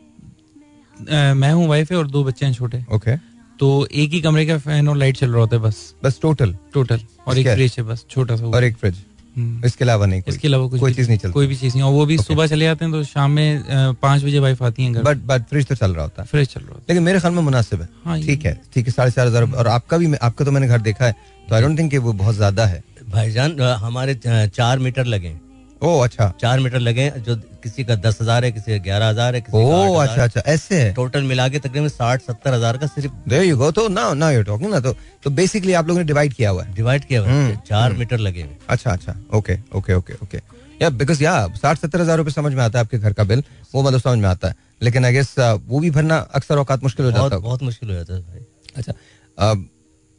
मैं 1.01 1.53
हूँ 1.53 1.67
वाइफ 1.69 1.91
है 1.93 1.99
और 1.99 2.07
दो 2.09 2.25
बच्चे 2.25 2.47
हैं 2.47 2.53
छोटे। 2.53 2.85
ओके 2.93 3.17
तो 3.61 3.87
एक 3.95 4.11
ही 4.11 4.21
कमरे 4.21 4.47
का 4.47 4.57
फ़ैन 4.59 4.89
और 4.89 4.97
लाइट 4.97 5.17
चल 5.17 5.31
रहा 5.31 5.41
होता 5.41 5.57
है 5.57 5.63
बस। 5.63 5.77
बस 6.05 6.19
टोटल 6.23 6.57
टोटल 6.75 7.01
और 7.27 7.35
एक 7.35 7.39
इसके- 7.39 7.55
फ्रिज 7.57 7.75
है 7.79 7.85
बस 7.85 8.05
छोटा 8.11 8.37
सा 8.37 8.47
और 8.47 8.65
एक 8.65 8.77
फ्रिज 8.77 8.97
हम्म। 9.37 9.67
इसके 9.67 9.85
अलावा 9.85 10.07
नहीं 10.07 10.23
इसके 10.29 10.49
अलावा 10.49 10.67
कुछ 10.69 10.81
कोई 10.81 10.95
चीज़ 10.95 11.09
नहीं 11.09 11.19
चलती। 11.19 11.33
कोई 11.33 11.47
भी 11.47 11.57
चीज़ 11.57 11.75
नहीं। 11.75 11.83
और 11.83 11.93
वो 11.93 12.05
भी 12.07 12.17
सुबह 12.19 12.47
चले 12.47 12.65
जाते 12.65 12.85
हैं 12.85 12.93
तो 12.93 13.03
शाम 13.05 13.31
में 13.31 13.95
पाँच 14.03 14.25
बजे 14.25 14.39
वाइफ 14.39 14.63
आती 14.63 14.85
है 14.85 14.93
घर। 14.93 15.03
बट 15.03 15.17
बट 15.27 15.43
फ्रिज 15.43 15.67
तो 15.67 15.75
चल 15.75 15.95
रहा 15.95 16.03
होता 16.03 16.23
है। 16.23 16.29
फ्रिज 16.29 16.49
चल 16.49 16.61
रहा 16.61 16.71
होता 16.71 16.85
लेकिन 16.89 17.03
मेरे 17.03 17.21
ख्याल 17.21 17.35
में 17.35 17.43
मुनासिब 17.43 17.81
है। 17.83 17.89
हाँ, 18.05 18.21
ठीक 18.21 18.45
है 18.47 18.61
ठीक 18.75 18.87
है 18.87 18.93
साढ़े 18.93 19.11
चार 19.11 19.27
हज़ार 19.27 19.51
और 19.51 19.67
आपका 19.69 19.99
भी 19.99 20.15
आपका 20.15 20.45
तो 20.45 20.51
मैंने 20.51 20.69
घर 20.69 20.81
देखा 20.81 21.05
है 21.05 21.15
तो 21.49 21.55
आई 21.55 21.63
डोंट 21.63 21.79
थिंक 21.79 21.95
वो 21.95 22.13
बहुत 22.15 22.35
ज़्यादा 22.35 22.67
है। 22.67 22.83
भाईजान 23.11 23.61
हमारे 23.61 24.15
चार 24.27 24.79
मीटर 24.79 25.05
लगे। 25.07 25.29
हैं। 25.29 25.41
ओ 25.83 25.99
अच्छा। 26.01 26.33
चार 26.41 26.61
मीटर 26.61 26.79
लगे 26.81 27.11
जो 27.19 27.35
किसी 27.63 27.85
का 27.85 27.95
दस 27.97 28.19
हज़ार 28.21 28.45
है 28.45 28.51
किसी 28.53 28.73
का 28.73 28.83
ग्यारह 28.85 29.09
हज़ार 29.09 29.35
है 29.35 29.41
किसी 29.41 29.57
ओ 29.57 29.95
का 29.95 30.03
अच्छा 30.03 30.25
अच्छा 30.25 30.41
ऐसे 30.47 30.81
है। 30.81 30.93
टोटल 30.95 31.23
मिला 31.25 31.49
के 31.49 31.59
तकरीबन 31.59 31.89
साठ 31.89 32.23
सत्तर 32.23 32.55
हज़ार 32.55 32.77
का 32.79 32.87
सिर्फ़ 32.87 33.13
देयर 33.29 33.43
यू 33.45 33.57
गो 33.57 33.71
तो 33.73 33.87
नाउ 33.89 34.15
नाउ 34.15 34.33
यू 34.33 34.43
टॉकिंग 34.43 34.71
ना 34.71 34.81
तो 34.81 34.93
तो 35.25 35.31
बेसिकली 35.33 35.73
आप 35.73 35.89
लोगों 35.89 36.01
ने 36.01 36.07
डिवाइड 36.07 36.35
किया 36.35 36.51
हुआ 36.51 36.63
है। 36.65 36.75
डिवाइड 36.75 37.05
किया 37.05 37.21
हुआ 37.21 37.29
हम्म, 37.29 37.47
है 37.47 37.61
चार 37.67 37.93
मीटर 37.95 38.19
लगे 38.19 38.43
हुए। 38.43 38.57
अच्छा 38.69 38.93
अच्छा 38.93 39.15
ओके 39.35 39.59
ओके 39.77 39.95
ओके 39.95 40.15
ओके 40.23 40.41
या 40.83 40.91
बिकॉज़ 40.93 41.23
या 41.25 41.35
साठ 41.57 41.79
सत्तर 41.79 42.01
हज़ार 42.01 42.17
रुपए 42.19 42.31
समझ 42.31 42.53
में 42.55 42.63
आता 42.65 42.79
है 42.79 42.85
आपके 42.85 42.99
घर 42.99 43.13
का 43.13 43.25
बिल 43.25 43.43
वो 43.75 43.83
मतलब 43.83 44.01
समझ 44.01 44.19
में 44.19 44.29
आता 44.29 44.49
है। 44.49 44.55
लेकिन 44.83 45.05
आई 45.05 45.13
गेस 45.13 45.35
वो 45.39 45.81
भी 45.81 45.91
भरना 45.91 46.17
अक्सर 46.35 46.59
औकात 46.59 46.83
मुश्किल 46.83 47.07
हो 47.07 47.13
जाता 47.13 47.35
है 47.35 47.41
बहुत 47.43 47.63
मुश्किल 47.63 47.91
हो 47.91 47.95
जाता 47.95 48.15
है 48.15 48.47
अच्छा 48.77 49.55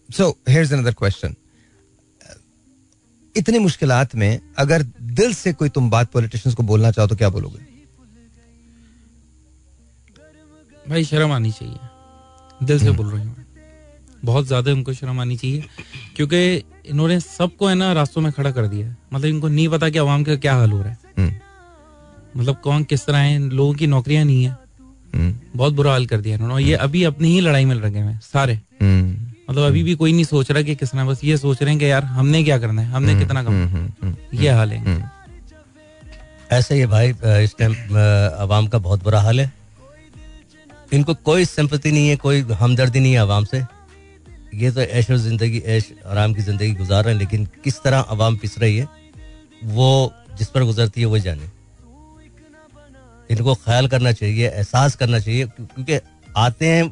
सो 0.09 0.29
हेयर्स 0.49 0.73
अनदर 0.73 0.93
क्वेश्चन 0.93 1.35
इतनी 3.37 3.59
मुश्किलात 3.59 4.15
में 4.15 4.39
अगर 4.57 4.83
दिल 5.13 5.33
से 5.33 5.53
कोई 5.53 5.69
तुम 5.69 5.89
बात 5.89 6.11
पॉलिटिशियंस 6.11 6.55
को 6.55 6.63
बोलना 6.63 6.91
चाहो 6.91 7.07
तो 7.07 7.15
क्या 7.15 7.29
बोलोगे? 7.29 7.59
भाई 10.89 11.03
शर्म 11.05 11.31
आनी 11.31 11.51
चाहिए। 11.51 12.65
दिल 12.65 12.79
से 12.79 12.91
बोल 12.91 13.09
रही 13.09 13.23
हूँ। 13.23 13.45
बहुत 14.25 14.45
ज़्यादा 14.45 14.71
उनको 14.71 14.93
शर्म 14.93 15.19
आनी 15.19 15.35
चाहिए 15.37 15.63
क्योंकि 16.15 16.63
इन्होंने 16.85 17.19
सबको 17.19 17.67
है 17.67 17.75
ना 17.75 17.91
रास्तों 17.93 18.21
में 18.21 18.31
खड़ा 18.31 18.51
कर 18.51 18.67
दिया। 18.67 18.87
है 18.87 18.97
मतलब 19.13 19.25
इनको 19.25 19.47
नहीं 19.47 19.67
पता 19.69 19.89
कि 19.89 19.97
आवाम 19.97 20.23
का 20.23 20.35
क्या 20.35 20.55
हाल 20.55 20.71
हो 20.71 20.81
रहा 20.81 20.89
है। 20.89 20.97
हम्म, 21.17 21.33
मतलब 22.37 22.55
कौन 22.55 22.83
किस 22.83 23.05
तरह 23.05 23.17
है 23.17 23.39
लोगों 23.39 23.73
की 23.73 23.87
नौकरियाँ 23.87 24.25
नहीं 24.25 24.43
है। 24.43 24.57
हम्म, 25.13 25.35
बहुत 25.55 25.73
बुरा 25.73 25.91
हाल 25.91 26.05
कर 26.05 26.21
दिया 26.21 26.35
इन्होंने। 26.35 26.63
ये 26.63 26.73
अभी 26.75 27.03
अपनी 27.03 27.27
ही 27.27 27.39
लड़ाई 27.41 27.65
में 27.65 27.75
लगे 27.75 27.99
हुए 27.99 28.11
हैं 28.11 28.19
सारे। 28.23 28.53
हम्म, 28.81 29.26
मतलब 29.49 29.63
अभी 29.63 29.83
भी 29.83 29.93
कोई 29.95 30.13
नहीं 30.13 30.23
सोच 30.25 30.51
रहा 30.51 30.61
कि 30.63 30.75
किस 30.75 30.91
तरह 30.91 31.05
बस 31.05 31.23
ये 31.23 31.37
सोच 31.37 31.61
रहे 31.61 31.71
हैं 31.71 31.79
कि 31.79 31.89
यार 31.89 32.03
हमने 32.05 32.43
क्या 32.43 32.57
करना 32.59 32.81
है 32.81 32.87
हमने 32.91 33.15
कितना 33.15 33.39
हम्म, 33.39 33.67
कम 33.67 33.75
हम्म, 33.75 33.91
हम्म, 34.03 34.41
ये 34.41 34.49
हाल 34.51 34.71
है। 34.71 35.11
ऐसे 36.51 36.75
ही 36.75 36.85
भाई 36.87 37.09
इस 37.43 37.55
टाइम 37.59 37.73
आवाम 38.41 38.67
का 38.67 38.77
बहुत 38.79 39.03
बुरा 39.03 39.21
हाल 39.21 39.39
है। 39.39 39.51
इनको 40.93 41.13
कोई 41.25 41.45
सिंपति 41.45 41.91
नहीं 41.91 42.09
है 42.09 42.15
कोई 42.17 42.41
हमदर्दी 42.59 42.99
नहीं 42.99 43.13
है 43.13 43.19
आवाम 43.19 43.45
से। 43.45 43.63
ये 44.55 44.71
तो 44.71 44.81
ऐश 44.81 45.09
और 45.11 45.17
ज़िंदगी 45.19 45.59
ऐश 45.67 45.91
आराम 46.05 46.33
की 46.33 46.41
ज़िंदगी 46.41 46.71
गुजार 46.73 47.03
रहे 47.03 47.13
हैं 47.13 47.19
लेकिन 47.19 47.45
किस 47.63 47.81
तरह 47.83 47.99
आवाम 48.09 48.37
पिस 48.37 48.57
रही 48.59 48.77
है 48.77 48.87
वो 49.63 50.13
जिस 50.37 50.47
पर 50.49 50.63
गुजरती 50.63 51.01
है 51.01 51.07
वो 51.07 51.19
जाने। 51.19 51.49
इनको 53.29 53.55
ख्याल 53.55 53.87
करना 53.87 54.11
चाहिए 54.11 54.47
एहसास 54.49 54.95
करना 54.95 55.19
चाहिए 55.19 55.45
क्योंकि 55.57 55.99
आते 56.37 56.67
हैं 56.67 56.83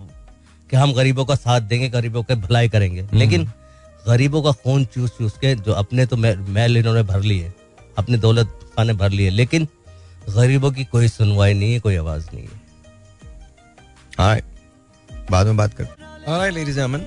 कि 0.69 0.75
हम 0.75 0.93
गरीबों 0.93 1.25
का 1.25 1.35
साथ 1.35 1.61
देंगे 1.71 1.89
गरीबों 1.89 2.23
के 2.23 2.35
भलाई 2.47 2.69
करेंगे। 2.69 3.07
लेकिन 3.13 3.45
गरीबों 4.07 4.41
का 4.43 4.51
खून 4.63 4.85
चूस 4.93 5.11
चूस 5.17 5.33
के 5.41 5.55
जो 5.55 5.73
अपने 5.73 6.05
तो 6.05 6.17
मैल 6.17 6.77
इन्होंने 6.77 7.03
भर 7.03 7.21
ली 7.21 7.45
अपने 7.97 8.17
दौलत 8.25 8.47
खाने 8.77 8.93
भर 8.93 9.09
लिए 9.09 9.29
लेकिन 9.29 9.67
गरीबों 10.35 10.71
की 10.71 10.83
कोई 10.91 11.07
सुनवाई 11.07 11.53
नहीं 11.53 11.73
है 11.73 11.79
कोई 11.79 11.95
आवाज़ 11.95 12.25
नहीं 12.33 12.43
है। 12.43 12.49
हाँ 14.19 14.37
बाद 15.31 15.45
में 15.47 15.57
बात 15.57 15.73
कर 15.73 15.87
Alright, 16.27 16.53
ladies 16.55 16.77
and 16.77 16.81
gentlemen. 16.81 17.03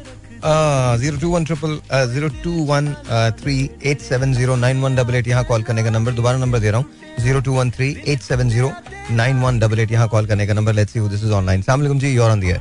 Uh, 0.49 0.97
021 1.03 1.45
triple 1.47 1.73
uh, 1.91 2.07
021 2.07 2.95
uh, 3.11 3.31
3870918 3.39 5.29
यहाँ 5.29 5.45
कॉल 5.45 5.63
करने 5.63 5.83
का 5.85 5.91
नंबर 5.91 6.13
दोबारा 6.15 6.39
नंबर 6.39 6.59
दे 6.59 6.71
रहा 6.71 6.81
हूँ। 6.81 6.87
02138709188 7.25 9.93
यहाँ 9.93 10.09
कॉल 10.09 10.27
करने 10.27 10.47
का 10.47 10.55
number 10.55 10.73
let's 10.73 10.93
see 10.93 11.01
this 11.09 11.25
is 11.25 11.33
online 11.41 11.61
अस्सलाम 11.61 11.99
जी 11.99 12.15
you're 12.15 12.31
on 12.31 12.41
the 12.41 12.45
air 12.45 12.61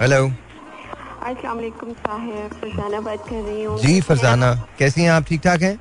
hello 0.00 0.16
अस्सलाम 1.24 1.58
फरजाना 2.52 3.00
बात 3.00 3.28
कर 3.28 3.42
रही 3.42 3.62
हूँ 3.64 3.78
जी 3.80 4.00
फरजाना 4.00 4.52
कैसी 4.78 5.02
हैं 5.02 5.10
आप? 5.10 5.24
ठीक 5.24 5.40
ठाक 5.42 5.62
हैं? 5.62 5.78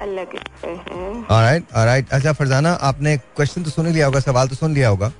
अल्लाह 0.00 0.24
के 0.24 0.38
है। 0.68 1.24
ऑलराइट 1.30 1.64
ऑलराइट 1.76 2.10
अच्छा 2.12 2.32
फरजाना 2.32 2.72
आपने 2.88 3.16
क्वेश्चन 3.16 3.62
तो 3.62 3.70
सुन 3.70 3.86
लिया 3.86 4.06
होगा 4.06 4.20
सवाल 4.20 4.48
तो 4.48 4.54
सुन 4.54 4.74
लिया 4.74 4.88
होगा। 4.88 5.10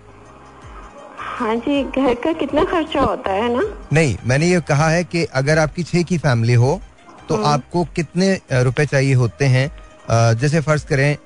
हाँ 1.19 1.57
जी 1.57 1.83
घर 1.85 2.15
का 2.25 2.33
कितना 2.35 2.65
खर्चा 2.65 3.01
होता 3.01 3.33
है 3.33 3.53
ना? 3.57 3.63
नहीं 3.93 4.17
मैंने 4.27 4.47
ये 4.47 4.61
कहा 4.69 4.89
है 4.91 5.03
कि 5.05 5.25
अगर 5.43 5.59
आपकी 5.59 5.83
छह 5.83 6.03
की 6.03 6.19
फैमिली 6.19 6.55
हो 6.65 6.81
तो 7.29 7.43
आपको 7.45 7.85
कितने 7.97 8.33
रुपए 8.53 8.87
चाहिए 8.87 9.15
होते 9.15 9.45
हैं? 9.47 9.71
जैसे 10.11 10.61
फ़र्ज़ 10.61 10.87
करें 10.87 11.17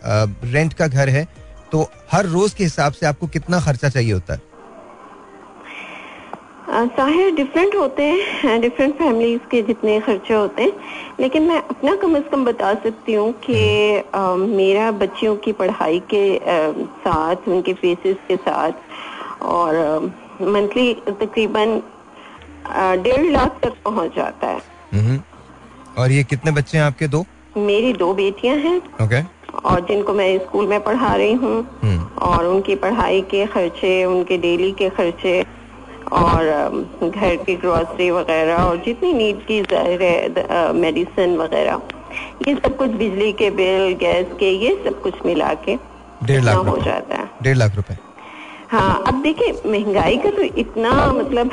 रेंट 0.53 0.73
का 0.75 0.87
घर 0.89 1.09
है 1.09 1.27
तो 1.73 1.89
हर 2.13 2.27
रोज 2.29 2.55
के 2.55 2.65
हिसाब 2.65 2.93
से 2.93 3.07
आपको 3.07 3.27
कितना 3.29 3.61
खर्चा 3.61 3.89
चाहिए 3.89 4.13
होता 4.13 4.35
है? 4.35 4.41
साहिर 6.69 7.35
डिफरेंट 7.35 7.75
होते 7.77 8.03
हैं 8.43 8.61
डिफरेंट 8.61 8.95
फैमिलीज़ 8.99 9.41
के 9.51 9.61
जितने 9.63 9.99
खर्चे 10.01 10.35
होते 10.35 10.63
हैं 10.63 10.73
लेकिन 11.21 11.43
मैं 11.49 11.57
अपना 11.63 11.95
कम 11.97 12.15
से 12.15 12.29
कम 12.31 12.45
बता 12.45 12.73
सकती 12.75 13.15
हूँ 13.15 13.33
कि 13.47 13.57
मेरा 14.55 14.91
बच्चियों 15.03 15.37
की 15.45 15.53
पढ़ाई 15.53 15.99
के 16.11 16.23
अ, 16.37 16.73
साथ 17.05 17.49
उनके 17.49 17.73
फीसेस 17.73 18.17
के 18.29 18.37
साथ 18.37 19.43
और 19.43 19.77
मंथली 20.43 20.93
तकरीबन 21.09 21.81
डेढ़ 23.03 23.31
लाख 23.33 23.61
तक 23.63 23.75
पहुँच 23.85 24.15
जाता 24.17 24.47
है। 24.47 24.61
हम्म। 24.95 25.21
और 25.99 26.11
ये 26.13 26.23
कितने 26.25 26.51
बच्चे 26.53 26.79
हैं 26.79 26.85
आपके 26.85 27.09
दो? 27.09 27.25
मेरी 27.57 27.93
दो 27.93 28.13
बेटियाँ 28.15 28.57
हैं। 28.57 28.77
ओके। 29.03 29.23
और 29.69 29.81
जिनको 29.81 30.13
मैं 30.13 30.39
स्कूल 30.39 30.67
में 30.67 30.81
पढ़ा 30.85 31.15
रही 31.15 31.33
हूँ। 31.33 31.61
हम्म। 31.83 32.07
और 32.29 32.47
उनकी 32.47 32.75
पढ़ाई 32.75 33.21
के 33.31 33.45
खर्चे 33.47 34.05
उनके 34.05 34.39
डेली 34.39 34.71
के 34.73 34.89
खर्चे 34.91 35.45
और 36.13 36.47
घर 37.05 37.37
की 37.37 37.55
ग्रोसरी 37.57 38.11
वगैरह 38.11 38.63
और 38.63 38.77
जितनी 38.77 39.13
नीड 39.13 39.45
की 39.47 39.61
ज़ाहिर 39.63 40.03
है 40.03 40.73
मेडिसिन 40.73 41.37
वगैरह 41.37 41.81
ये 42.49 42.55
सब 42.55 42.77
कुछ 42.77 42.91
बिजली 42.91 43.33
के 43.33 43.51
बिल 43.51 43.93
गैस 44.01 44.27
के 44.41 44.51
ये 44.51 44.75
सब 44.85 45.01
कुछ 45.03 45.15
मिला 45.27 45.53
के 45.65 45.77
डेढ़ 46.25 46.43
लाख 46.45 46.67
हो 46.67 46.77
जाता 46.79 47.17
है। 47.17 47.29
डेढ़ 47.43 47.57
लाख 47.57 47.77
रुपए। 47.77 47.97
हाँ 48.71 49.03
अब 49.07 49.23
देखिए 49.23 49.53
महँगाई 49.67 50.17
का 50.17 50.31
तो 50.31 50.43
इतना 50.43 50.91
मतलब 51.13 51.51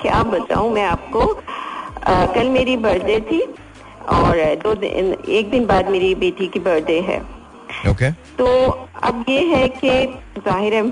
क्या 0.00 0.22
बताऊँ 0.22 0.72
मैं 0.72 0.84
आपको। 0.84 1.20
अ, 1.20 2.26
कल 2.34 2.48
मेरी 2.48 2.76
बर्थडे 2.76 3.20
थी 3.20 3.40
और 4.08 4.36
दो 4.62 4.74
दिन 4.74 5.14
एक 5.28 5.50
दिन 5.50 5.66
बाद 5.66 5.88
मेरी 5.90 6.14
बेटी 6.14 6.46
की 6.46 6.60
बर्थडे 6.60 7.00
है। 7.00 7.18
Okay 7.18 7.90
okay. 7.90 8.12
तो 8.38 8.46
अब 9.02 9.24
ये 9.28 9.40
है 9.46 9.68
कि 9.68 9.90
ज़ाहिर 10.38 10.74
है 10.74 10.82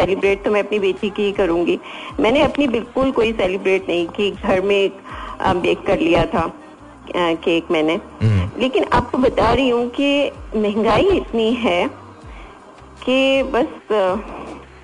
सेलिब्रेट 0.00 0.44
तो 0.44 0.50
मैं 0.50 0.62
अपनी 0.62 0.78
बेटी 0.78 1.10
की 1.10 1.22
ही 1.22 1.32
करूँगी। 1.32 1.78
मैंने 2.20 2.42
अपनी 2.42 2.66
बिल्कुल 2.68 3.10
कोई 3.12 3.32
सेलिब्रेट 3.32 3.88
नहीं 3.88 4.06
की 4.08 4.30
घर 4.32 4.60
में 4.62 4.90
बेक 5.62 5.86
कर 5.86 5.98
लिया 5.98 6.24
था 6.26 6.50
केक 7.16 7.70
मैंने। 7.70 7.94
हम्म। 8.22 8.60
लेकिन 8.60 8.84
आपको 8.92 9.18
बता 9.18 9.52
रही 9.52 9.68
हूँ 9.68 9.88
कि 9.90 10.08
महँगाई 10.56 11.08
इतनी 11.10 11.52
है 11.60 11.86
कि 13.04 13.42
बस 13.52 13.88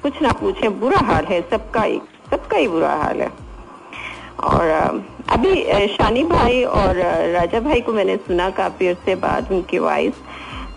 कुछ 0.03 0.21
ना 0.23 0.33
पूछे 0.41 0.69
बुरा 0.81 0.99
हाल 1.07 1.25
है 1.25 1.41
सबका 1.51 1.83
ही 1.83 2.01
सबका 2.31 2.57
ही 2.57 2.69
बुरा 2.69 2.95
हाल 2.97 3.21
है। 3.21 3.31
और 4.45 4.71
अभी 5.31 5.53
शानी 5.89 6.23
भाई 6.25 6.63
और 6.79 6.97
राजा 7.33 7.61
भाई 7.61 7.81
को 7.81 7.93
मैंने 7.93 8.17
सुना 8.27 8.49
काफ़ी 8.59 8.87
अरसे 8.87 9.15
बाद 9.23 9.53
उनकी 9.53 9.79
वॉइस 9.79 10.15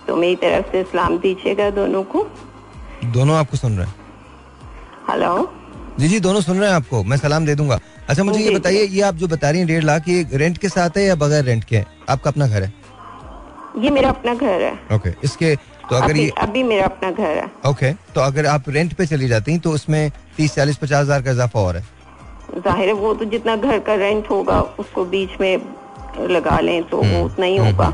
तो 0.08 0.16
मेरी 0.16 0.36
तरफ़ 0.44 0.72
से 0.72 0.84
सलाम 0.84 1.18
दीजिएगा 1.18 1.70
दोनों 1.72 2.04
को। 2.04 2.28
दोनों 3.06 3.36
आपको 3.38 3.58
सुन 3.58 3.78
रहे 3.78 3.88
हैं? 3.88 3.96
हेलो 5.10 5.30
जी 6.00 6.08
जी 6.08 6.20
दोनों 6.20 6.42
सुन 6.42 6.58
रहे 6.60 6.70
हैं 6.70 6.76
आपको। 6.76 7.04
मैं 7.04 7.18
सलाम 7.18 7.46
दे 7.46 7.54
दूँगा। 7.56 7.80
अच्छा 8.10 8.24
मुझे 8.24 8.40
ये 8.40 8.50
बताइए 8.56 8.84
ये 8.86 9.02
आप 9.02 9.16
जो 9.16 9.28
बता 9.28 9.50
रही 9.50 9.60
हैं 9.60 9.68
डेढ़ 9.68 9.84
लाख 9.84 10.08
ये 10.10 10.28
रेंट 10.34 10.58
के 10.58 10.70
साथ 10.70 10.98
है 10.98 11.04
या 11.04 11.16
बगैर 11.16 11.44
रेंट 11.46 11.64
के? 11.64 11.78
है 11.78 11.86
आपका 12.10 12.30
अपना 12.30 12.48
घर 12.48 12.64
है? 12.64 12.74
ये 13.80 13.90
मेरा 13.90 14.10
अपना 14.10 14.34
घर 14.34 14.62
है। 14.62 14.72
ओके 14.74 14.96
okay, 14.96 15.24
इसके 15.24 15.56
तो 15.56 15.96
अगर 15.96 16.10
अभी 16.10 16.24
ये 16.24 16.30
अभी 16.38 16.64
मेरा 16.64 16.86
अपना 16.86 17.12
घर 17.12 17.38
है। 17.38 17.46
ओके 17.46 17.92
okay, 17.92 18.14
तो 18.16 18.22
अगर 18.22 18.46
आप 18.46 18.70
रेंट 18.70 18.94
पे 18.94 19.06
चली 19.06 19.28
जाती 19.28 19.58
तो 19.58 19.72
उसमें 19.72 20.12
तीस 20.38 20.56
चालीस 20.56 20.78
पचास 20.78 21.06
हज़ार 21.06 21.22
का 21.22 21.32
इजाफा 21.32 21.60
और 21.60 21.78
है। 21.78 21.84
ज़ाहिर 22.58 22.88
है 22.88 22.94
वो 22.94 23.14
तो 23.14 23.26
जितना 23.26 23.56
घर 23.56 23.80
का 23.80 23.96
रेंट 23.96 24.30
होगा 24.30 24.62
उसको 24.80 25.06
बीच 25.08 25.40
में 25.42 25.54
लगा 26.30 26.60
लें 26.60 26.84
तो 26.84 27.02
हम्म, 27.02 27.14
वो 27.14 27.26
उतना 27.26 27.46
ही 27.46 27.58
होगा। 27.58 27.90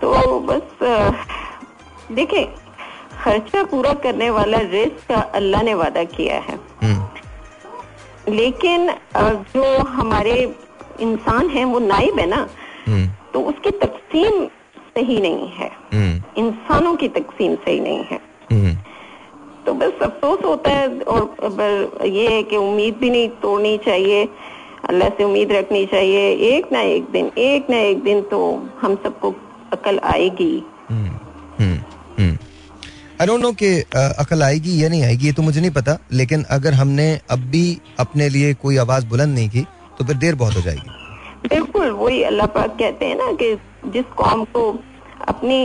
तो 0.00 0.40
बस 0.40 0.62
देखें 2.12 2.63
खर्चा 3.24 3.62
पूरा 3.64 3.92
करने 4.04 4.28
वाला 4.30 4.58
रिस्क 4.70 5.06
का 5.08 5.20
अल्लाह 5.36 5.62
ने 5.62 5.74
वादा 5.74 6.04
किया 6.06 6.38
है। 6.40 6.58
हम्म, 6.82 8.34
लेकिन 8.34 8.90
जो 9.54 9.64
हमारे 9.90 10.34
इंसान 11.00 11.48
हैं 11.50 11.64
वो 11.64 11.78
नाइब 11.80 12.18
है 12.18 12.26
ना 12.26 12.46
हम्म, 12.86 13.06
तो 13.34 13.40
उसकी 13.42 13.70
तकसीम 13.78 14.44
सही 14.96 15.20
नहीं 15.20 15.48
है। 15.50 15.70
हम्म, 15.94 16.22
इंसानों 16.38 16.94
की 16.96 17.08
तकसीम 17.10 17.54
सही 17.64 17.80
नहीं 17.80 18.04
है। 18.10 18.20
तो 19.66 19.72
बस 19.74 20.02
अफसोस 20.02 20.44
होता 20.44 20.70
है 20.70 20.88
और 21.00 22.02
ये 22.06 22.28
है 22.28 22.42
कि 22.42 22.56
उम्मीद 22.56 22.96
भी 22.96 23.10
नहीं 23.10 23.28
तोड़नी 23.42 23.76
चाहिए 23.78 24.28
अल्लाह 24.88 25.08
से 25.08 25.24
उम्मीद 25.24 25.52
रखनी 25.52 25.84
चाहिए 25.86 26.30
एक 26.48 26.72
ना 26.72 26.80
एक 26.90 27.04
दिन 27.10 27.30
एक 27.38 27.70
ना 27.70 27.76
एक 27.80 28.02
दिन 28.02 28.20
तो 28.30 28.40
हम 28.80 28.96
सबको 29.04 29.34
अकल 29.72 29.98
आएगी। 30.04 30.54
आई 33.20 33.26
डोंट 33.26 33.40
नो 33.40 33.50
कि 33.52 33.68
अकल 33.94 34.42
आएगी 34.42 34.82
या 34.82 34.88
नहीं 34.88 35.02
आएगी, 35.04 35.26
ये 35.26 35.32
तो 35.32 35.42
मुझे 35.42 35.60
नहीं 35.60 35.70
पता, 35.70 35.96
लेकिन 36.12 36.42
अगर 36.50 36.74
हमने 36.74 37.06
अब 37.30 37.38
भी 37.50 37.78
अपने 38.00 38.28
लिए 38.28 38.54
कोई 38.62 38.76
आवाज़ 38.76 39.06
बुलंद 39.06 39.34
नहीं 39.34 39.48
की 39.48 39.60
तो 39.98 40.04
फिर 40.04 40.16
देर 40.16 40.34
बहुत 40.34 40.56
हो 40.56 40.60
जाएगी। 40.60 41.48
बिल्कुल, 41.48 41.90
वही 41.90 42.22
अल्लाह 42.22 42.46
पाक 42.46 42.76
कहते 42.78 43.06
हैं 43.06 43.16
ना 43.16 43.30
कि 43.42 43.54
जिस 43.92 44.04
कौम 44.16 44.44
को 44.56 44.62
अपनी 45.28 45.58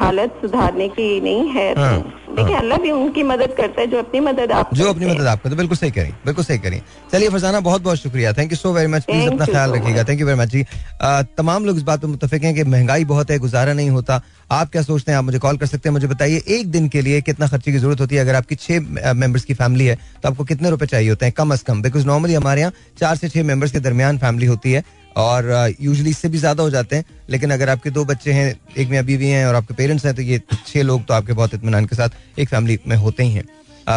हालत 0.00 0.38
सुधारने 0.40 0.88
की 0.88 1.20
नहीं 1.20 1.48
है 1.50 1.74
तो 1.74 1.80
हाँ, 1.80 1.98
देखिए 2.36 2.56
अल्लाह 2.56 2.78
भी 2.78 2.90
उनकी 2.90 3.22
मदद 3.22 3.54
करता 3.56 3.80
है 3.80 3.86
जो 3.86 3.98
अपनी 3.98 4.20
मदद 4.20 4.52
आप 4.52 4.74
जो 4.74 4.88
अपनी 4.90 5.06
मदद 5.06 5.26
आपको 5.26 5.48
तो 5.50 5.56
बिल्कुल 5.56 5.76
सही 5.76 5.90
करें 5.90 6.10
बिल्कुल 6.24 6.44
सही 6.44 6.58
करें। 6.58 6.80
चलिए 7.12 7.28
फरजाना 7.28 7.60
बहुत 7.60 7.82
बहुत 7.82 7.98
शुक्रिया 7.98 8.32
thank 8.32 8.52
you 8.52 8.56
so 8.56 8.72
very 8.72 8.86
much 8.86 9.04
please 9.04 9.30
अपना 9.30 9.46
ख्याल 9.46 9.72
रखिएगा 9.72 10.04
थैंक 10.04 10.20
यू 10.20 10.26
वेरी 10.26 10.38
मच 10.38 10.48
जी। 10.48 10.64
तमाम 11.38 11.64
लोग 11.64 11.76
इस 11.76 11.82
बात 11.82 12.02
पर 12.02 12.08
मुतफिक 12.08 12.44
हैं 12.44 12.54
कि 12.54 12.64
महँगाई 12.66 13.04
बहुत 13.04 13.30
है 13.30 13.38
गुजारा 13.38 13.72
नहीं 13.72 13.90
होता 13.90 14.20
आप 14.52 14.70
क्या 14.70 14.82
सोचते 14.82 15.12
हैं 15.12 15.18
आप 15.18 15.24
मुझे 15.24 15.38
कॉल 15.38 15.56
कर 15.56 15.66
सकते 15.66 15.88
हैं 15.88 15.92
मुझे 15.92 16.06
बताइए 16.06 16.42
एक 16.58 16.70
दिन 16.70 16.88
के 16.88 17.02
लिए 17.02 17.20
कितना 17.22 17.46
खर्चे 17.48 17.72
की 17.72 17.78
ज़रूरत 17.78 18.00
होती 18.00 18.14
है 18.14 18.20
अगर 18.20 18.34
आपकी 18.34 18.54
छह 18.56 19.12
मेंबर्स 19.14 19.44
की 19.44 19.54
फैमिली 19.54 19.86
है 19.86 19.98
तो 20.22 20.28
आपको 20.28 20.44
कितने 20.44 20.70
रुपए 20.70 20.86
चाहिए 20.86 21.10
होते 21.10 21.26
हैं 21.26 21.34
कम 21.36 21.52
अज 21.52 21.62
कम 21.62 21.82
बिकॉज़ 21.82 22.06
नॉर्मली 22.06 22.34
हमारे 22.34 22.60
यहाँ 22.60 22.72
चार 23.00 23.16
से 23.16 23.28
छह 23.28 23.44
मेंबर्स 23.44 23.72
के 23.72 23.80
दरमियान 23.80 24.18
फैमिली 24.18 24.46
होती 24.46 24.72
है 24.72 24.84
और 25.16 25.74
यूजली 25.80 26.10
इससे 26.10 26.28
भी 26.28 26.38
ज़्यादा 26.38 26.62
हो 26.62 26.70
जाते 26.70 26.96
हैं। 26.96 27.04
लेकिन 27.30 27.50
अगर 27.50 27.68
आपके 27.68 27.90
दो 27.90 28.04
बच्चे 28.04 28.32
हैं 28.32 28.54
एक 28.76 28.88
मियाँ 28.88 29.04
बीवी 29.04 29.28
हैं 29.28 29.44
और 29.46 29.54
आपके 29.54 29.74
पेरेंट्स 29.74 30.06
हैं 30.06 30.14
तो 30.14 30.22
ये 30.22 30.40
छह 30.66 30.82
लोग 30.82 31.04
तो 31.06 31.14
आपके 31.14 31.32
बहुत 31.32 31.54
इत्मीनान 31.54 31.86
के 31.86 31.96
साथ 31.96 32.38
एक 32.38 32.48
फैमिली 32.48 32.78
में 32.86 32.96
होते 32.98 33.22
ही 33.22 33.30
हैं। 33.30 33.44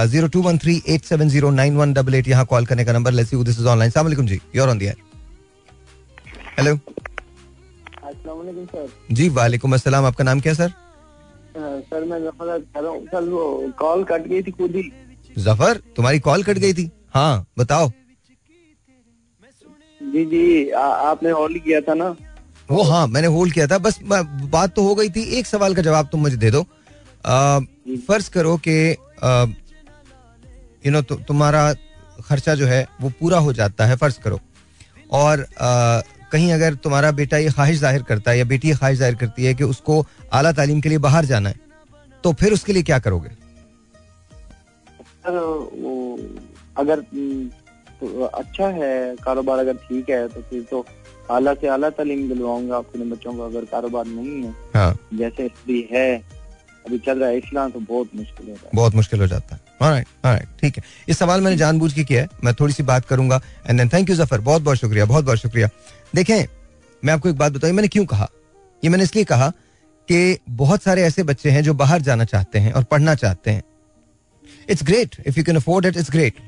Zero 0.08 0.28
two 0.28 0.42
one 0.42 0.58
three 0.58 0.82
eight 0.90 1.04
seven 1.06 1.30
zero 1.30 1.50
nine 1.52 1.76
one 1.78 1.94
double 1.94 2.16
eight 2.16 2.28
यहाँ 2.28 2.46
कॉल 2.46 2.66
करने 2.66 2.86
का 2.86 2.94
number 2.94 3.12
let's 3.12 3.34
this 3.36 3.60
is 3.60 3.68
online 3.68 3.92
सलाम 3.92 4.26
जी 4.26 4.40
you're 4.56 4.70
on 4.70 4.78
the air 4.78 4.94
hello 6.60 6.78
जी 9.12 9.28
वालेकुम 9.32 9.74
अस्सलाम। 9.74 10.06
आपका 10.06 10.24
नाम 10.24 10.40
क्या 10.40 10.54
सर? 10.54 10.72
सर 11.56 12.04
मैं 12.06 12.20
ज़फ़र 12.22 12.58
कह 12.60 12.80
रहा 12.80 12.92
हूँ 12.92 13.06
सर 13.06 13.30
वो 13.30 13.74
कॉल 13.80 14.04
कट 14.04 14.28
गई 14.28 14.42
थी 14.44 14.52
खुद 14.52 14.76
ही। 14.76 14.92
ज़फ़र 15.38 15.82
तुम्हारी 15.96 16.20
कॉल 16.22 16.44
कट 16.44 16.58
गई 16.58 16.74
थी? 16.74 16.90
हाँ 17.10 17.46
बताओ। 17.58 17.92
जी 20.14 20.24
जी 20.26 20.70
आ, 20.70 20.82
आपने 20.82 21.30
होल्ड 21.32 21.64
किया 21.64 21.80
था 21.82 21.94
ना? 21.94 22.16
वो 22.70 22.84
हाँ 22.84 23.06
मैंने 23.08 23.28
होल्ड 23.28 23.54
किया 23.54 23.68
था। 23.68 23.78
बस 23.80 24.00
बात 24.04 24.74
तो 24.76 24.84
हो 24.84 24.96
गई 24.96 25.10
थी। 25.10 25.24
एक 25.38 25.46
सवाल 25.48 25.76
का 25.76 25.82
जवाब 25.82 26.08
तुम 26.12 26.22
मुझे 26.22 26.38
दे 26.38 26.52
दो। 26.52 26.62
फ़र्ज़ 28.08 28.30
करो 28.32 28.56
कि 28.68 28.76
यू 30.86 30.92
नो 30.92 31.02
तुम्हारा 31.02 31.74
खर्चा 32.24 32.56
जो 32.56 32.66
है 32.68 32.88
वो 33.02 33.10
पूरा 33.20 33.38
हो 33.40 33.54
जाता 33.54 33.86
है। 33.86 33.96
फ़र्ज़ 33.98 34.20
करो। 34.24 34.40
और 35.14 35.42
आ, 35.42 36.02
कहीं 36.32 36.52
अगर 36.54 36.74
तुम्हारा 36.84 37.12
बेटा 37.14 37.38
ये 37.38 37.50
ख्वाहिश 37.50 37.80
ज़ाहिर 37.80 38.02
करता 38.04 38.32
है 38.32 38.38
या 38.38 38.46
बेटी 38.46 38.68
ये 38.68 38.76
ख्वाहिश 38.76 38.98
ज़ाहिर 39.00 39.16
करती 39.16 39.46
है 39.46 39.54
कि 39.54 39.64
उसको 39.66 40.06
आला 40.34 40.52
तालीम 40.52 40.82
के 40.82 40.90
लिए 40.90 40.98
बाहर 41.00 41.26
जाना 41.26 41.50
है 41.50 41.56
तो 42.24 42.34
फिर 42.34 42.54
उसके 42.54 42.74
लिए 42.74 42.84
क्या 42.84 43.00
करोगे? 43.00 43.30
अगर 46.78 47.04
तो 48.04 48.24
अच्छा 48.26 48.68
है 48.76 49.16
कारोबार 49.24 49.60
अगर 49.60 49.74
ठीक 49.80 50.10
है 50.10 50.28
तो 50.28 50.42
फिर 50.42 50.62
तो 50.72 50.86
आला 51.32 51.54
से 51.54 51.68
आला 51.68 51.90
तालीम 51.90 52.28
दिलवाऊँगा 52.30 52.78
अपने 52.78 53.06
बच्चों 53.06 53.34
को 53.34 53.42
अगर 53.42 53.66
कारोबार 53.72 54.06
नहीं 54.06 54.44
है। 54.44 54.54
हाँ। 54.76 54.98
जैसे 55.14 55.46
अभी 55.46 55.88
है 55.92 56.08
अभी 56.86 56.98
चल 57.00 57.20
रहा 57.20 57.30
है 57.30 57.38
इस्लाम 57.38 57.72
तो 57.72 57.80
बहुत 57.80 58.10
मुश्किल 58.16 58.50
होता 58.50 58.66
है। 58.66 58.72
बहुत 58.76 58.96
मुश्किल 58.96 59.20
हो 59.20 59.28
जाता 59.28 59.56
है। 59.56 59.62
Alright, 59.82 60.10
alright, 60.26 60.60
ठीक 60.60 60.78
है। 60.78 60.84
इस 61.10 61.18
सवाल 61.18 61.42
मैंने 61.42 61.58
जानबूझ 61.58 61.92
के 61.94 62.04
किया 62.04 62.22
है 62.22 62.30
मैं 62.44 62.54
थोड़ी 62.54 62.74
सी 62.74 62.84
बात 62.84 63.06
करूँगा 63.06 63.42
and 63.70 63.80
then 63.80 63.90
thank 63.90 64.10
you 64.10 64.16
Zafar 64.16 64.42
बहुत 64.42 64.62
बहुत 64.62 64.78
शुक्रिया 64.78 65.06
बहुत 65.06 65.26
बहुत 65.26 65.38
शुक्रिया। 65.38 65.70
देखें 66.16 66.46
मैं 67.04 67.14
आपको 67.14 67.30
एक 67.30 67.38
बात 67.38 67.52
बताऊँ 67.52 67.74
मैंने 67.74 67.88
क्यों 67.88 68.06
कहा? 68.06 68.30
ये 68.84 68.90
मैंने 68.90 69.04
इसलिए 69.04 69.24
कहा 69.26 69.50
कि 70.08 70.38
बहुत 70.50 70.84
सारे 70.84 71.04
ऐसे 71.04 71.24
बच्चे 71.24 71.50
हैं 71.50 71.64
जो 71.64 71.74
बाहर 71.74 72.02
जाना 72.02 72.26
चाहते 72.26 72.60
हैं 72.60 72.72
और 72.74 72.84
पढ़ना 72.84 73.16
चाहते 73.16 73.52
हैं। 73.52 73.64
It's 74.70 74.84
great 74.84 75.16
if 75.28 75.38
you 75.38 75.44
can 75.44 75.56
afford 75.56 75.86
it 75.86 75.98
it's 75.98 76.12
great 76.12 76.40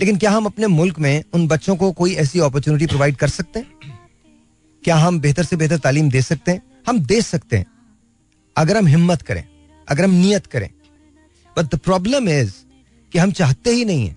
लेकिन 0.00 0.16
क्या 0.16 0.30
हम 0.30 0.46
अपने 0.46 0.66
मुल्क 0.66 0.98
में 0.98 1.24
उन 1.34 1.46
बच्चों 1.48 1.76
को 1.76 1.90
कोई 1.92 2.14
ऐसी 2.14 2.40
अपॉर्चुनिटी 2.40 2.86
प्रोवाइड 2.86 3.16
कर 3.16 3.28
सकते 3.28 3.58
हैं? 3.58 3.98
क्या 4.84 4.96
हम 4.96 5.20
बेहतर 5.20 5.44
से 5.44 5.56
बेहतर 5.56 5.78
तालीम 5.78 6.10
दे 6.10 6.22
सकते 6.22 6.52
हैं? 6.52 6.62
हम 6.88 6.98
दे 7.00 7.20
सकते 7.22 7.56
हैं, 7.56 7.66
अगर 8.56 8.76
हम 8.76 8.86
हिम्मत 8.86 9.22
करें, 9.22 9.44
अगर 9.88 10.04
हम 10.04 10.10
नियत 10.12 10.46
करें। 10.46 10.68
बट 11.56 11.74
द 11.74 11.78
प्रॉब्लम 11.78 12.28
इज़ 12.30 12.52
कि 13.12 13.18
हम 13.18 13.32
चाहते 13.32 13.70
ही 13.70 13.84
नहीं 13.84 14.06
है। 14.06 14.16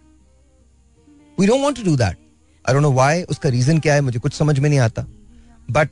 We 1.38 1.48
don't 1.48 1.62
want 1.62 1.76
to 1.78 1.84
do 1.84 1.96
that 1.96 2.18
I 2.66 2.74
don't 2.74 2.84
know 2.84 2.92
why 2.92 3.22
उसका 3.24 3.50
रीजन 3.50 3.80
क्या 3.80 3.94
है, 3.94 4.02
मुझे 4.02 4.20
कुछ 4.20 4.34
समझ 4.34 4.58
में 4.60 4.70
नहीं 4.70 4.80
आता। 4.80 5.06
But 5.70 5.90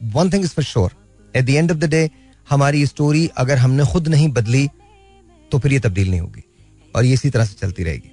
one 0.00 0.30
thing 0.32 0.44
is 0.44 0.50
for 0.50 0.64
sure 0.64 0.92
at 1.34 1.44
the 1.44 1.50
end 1.50 1.70
of 1.70 1.78
the 1.78 1.84
day 1.84 2.10
हमारी 2.50 2.84
स्टोरी 2.86 3.26
अगर 3.36 3.58
हमने 3.58 3.84
खुद 3.84 4.08
नहीं 4.08 4.28
बदली 4.32 4.68
तो 5.52 5.58
फिर 5.58 5.72
ये 5.72 5.78
तब्दील 5.80 6.10
नहीं 6.10 6.20
होगी। 6.20 6.44
और 6.94 7.04
ये 7.04 7.12
इसी 7.14 7.30
तरह 7.30 7.44
से 7.44 7.54
चलती 7.60 7.84
रहेगी। 7.84 8.10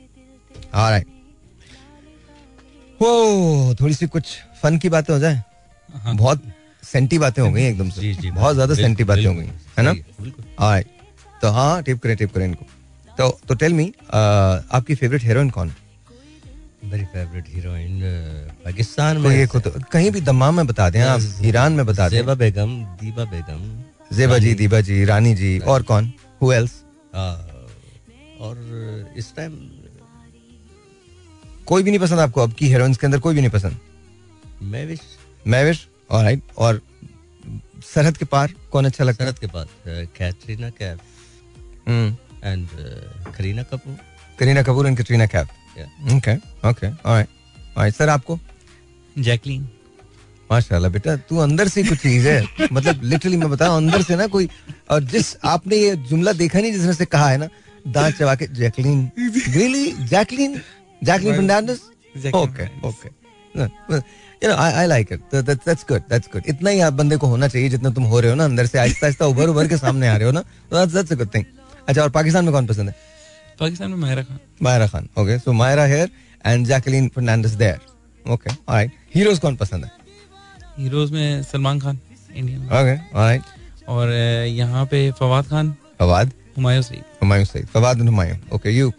ऑलराइट 0.74 1.08
वो 3.02 3.76
थोड़ी 3.82 3.94
सी 3.94 4.08
कुछ 4.08 4.36
फन 4.62 4.78
की 4.78 4.90
बातें 4.90 5.14
हो 5.14 5.20
जाए। 5.20 5.42
बहुत 5.90 6.42
सेंटी 6.84 7.18
बातें 7.20 7.42
हो 7.42 7.52
गई 7.52 7.64
एकदम 7.64 7.90
से। 7.90 8.02
जी, 8.02 8.14
जी, 8.16 8.32
बहुत 8.32 8.54
ज़्यादा 8.56 8.76
सेंटी 8.76 9.04
बातें 9.04 9.26
हो 9.26 9.34
गई 9.34 9.46
है 9.78 9.84
ना? 9.84 9.92
है। 9.92 10.04
ऑलराइट 10.60 10.88
तो 11.42 11.50
हाँ 11.52 11.82
टिप 11.84 12.02
करें 12.02 12.16
टिप 12.18 12.34
करें 12.34 12.46
इनको। 12.46 12.66
तो 13.18 13.30
तो 13.48 13.56
टेल 13.56 13.74
मी 13.74 13.92
आपकी 14.12 14.96
फेवरेट 14.96 15.24
हीरोइन 15.24 15.50
कौन? 15.50 15.74
मेरी 16.86 17.06
फेवरेट 17.06 17.46
हीरोइन 17.50 18.00
पाकिस्तान 18.66 19.18
में 19.18 19.30
एक 19.32 19.52
हो 19.52 19.60
तो 19.60 19.72
कहीं 19.92 20.12
भी 20.12 20.22
दमाम 20.24 20.56
में 20.56 20.68
बता 20.68 20.90
दें 20.90 21.02
आप 21.02 21.22
ईरान 21.46 21.74
में 21.74 21.86
बता 21.86 22.10
दें। 22.10 22.18
जेबा 22.18 22.34
बेगम 22.36 22.76
दीबा 23.02 23.24
बेगम। 23.26 23.62
जेबा 24.12 24.38
जी 24.38 24.54
दीबा 24.56 24.82
जी 24.82 25.04
रानी 25.06 25.34
जी 25.36 25.58
और 25.60 25.84
कौन? 25.84 26.12
हु 26.42 26.52
एल्स 26.54 26.74
हाँ, 27.16 27.36
और 28.40 29.14
इस 29.18 29.34
टाइम 29.36 29.54
कोई 31.68 31.84
भी 31.84 31.92
नहीं 31.92 32.00
पसंद 32.00 32.20
आपको? 32.20 32.42
अब 32.42 32.54
की 32.54 32.68
हीरोइंस 32.68 32.98
के 32.98 33.08
अंदर 33.08 33.20
कोई 33.20 33.36
भी 33.36 33.42
नहीं 33.42 33.52
पसंद? 33.52 33.78
मैं 34.64 34.88
भी 34.88 34.98
मैविश 35.46 35.88
ऑलराइट 36.12 36.42
और 36.58 36.82
सरहद 37.86 38.18
के 38.18 38.26
पार 38.26 38.54
कौन 38.72 38.86
अच्छा 38.86 39.04
लगता 39.04 39.24
है? 39.24 39.32
सरहद 39.32 39.40
के 39.40 39.48
बाद 39.48 39.68
Katrina 40.18 40.70
Kaif 40.72 41.00
and 42.44 42.68
Kareena 43.38 43.64
Kapoor 43.64 43.98
Kareena 44.40 44.62
Kapoor 44.64 44.88
and 44.88 44.98
Katrina 44.98 45.26
Kaif 45.28 45.48
okay 46.16 46.36
okay 46.70 46.88
alright 46.88 47.28
alright 47.78 47.96
sir 47.96 48.10
आपको? 48.10 48.40
जैकलीन 49.16 49.68
माशाल्लाह 50.52 50.92
बेटा 50.92 51.16
तू 51.30 51.38
अंदर 51.40 51.68
से 51.68 51.84
कुछ 51.84 51.98
चीज़ 52.00 52.28
है। 52.28 52.68
मतलब 52.74 53.04
लिटरली 53.04 53.38
मैं 53.38 53.50
बताऊँ 53.50 53.78
अंदर 53.78 54.02
से 54.02 54.16
ना 54.16 54.28
कोई 54.28 54.50
और 54.92 55.04
जिस 55.04 55.36
आपने 55.46 55.76
ये 55.76 55.96
जुमला 56.10 56.34
देखा 56.34 56.60
नहीं 56.60 56.72
जिसने 56.72 56.94
से 56.94 57.06
कहा 57.06 57.30
है 57.30 57.38
ना 57.38 57.48
दांत 57.88 58.16
चबा 58.18 58.36
के 58.36 58.48
Jacqueline 58.58 59.10
really 59.18 59.92
Jacqueline 60.08 60.62
Jacqueline 61.04 61.36
Fernandez 61.36 61.80
Jacqueline 62.24 62.84
okay 62.88 62.88
okay 62.88 63.10
you 64.44 64.50
know 64.50 64.56
I 64.56 64.72
I 64.72 64.88
like 64.88 65.12
it 65.12 65.36
that's 65.36 65.86
good 65.90 66.02
that's 66.10 66.30
good 66.34 66.44
इतना 66.50 66.70
ही 66.70 66.80
आप 66.88 66.94
बंदे 66.94 67.18
को 67.18 67.28
होना 67.28 67.48
चाहिए 67.48 67.70
जितना 67.70 67.90
तुम 67.98 68.04
हो 68.14 68.20
रहे 68.20 68.30
हो 68.30 68.36
ना 68.36 68.46
अंदर 68.46 68.66
से 68.66 68.80
आहिस्ता 68.80 69.06
आहिस्ता 69.08 69.26
उभर 69.34 69.50
उभर 69.50 69.68
के 69.68 69.78
सामने 69.78 70.08
आ 70.08 70.16
रहे 70.16 70.26
हो 70.26 70.32
ना 70.32 70.44
दैट्स 70.74 71.12
अ 71.12 71.16
गुड 71.16 71.34
थिंग 71.36 71.46
अच्छा 71.88 72.02
और 72.02 72.10
पाकिस्तान 72.10 72.46
में 72.46 72.54
कौन 72.54 72.66
पसंद 72.68 72.90
है? 72.90 72.96
पाकिस्तान 73.60 73.90
में 73.90 73.98
Mahira 73.98 74.24
Khan. 74.24 74.40
Mahira 74.64 74.88
Khan 74.88 75.08
okay 75.18 75.38
so 75.40 75.54
Mahira 75.54 75.86
here 75.86 76.10
and 76.46 76.66
Jacqueline 76.68 77.08
Fernandez 77.16 77.52
there 77.62 77.80
okay 78.26 78.50
alright 78.50 78.92
heroes 79.16 79.40
कौन 79.40 79.56
पसंद 79.56 79.86
है? 79.86 79.92
हीरोज 80.78 81.12
में 81.12 81.44
सलमान 81.44 81.80
खान 81.80 82.00
इंडिया 82.36 82.60
में। 82.60 82.68
ओके 82.68 82.98
ऑलराइट 83.18 83.42
और 83.88 84.14
यहाँ 84.48 84.86
पे 84.92 85.10
फवाद 85.20 85.48
खान 85.48 85.76
फवाद? 86.00 86.32
हुमायूं 86.58 86.82
सईद। 86.82 87.04
हुमायूं 87.22 87.46
सईद। 87.46 87.66
फवाद 87.74 88.02
हुमायूं। 88.02 88.38
ओके 88.56 88.70
यू 88.72 88.92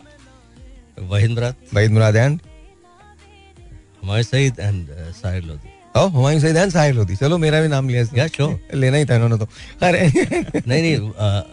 चलो 7.16 7.38
मेरा 7.38 7.60
भी 7.62 7.68
नाम 7.68 7.88
लिया 7.88 8.02
इसने। 8.02 8.28
Yeah, 8.28 8.40
sure. 8.40 8.58
लेना 8.74 8.96
ही 8.96 9.04
था 9.04 9.14
इन्होंने 9.14 9.38
तो 9.38 9.48
अरे 9.82 10.08
नहीं 10.68 10.82
नहीं 10.82 11.10
अ, 11.10 11.46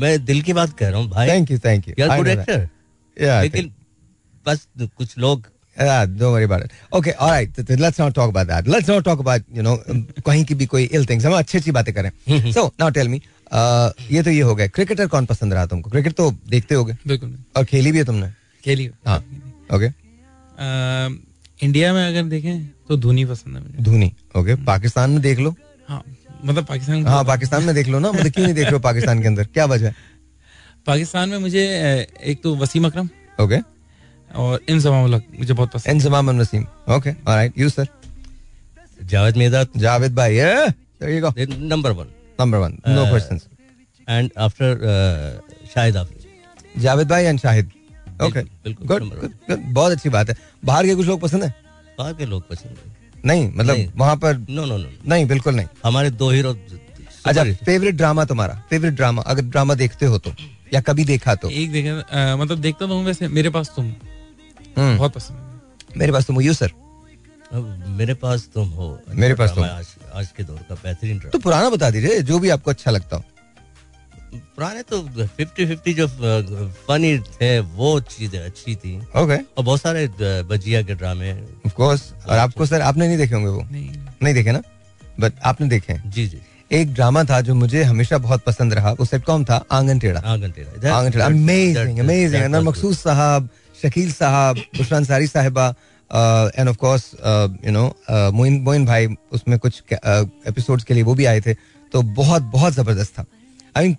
मैं 0.00 0.24
दिल 0.24 0.42
की 0.42 0.52
बात 0.52 0.78
कर 0.78 0.90
रहा 0.90 1.00
हूँ 1.00 1.08
भाई 1.10 1.28
थैंक 1.28 1.50
यू 1.50 1.58
थैंक 1.58 1.88
यू 1.88 1.94
यार 1.98 2.08
गुड 2.16 2.28
एक्टर 2.28 2.68
लेकिन 3.42 3.72
बस 4.46 4.68
कुछ 4.80 5.18
लोग 5.18 5.46
Yeah, 5.80 6.06
don't 6.06 6.32
worry 6.32 6.46
about 6.46 6.64
it. 6.64 6.70
Okay, 6.98 7.12
all 7.20 7.30
right. 7.30 7.54
th- 7.56 7.66
th- 7.68 7.80
Let's 7.80 8.00
not 8.00 8.10
talk 8.18 8.30
about 8.32 8.48
that. 8.48 8.66
Let's 8.74 8.88
not 8.88 9.04
talk 9.08 9.20
about, 9.20 9.58
you 9.58 9.62
know, 9.66 9.76
कहीं 10.26 10.44
की 10.44 10.54
भी 10.54 10.66
कोई 10.66 10.88
ill 10.88 11.06
things. 11.06 11.26
हम 11.26 11.32
अच्छी 11.32 11.58
अच्छी 11.58 11.70
बातें 11.70 11.94
करें. 11.94 12.10
So, 12.52 12.60
now 12.60 12.88
tell 12.90 13.06
me, 13.06 13.20
uh, 13.52 14.12
ये 14.12 14.22
तो 14.22 14.30
ये 14.30 14.40
हो 14.40 14.54
गया. 14.54 14.66
क्रिकेटर 14.66 15.06
कौन 15.06 15.26
पसंद 15.26 15.52
रहा 15.52 15.66
तुमको? 15.66 15.90
क्रिकेट 15.90 16.12
तो 16.12 16.30
देखते 16.48 16.74
होगे 16.74 16.92
बिल्कुल 17.06 17.38
और 17.56 17.64
खेली 17.64 17.92
भी 17.92 17.98
है 17.98 18.04
तुमने. 18.04 18.41
खेली 18.64 18.88
हाँ. 19.06 19.18
Okay. 19.74 19.90
इंडिया 21.64 21.92
में 21.94 22.06
अगर 22.06 22.22
देखें 22.28 22.66
तो 22.88 22.96
धोनी 22.96 23.24
पसंद 23.24 23.56
है 23.56 23.62
मुझे 23.62 23.82
धोनी. 23.82 24.12
Okay. 24.36 24.56
पाकिस्तान 24.66 25.10
में 25.10 25.20
देख 25.22 25.38
लो. 25.38 25.54
हाँ 25.88 26.02
मतलब 26.44 26.64
पाकिस्तान 26.66 27.06
हाँ 27.06 27.24
पाकिस्तान 27.24 27.64
में 27.64 27.74
देख 27.74 27.88
लो 27.88 27.98
ना. 27.98 28.12
मतलब 28.12 28.32
क्यों 28.32 28.44
नहीं 28.44 28.54
देख 28.54 28.64
रहे 28.64 28.72
हो 28.72 28.80
पाकिस्तान 28.80 29.20
के 29.22 29.26
अंदर? 29.28 29.44
क्या 29.54 29.64
वजह 29.66 29.86
है? 29.86 29.94
पाकिस्तान 30.86 31.28
में 31.28 31.38
मुझे 31.38 31.64
एक 32.22 32.42
तो 32.42 32.54
वसीम 32.56 32.86
अकरम 32.86 33.08
Okay. 33.40 33.62
और 34.36 34.60
इंजमाम 34.68 35.04
उल 35.04 35.14
हक 35.14 35.24
मुझे 35.38 35.54
बहुत 35.54 35.72
पसंद 35.72 35.94
इंजमाम 35.94 36.28
अन 36.28 36.40
Naseem. 36.40 36.66
Okay. 36.88 37.14
All 37.26 37.36
right. 37.36 37.58
You 37.58 37.68
sir. 37.70 37.86
Javed 39.10 39.36
मेदात 39.36 39.76
Javed 39.76 40.14
भाई. 40.14 40.36
Yeah. 40.36 40.72
There 41.00 41.10
you 41.10 41.58
number 41.70 41.92
one 41.92 42.06
Number 42.40 42.60
one. 42.60 42.74
No 42.88 43.02
Uh, 43.06 43.40
and 44.08 44.30
after 44.38 45.42
Shahid 45.74 45.96
Afridi 45.96 46.80
Javed 46.82 47.08
भाई 47.08 47.24
एंड 47.24 47.38
शाहिद. 47.40 47.70
बिल्कुल. 48.20 49.10
बहुत 49.50 49.92
अच्छी 49.92 50.08
बात 50.08 50.28
है. 50.28 50.36
बाहर 50.64 50.86
के 50.86 50.94
कुछ 50.94 51.06
लोग 51.06 51.20
पसंद 51.20 51.42
है? 51.44 51.54
बाहर 51.98 52.12
के 52.14 52.26
लोग 52.26 52.48
पसंद 52.48 52.76
है। 52.76 53.00
नहीं 53.24 53.50
मतलब 53.50 53.74
नहीं। 53.74 53.88
वहाँ 53.96 54.16
पर 54.16 54.36
नो 54.38 54.64
नो 54.64 54.76
नो 54.76 54.88
नहीं 55.08 55.26
बिल्कुल 55.26 55.54
नहीं। 55.54 55.66
हमारे 55.84 56.10
दो 56.12 56.30
हीरो 56.30 56.54
अच्छा 57.26 57.44
फेवरेट 57.64 57.94
ड्रामा 57.94 58.24
तुम्हारा 58.24 58.54
फेवरेट 58.70 58.94
ड्रामा 58.94 59.22
अगर 59.22 59.42
ड्रामा 59.44 59.74
देखते 59.74 60.06
हो 60.06 60.18
तो 60.18 60.32
या 60.74 60.80
कभी 60.80 61.04
देखा 61.04 61.34
तो? 61.34 61.50
एक 61.50 61.72
देखे 61.72 61.92
मतलब 62.36 62.58
देखता 62.60 62.86
तो 62.86 62.94
हूँ 62.94 63.04
वैसे 63.04 63.28
मेरे 63.30 63.50
पास 63.50 63.72
तुम। 63.76 63.84
हम्म, 63.84 64.96
बहुत 64.98 65.12
पसंद 65.12 65.36
है। 65.36 65.98
मेरे 65.98 66.12
पास 66.12 66.26
तुम 66.26 66.40
यू 66.40 66.54
सर 66.54 66.72
मेरे 67.54 68.14
पास 68.14 68.48
तुम 68.54 68.68
हो। 68.70 68.98
मेरे 69.14 69.34
पास 69.34 69.50
तुम। 69.54 69.64
आज 69.64 69.86
आज 70.14 70.28
के 70.36 70.42
दौर 70.42 70.58
का 70.68 70.74
बेहतरीन 70.74 71.18
तो 71.32 71.38
पुराना 71.38 71.70
बता 71.70 71.90
दीजिए 71.90 72.20
जो 72.22 72.38
भी 72.38 72.48
आपको 72.50 72.70
अच्छा 72.70 72.90
लगता 72.90 73.16
हो। 73.16 73.24
पुराने 74.32 74.82
तो 74.82 75.00
फिफ्टी 75.18 75.66
फिफ्टी 75.66 75.92
जो 75.94 76.06
फनी 76.88 77.18
थे 77.18 77.58
वो 77.60 77.98
चीज़ें 78.02 78.38
अच्छी 78.40 78.74
थी। 78.76 78.96
ओके 79.16 79.36
और 79.36 79.64
बहुत 79.64 79.80
सारे 79.80 80.06
बजिया 80.50 80.82
के 80.82 80.94
ड्रामे। 80.94 81.32
ऑफ़ 81.66 81.74
कोर्स 81.74 82.12
और 82.28 82.38
आपको 82.38 82.66
सर 82.66 82.80
आपने 82.80 83.06
नहीं 83.08 83.18
देखे 83.18 83.34
होंगे 83.34 83.48
वो? 83.48 83.62
नहीं। 83.72 83.90
नहीं 84.22 84.34
देखे 84.34 84.52
ना? 84.52 84.62
बट 85.20 85.32
आपने 85.44 85.68
देखे। 85.68 85.98
जी 86.06 86.26
जी। 86.26 86.40
एक 86.70 86.92
ड्रामा 86.94 87.24
था 87.24 87.40
जो 87.40 87.54
मुझे 87.54 87.82
हमेशा 87.82 88.18
बहुत 88.18 88.42
पसंद 88.44 88.74
रहा 88.74 88.92
वो 88.92 89.04
सिटकॉम 89.04 89.44
था 89.44 89.64
आँगन 89.72 89.98
टेढ़ा 89.98 90.20
आँगन 90.24 90.50
टेढ़ा 90.50 90.94
आँगन 90.96 91.10
टेढ़ा 91.10 91.26
अमेजिंग 91.26 91.98
अमेजिंग 91.98 92.42
अनवर 92.42 92.62
मकसूद 92.62 92.94
साहब 92.96 93.48
शकील 93.82 94.12
साहब 94.12 94.56
बुशरा 94.76 94.98
अंसारी 94.98 95.26
साहिबा 95.26 95.68
and 96.56 96.68
of 96.68 96.76
course 96.76 97.10
you 97.66 97.72
know 97.72 97.84
Moin 98.32 98.60
Moin 98.64 98.86
भाई 98.86 99.08
उसमें 99.32 99.58
कुछ 99.58 99.82
एपिसोड्स 99.92 100.84
के 100.84 100.94
लिए 100.94 101.02
वो 101.02 101.14
भी 101.14 101.24
आए 101.24 101.40
थे। 101.40 101.54
तो 101.92 102.02
बहुत 102.02 102.42
बहुत 102.52 102.72
ज़बरदस्त 102.72 103.12
था। 103.18 103.24
आई 103.76 103.88
मीन 103.88 103.96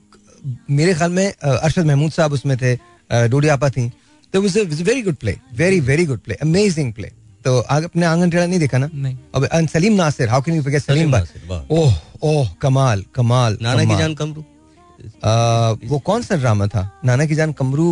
मेरे 0.69 0.93
ख्याल 0.93 1.11
में 1.11 1.33
uh, 1.33 1.57
अरशद 1.57 1.85
महमूद 1.85 2.11
साहब 2.11 2.33
उसमें 2.33 2.57
थे 2.57 2.75
uh, 2.75 3.25
डोडी 3.31 3.47
आपा 3.47 3.69
थी। 3.69 3.91
तो 4.33 4.41
was 4.41 4.81
very 4.81 5.01
good 5.01 5.15
play 5.15 5.37
very 5.53 5.79
very 5.81 6.05
good 6.05 6.19
play 6.19 6.35
amazing 6.41 6.93
play 6.93 7.11
तो 7.45 7.59
आग 7.61 7.83
अपने 7.83 8.05
आँगन 8.05 8.29
टेढ़ा 8.29 8.45
नहीं 8.45 8.59
देखा 8.59 8.77
ना? 8.77 8.89
नहीं। 8.93 9.17
अब 9.35 9.67
Salim 9.67 9.93
Nasir 9.93 10.29
how 10.29 10.41
can 10.41 10.55
you 10.55 10.63
forget 10.63 10.81
Salim 10.81 11.11
Salim 11.17 11.49
भाई 11.49 11.65
ओह 11.71 11.93
ओह 12.23 12.49
कमाल 12.61 13.03
कमाल 13.15 13.57
नाना 13.61 13.83
की 13.85 13.97
जान 13.97 14.15
कमरू? 14.15 14.45
वो 15.89 15.99
कौन 15.99 16.21
सा 16.21 16.35
ड्रामा 16.35 16.67
था? 16.67 16.89
नाना 17.05 17.25
की 17.25 17.35
जान 17.35 17.53
कमरू 17.53 17.91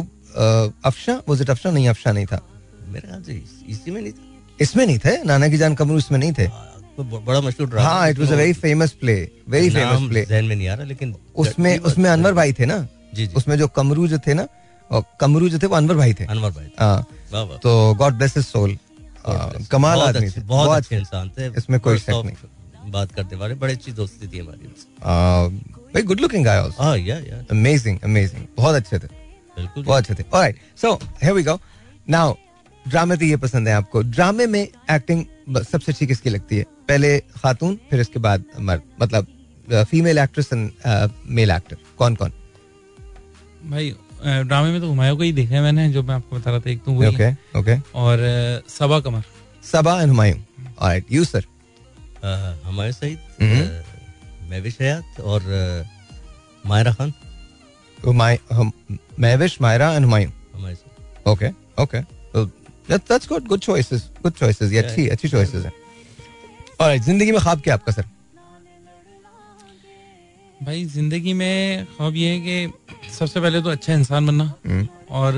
अफशा? 0.85 1.21
वो 1.27 1.35
इट 1.35 1.49
अफशा? 1.49 1.71
नहीं 1.71 1.87
अफशा 1.89 2.11
नहीं 2.11 2.25
था। 2.25 2.41
मेरे 2.87 3.07
ख्याल 3.07 3.23
से 3.23 3.41
इसी 3.69 3.91
में 3.91 4.01
नहीं 4.01 4.11
था। 4.11 4.55
इसमें 4.59 4.85
नहीं 4.85 4.99
थे? 4.99 5.23
नाना 5.23 5.47
की 5.49 5.57
जान 5.57 5.75
कमरू 5.75 5.97
इसमें 5.97 6.19
नहीं 6.19 6.33
थे? 6.33 6.47
तो 7.03 7.19
बड़ा 7.19 7.41
मशहूर 7.41 7.69
ड्रामा 7.69 7.89
हाँ 7.89 8.09
it 8.09 8.19
was 8.19 8.31
a 8.31 8.35
very 8.35 8.53
famous 8.53 8.91
play 9.01 9.15
very 9.49 9.69
famous 9.69 10.09
play 10.09 10.25
जहन 10.25 10.45
में 10.45 10.55
नहीं 10.55 10.67
आ 10.67 10.73
रहा 10.73 10.85
लेकिन 10.85 11.15
उसमें 11.35 11.77
उसमें 11.79 12.09
अनवर 12.09 12.33
भाई 12.33 12.53
थे 12.53 12.65
ना? 12.65 12.77
जी 13.15 13.27
जी। 13.27 13.33
उसमें 13.35 13.57
जो 13.57 13.67
कमरू 13.75 14.07
जो 14.07 14.17
थे 14.27 14.33
ना 14.33 14.47
और 14.91 15.03
कमरू 15.19 15.49
जो 15.49 15.59
थे 15.59 15.67
वो 15.67 15.75
अनवर 15.75 15.95
भाई 15.95 16.13
थे। 16.13 16.25
अनवर 16.25 16.51
भाई 16.51 16.71
हाँ। 16.79 17.59
तो 17.63 17.93
गॉड 17.95 18.13
ब्लेस 18.13 18.37
हिज 18.37 18.45
सोल 18.45 18.77
कमाल 19.71 20.01
आदमी 20.01 20.29
थे। 20.29 20.41
बहुत 20.41 20.77
अच्छे 20.77 20.95
इंसान 20.97 21.29
थे। 21.29 21.47
इसमें 21.57 21.79
कोई 21.79 21.97
शक 21.99 22.21
नहीं। 22.25 22.91
बात 22.91 23.33
वाले 23.33 23.55
बड़ी 23.55 23.73
अच्छी 23.73 23.91
दोस्ती 23.91 24.27
थी 24.27 24.39
हमारी। 24.39 24.73
Very 25.93 26.05
good 26.07 26.19
looking 26.21 26.45
guy 26.45 26.57
also 26.57 26.83
हाँ 26.83 26.97
या 26.97 27.17
या 27.17 27.43
अमेजिंग 27.51 27.99
अमेजिंग 28.03 28.45
बहुत 28.57 28.75
अच्छे 28.75 28.99
थे। 28.99 29.07
बिल्कुल। 29.07 29.83
बहुत 29.83 29.99
अच्छे 29.99 30.13
थे। 30.13 30.27
Alright 30.33 30.59
so 30.81 30.93
here 30.93 31.33
we 31.33 31.43
go 31.43 31.59
now 32.09 32.33
ड्रामे 32.87 33.17
तो 33.17 33.25
ये 33.25 33.37
पसंद 33.37 33.67
है 33.67 33.73
आपको। 33.73 34.01
ड्रामे 34.01 34.45
में 34.47 34.61
एक्टिंग 34.91 35.25
सबसे 35.63 35.91
अच्छी 35.91 36.07
किसकी 36.07 36.29
लगती 36.29 36.57
है। 36.57 36.63
पहले 36.87 37.19
खातून 37.19 37.79
फिर 37.89 37.99
इसके 37.99 38.19
बाद 38.19 38.43
मर्द। 38.59 38.81
मतलब 39.01 39.27
female 39.89 40.17
actress 40.17 40.49
and 40.53 40.71
male 41.29 41.51
actor 41.51 41.77
कौन 41.97 42.15
कौन? 42.15 42.31
भाई 43.65 43.89
ड्रामे 44.25 44.71
में 44.71 44.81
तो 44.81 44.87
हुमायूं 44.87 45.17
को 45.17 45.23
ही 45.23 45.31
देखा 45.31 45.55
है 45.55 45.61
मैंने 45.61 45.89
जो 45.89 46.03
मैं 46.03 46.15
आपको 46.15 46.35
बता 46.35 46.51
रहा 46.51 46.59
था 46.59 46.69
एक 46.69 46.83
तो 46.83 46.91
वही 46.91 47.09
ओके 47.09 47.31
ओके 47.59 47.75
और 47.95 48.17
Saba 48.69 48.99
Qamar. 48.99 49.23
Saba 49.63 49.99
and 50.01 50.09
Humayun. 50.09 50.37
Alright 50.79 51.05
you 51.11 51.23
sir 51.25 51.45
हमारे 52.65 52.91
सहित। 52.91 53.19
अ, 53.41 53.45
महविश 54.49 54.77
हयात 54.81 55.19
और 55.19 55.85
मायरा 56.65 56.93
खान। 56.93 57.13
महविश 59.19 59.57
मायरा 59.61 59.93
एंड 59.93 60.05
हुमायूं। 60.05 60.31
हमारे 60.55 60.75
okay 61.31 61.49
okay 61.81 62.20
that's 62.91 63.27
good 63.30 63.47
good 63.47 63.59
choices 63.59 64.09
good 64.23 64.34
choices 64.34 64.72
ये 64.72 64.80
अच्छी 64.80 65.07
अच्छी 65.07 65.27
चॉइसेस 65.30 65.65
हैं. 65.65 65.72
ऑलराइट 66.81 67.01
ज़िंदगी 67.01 67.31
में 67.31 67.39
ख्वाब 67.41 67.61
क्या 67.61 67.73
आपका 67.73 67.91
सर? 67.91 68.05
भाई 70.63 70.84
ज़िंदगी 70.85 71.34
में 71.34 71.85
ख्वाब 71.97 72.15
ये 72.15 72.30
है 72.30 72.39
कि 72.39 73.11
सबसे 73.18 73.39
पहले 73.41 73.61
तो 73.61 73.69
अच्छा 73.69 73.93
इंसान 73.93 74.27
बनना 74.27 74.43
हम्म, 74.65 74.88
और 75.09 75.34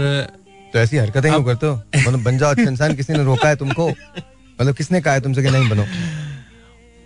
तो 0.74 0.80
ऐसी 0.80 0.98
हरकतें 0.98 1.32
क्यों 1.32 1.44
करते 1.44 1.68
हो? 1.68 1.76
मतलब 1.76 2.24
बन 2.24 2.38
जाओ 2.38 2.52
अच्छा 2.52 2.64
इंसान 2.64 2.96
किसी 2.96 3.14
ने 3.14 3.24
रोका 3.24 3.50
है 3.50 3.56
तुमको? 3.56 3.90
मतलब 3.90 4.76
किसने 4.76 5.02
कहा 5.02 5.14
है 5.14 5.22
तुमसे 5.22 5.44
कि 5.44 5.50
नहीं 5.52 5.70
बनो? 5.70 5.86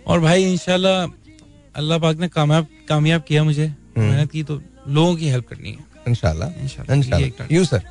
और 0.06 0.20
भाई 0.20 0.44
इंशाल्लाह 0.52 1.06
अल्लाह 1.76 1.98
पाक 1.98 2.16
ने 2.16 2.28
कामयाब 2.28 2.66
कामयाब 2.88 3.22
किया 3.28 3.44
मुझे। 3.44 3.66
हम्म। 3.66 4.06
मेहनत 4.06 4.30
की 4.30 4.42
तो 4.42 4.60
लोगों 4.88 5.14
की 5.16 5.28
हेल्प 5.28 5.48
करनी 5.48 5.70
है। 5.70 5.86
ये 6.08 7.24
एक 7.26 7.46
यू 7.52 7.64
सर 7.64 7.82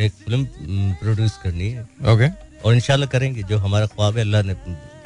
एक 0.00 0.12
फ़िल्म 0.24 0.44
प्रोड्यूस 1.00 1.36
करनी 1.42 1.68
है। 1.70 1.82
ओके 2.12 2.28
और 2.64 2.74
इंशाल्लाह 2.74 3.08
करेंगे 3.08 3.42
जो 3.42 3.58
हमारा 3.58 3.86
ख्वाब 3.86 4.16
है 4.16 4.20
अल्लाह 4.20 4.42
ने 4.42 4.54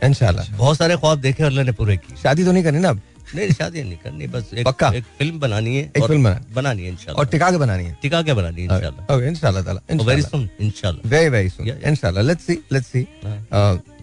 इंशाल्लाह। 0.03 0.57
बहुत 0.57 0.77
सारे 0.79 0.97
ख्वाब 0.97 1.21
देखे 1.21 1.43
अल्लाह 1.45 1.65
ने 1.65 1.73
पूरे 1.73 1.97
किए। 1.97 2.17
शादी 2.17 2.45
तो 2.45 2.53
नहीं 2.53 2.65
करनी 2.65 2.79
ना 2.79 2.89
अब? 2.89 3.01
नहीं 3.35 3.51
शादी 3.53 3.83
नहीं 3.83 3.97
करनी 4.05 4.27
बस 4.27 4.51
एक, 4.55 4.67
पक्का? 4.67 4.89
एक 4.91 5.05
फ़िल्म 5.19 5.39
बनानी 5.41 5.77
है 5.77 5.83
एक 5.97 6.05
फ़िल्म 6.05 6.35
बनानी। 6.55 6.83
है। 6.83 7.13
और 7.15 7.27
टिका 7.27 7.51
के 7.51 7.57
बनानी 7.57 7.85
है? 7.85 7.97
टिका 8.03 8.23
के 8.23 8.35
बनानी 8.35 8.61
है 8.61 8.67
इंशाल्लाह। 8.67 9.17
ओके 9.17 9.27
इंशाल्लाह 9.29 9.63
ताला 9.63 9.81
वेरी 9.81 9.99
इंशाल्लाह। 9.99 10.31
सुन 10.31 10.49
इंशाल्लाह। 10.61 11.11
Very 11.11 11.29
very 11.29 11.49
soon. 11.49 11.69
इंशाल्लाह। 11.69 12.25
Let's 12.25 12.45
see 12.47 12.59
let's 12.73 12.87
see. 12.87 13.07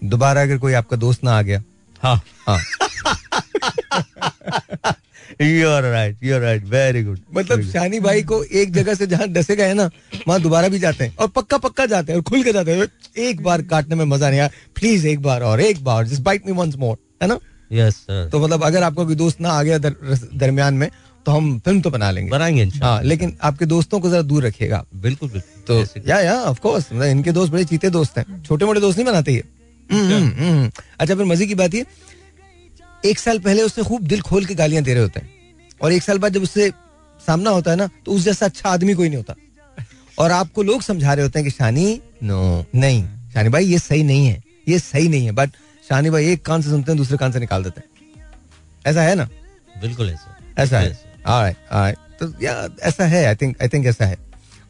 दोबारा 0.08 0.42
अगर 0.42 0.58
कोई 0.58 0.72
आपका 0.80 0.96
दोस्त 0.96 1.24
ना 1.24 1.38
आ 1.38 1.42
गया। 1.42 1.62
हाँ। 2.02 2.20
हाँ। 2.48 2.58
राइट 5.40 6.18
राइट 6.24 6.64
वेरी 6.66 7.02
गुड 7.02 7.18
मतलब 7.36 7.62
शानी 7.62 8.00
भाई 8.00 8.22
को 8.22 8.42
एक 8.42 8.72
जगह 8.72 8.94
से 8.94 9.06
जहाँ 9.06 9.28
डसे 9.28 9.56
गए 9.56 9.74
ना 9.74 9.88
वहाँ 10.28 10.40
दोबारा 10.40 10.68
भी 10.68 10.78
जाते 10.78 11.04
हैं 11.04 11.16
और 11.16 11.28
पक्का 11.28 11.58
पक्का 11.58 11.86
जाते 11.86 12.12
हैं 12.12 12.18
और 12.18 12.22
खुल 12.22 12.42
के 12.42 12.52
जाते 12.52 12.74
हैं। 12.74 12.86
एक 13.18 13.42
बार 13.42 13.62
काटने 13.64 13.96
में 13.96 14.04
मज़ा 14.04 14.30
नहीं 14.30 14.40
आया। 14.40 14.50
प्लीज़ 14.76 15.06
एक 15.06 15.22
बार 15.22 15.42
और 15.42 15.60
एक 15.60 15.82
बार 15.84 16.06
just 16.06 16.22
bite 16.22 16.46
me 16.46 16.52
once 16.52 16.76
more 16.76 16.96
है 17.22 17.28
ना? 17.28 17.38
यस 17.72 17.94
सर 17.96 18.28
तो 18.32 18.40
मतलब 18.40 18.64
अगर 18.64 18.82
आपका 18.82 19.04
कोई 19.04 19.14
दोस्त 19.14 19.40
ना 19.40 19.50
आ 19.50 19.62
गया 19.62 19.78
दरमियान 19.78 20.74
में 20.74 20.88
तो 21.26 21.32
हम 21.32 21.58
फ़िल्म 21.58 21.80
तो 21.80 21.90
बना 21.90 22.10
लेंगे। 22.10 22.30
बनाएँगे 22.30 22.64
हाँ 22.82 23.02
लेकिन 23.02 23.36
आपके 23.42 23.66
दोस्तों 23.66 24.00
को 24.00 24.10
जरा 24.10 24.22
दूर 24.22 24.44
रखिएगा 24.46 24.84
बिल्कुल 24.96 25.28
बिल्कुल। 25.30 25.62
तो 25.66 26.00
या 26.08 26.20
या 26.20 26.34
ऑफ़ 26.42 26.60
कोर्स 26.60 26.92
मतलब 26.92 27.06
इनके 27.06 27.32
दोस्त 27.32 27.52
बड़े 27.52 27.64
चीते 27.64 27.90
दोस्त 27.90 28.18
हैं। 28.18 28.42
छोटे 28.42 28.64
मोटे 28.64 28.80
दोस्त 28.80 28.98
नहीं 28.98 29.06
बनाते 29.06 29.32
ये। 29.32 29.44
हम्म, 29.90 30.12
हम्म, 30.12 30.32
हम्म। 30.38 30.70
अच्छा 31.00 31.14
फिर 31.14 31.24
मज़े 31.24 31.46
की 31.46 31.54
बात 31.54 31.74
ये 31.74 31.84
एक 33.04 33.18
साल 33.18 33.38
पहले 33.38 33.62
उससे 33.62 33.82
खूब 33.82 34.06
दिल 34.06 34.20
खोल 34.20 34.44
के 34.44 34.54
गालियाँ 34.54 34.82
दे 34.84 34.94
रहे 34.94 35.02
होते 35.02 35.20
हैं। 35.20 35.30
और 35.82 35.92
एक 35.92 36.02
साल 36.02 36.18
बाद 36.18 36.32
जब 36.32 36.42
उससे 36.42 36.70
सामना 37.20 37.50
होता 37.50 37.70
है 37.70 37.76
ना 37.76 37.88
तो 38.06 38.12
उस 38.12 38.22
जैसा 38.22 38.46
अच्छा 38.46 38.68
आदमी 38.68 38.94
कोई 38.94 39.08
नहीं 39.08 39.16
होता। 39.16 39.34
और 40.18 40.30
आपको 40.30 40.62
लोग 40.62 40.82
समझा 40.82 41.12
रहे 41.14 41.22
होते 41.22 41.38
हैं 41.38 41.44
कि 41.44 41.50
शानी 41.50 42.00
नो 42.22 42.64
नहीं। 42.74 43.02
शानी 43.34 43.48
भाई 43.48 43.64
ये 43.64 43.78
सही 43.78 44.02
नहीं 44.02 44.26
है। 44.26 44.42
ये 44.68 44.78
सही 44.78 45.08
नहीं 45.08 45.26
है। 45.26 45.32
बट 45.32 45.50
शानी 45.88 46.10
भाई 46.10 46.32
एक 46.32 46.44
कान 46.44 46.62
से 46.62 46.70
सुनते 46.70 46.92
हैं 46.92 46.96
दूसरे 46.98 47.16
कान 47.16 47.32
से 47.32 47.40
निकाल 47.40 47.64
देते 47.64 47.80
हैं। 47.80 47.88
ऐसा 48.86 49.02
है 49.02 49.14
ना? 49.14 49.28
बिल्कुल 49.80 50.10
ऐसा 50.10 50.36
ऐसा 50.58 50.78
है? 50.78 50.98
alright, 51.22 51.56
alright. 51.72 51.98
तो 52.20 52.32
या 52.42 52.68
ऐसा 52.82 53.04
है 53.06 53.24
आई 53.26 53.34
थिंक 53.34 53.62
आई 53.62 53.68
थिंक 53.68 53.86
ऐसा 53.86 54.06
है। 54.06 54.18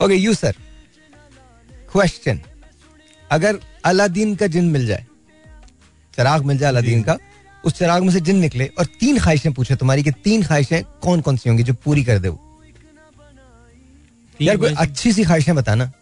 ओके 0.05 0.15
यू 0.15 0.35
सर 0.35 0.57
क्वेश्चन 1.93 2.41
अगर 3.31 3.59
अलादीन 3.85 4.35
का 4.37 4.47
जिन 4.47 4.65
मिल 4.65 4.87
जाए 4.87 5.07
चिराग 6.15 6.45
मिल 6.45 6.59
जाए 6.59 6.69
अलादीन 6.69 7.03
का 7.03 7.17
उस 7.65 7.73
चिराग 7.73 8.03
में 8.03 8.11
से 8.11 8.21
जिन 8.21 8.37
निकले 8.37 8.67
और 8.67 8.85
तीन 8.85 9.19
ख्वाहिशें 9.19 9.53
पूछे 9.53 9.77
तुम्हारी 9.77 10.03
कि 10.03 10.11
तीन 10.11 10.43
ख्वाहिशें 10.43 10.85
कौन 10.85 11.21
कौन 11.21 11.37
सी 11.37 11.49
होंगी 11.49 11.63
जो 11.63 11.75
पूरी 11.75 12.05
कर 12.05 12.19
दे 12.19 12.33
यार 14.45 14.57
कोई 14.57 14.75
अच्छी 14.75 15.13
सी 15.13 15.25
ख्वाहिशें 15.25 15.55
बताना। 15.55 15.93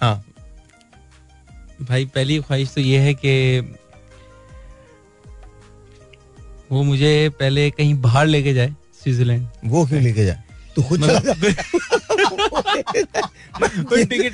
हाँ। 0.00 0.24
भाई 1.82 2.04
पहली 2.04 2.38
ख्वाहिश 2.38 2.74
तो 2.74 2.80
ये 2.80 2.98
है 2.98 3.14
कि 3.14 3.60
वो 6.72 6.82
मुझे 6.82 7.28
पहले 7.28 7.70
कहीं 7.70 8.00
बाहर 8.00 8.26
लेके 8.26 8.54
जाए 8.54 8.74
स्विट्जरलैंड। 9.02 9.48
वो 9.64 9.86
क्यों 9.86 10.02
लेके 10.02 10.24
जाए? 10.24 10.42
तू 10.76 10.82
खुद 10.82 11.06
चला 11.06 11.18
जा। 11.18 11.32
कोई 13.82 14.04
टिकट 14.04 14.32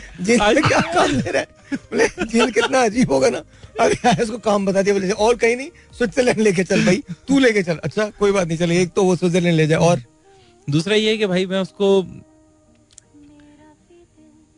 ले 1.75 2.07
बोले 2.07 2.27
जेल 2.33 2.51
कितना 2.51 2.83
अजीब 2.85 3.13
होगा 3.13 3.29
ना। 3.31 3.39
अगर 3.81 4.09
आया 4.09 4.23
इसको 4.23 4.39
काम 4.39 4.67
बता 4.67 4.83
दिया 4.83 4.95
बोले 4.95 5.11
और 5.11 5.37
कहीं 5.37 5.57
नहीं 5.57 5.69
स्विट्जरलैंड 5.99 6.41
लेके 6.41 6.65
चल 6.65 6.85
भाई 6.87 7.03
तू 7.29 7.39
लेके 7.39 7.63
चल। 7.63 7.77
अच्छा 7.85 8.09
कोई 8.19 8.33
बात 8.33 8.49
नहीं 8.49 8.59
चले 8.59 8.81
एक 8.83 8.91
तो 8.97 9.05
वो 9.05 9.17
स्विट्जरलैंड 9.17 9.57
ले 9.57 9.67
जाए 9.67 9.79
और? 9.79 10.03
दूसरा 10.69 10.95
ये 10.97 11.11
है 11.11 11.17
कि 11.19 11.27
भाई 11.27 11.47
मैं 11.47 11.61
उसको 11.61 12.03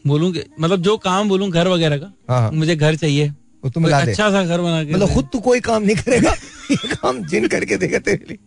बोलूँ 0.04 0.32
कि 0.32 0.42
मतलब 0.60 0.82
जो 0.82 0.96
काम 0.96 1.28
बोलूँ 1.28 1.50
घर 1.50 1.68
वगैरह 1.68 1.98
का 1.98 2.12
हाँ, 2.30 2.40
हाँ। 2.40 2.50
मुझे 2.52 2.76
घर 2.76 2.96
चाहिए। 2.96 3.28
वो 3.28 3.70
तू 3.70 3.80
कोई 3.80 3.84
मिला 3.84 4.04
दे। 4.04 4.10
अच्छा 4.10 4.30
सा 4.30 4.44
घर 4.44 4.60
बना 4.60 4.82
के 4.84 4.92
मतलब 4.92 5.14
खुद 5.14 5.28
तू 5.32 5.40
कोई 5.40 5.60
काम 5.60 5.82
नहीं 5.82 5.96
करेगा। 5.96 6.30
ये 6.70 6.76
काम 6.94 7.22
जिन 7.26 7.46
करके 7.48 7.76
देगा 7.76 7.98
तेरे 7.98 8.24
लिए। 8.28 8.38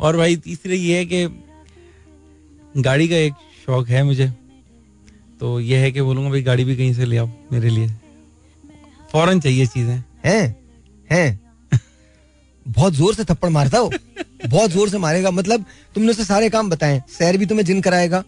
और 0.00 0.16
भाई 0.16 0.36
तीसरे 0.36 0.76
ये 0.76 0.96
है 0.98 1.04
कि 1.12 2.80
गाड़ी 2.82 3.08
का 3.08 3.16
एक 3.16 3.32
शौक 3.66 3.88
है 3.88 4.02
मुझे। 4.02 4.32
तो 5.42 5.58
ये 5.60 5.76
है 5.78 5.90
कि 5.92 6.02
बोलूँगा 6.02 6.30
भाई 6.30 6.42
गाड़ी 6.42 6.64
भी 6.64 6.74
कहीं 6.76 6.92
से 6.94 7.04
ले 7.04 7.16
आओ 7.18 7.28
मेरे 7.52 7.68
लिए। 7.70 7.86
फ़ौरन 9.12 9.40
चाहिए 9.40 9.66
चीज़ें। 9.66 10.02
हैं 10.24 10.56
हैं। 11.10 11.40
बहुत 12.66 12.92
ज़ोर 12.94 13.14
से 13.14 13.24
थप्पड़ 13.24 13.48
मारता 13.50 13.78
हो 13.78 13.90
बहुत 14.46 14.70
ज़ोर 14.70 14.88
से 14.88 14.98
मारेगा। 14.98 15.30
मतलब 15.30 15.64
तुमने 15.94 16.10
उसे 16.10 16.24
सारे 16.24 16.50
काम 16.50 16.70
बताए। 16.70 17.02
सैर 17.10 17.36
भी 17.36 17.46
तुम्हें 17.46 17.64
जिन 17.66 17.80
कराएगा 17.80 18.22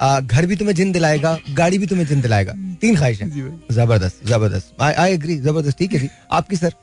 आ, 0.00 0.20
घर 0.20 0.46
भी 0.46 0.56
तुम्हें 0.56 0.74
जिन 0.74 0.92
दिलाएगा 0.92 1.38
गाड़ी 1.50 1.78
भी 1.78 1.86
तुम्हें 1.86 2.06
जिन 2.06 2.20
दिलाएगा। 2.20 2.52
तीन 2.80 2.96
ख्वाहिशें। 2.96 3.26
ज़बरदस्त 3.70 4.26
ज़बरदस्त। 4.26 4.74
आई 4.80 4.92
आई 4.94 5.12
एग्री 5.12 5.36
ज़बरदस्त। 5.38 5.78
ठीक 5.78 5.92
है 5.92 5.98
जी। 6.00 6.08
आपकी 6.32 6.56
सर 6.56 6.74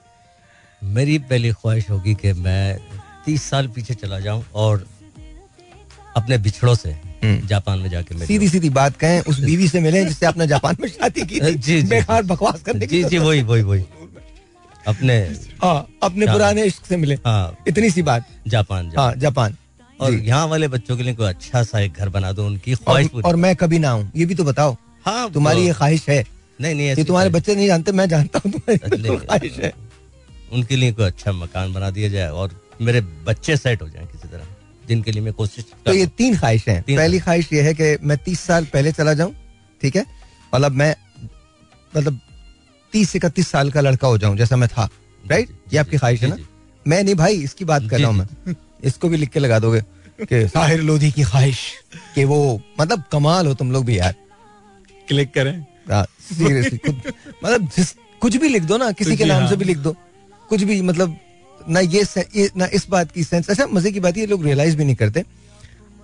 मेरी 0.82 1.18
पहली 1.26 1.52
ख्वाहिश 1.54 1.90
होगी 1.90 2.16
कि 2.16 2.34
मैं 2.36 2.80
तीस 3.26 3.50
साल 3.50 3.68
पीछे 3.76 3.94
चला 3.96 4.20
जाऊँ 4.20 4.44
और 4.56 4.88
अपने 6.16 6.38
बिछड़ों 6.38 6.76
से। 6.76 6.96
जापान 7.24 7.80
में 7.80 7.90
जाके 7.90 8.16
मिलूं। 8.16 8.28
सीधी 8.28 8.50
सीधी 8.50 8.70
बात 8.70 8.98
कहें 8.98 9.22
उस 9.22 9.40
बीवी 9.40 9.68
से 9.68 9.80
मिले 9.80 10.06
जिससे 10.06 10.26
आपने 10.26 10.48
जापान 10.48 10.78
में 10.82 10.88
शादी 10.90 11.22
की 11.22 11.40
थी। 11.40 11.54
जी, 11.54 11.82
जी। 11.82 11.88
बेकार 11.88 12.24
बकवास 12.24 12.62
करने 12.62 12.88
की 12.88 13.04
जी 13.04 13.10
जी 13.10 13.18
वही 13.18 13.42
वही 13.42 13.62
वही। 13.62 13.84
अपने 14.88 15.18
हाँ 15.64 15.88
अपने। 16.04 16.26
पुराने 16.28 16.64
इश्क 16.64 16.86
से 16.86 16.98
मिले। 16.98 17.16
हाँ। 17.16 17.58
इतनी 17.68 17.90
सी 17.90 18.02
बात। 18.02 18.26
Japan 18.48 18.90
Japan. 18.90 19.06
हाँ 19.06 19.16
जापान। 19.16 19.56
और 20.02 20.14
यहाँ 20.14 20.48
वाले 20.48 20.68
बच्चों 20.68 20.98
के 20.98 21.04
लिए 21.04 21.14
कोई 21.14 21.28
अच्छा 21.28 21.64
सा 21.64 21.80
एक 21.80 21.94
घर 21.94 22.10
बना 22.10 22.32
दो 22.32 22.46
उनकी 22.46 22.74
ख्वाहिश 22.76 23.10
और, 23.16 23.22
और 23.24 23.36
मैं 23.36 23.56
कभी 23.56 23.80
ना 23.80 23.90
आऊँ 23.90 24.12
ये 24.16 24.26
भी 24.26 24.36
तो 24.36 24.44
बताओ। 24.44 24.76
हाँ 25.06 25.32
तुम्हारी 25.32 25.62
ये 25.62 25.68
तो- 25.68 25.78
ख्वाहिश 25.78 26.10
है? 26.10 26.26
नहीं 26.62 26.76
नहीं 26.76 26.88
ये 26.88 27.04
तुम्हारे 27.04 27.30
बच्चे 27.30 27.56
नहीं 27.56 27.68
जानते 27.68 27.92
मैं 27.92 28.10
जानता 28.10 28.42
हूँ 28.46 28.52
तुम्हारी 28.52 29.18
ख्वाहिश 29.18 29.58
है। 29.60 29.74
उनके 30.54 30.76
लिए 30.76 30.92
कोई 30.92 31.06
अच्छा 31.06 31.32
मकान 31.32 31.74
बना 31.74 31.90
दिया 31.90 32.10
जाए 32.10 32.30
और 32.30 32.62
मेरे 32.82 33.02
बच्चे 33.02 33.58
सेट 33.58 33.82
हो 33.82 33.90
जाए 33.90 34.06
किसी 34.06 34.28
तरह। 34.28 34.44
जिनके 34.88 35.12
लिए 35.12 35.22
मैं 35.22 35.34
कोशिश 35.34 35.66
तो 35.86 35.94
ये 35.94 36.06
तीन 36.18 36.38
ख्वाहिशें 36.38 36.72
हैं। 36.72 36.82
पहली 36.84 37.20
ख्वाहिश। 37.20 37.50
ये 37.54 37.62
है 37.62 37.74
कि 37.74 37.98
मैं 38.04 38.18
तीस 38.18 38.40
साल 38.42 38.66
पहले 38.74 38.92
चला 38.92 39.14
जाऊँ 39.14 39.34
ठीक 39.82 39.96
है? 39.96 40.06
अब 40.54 40.72
मैं 40.74 40.96
मतलब 41.94 42.20
तीस 42.94 43.16
इकतीस 43.16 43.48
साल 43.48 43.72
का 43.72 43.82
लड़का 43.82 44.08
हो 44.08 44.18
जाऊँ 44.18 44.38
जैसा 44.38 44.56
मैं 44.56 44.70
था 44.70 44.90
राइट 45.24 45.50
ये 45.74 45.80
आपकी 45.80 45.98
ख्वाहिश 45.98 46.22
है 46.24 46.30
ना? 46.30 46.38
मैं 46.86 47.04
नहीं 47.04 47.16
भाई 47.16 47.42
इसकी 47.44 47.66
बात 47.66 47.90
कर 47.90 48.00
रहा 48.00 48.08
हूँ 48.08 48.18
मैं। 48.18 48.56
इसको 48.84 49.10
भी 49.10 49.18
लिख 49.18 49.30
के 49.30 49.40
लगा 49.40 49.60
दोगे 49.60 49.82
कि 50.22 50.48
साहिर 50.48 50.82
लोधी 50.82 51.12
की 51.12 51.24
ख्वाहिश 51.24 51.60
कि 52.16 52.24
वो 52.26 52.40
मतलब 52.80 53.04
कमाल 53.12 53.48
हो 53.48 53.54
तुम 53.54 53.72
लोग 53.72 53.86
भी 53.86 53.98
यार। 54.00 54.16
क्लिक 55.08 55.34
करें। 55.34 55.66
सीरियसली 55.90 56.80
मतलब 57.44 57.68
जिस 57.76 57.96
कुछ 58.22 58.36
भी 58.36 58.50
लिख 58.50 58.64
दो 58.64 58.78
ना 58.78 58.92
किसी 58.92 59.18
के 59.18 59.26
नाम 59.26 59.42
हाँ। 59.42 59.50
से 59.50 59.56
भी 59.56 59.66
लिख 59.66 59.78
दो। 59.78 59.96
कुछ 60.50 60.64
भी 60.64 60.82
मतलब 60.82 61.18
ना 61.70 61.80
ये, 61.80 62.04
ना 62.58 62.66
इस 62.74 62.88
बात 62.90 63.12
की 63.12 63.24
सेंस 63.24 63.50
अच्छा 63.50 63.66
मज़े 63.68 63.92
की 63.92 64.00
बात 64.00 64.18
ये 64.18 64.26
लोग 64.26 64.46
रियलाइज़ 64.46 64.78
भी 64.78 64.86
नहीं 64.86 64.96
करते। 64.96 65.24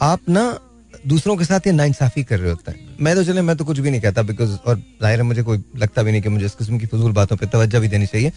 आप 0.02 0.30
ना 0.30 0.60
दूसरों 1.08 1.36
के 1.38 1.46
साथ 1.46 1.68
ये 1.68 1.74
नाइंसाफी 1.74 2.24
कर 2.24 2.40
रहे 2.40 2.50
होते 2.50 2.72
हैं। 2.72 2.96
मैं 3.02 3.16
तो 3.16 3.24
चले 3.24 3.42
मैं 3.42 3.56
तो 3.58 3.66
कुछ 3.66 3.80
भी 3.80 3.92
नहीं 3.92 4.02
कहता 4.02 4.22
बिकॉज़ 4.24 4.52
और 4.58 4.78
ज़ाहिर 4.78 5.20
है 5.20 5.26
मुझे 5.26 5.44
कोई 5.44 5.64
लगता 5.78 6.04
भी 6.04 6.12
नहीं 6.12 6.22
कि 6.22 6.30
मुझे 6.30 6.46
इस 6.46 6.56
किस्म 6.56 6.78
की 6.80 6.86
फजूल 6.86 7.12
बातों 7.12 7.38
पर 7.38 7.46
तवज्जो 7.46 7.80
भी 7.80 7.88
देनी 7.88 8.06
चाहिए। 8.06 8.32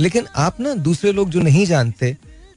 लेकिन 0.00 0.26
आप 0.36 0.60
ना 0.60 0.74
दूसरे 0.84 1.12
लोग 1.12 1.30
जो 1.30 1.40
नहीं 1.40 1.64
जानते 1.66 2.16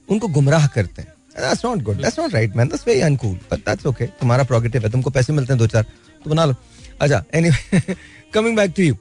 उनको 0.10 0.28
गुमराह 0.28 0.68
करते 0.68 1.02
हैं। 1.02 1.14
That's 1.38 1.64
not 1.64 1.84
good. 1.84 2.00
That's 2.04 2.18
not 2.18 2.34
right, 2.34 2.56
man. 2.56 2.70
That's 2.70 2.86
very 2.86 3.02
uncool. 3.08 3.36
But 3.50 3.64
that's 3.66 3.86
okay. 3.90 4.08
तुम्हारा 4.20 4.44
प्रोगेटिव 4.44 4.84
है। 4.84 4.90
तुमको 4.92 5.10
पैसे 5.10 5.34
मिलते 5.34 5.54
हैं 5.54 5.60
दो 5.60 5.68
चार 5.68 5.86
तो 6.24 6.30
बना 6.30 6.46
लो। 6.46 6.56
अच्छा 7.02 7.24
anyway 7.36 7.96
coming 8.34 8.56
back 8.58 8.74
to 8.78 8.84
you 8.84 8.96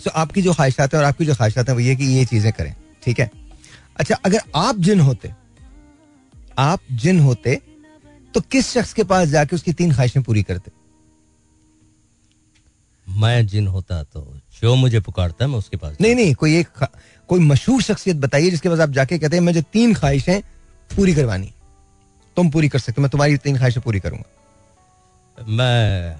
so 0.00 0.10
आपकी 0.22 0.42
जो 0.42 0.52
ख्वाहिशात 0.52 0.94
है 0.94 1.00
और 1.00 1.06
आपकी 1.06 1.24
जो 1.24 1.34
ख्वाहिशात 1.34 1.68
है 1.68 1.74
वो 1.74 1.80
ये 1.80 1.96
कि 1.96 2.04
ये 2.06 2.24
चीज़ें 2.24 2.52
करें। 2.52 2.74
ठीक 3.04 3.20
है? 3.20 3.30
अच्छा 3.96 4.14
अगर 4.24 4.40
आप 4.56 4.76
जिन 4.86 5.00
होते 5.00 5.32
आप 6.58 6.80
जिन 7.02 7.20
होते 7.20 7.60
तो 8.34 8.40
किस 8.42 8.70
शख्स 8.70 8.92
के 8.92 9.04
पास 9.04 9.28
जाके 9.28 9.56
उसकी 9.56 9.72
तीन 9.72 9.92
ख्वाहिशें 9.92 10.22
पूरी 10.22 10.42
करते? 10.42 10.70
मैं 13.06 13.46
जिन 13.46 13.66
होता 13.66 14.02
तो 14.04 14.20
जो 14.62 14.74
मुझे 14.76 15.00
पुकारता 15.00 15.44
है 15.44 15.50
मैं 15.50 15.58
उसके 15.58 15.76
पास 15.76 15.96
नहीं 16.00 16.14
नहीं 16.14 16.34
कोई 16.34 16.56
एक 16.56 16.84
कोई 17.28 17.40
मशहूर 17.42 17.82
शख्सियत 17.82 18.16
बताइए 18.16 18.50
जिसके 18.50 18.68
पास 18.68 18.80
आप 18.80 18.90
जाके 18.90 19.18
कहते 19.18 19.36
हैं 19.36 19.42
मुझे 19.44 19.62
तीन 19.72 19.94
ख्वाहिशें 19.94 20.40
पूरी 20.90 21.14
करवानी 21.14 21.52
तुम 22.36 22.50
पूरी 22.50 22.68
कर 22.68 22.78
सकते 22.78 23.02
मैं 23.02 23.10
तुम्हारी 23.10 23.36
तीन 23.38 23.56
ख्वाहिशें 23.56 23.82
पूरी 23.82 24.00
करूँगा। 24.00 25.44
मैं 25.48 26.16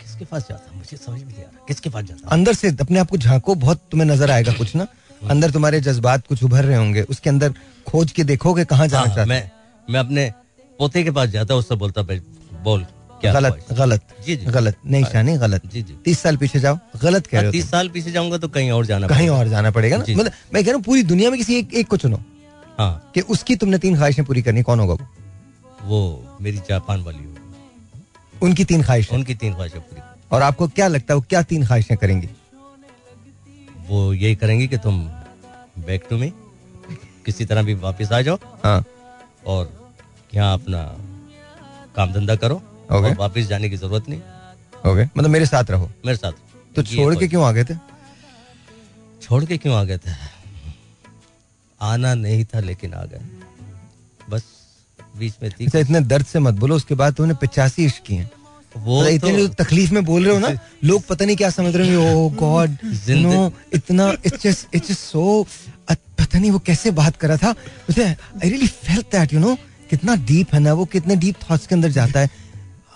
किसके 0.00 0.24
पास 0.24 0.46
जाता? 0.48 0.72
मुझे 0.74 0.96
समझ 0.96 1.20
नहीं 1.20 1.36
आ 1.36 1.40
रहा। 1.40 1.64
किसके 1.68 1.90
पास 1.90 2.04
जाता? 2.04 2.28
अंदर 2.28 2.54
से 2.54 2.68
अपने 2.80 2.98
आप 2.98 3.08
को 3.10 3.16
झांको 3.16 3.54
बहुत 3.56 3.80
तुम्हें 3.90 4.08
नज़र 4.08 4.30
आएगा 4.30 4.52
कुछ 4.52 4.74
ना। 4.76 4.86
अंदर 5.22 5.50
तुम्हारे 5.50 5.80
जज्बात 5.80 6.26
कुछ 6.26 6.42
उभर 6.44 6.64
रहे 6.64 6.76
होंगे 6.76 7.02
उसके 7.10 7.30
अंदर 7.30 7.54
खोज 7.86 8.12
के 8.12 8.24
देखोगे 8.24 8.64
कहाँ 8.64 8.86
जाना 8.88 9.06
हाँ, 9.06 9.14
चाहते 9.14 9.28
मैं 9.30 9.50
मैं 9.88 10.00
अपने 10.00 10.32
पोते 10.78 11.02
के 11.04 11.10
पास 11.10 11.28
जाता 11.28 11.54
उससे 11.54 11.74
बोलता 11.74 12.02
बोल 12.02 12.86
क्या 13.20 13.32
गलत 13.32 13.66
गलत 13.72 14.02
जी, 14.26 14.36
जी। 14.36 14.46
गलत 14.46 14.76
नहीं 14.86 15.04
शानी 15.04 15.36
गलत। 15.38 15.66
जी, 15.66 15.82
जी। 15.82 15.94
तीस 16.04 16.18
साल 16.22 16.36
पीछे 16.36 16.60
जाओ 16.60 16.78
गलत 17.02 17.26
कह 17.26 17.32
रहे 17.32 17.40
हाँ, 17.40 17.46
हो 17.46 17.52
तीस 17.52 17.70
साल 17.70 17.88
पीछे 17.88 18.10
जाऊँगा 18.12 18.38
तो 18.38 18.48
कहीं 18.48 18.70
और 18.70 18.86
जाना 18.86 19.06
कहीं 19.06 19.28
और 19.28 19.48
जाना 19.48 19.70
पड़ेगा 19.70 19.96
ना। 19.96 20.04
मतलब 20.08 20.32
मैं 20.54 20.64
कह 20.64 20.70
रहा 20.70 20.76
हूँ 20.76 20.82
पूरी 20.84 21.02
दुनिया 21.02 21.30
में 21.30 21.38
किसी 21.38 21.58
एक, 21.58 21.74
एक 21.74 21.88
को 21.88 21.96
चुनो। 21.96 22.20
हाँ। 22.78 23.10
कि 23.14 23.20
उसकी 23.20 23.56
तुमने 23.56 23.78
तीन 23.78 23.96
ख्वाहिशें 23.96 24.24
पूरी 24.24 24.42
करनी 24.42 24.62
कौन 24.62 24.80
होगा 24.80 24.94
वो? 24.94 25.06
वो 25.84 26.38
मेरी 26.40 26.58
जापान 26.68 27.02
वाली 27.02 27.18
होगी। 27.18 28.40
उनकी 28.42 28.64
तीन 28.64 28.82
ख्वाहिशें। 28.82 29.16
उनकी 29.16 29.34
तीन 29.34 29.54
ख्वाहिशें 29.54 29.80
पूरी। 29.80 30.00
और 30.32 30.42
आपको 30.42 30.68
क्या 30.68 30.88
लगता 30.88 31.14
है 31.14 31.18
वो 31.18 31.24
क्या 31.28 31.42
तीन 31.42 31.66
ख्वाहिशें 31.66 31.96
करेंगी? 31.96 32.28
वो 33.88 34.12
यही 34.14 34.34
करेंगी 34.34 34.68
कि 34.68 34.78
तुम 34.78 35.04
बैक 35.78 36.06
टू 36.10 36.16
मी 36.16 36.32
किसी 37.26 37.44
तरह 37.44 37.62
भी 37.62 37.74
वापस 37.74 38.12
आ 38.12 38.20
जाओ। 38.20 38.38
हाँ। 38.64 38.84
और 39.46 39.92
यहाँ 40.34 40.54
अपना 40.54 40.82
काम 41.96 42.12
धंधा 42.12 42.36
करो। 42.36 42.54
ओके। 42.54 42.94
और 42.94 43.14
वापस 43.14 43.46
जाने 43.46 43.70
की 43.70 43.76
ज़रूरत 43.76 44.08
नहीं। 44.08 44.20
ओके 44.92 45.04
मतलब 45.04 45.30
मेरे 45.30 45.46
साथ 45.46 45.70
रहो। 45.70 45.90
मेरे 46.06 46.16
साथ। 46.16 46.32
तो 46.76 46.82
छोड़ 46.82 47.14
के 47.16 47.28
क्यों 47.28 47.44
आ 47.44 47.52
गए 47.52 47.64
थे? 47.64 47.74
छोड़ 49.22 49.44
के 49.44 49.58
क्यों 49.58 49.74
आ 49.76 49.84
गए 49.84 49.98
थे? 49.98 50.12
आना 51.80 52.14
नहीं 52.14 52.44
था 52.44 52.60
लेकिन 52.60 52.94
आ 52.94 53.04
गए। 53.04 53.20
बस 54.30 54.44
बीच 55.18 55.34
में 55.42 55.50
थी। 55.50 55.66
अच्छा 55.66 55.78
इतने 55.78 56.00
दर्द 56.00 56.26
से 56.26 56.38
मत 56.38 56.54
बोलो। 56.54 56.76
उसके 56.76 56.94
बाद 56.94 57.14
तुमने 57.14 57.34
पिचासी 57.34 57.84
इश्क 57.84 58.02
किए 58.02 58.28
वो 58.76 59.00
मतलब 59.00 59.12
इतने 59.14 59.32
जो 59.36 59.46
तो 59.48 59.54
तकलीफ़ 59.62 59.92
में 59.94 60.04
बोल 60.04 60.24
रहे 60.24 60.34
हो 60.34 60.40
ना 60.40 60.58
लोग 60.84 61.02
पता 61.06 61.24
नहीं 61.24 61.36
क्या 61.36 61.50
समझ 61.50 61.74
रहे 61.76 61.96
ओह 61.96 62.34
गॉड 62.36 62.76
नो 63.10 63.52
इतना 63.74 64.10
it's 64.26 64.42
just 64.42 64.74
it's 64.74 64.88
just 64.88 65.00
so 65.00 65.46
पता 65.90 66.38
नहीं 66.38 66.50
वो 66.50 66.58
कैसे 66.66 66.90
बात 66.92 67.16
कर 67.16 67.28
रहा 67.28 67.36
था। 67.36 67.50
मुझे 67.50 68.04
I 68.04 68.48
really 68.48 68.66
felt 68.66 69.06
that 69.12 69.32
you 69.32 69.40
know 69.40 69.54
कितना 69.90 70.14
डीप 70.26 70.54
है 70.54 70.60
ना 70.60 70.72
वो 70.72 70.84
कितने 70.92 71.16
डीप 71.16 71.36
थॉट्स 71.42 71.66
के 71.66 71.74
अंदर 71.74 71.90
जाता 71.90 72.20
है। 72.20 72.30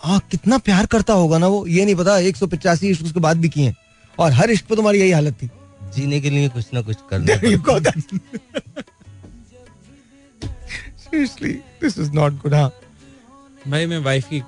हाँ 0.02 0.18
कितना 0.30 0.58
प्यार 0.58 0.86
करता 0.86 1.12
होगा 1.12 1.38
ना 1.38 1.46
वो 1.46 1.66
ये 1.66 1.84
नहीं 1.84 1.94
पता 1.96 2.18
एक 2.28 2.36
सौ 2.36 2.46
पचासी 2.46 2.88
इश्क 2.88 3.04
उसके 3.04 3.20
बाद 3.20 3.36
भी 3.40 3.48
किए 3.48 3.74
और 4.18 4.32
हर 4.32 4.50
इश्क 4.50 4.66
पे 4.66 4.76
तुम्हारी 4.76 5.00
यही 5.00 5.10
हालत 5.10 5.34
थी। 5.42 5.48
जीने 5.94 6.20
के 6.20 6.30
लिए 6.30 6.48
कुछ 6.48 6.66
ना 6.74 6.80
कुछ 6.82 6.96
करना 7.10 7.36
seriously 10.98 11.52
this 11.82 11.98
is 11.98 12.10
not 12.12 12.32
good 12.42 12.54
हाँ। 12.54 12.70
भाई 13.68 13.86
मैं 13.86 13.98
वाइफ 14.04 14.28
की 14.30 14.40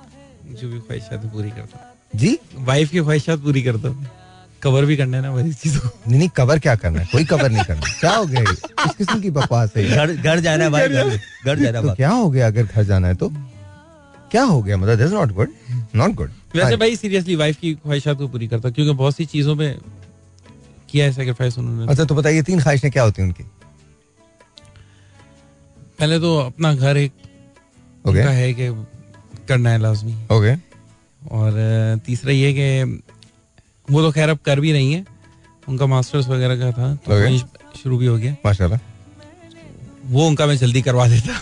जो 0.51 0.69
भी 0.69 0.79
ख्वाहिशात 0.79 1.25
पूरी 1.33 1.49
करता 1.49 1.77
हूँ। 1.77 2.19
जी? 2.19 2.37
वाइफ 2.59 2.89
की 2.89 2.99
ख्वाहिशात 2.99 3.39
पूरी 3.39 3.61
करता 3.63 3.89
हूँ। 3.89 4.07
कवर 4.61 4.85
भी 4.85 4.95
करना 4.97 5.17
है 5.17 5.23
ना 5.23 5.31
बड़ी 5.31 5.53
चीज़ों 5.53 5.89
नहीं 6.07 6.17
नहीं 6.17 6.29
कवर 6.37 6.59
क्या 6.59 6.75
करना 6.75 6.99
है? 6.99 7.07
कोई 7.11 7.25
कवर 7.25 7.49
नहीं 7.51 7.63
करना। 7.65 7.93
क्या 7.99 8.11
हो 8.15 8.25
गया? 8.25 8.41
किस 8.43 8.95
किस्म 8.95 9.19
की 9.21 9.29
बकवास 9.31 9.73
है 9.77 9.87
घर 9.87 10.13
घर 10.13 10.39
जाना 10.39 10.63
है 10.63 10.69
भाई 10.69 10.87
घर 10.87 11.17
घर 11.45 11.59
जाना 11.59 11.79
है 11.79 11.83
तो 11.83 11.93
क्या 11.95 12.09
हो 12.09 12.29
गया 12.29 12.47
अगर 12.47 12.63
घर 12.63 12.83
जाना 12.83 13.07
है 13.07 13.15
तो? 13.15 13.29
क्या 14.31 14.43
हो 14.43 14.61
गया? 14.61 14.77
मतलब 14.77 14.97
this 14.97 15.11
not 15.11 15.31
good 15.33 15.49
not 15.95 16.13
good 16.15 16.31
वैसे 16.55 16.75
भाई 16.77 16.95
सीरियसली 16.95 17.35
वाइफ 17.35 17.57
की 17.59 17.73
ख्वाहिशात 17.75 18.17
को 18.17 18.27
पूरी 18.27 18.47
करता 18.47 18.69
क्योंकि 18.69 18.93
बहुत 18.93 19.15
सी 19.15 19.25
चीज़ों 19.25 19.55
में 19.55 19.79
किया 20.89 21.05
है 21.05 21.11
सेक्रीफाइस 21.13 21.57
उन्होंने। 21.59 21.91
अच्छा 21.91 22.03
तो 22.05 22.15
बताइए 22.15 22.41
तीन 22.43 22.59
ख्वाहिशें 22.61 22.91
क्या 22.91 23.03
होती 23.03 23.21
हैं 23.21 23.27
उनकी? 23.29 23.43
पहले 25.99 26.19
तो 26.19 26.37
अपना 26.39 26.73
घर 26.73 26.97
एक 26.97 27.11
ओके 28.05 28.09
उनका 28.09 28.29
है 28.31 28.53
कि 28.53 28.69
करना 29.51 29.69
है 29.69 29.79
लाजमी। 29.79 30.13
ओके 30.31 30.55
और 31.31 31.57
तीसरा 32.05 32.31
ये 32.33 32.53
कि 32.53 33.01
वो 33.89 34.01
तो 34.01 34.11
खैर 34.11 34.29
अब 34.29 34.37
कर 34.45 34.59
भी 34.59 34.71
रही 34.71 34.93
है। 34.93 35.05
उनका 35.67 35.85
मास्टर्स 35.87 36.27
वगैरह 36.27 36.55
का 36.55 36.71
था 36.71 36.93
तो 36.95 37.11
Okay. 37.11 37.79
शुरू 37.79 37.97
भी 37.97 38.05
हो 38.05 38.17
गया। 38.17 38.35
माशाल्लाह। 38.45 38.79
वो 40.05 40.27
उनका 40.27 40.45
मैं 40.45 40.57
जल्दी 40.57 40.81
करवा 40.81 41.07
देता। 41.07 41.37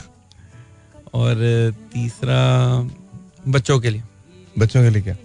और 1.13 1.35
तीसरा 1.93 2.39
बच्चों 3.47 3.79
के 3.79 3.89
लिए। 3.89 4.03
बच्चों 4.59 4.83
के 4.83 4.89
लिए 4.89 5.01
क्या? 5.01 5.15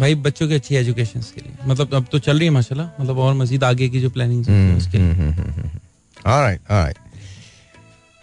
भाई 0.00 0.14
बच्चों 0.24 0.48
की 0.48 0.54
अच्छी 0.54 0.74
एजुकेशन 0.76 1.20
के 1.34 1.40
लिए। 1.40 1.52
मतलब 1.66 1.94
अब 1.94 2.06
तो 2.12 2.18
चल 2.18 2.38
रही 2.38 2.44
है 2.44 2.52
माशाल्लाह। 2.52 3.02
मतलब 3.02 3.18
और 3.18 3.34
मजीद 3.34 3.64
आगे 3.64 3.88
की 3.88 4.00
जो 4.00 4.10
प्लानिंग 4.10 4.76
उसके 4.76 4.98
लिए। 4.98 5.12
हम्म, 5.12 5.70
ऑलराइट 6.26 6.60
ऑलराइट 6.70 6.98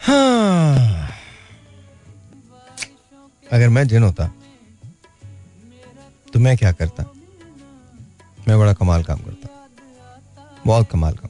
हाँ। 0.01 1.10
अगर 3.53 3.69
मैं 3.69 3.88
जिन 3.88 4.03
होता 4.03 4.31
तो 6.34 6.39
मैं 6.39 6.57
क्या 6.57 6.71
करता? 6.71 7.03
मैं 8.47 8.59
बड़ा 8.59 8.73
कमाल 8.73 9.03
काम 9.03 9.19
करता। 9.19 9.69
बहुत 10.65 10.89
कमाल 10.91 11.13
काम। 11.13 11.30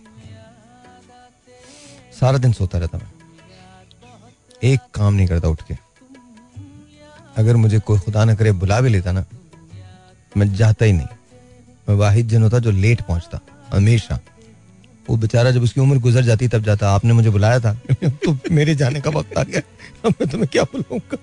सारा 2.19 2.37
दिन 2.37 2.53
सोता 2.53 2.77
रहता 2.77 2.97
मैं। 2.97 3.11
एक 4.63 4.79
काम 4.93 5.13
नहीं 5.13 5.27
करता 5.27 5.47
उठ 5.47 5.61
के। 5.61 5.77
अगर 7.37 7.55
मुझे 7.55 7.79
कोई 7.79 7.99
खुदा 7.99 8.25
न 8.25 8.35
करे 8.35 8.51
बुला 8.51 8.81
भी 8.81 8.89
लेता 8.89 9.11
ना, 9.11 9.25
मैं 10.37 10.55
जाता 10.55 10.85
ही 10.85 10.93
नहीं। 10.93 11.07
मैं 11.89 11.95
वाहिद 11.95 12.27
जन 12.27 12.43
होता 12.43 12.59
जो 12.59 12.71
लेट 12.71 13.01
पहुँचता, 13.01 13.39
हमेशा। 13.73 14.19
वो 15.09 15.17
बेचारा 15.17 15.51
जब 15.51 15.63
उसकी 15.63 15.81
उम्र 15.81 15.99
गुजर 15.99 16.23
जाती, 16.23 16.47
तब 16.47 16.63
जाता। 16.63 16.91
आपने 16.91 17.13
मुझे 17.13 17.29
बुलाया 17.29 17.59
था। 17.59 17.73
तो 18.03 18.37
मेरे 18.51 18.75
जाने 18.75 19.01
का 19.01 19.09
वक्त 19.09 19.37
आ 19.37 19.43
गया। 19.43 19.61
मैं 20.05 20.29
तुम्हें 20.29 20.47
क्या 20.47 20.63
बुलाऊँगा? 20.63 21.17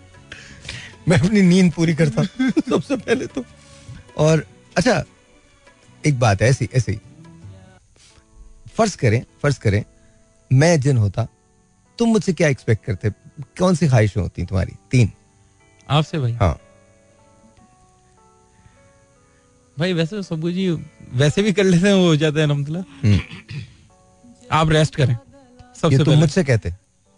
मैं 1.09 1.18
अपनी 1.18 1.43
नींद 1.43 1.72
पूरी 1.72 1.94
करता 1.94 2.22
सबसे 2.22 2.97
पहले 2.97 3.27
तो। 3.27 3.44
और 4.16 4.47
अच्छा 4.77 5.02
एक 6.06 6.18
बात 6.18 6.43
है 6.43 6.48
ऐसी 6.48 6.68
ऐसी। 6.74 6.98
फ़र्ज़ 8.74 8.97
करें 8.97 9.22
फ़र्ज़ 9.43 9.59
करें 9.60 9.85
मैं 10.51 10.81
जिन 10.81 10.97
होता 10.97 11.27
तुम 11.98 12.09
मुझसे 12.09 12.32
क्या 12.32 12.48
एक्सपेक्ट 12.48 12.85
करते? 12.85 13.10
कौन 13.59 13.74
सी 13.74 13.89
ख्वाहिशें 13.89 14.20
होती 14.20 14.44
तुम्हारी? 14.44 14.72
तीन। 14.90 15.10
आपसे 15.90 16.18
भाई? 16.18 16.32
हाँ। 16.32 16.59
भाई 19.78 19.93
वैसे 19.93 20.16
तो 20.16 20.22
सब 20.22 20.40
कुछ 20.40 20.55
वैसे 21.12 21.43
भी 21.43 21.52
कर 21.52 21.64
लेते 21.64 21.86
हैं 21.86 21.94
वो 21.94 22.06
हो 22.06 22.16
जाता 22.16 22.39
है 22.39 22.44
अलहमदुल्ला 22.44 22.82
हम्म। 23.05 23.20
आप 24.52 24.70
रेस्ट 24.70 24.97
करें 24.97 25.16
सबसे 25.81 26.05
तुम 26.05 26.14
मुझसे 26.14 26.44
कहते। 26.44 26.72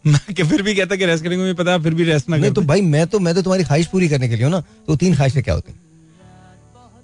कि 0.05 0.43
फिर 0.43 0.63
भी 0.63 0.75
कहता 0.75 0.97
कि 0.97 1.07
रेस्ट 1.07 1.25
करेंगे 1.25 1.43
मुझे 1.43 1.55
पता 1.55 1.73
है 1.73 1.83
फिर 1.83 1.95
भी 1.95 2.05
रेस्ट 2.05 2.29
ना 2.29 2.37
नहीं 2.37 2.51
तो 2.53 2.61
भाई 2.71 2.81
मैं 2.83 3.07
तो 3.07 3.19
मैं 3.21 3.35
तो 3.35 3.43
तुम्हारी 3.43 3.65
ख्वाहिश 3.65 3.87
पूरी 3.87 4.09
करने 4.09 4.29
के 4.29 4.37
लिए 4.37 4.45
हूँ 4.45 4.53
ना 4.53 4.61
तो 4.87 4.97
तीन 4.97 5.15
ख्वाहिशें 5.15 5.43
क्या 5.43 5.55
होती 5.55 5.73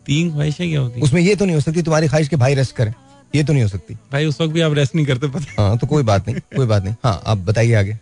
तीन 0.06 0.30
ख्वाहिशें 0.32 0.68
क्या 0.70 0.80
होती 0.80 1.00
उसमें 1.00 1.20
ये 1.20 1.34
तो 1.36 1.44
नहीं 1.44 1.54
हो 1.54 1.60
सकती 1.60 1.82
तुम्हारी 1.82 2.08
ख्वाहिश 2.08 2.28
के 2.28 2.36
भाई 2.36 2.54
रेस्ट 2.54 2.76
करें 2.76 2.92
ये 3.34 3.42
तो 3.44 3.52
नहीं 3.52 3.62
हो 3.62 3.68
सकती। 3.68 3.94
भाई 4.12 4.24
उस 4.26 4.40
वक्त 4.40 4.52
भी 4.52 4.60
आप 4.60 4.72
रेस्ट 4.74 4.94
नहीं 4.94 5.06
करते 5.06 5.28
पता 5.28 5.62
हाँ। 5.62 5.76
तो 5.78 5.86
कोई 5.86 6.02
बात 6.02 6.28
नहीं 6.28 6.40
कोई 6.56 6.66
बात 6.66 6.84
नहीं। 6.84 6.94
हाँ 7.04 7.20
आप 7.26 7.38
बताइए 7.48 7.74
आगे। 7.74 7.92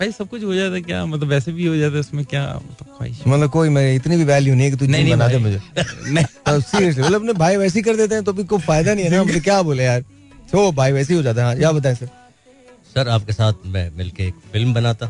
भाई 0.00 0.12
सब 0.12 0.28
कुछ 0.28 0.44
हो 0.44 0.54
जाता 0.54 0.74
है 0.74 0.80
क्या 0.82 1.04
मतलब 1.06 1.28
वैसे 1.28 1.52
भी 1.52 1.66
हो 1.66 1.76
जाता 1.76 1.94
है 1.94 2.00
उसमें 2.00 2.24
क्या 2.24 2.42
मतलब 2.56 2.86
ख्वाहिश 2.96 3.20
मतलब 3.26 3.50
कोई 3.50 3.68
मेरी 3.68 3.96
इतनी 3.96 4.16
भी 4.16 4.24
वैल्यू 4.24 4.54
नहीं 4.54 4.64
है 4.64 4.70
कि 4.70 4.76
तू 4.76 4.86
नहीं, 4.86 5.02
नहीं 5.02 5.12
बना 5.12 5.28
दे 5.28 5.38
मुझे। 5.38 5.60
नहीं। 6.08 6.60
सीरियसली 6.60 7.02
मतलब 7.02 7.20
अपने 7.20 7.32
भाई 7.38 7.56
वैसे 7.56 7.78
ही 7.78 7.82
कर 7.82 7.96
देते 7.96 8.14
हैं 8.14 8.24
तो 8.24 8.32
भी 8.32 8.44
कोई 8.44 8.58
फ़ायदा 8.60 8.94
नहीं 8.94 9.04
है 9.04 9.10
ना 9.10 9.20
हम 9.20 9.38
क्या 9.40 9.60
बोले 9.62 9.84
यार। 9.84 10.00
तो 10.52 10.70
भाई 10.72 10.92
वैसे 10.92 11.12
ही 11.12 11.16
हो 11.16 11.22
जाता 11.22 11.40
है 11.40 11.46
हाँ 11.46 11.62
या 11.62 11.72
बताएँ 11.72 11.94
सर? 11.94 12.08
सर 12.94 13.08
आपके 13.08 13.32
साथ 13.32 13.66
मैं 13.66 13.90
मिलके 13.96 14.26
एक 14.26 14.34
फ़िल्म 14.52 14.74
बनाता 14.74 15.06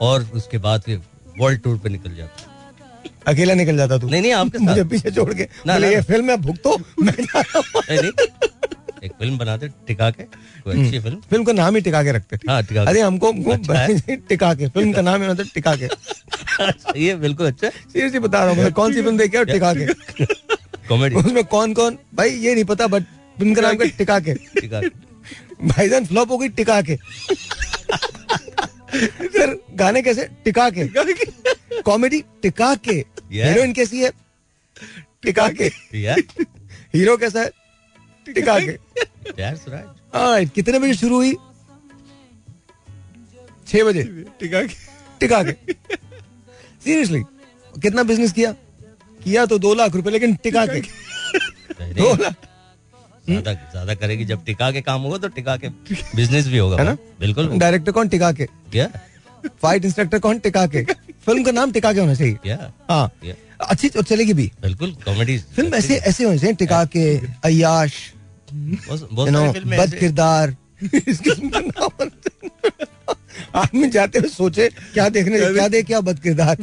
और 0.00 0.28
उसके 0.34 0.58
बाद 0.58 0.80
फिर 0.80 1.00
वर्ल्ड 1.38 1.60
टूर 1.62 1.78
पे 1.78 1.88
निकल 1.88 2.14
जाता। 2.16 2.50
अकेला 3.30 3.54
निकल 3.54 3.76
जाता 3.76 3.98
तू? 3.98 4.08
नहीं 4.08 4.22
नहीं 4.22 4.32
आपके 4.32 4.58
साथ। 4.58 4.64
मुझे 4.64 4.84
पीछे 4.84 5.10
छोड़ 5.10 5.32
के। 5.34 5.42
ना, 5.42 5.78
ना, 5.78 5.86
ये 5.86 5.96
ना। 5.96 6.02
फ़िल्म 6.02 6.30
है 6.30 6.36
भुगतो 6.36 6.76
मैं 6.78 7.12
नहीं, 7.12 7.98
नहीं 8.00 8.10
एक 9.04 9.12
फ़िल्म 9.12 9.38
बनाते 9.38 9.68
टिका 9.86 10.10
के 10.10 10.22
कोई 10.22 10.84
अच्छी 10.84 10.98
फ़िल्म। 10.98 11.20
फ़िल्म 11.30 11.44
का 11.44 11.52
नाम 11.52 11.74
ही 11.76 11.80
टिका 11.82 12.02
के 12.02 12.12
रखते। 12.12 12.36
हाँ, 12.48 12.62
टिका। 12.62 12.82
अरे 12.82 13.00
हमको 13.00 13.32
अच्छा। 13.52 14.14
टिका 14.28 14.52
के 14.54 14.68
फ़िल्म 14.68 14.92
का 14.92 15.02
नाम 15.02 15.22
है 15.22 15.30
मतलब 15.30 15.46
टिका 15.54 15.74
के। 15.76 17.00
ये 17.00 17.14
बिल्कुल 17.16 17.46
अच्छा 17.46 17.68
सीरियसली 17.68 18.18
बता 18.20 18.44
रहा 18.44 18.62
हूँ 18.62 18.70
कौन 18.72 18.92
सी 18.94 19.02
फ़िल्म 19.02 19.16
देखी 19.18 19.36
और 19.38 19.44
टिका 19.46 19.72
के। 19.74 19.86
कॉमेडी। 20.88 21.16
उसमें 21.16 21.44
कौन 21.44 21.74
कौन 21.74 21.98
भाई 22.14 22.30
ये 22.30 22.54
नहीं 22.54 22.64
पता 22.64 22.86
बट 22.86 23.02
फ़िल्म 23.38 23.54
का 23.54 23.62
नाम 23.62 23.88
टिका 23.98 24.18
के। 24.20 24.34
टिका 24.60 24.80
के। 24.80 25.10
भाईजान 25.64 26.06
फ्लॉप 26.06 26.30
हो 26.30 26.38
गई 26.38 26.48
टिका 26.48 26.80
के। 26.82 26.96
फिर 29.28 29.56
गाने 29.74 30.02
कैसे? 30.02 30.24
टिका 30.44 30.68
के। 30.70 30.88
कॉमेडी 31.82 32.22
टिका 32.42 32.74
के. 32.74 32.94
हीरोइन 33.32 33.72
कैसी 33.72 34.02
है? 34.02 34.10
टिका 35.22 35.48
के। 35.48 35.64
हीरो 36.94 37.16
कैसा 37.16 37.40
है? 37.40 37.50
टिका 38.26 38.58
के। 38.60 40.44
कितने 40.46 40.78
बजे 40.78 40.94
शुरू 40.94 41.16
हुई? 41.16 41.34
छह 43.68 43.84
बजे। 43.84 44.02
टिका 44.40 44.62
के। 44.62 44.74
टिका 45.20 45.42
के। 45.42 45.72
सीरियसली 46.84 47.22
कितना 47.82 48.02
बिज़नेस 48.02 48.32
किया? 48.32 48.52
किया 49.24 49.46
तो 49.46 49.58
दो 49.58 49.74
लाख 49.74 49.94
रुपए 49.94 50.10
लेकिन 50.10 50.34
टिका 50.34 50.66
के। 50.66 50.80
दो 51.92 52.14
लाख। 52.22 52.34
ज़्यादा 53.28 53.52
ज़्यादा 53.52 53.94
करेगी। 53.94 54.24
जब 54.24 54.44
टिका 54.44 54.70
के 54.70 54.80
काम 54.82 55.00
होगा 55.02 55.18
तो 55.18 55.28
टिका 55.30 55.56
के 55.56 55.68
बिज़नेस 56.16 56.46
भी 56.48 56.58
होगा। 56.58 56.76
है 56.76 56.84
ना? 56.84 56.96
बिल्कुल 57.20 57.48
डायरेक्टर 57.58 57.92
कौन 57.92 58.08
टिका 58.08 58.32
के? 58.32 58.46
क्या? 58.72 58.88
फाइट 59.62 59.84
इंस्ट्रक्टर 59.84 60.18
कौन 60.18 60.38
टिका 60.38 60.66
के? 60.66 60.82
फ़िल्म 60.82 61.42
का 61.44 61.52
नाम 61.52 61.72
टिका 61.72 61.92
के 61.92 62.00
होना 62.00 62.14
चाहिए। 62.14 62.34
क्या? 62.42 62.72
हाँ। 62.90 63.10
अच्छी 63.62 63.88
और 63.88 64.02
चलेगी 64.04 64.32
भी। 64.34 64.50
बिल्कुल 64.62 64.92
कॉमेडी 65.04 65.38
फ़िल्म 65.56 65.74
ऐसे 65.74 65.96
ऐसे 65.96 66.24
होने 66.24 66.38
चाहिए 66.38 66.56
टिका 66.56 66.84
के 66.96 67.16
अयाश 67.44 67.92
बद 68.52 69.94
किरदार। 70.00 70.56
आदमी 73.54 73.88
जाते 73.90 74.18
हुए 74.18 74.28
सोचे 74.28 74.68
क्या 74.94 75.08
देखने 75.08 75.38
क्या 75.52 75.66
देख 75.68 75.86
क्या 75.86 76.00
बद 76.00 76.18
किरदार? 76.20 76.56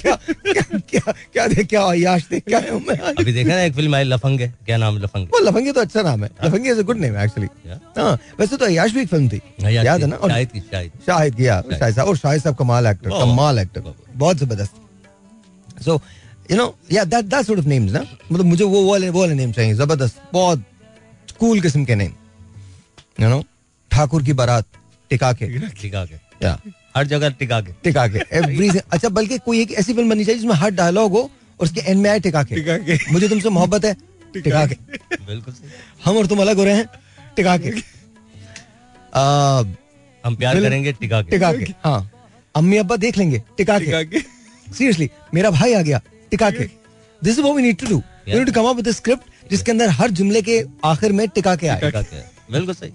क्या 0.00 0.14
क्या 0.16 0.62
क्या 0.90 1.12
क्या 1.32 1.46
देख 1.48 1.66
क्या 1.68 1.82
अयाश 1.82 2.26
देख 2.30 2.44
क्या 2.48 2.58
हूँ 2.70 2.80
मैं 2.88 2.98
अभी 2.98 3.32
देखा 3.32 3.48
ना 3.48 3.60
एक 3.62 3.74
फ़िल्म 3.74 3.94
आई 3.94 4.04
लफंग 4.04 4.40
है 4.40 4.52
क्या 4.66 4.76
नाम 4.76 4.98
लफंग? 4.98 5.26
वो 5.26 5.38
लफंगे 5.40 5.72
तो 5.72 5.80
अच्छा 5.80 6.02
नाम 6.02 6.24
है। 6.24 6.30
Lafange 6.44 6.70
is 6.70 6.78
a 6.78 6.82
good 6.82 6.98
name 7.00 7.16
actually. 7.20 7.48
हाँ 7.98 8.18
वैसे 8.40 8.56
तो 8.56 8.64
अयाश 8.64 8.92
भी 8.92 9.00
एक 9.00 9.08
फ़िल्म 9.08 9.28
थी। 9.28 9.40
याद 9.64 9.86
याद 9.86 10.00
है 10.00 10.06
ना? 10.06 10.16
और 10.16 10.30
शाहिद 10.30 10.50
की 10.50 10.60
शाहिद। 10.60 10.92
शाहिद 11.06 11.34
शाहिद 11.72 11.94
साहब 11.94 12.08
और 12.08 12.16
शाहिद 12.16 12.42
साहब 12.42 12.56
कमाल 12.56 12.86
एक्टर 12.86 13.10
कमाल 13.10 13.58
एक्टर 13.58 13.80
बहुत। 14.14 14.36
ज़बरदस्त। 14.36 15.82
So 15.84 16.00
you 16.50 16.56
know 16.56 16.74
yeah 16.92 17.04
that 17.04 17.24
that 17.24 17.46
sort 17.46 17.60
of 17.60 17.66
names 17.68 17.92
ना? 17.92 18.04
मतलब 18.32 18.44
मुझे 18.44 18.64
वो 18.64 18.90
वाले 18.90 19.08
वो 19.10 19.20
वाले 19.20 19.34
नेम 19.34 19.52
चाहिए 19.52 19.74
ज़बरदस्त 19.74 20.20
बहुत 20.32 20.64
कूल 21.40 21.60
किस्म 21.60 21.84
के 21.84 21.94
नेम 21.94 22.12
यू 23.20 23.28
नो 23.28 23.42
ठाकुर 23.90 24.22
की 24.22 24.32
बारात। 24.32 24.64
टिका 25.10 25.32
के 25.40 25.46
टिका 25.82 26.04
के 26.04 26.14
या 26.46 26.58
हर 26.96 27.06
जगह 27.06 27.28
टिका 27.40 27.60
के 27.66 27.72
टिका 27.84 28.06
के 28.14 28.20
एवरी 28.38 28.68
अच्छा 28.78 29.08
बल्कि 29.18 29.38
कोई 29.46 29.60
एक 29.62 29.72
ऐसी 29.82 29.92
फ़िल्म 29.94 30.08
बननी 30.10 30.24
चाहिए 30.24 30.38
जिसमें 30.40 30.54
हर 30.62 30.70
डायलॉग 30.80 31.12
हो 31.12 31.22
और 31.22 31.66
उसके 31.66 31.80
एंड 31.90 32.00
में 32.02 32.08
आए 32.10 32.20
टिका 32.20 32.42
के 32.44 32.54
टिका 32.54 32.76
के। 32.86 32.98
मुझे 33.12 33.28
तुमसे 33.28 33.48
मोहब्बत 33.58 33.84
है 33.84 33.94
टिका 34.34 34.66
के 34.66 34.74
बिल्कुल 35.26 35.54
हम 36.04 36.16
और 36.16 36.26
तुम 36.32 36.40
अलग 36.40 36.56
हो 36.58 36.64
रहे 36.64 36.74
हैं 36.76 36.86
टिका 37.36 37.56
के 37.66 37.70
हम 40.24 40.36
प्यार 40.36 40.60
करेंगे 40.62 40.92
टिका 40.92 41.22
के 41.22 41.30
टिका 41.30 41.52
के 41.52 41.72
हाँ 41.84 41.98
अम्मी 42.54 42.76
अब्बा 42.76 42.96
देख 43.06 43.16
लेंगे 43.18 43.42
टिका 43.56 43.78
के 43.88 44.20
सीरियसली 44.20 45.08
मेरा 45.34 45.50
भाई 45.50 45.74
आ 45.74 45.80
गया 45.88 46.00
टिका 46.30 46.50
के 46.50 46.64
this 47.22 47.32
is 47.38 47.40
what 47.40 47.56
we 47.56 47.62
need 47.62 47.76
to 47.80 47.86
do 47.86 47.96
we 47.96 48.34
need 48.34 48.46
to 48.46 48.52
come 48.52 48.68
up 48.68 48.76
with 48.76 48.90
script 49.00 49.50
जिसके 49.50 49.70
अंदर 49.72 49.88
हर 50.00 50.10
जुमले 50.20 50.42
के 50.48 50.62
आखिर 50.84 51.12
में 51.20 51.26
टिका 51.34 51.54
के 51.56 51.68
आए 51.74 51.80
बिल्कुल 52.52 52.74
सही 52.74 52.90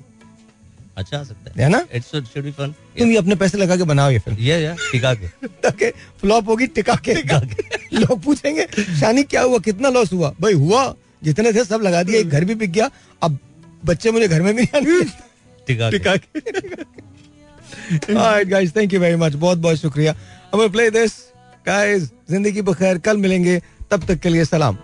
अच्छा 0.98 1.18
आ 1.18 1.24
सकता 1.24 1.62
है। 1.62 1.70
ना? 1.70 1.86
इट्स 1.94 2.12
शुड 2.12 2.44
बी 2.44 2.52
फन 2.52 2.74
तुम 3.00 3.12
ये 3.12 3.18
अपने 3.18 3.36
पैसे 3.36 3.58
लगा 3.58 3.78
के 3.78 3.84
बनाओ 3.84 4.12
ये 4.12 4.20
फ़िल्म। 4.20 4.38
ये 4.38 4.60
या 4.60 4.76
टिका 4.92 5.14
के। 5.14 5.92
फ्लॉप 6.22 6.48
होगी 6.50 6.68
टिका 6.68 6.96
के। 7.10 7.14
लोग 7.98 8.22
पूछेंगे 8.24 8.68
शानी 9.00 9.24
क्या 9.24 9.42
हुआ? 9.42 9.60
कितना 9.60 9.90
लॉस 9.90 10.14
हुआ? 10.14 10.34
भाई 10.42 10.54
हुआ। 10.54 10.96
जितने 11.24 11.54
थे 11.54 11.64
सब 11.66 11.82
लगा 11.82 12.04
दिए 12.04 12.20
एक 12.20 12.30
घर 12.30 12.46
भी 12.46 12.56
बिक 12.56 12.72
गया। 12.72 12.90
अब 13.24 13.38
बच्चे 13.86 14.12
मुझे 14.12 14.28
घर 14.28 14.42
में 14.42 14.56
भी 14.56 14.62
नहीं 14.62 14.80
आने 14.80 15.04
टिका 15.68 15.90
के। 15.92 15.98
टिका 15.98 16.16
के। 16.16 16.40
Alright 18.14 18.50
guys, 18.50 18.72
thank 18.78 18.94
you 18.94 19.00
very 19.00 19.20
much. 19.24 19.36
बहुत 19.36 19.58
बहुत 19.58 19.78
शुक्रिया. 19.78 20.16
Gonna 20.56 20.72
play 20.74 20.90
this. 20.96 21.12
Guys, 21.68 22.10
ज़िंदगी 22.32 22.62
बखैर 22.62 22.98
कल 22.98 23.18
मिलेंगे. 23.18 23.62
तब 23.92 24.06
तक 24.06 24.20
के 24.20 24.30
लिए 24.30 24.46
सलाम. 24.46 24.78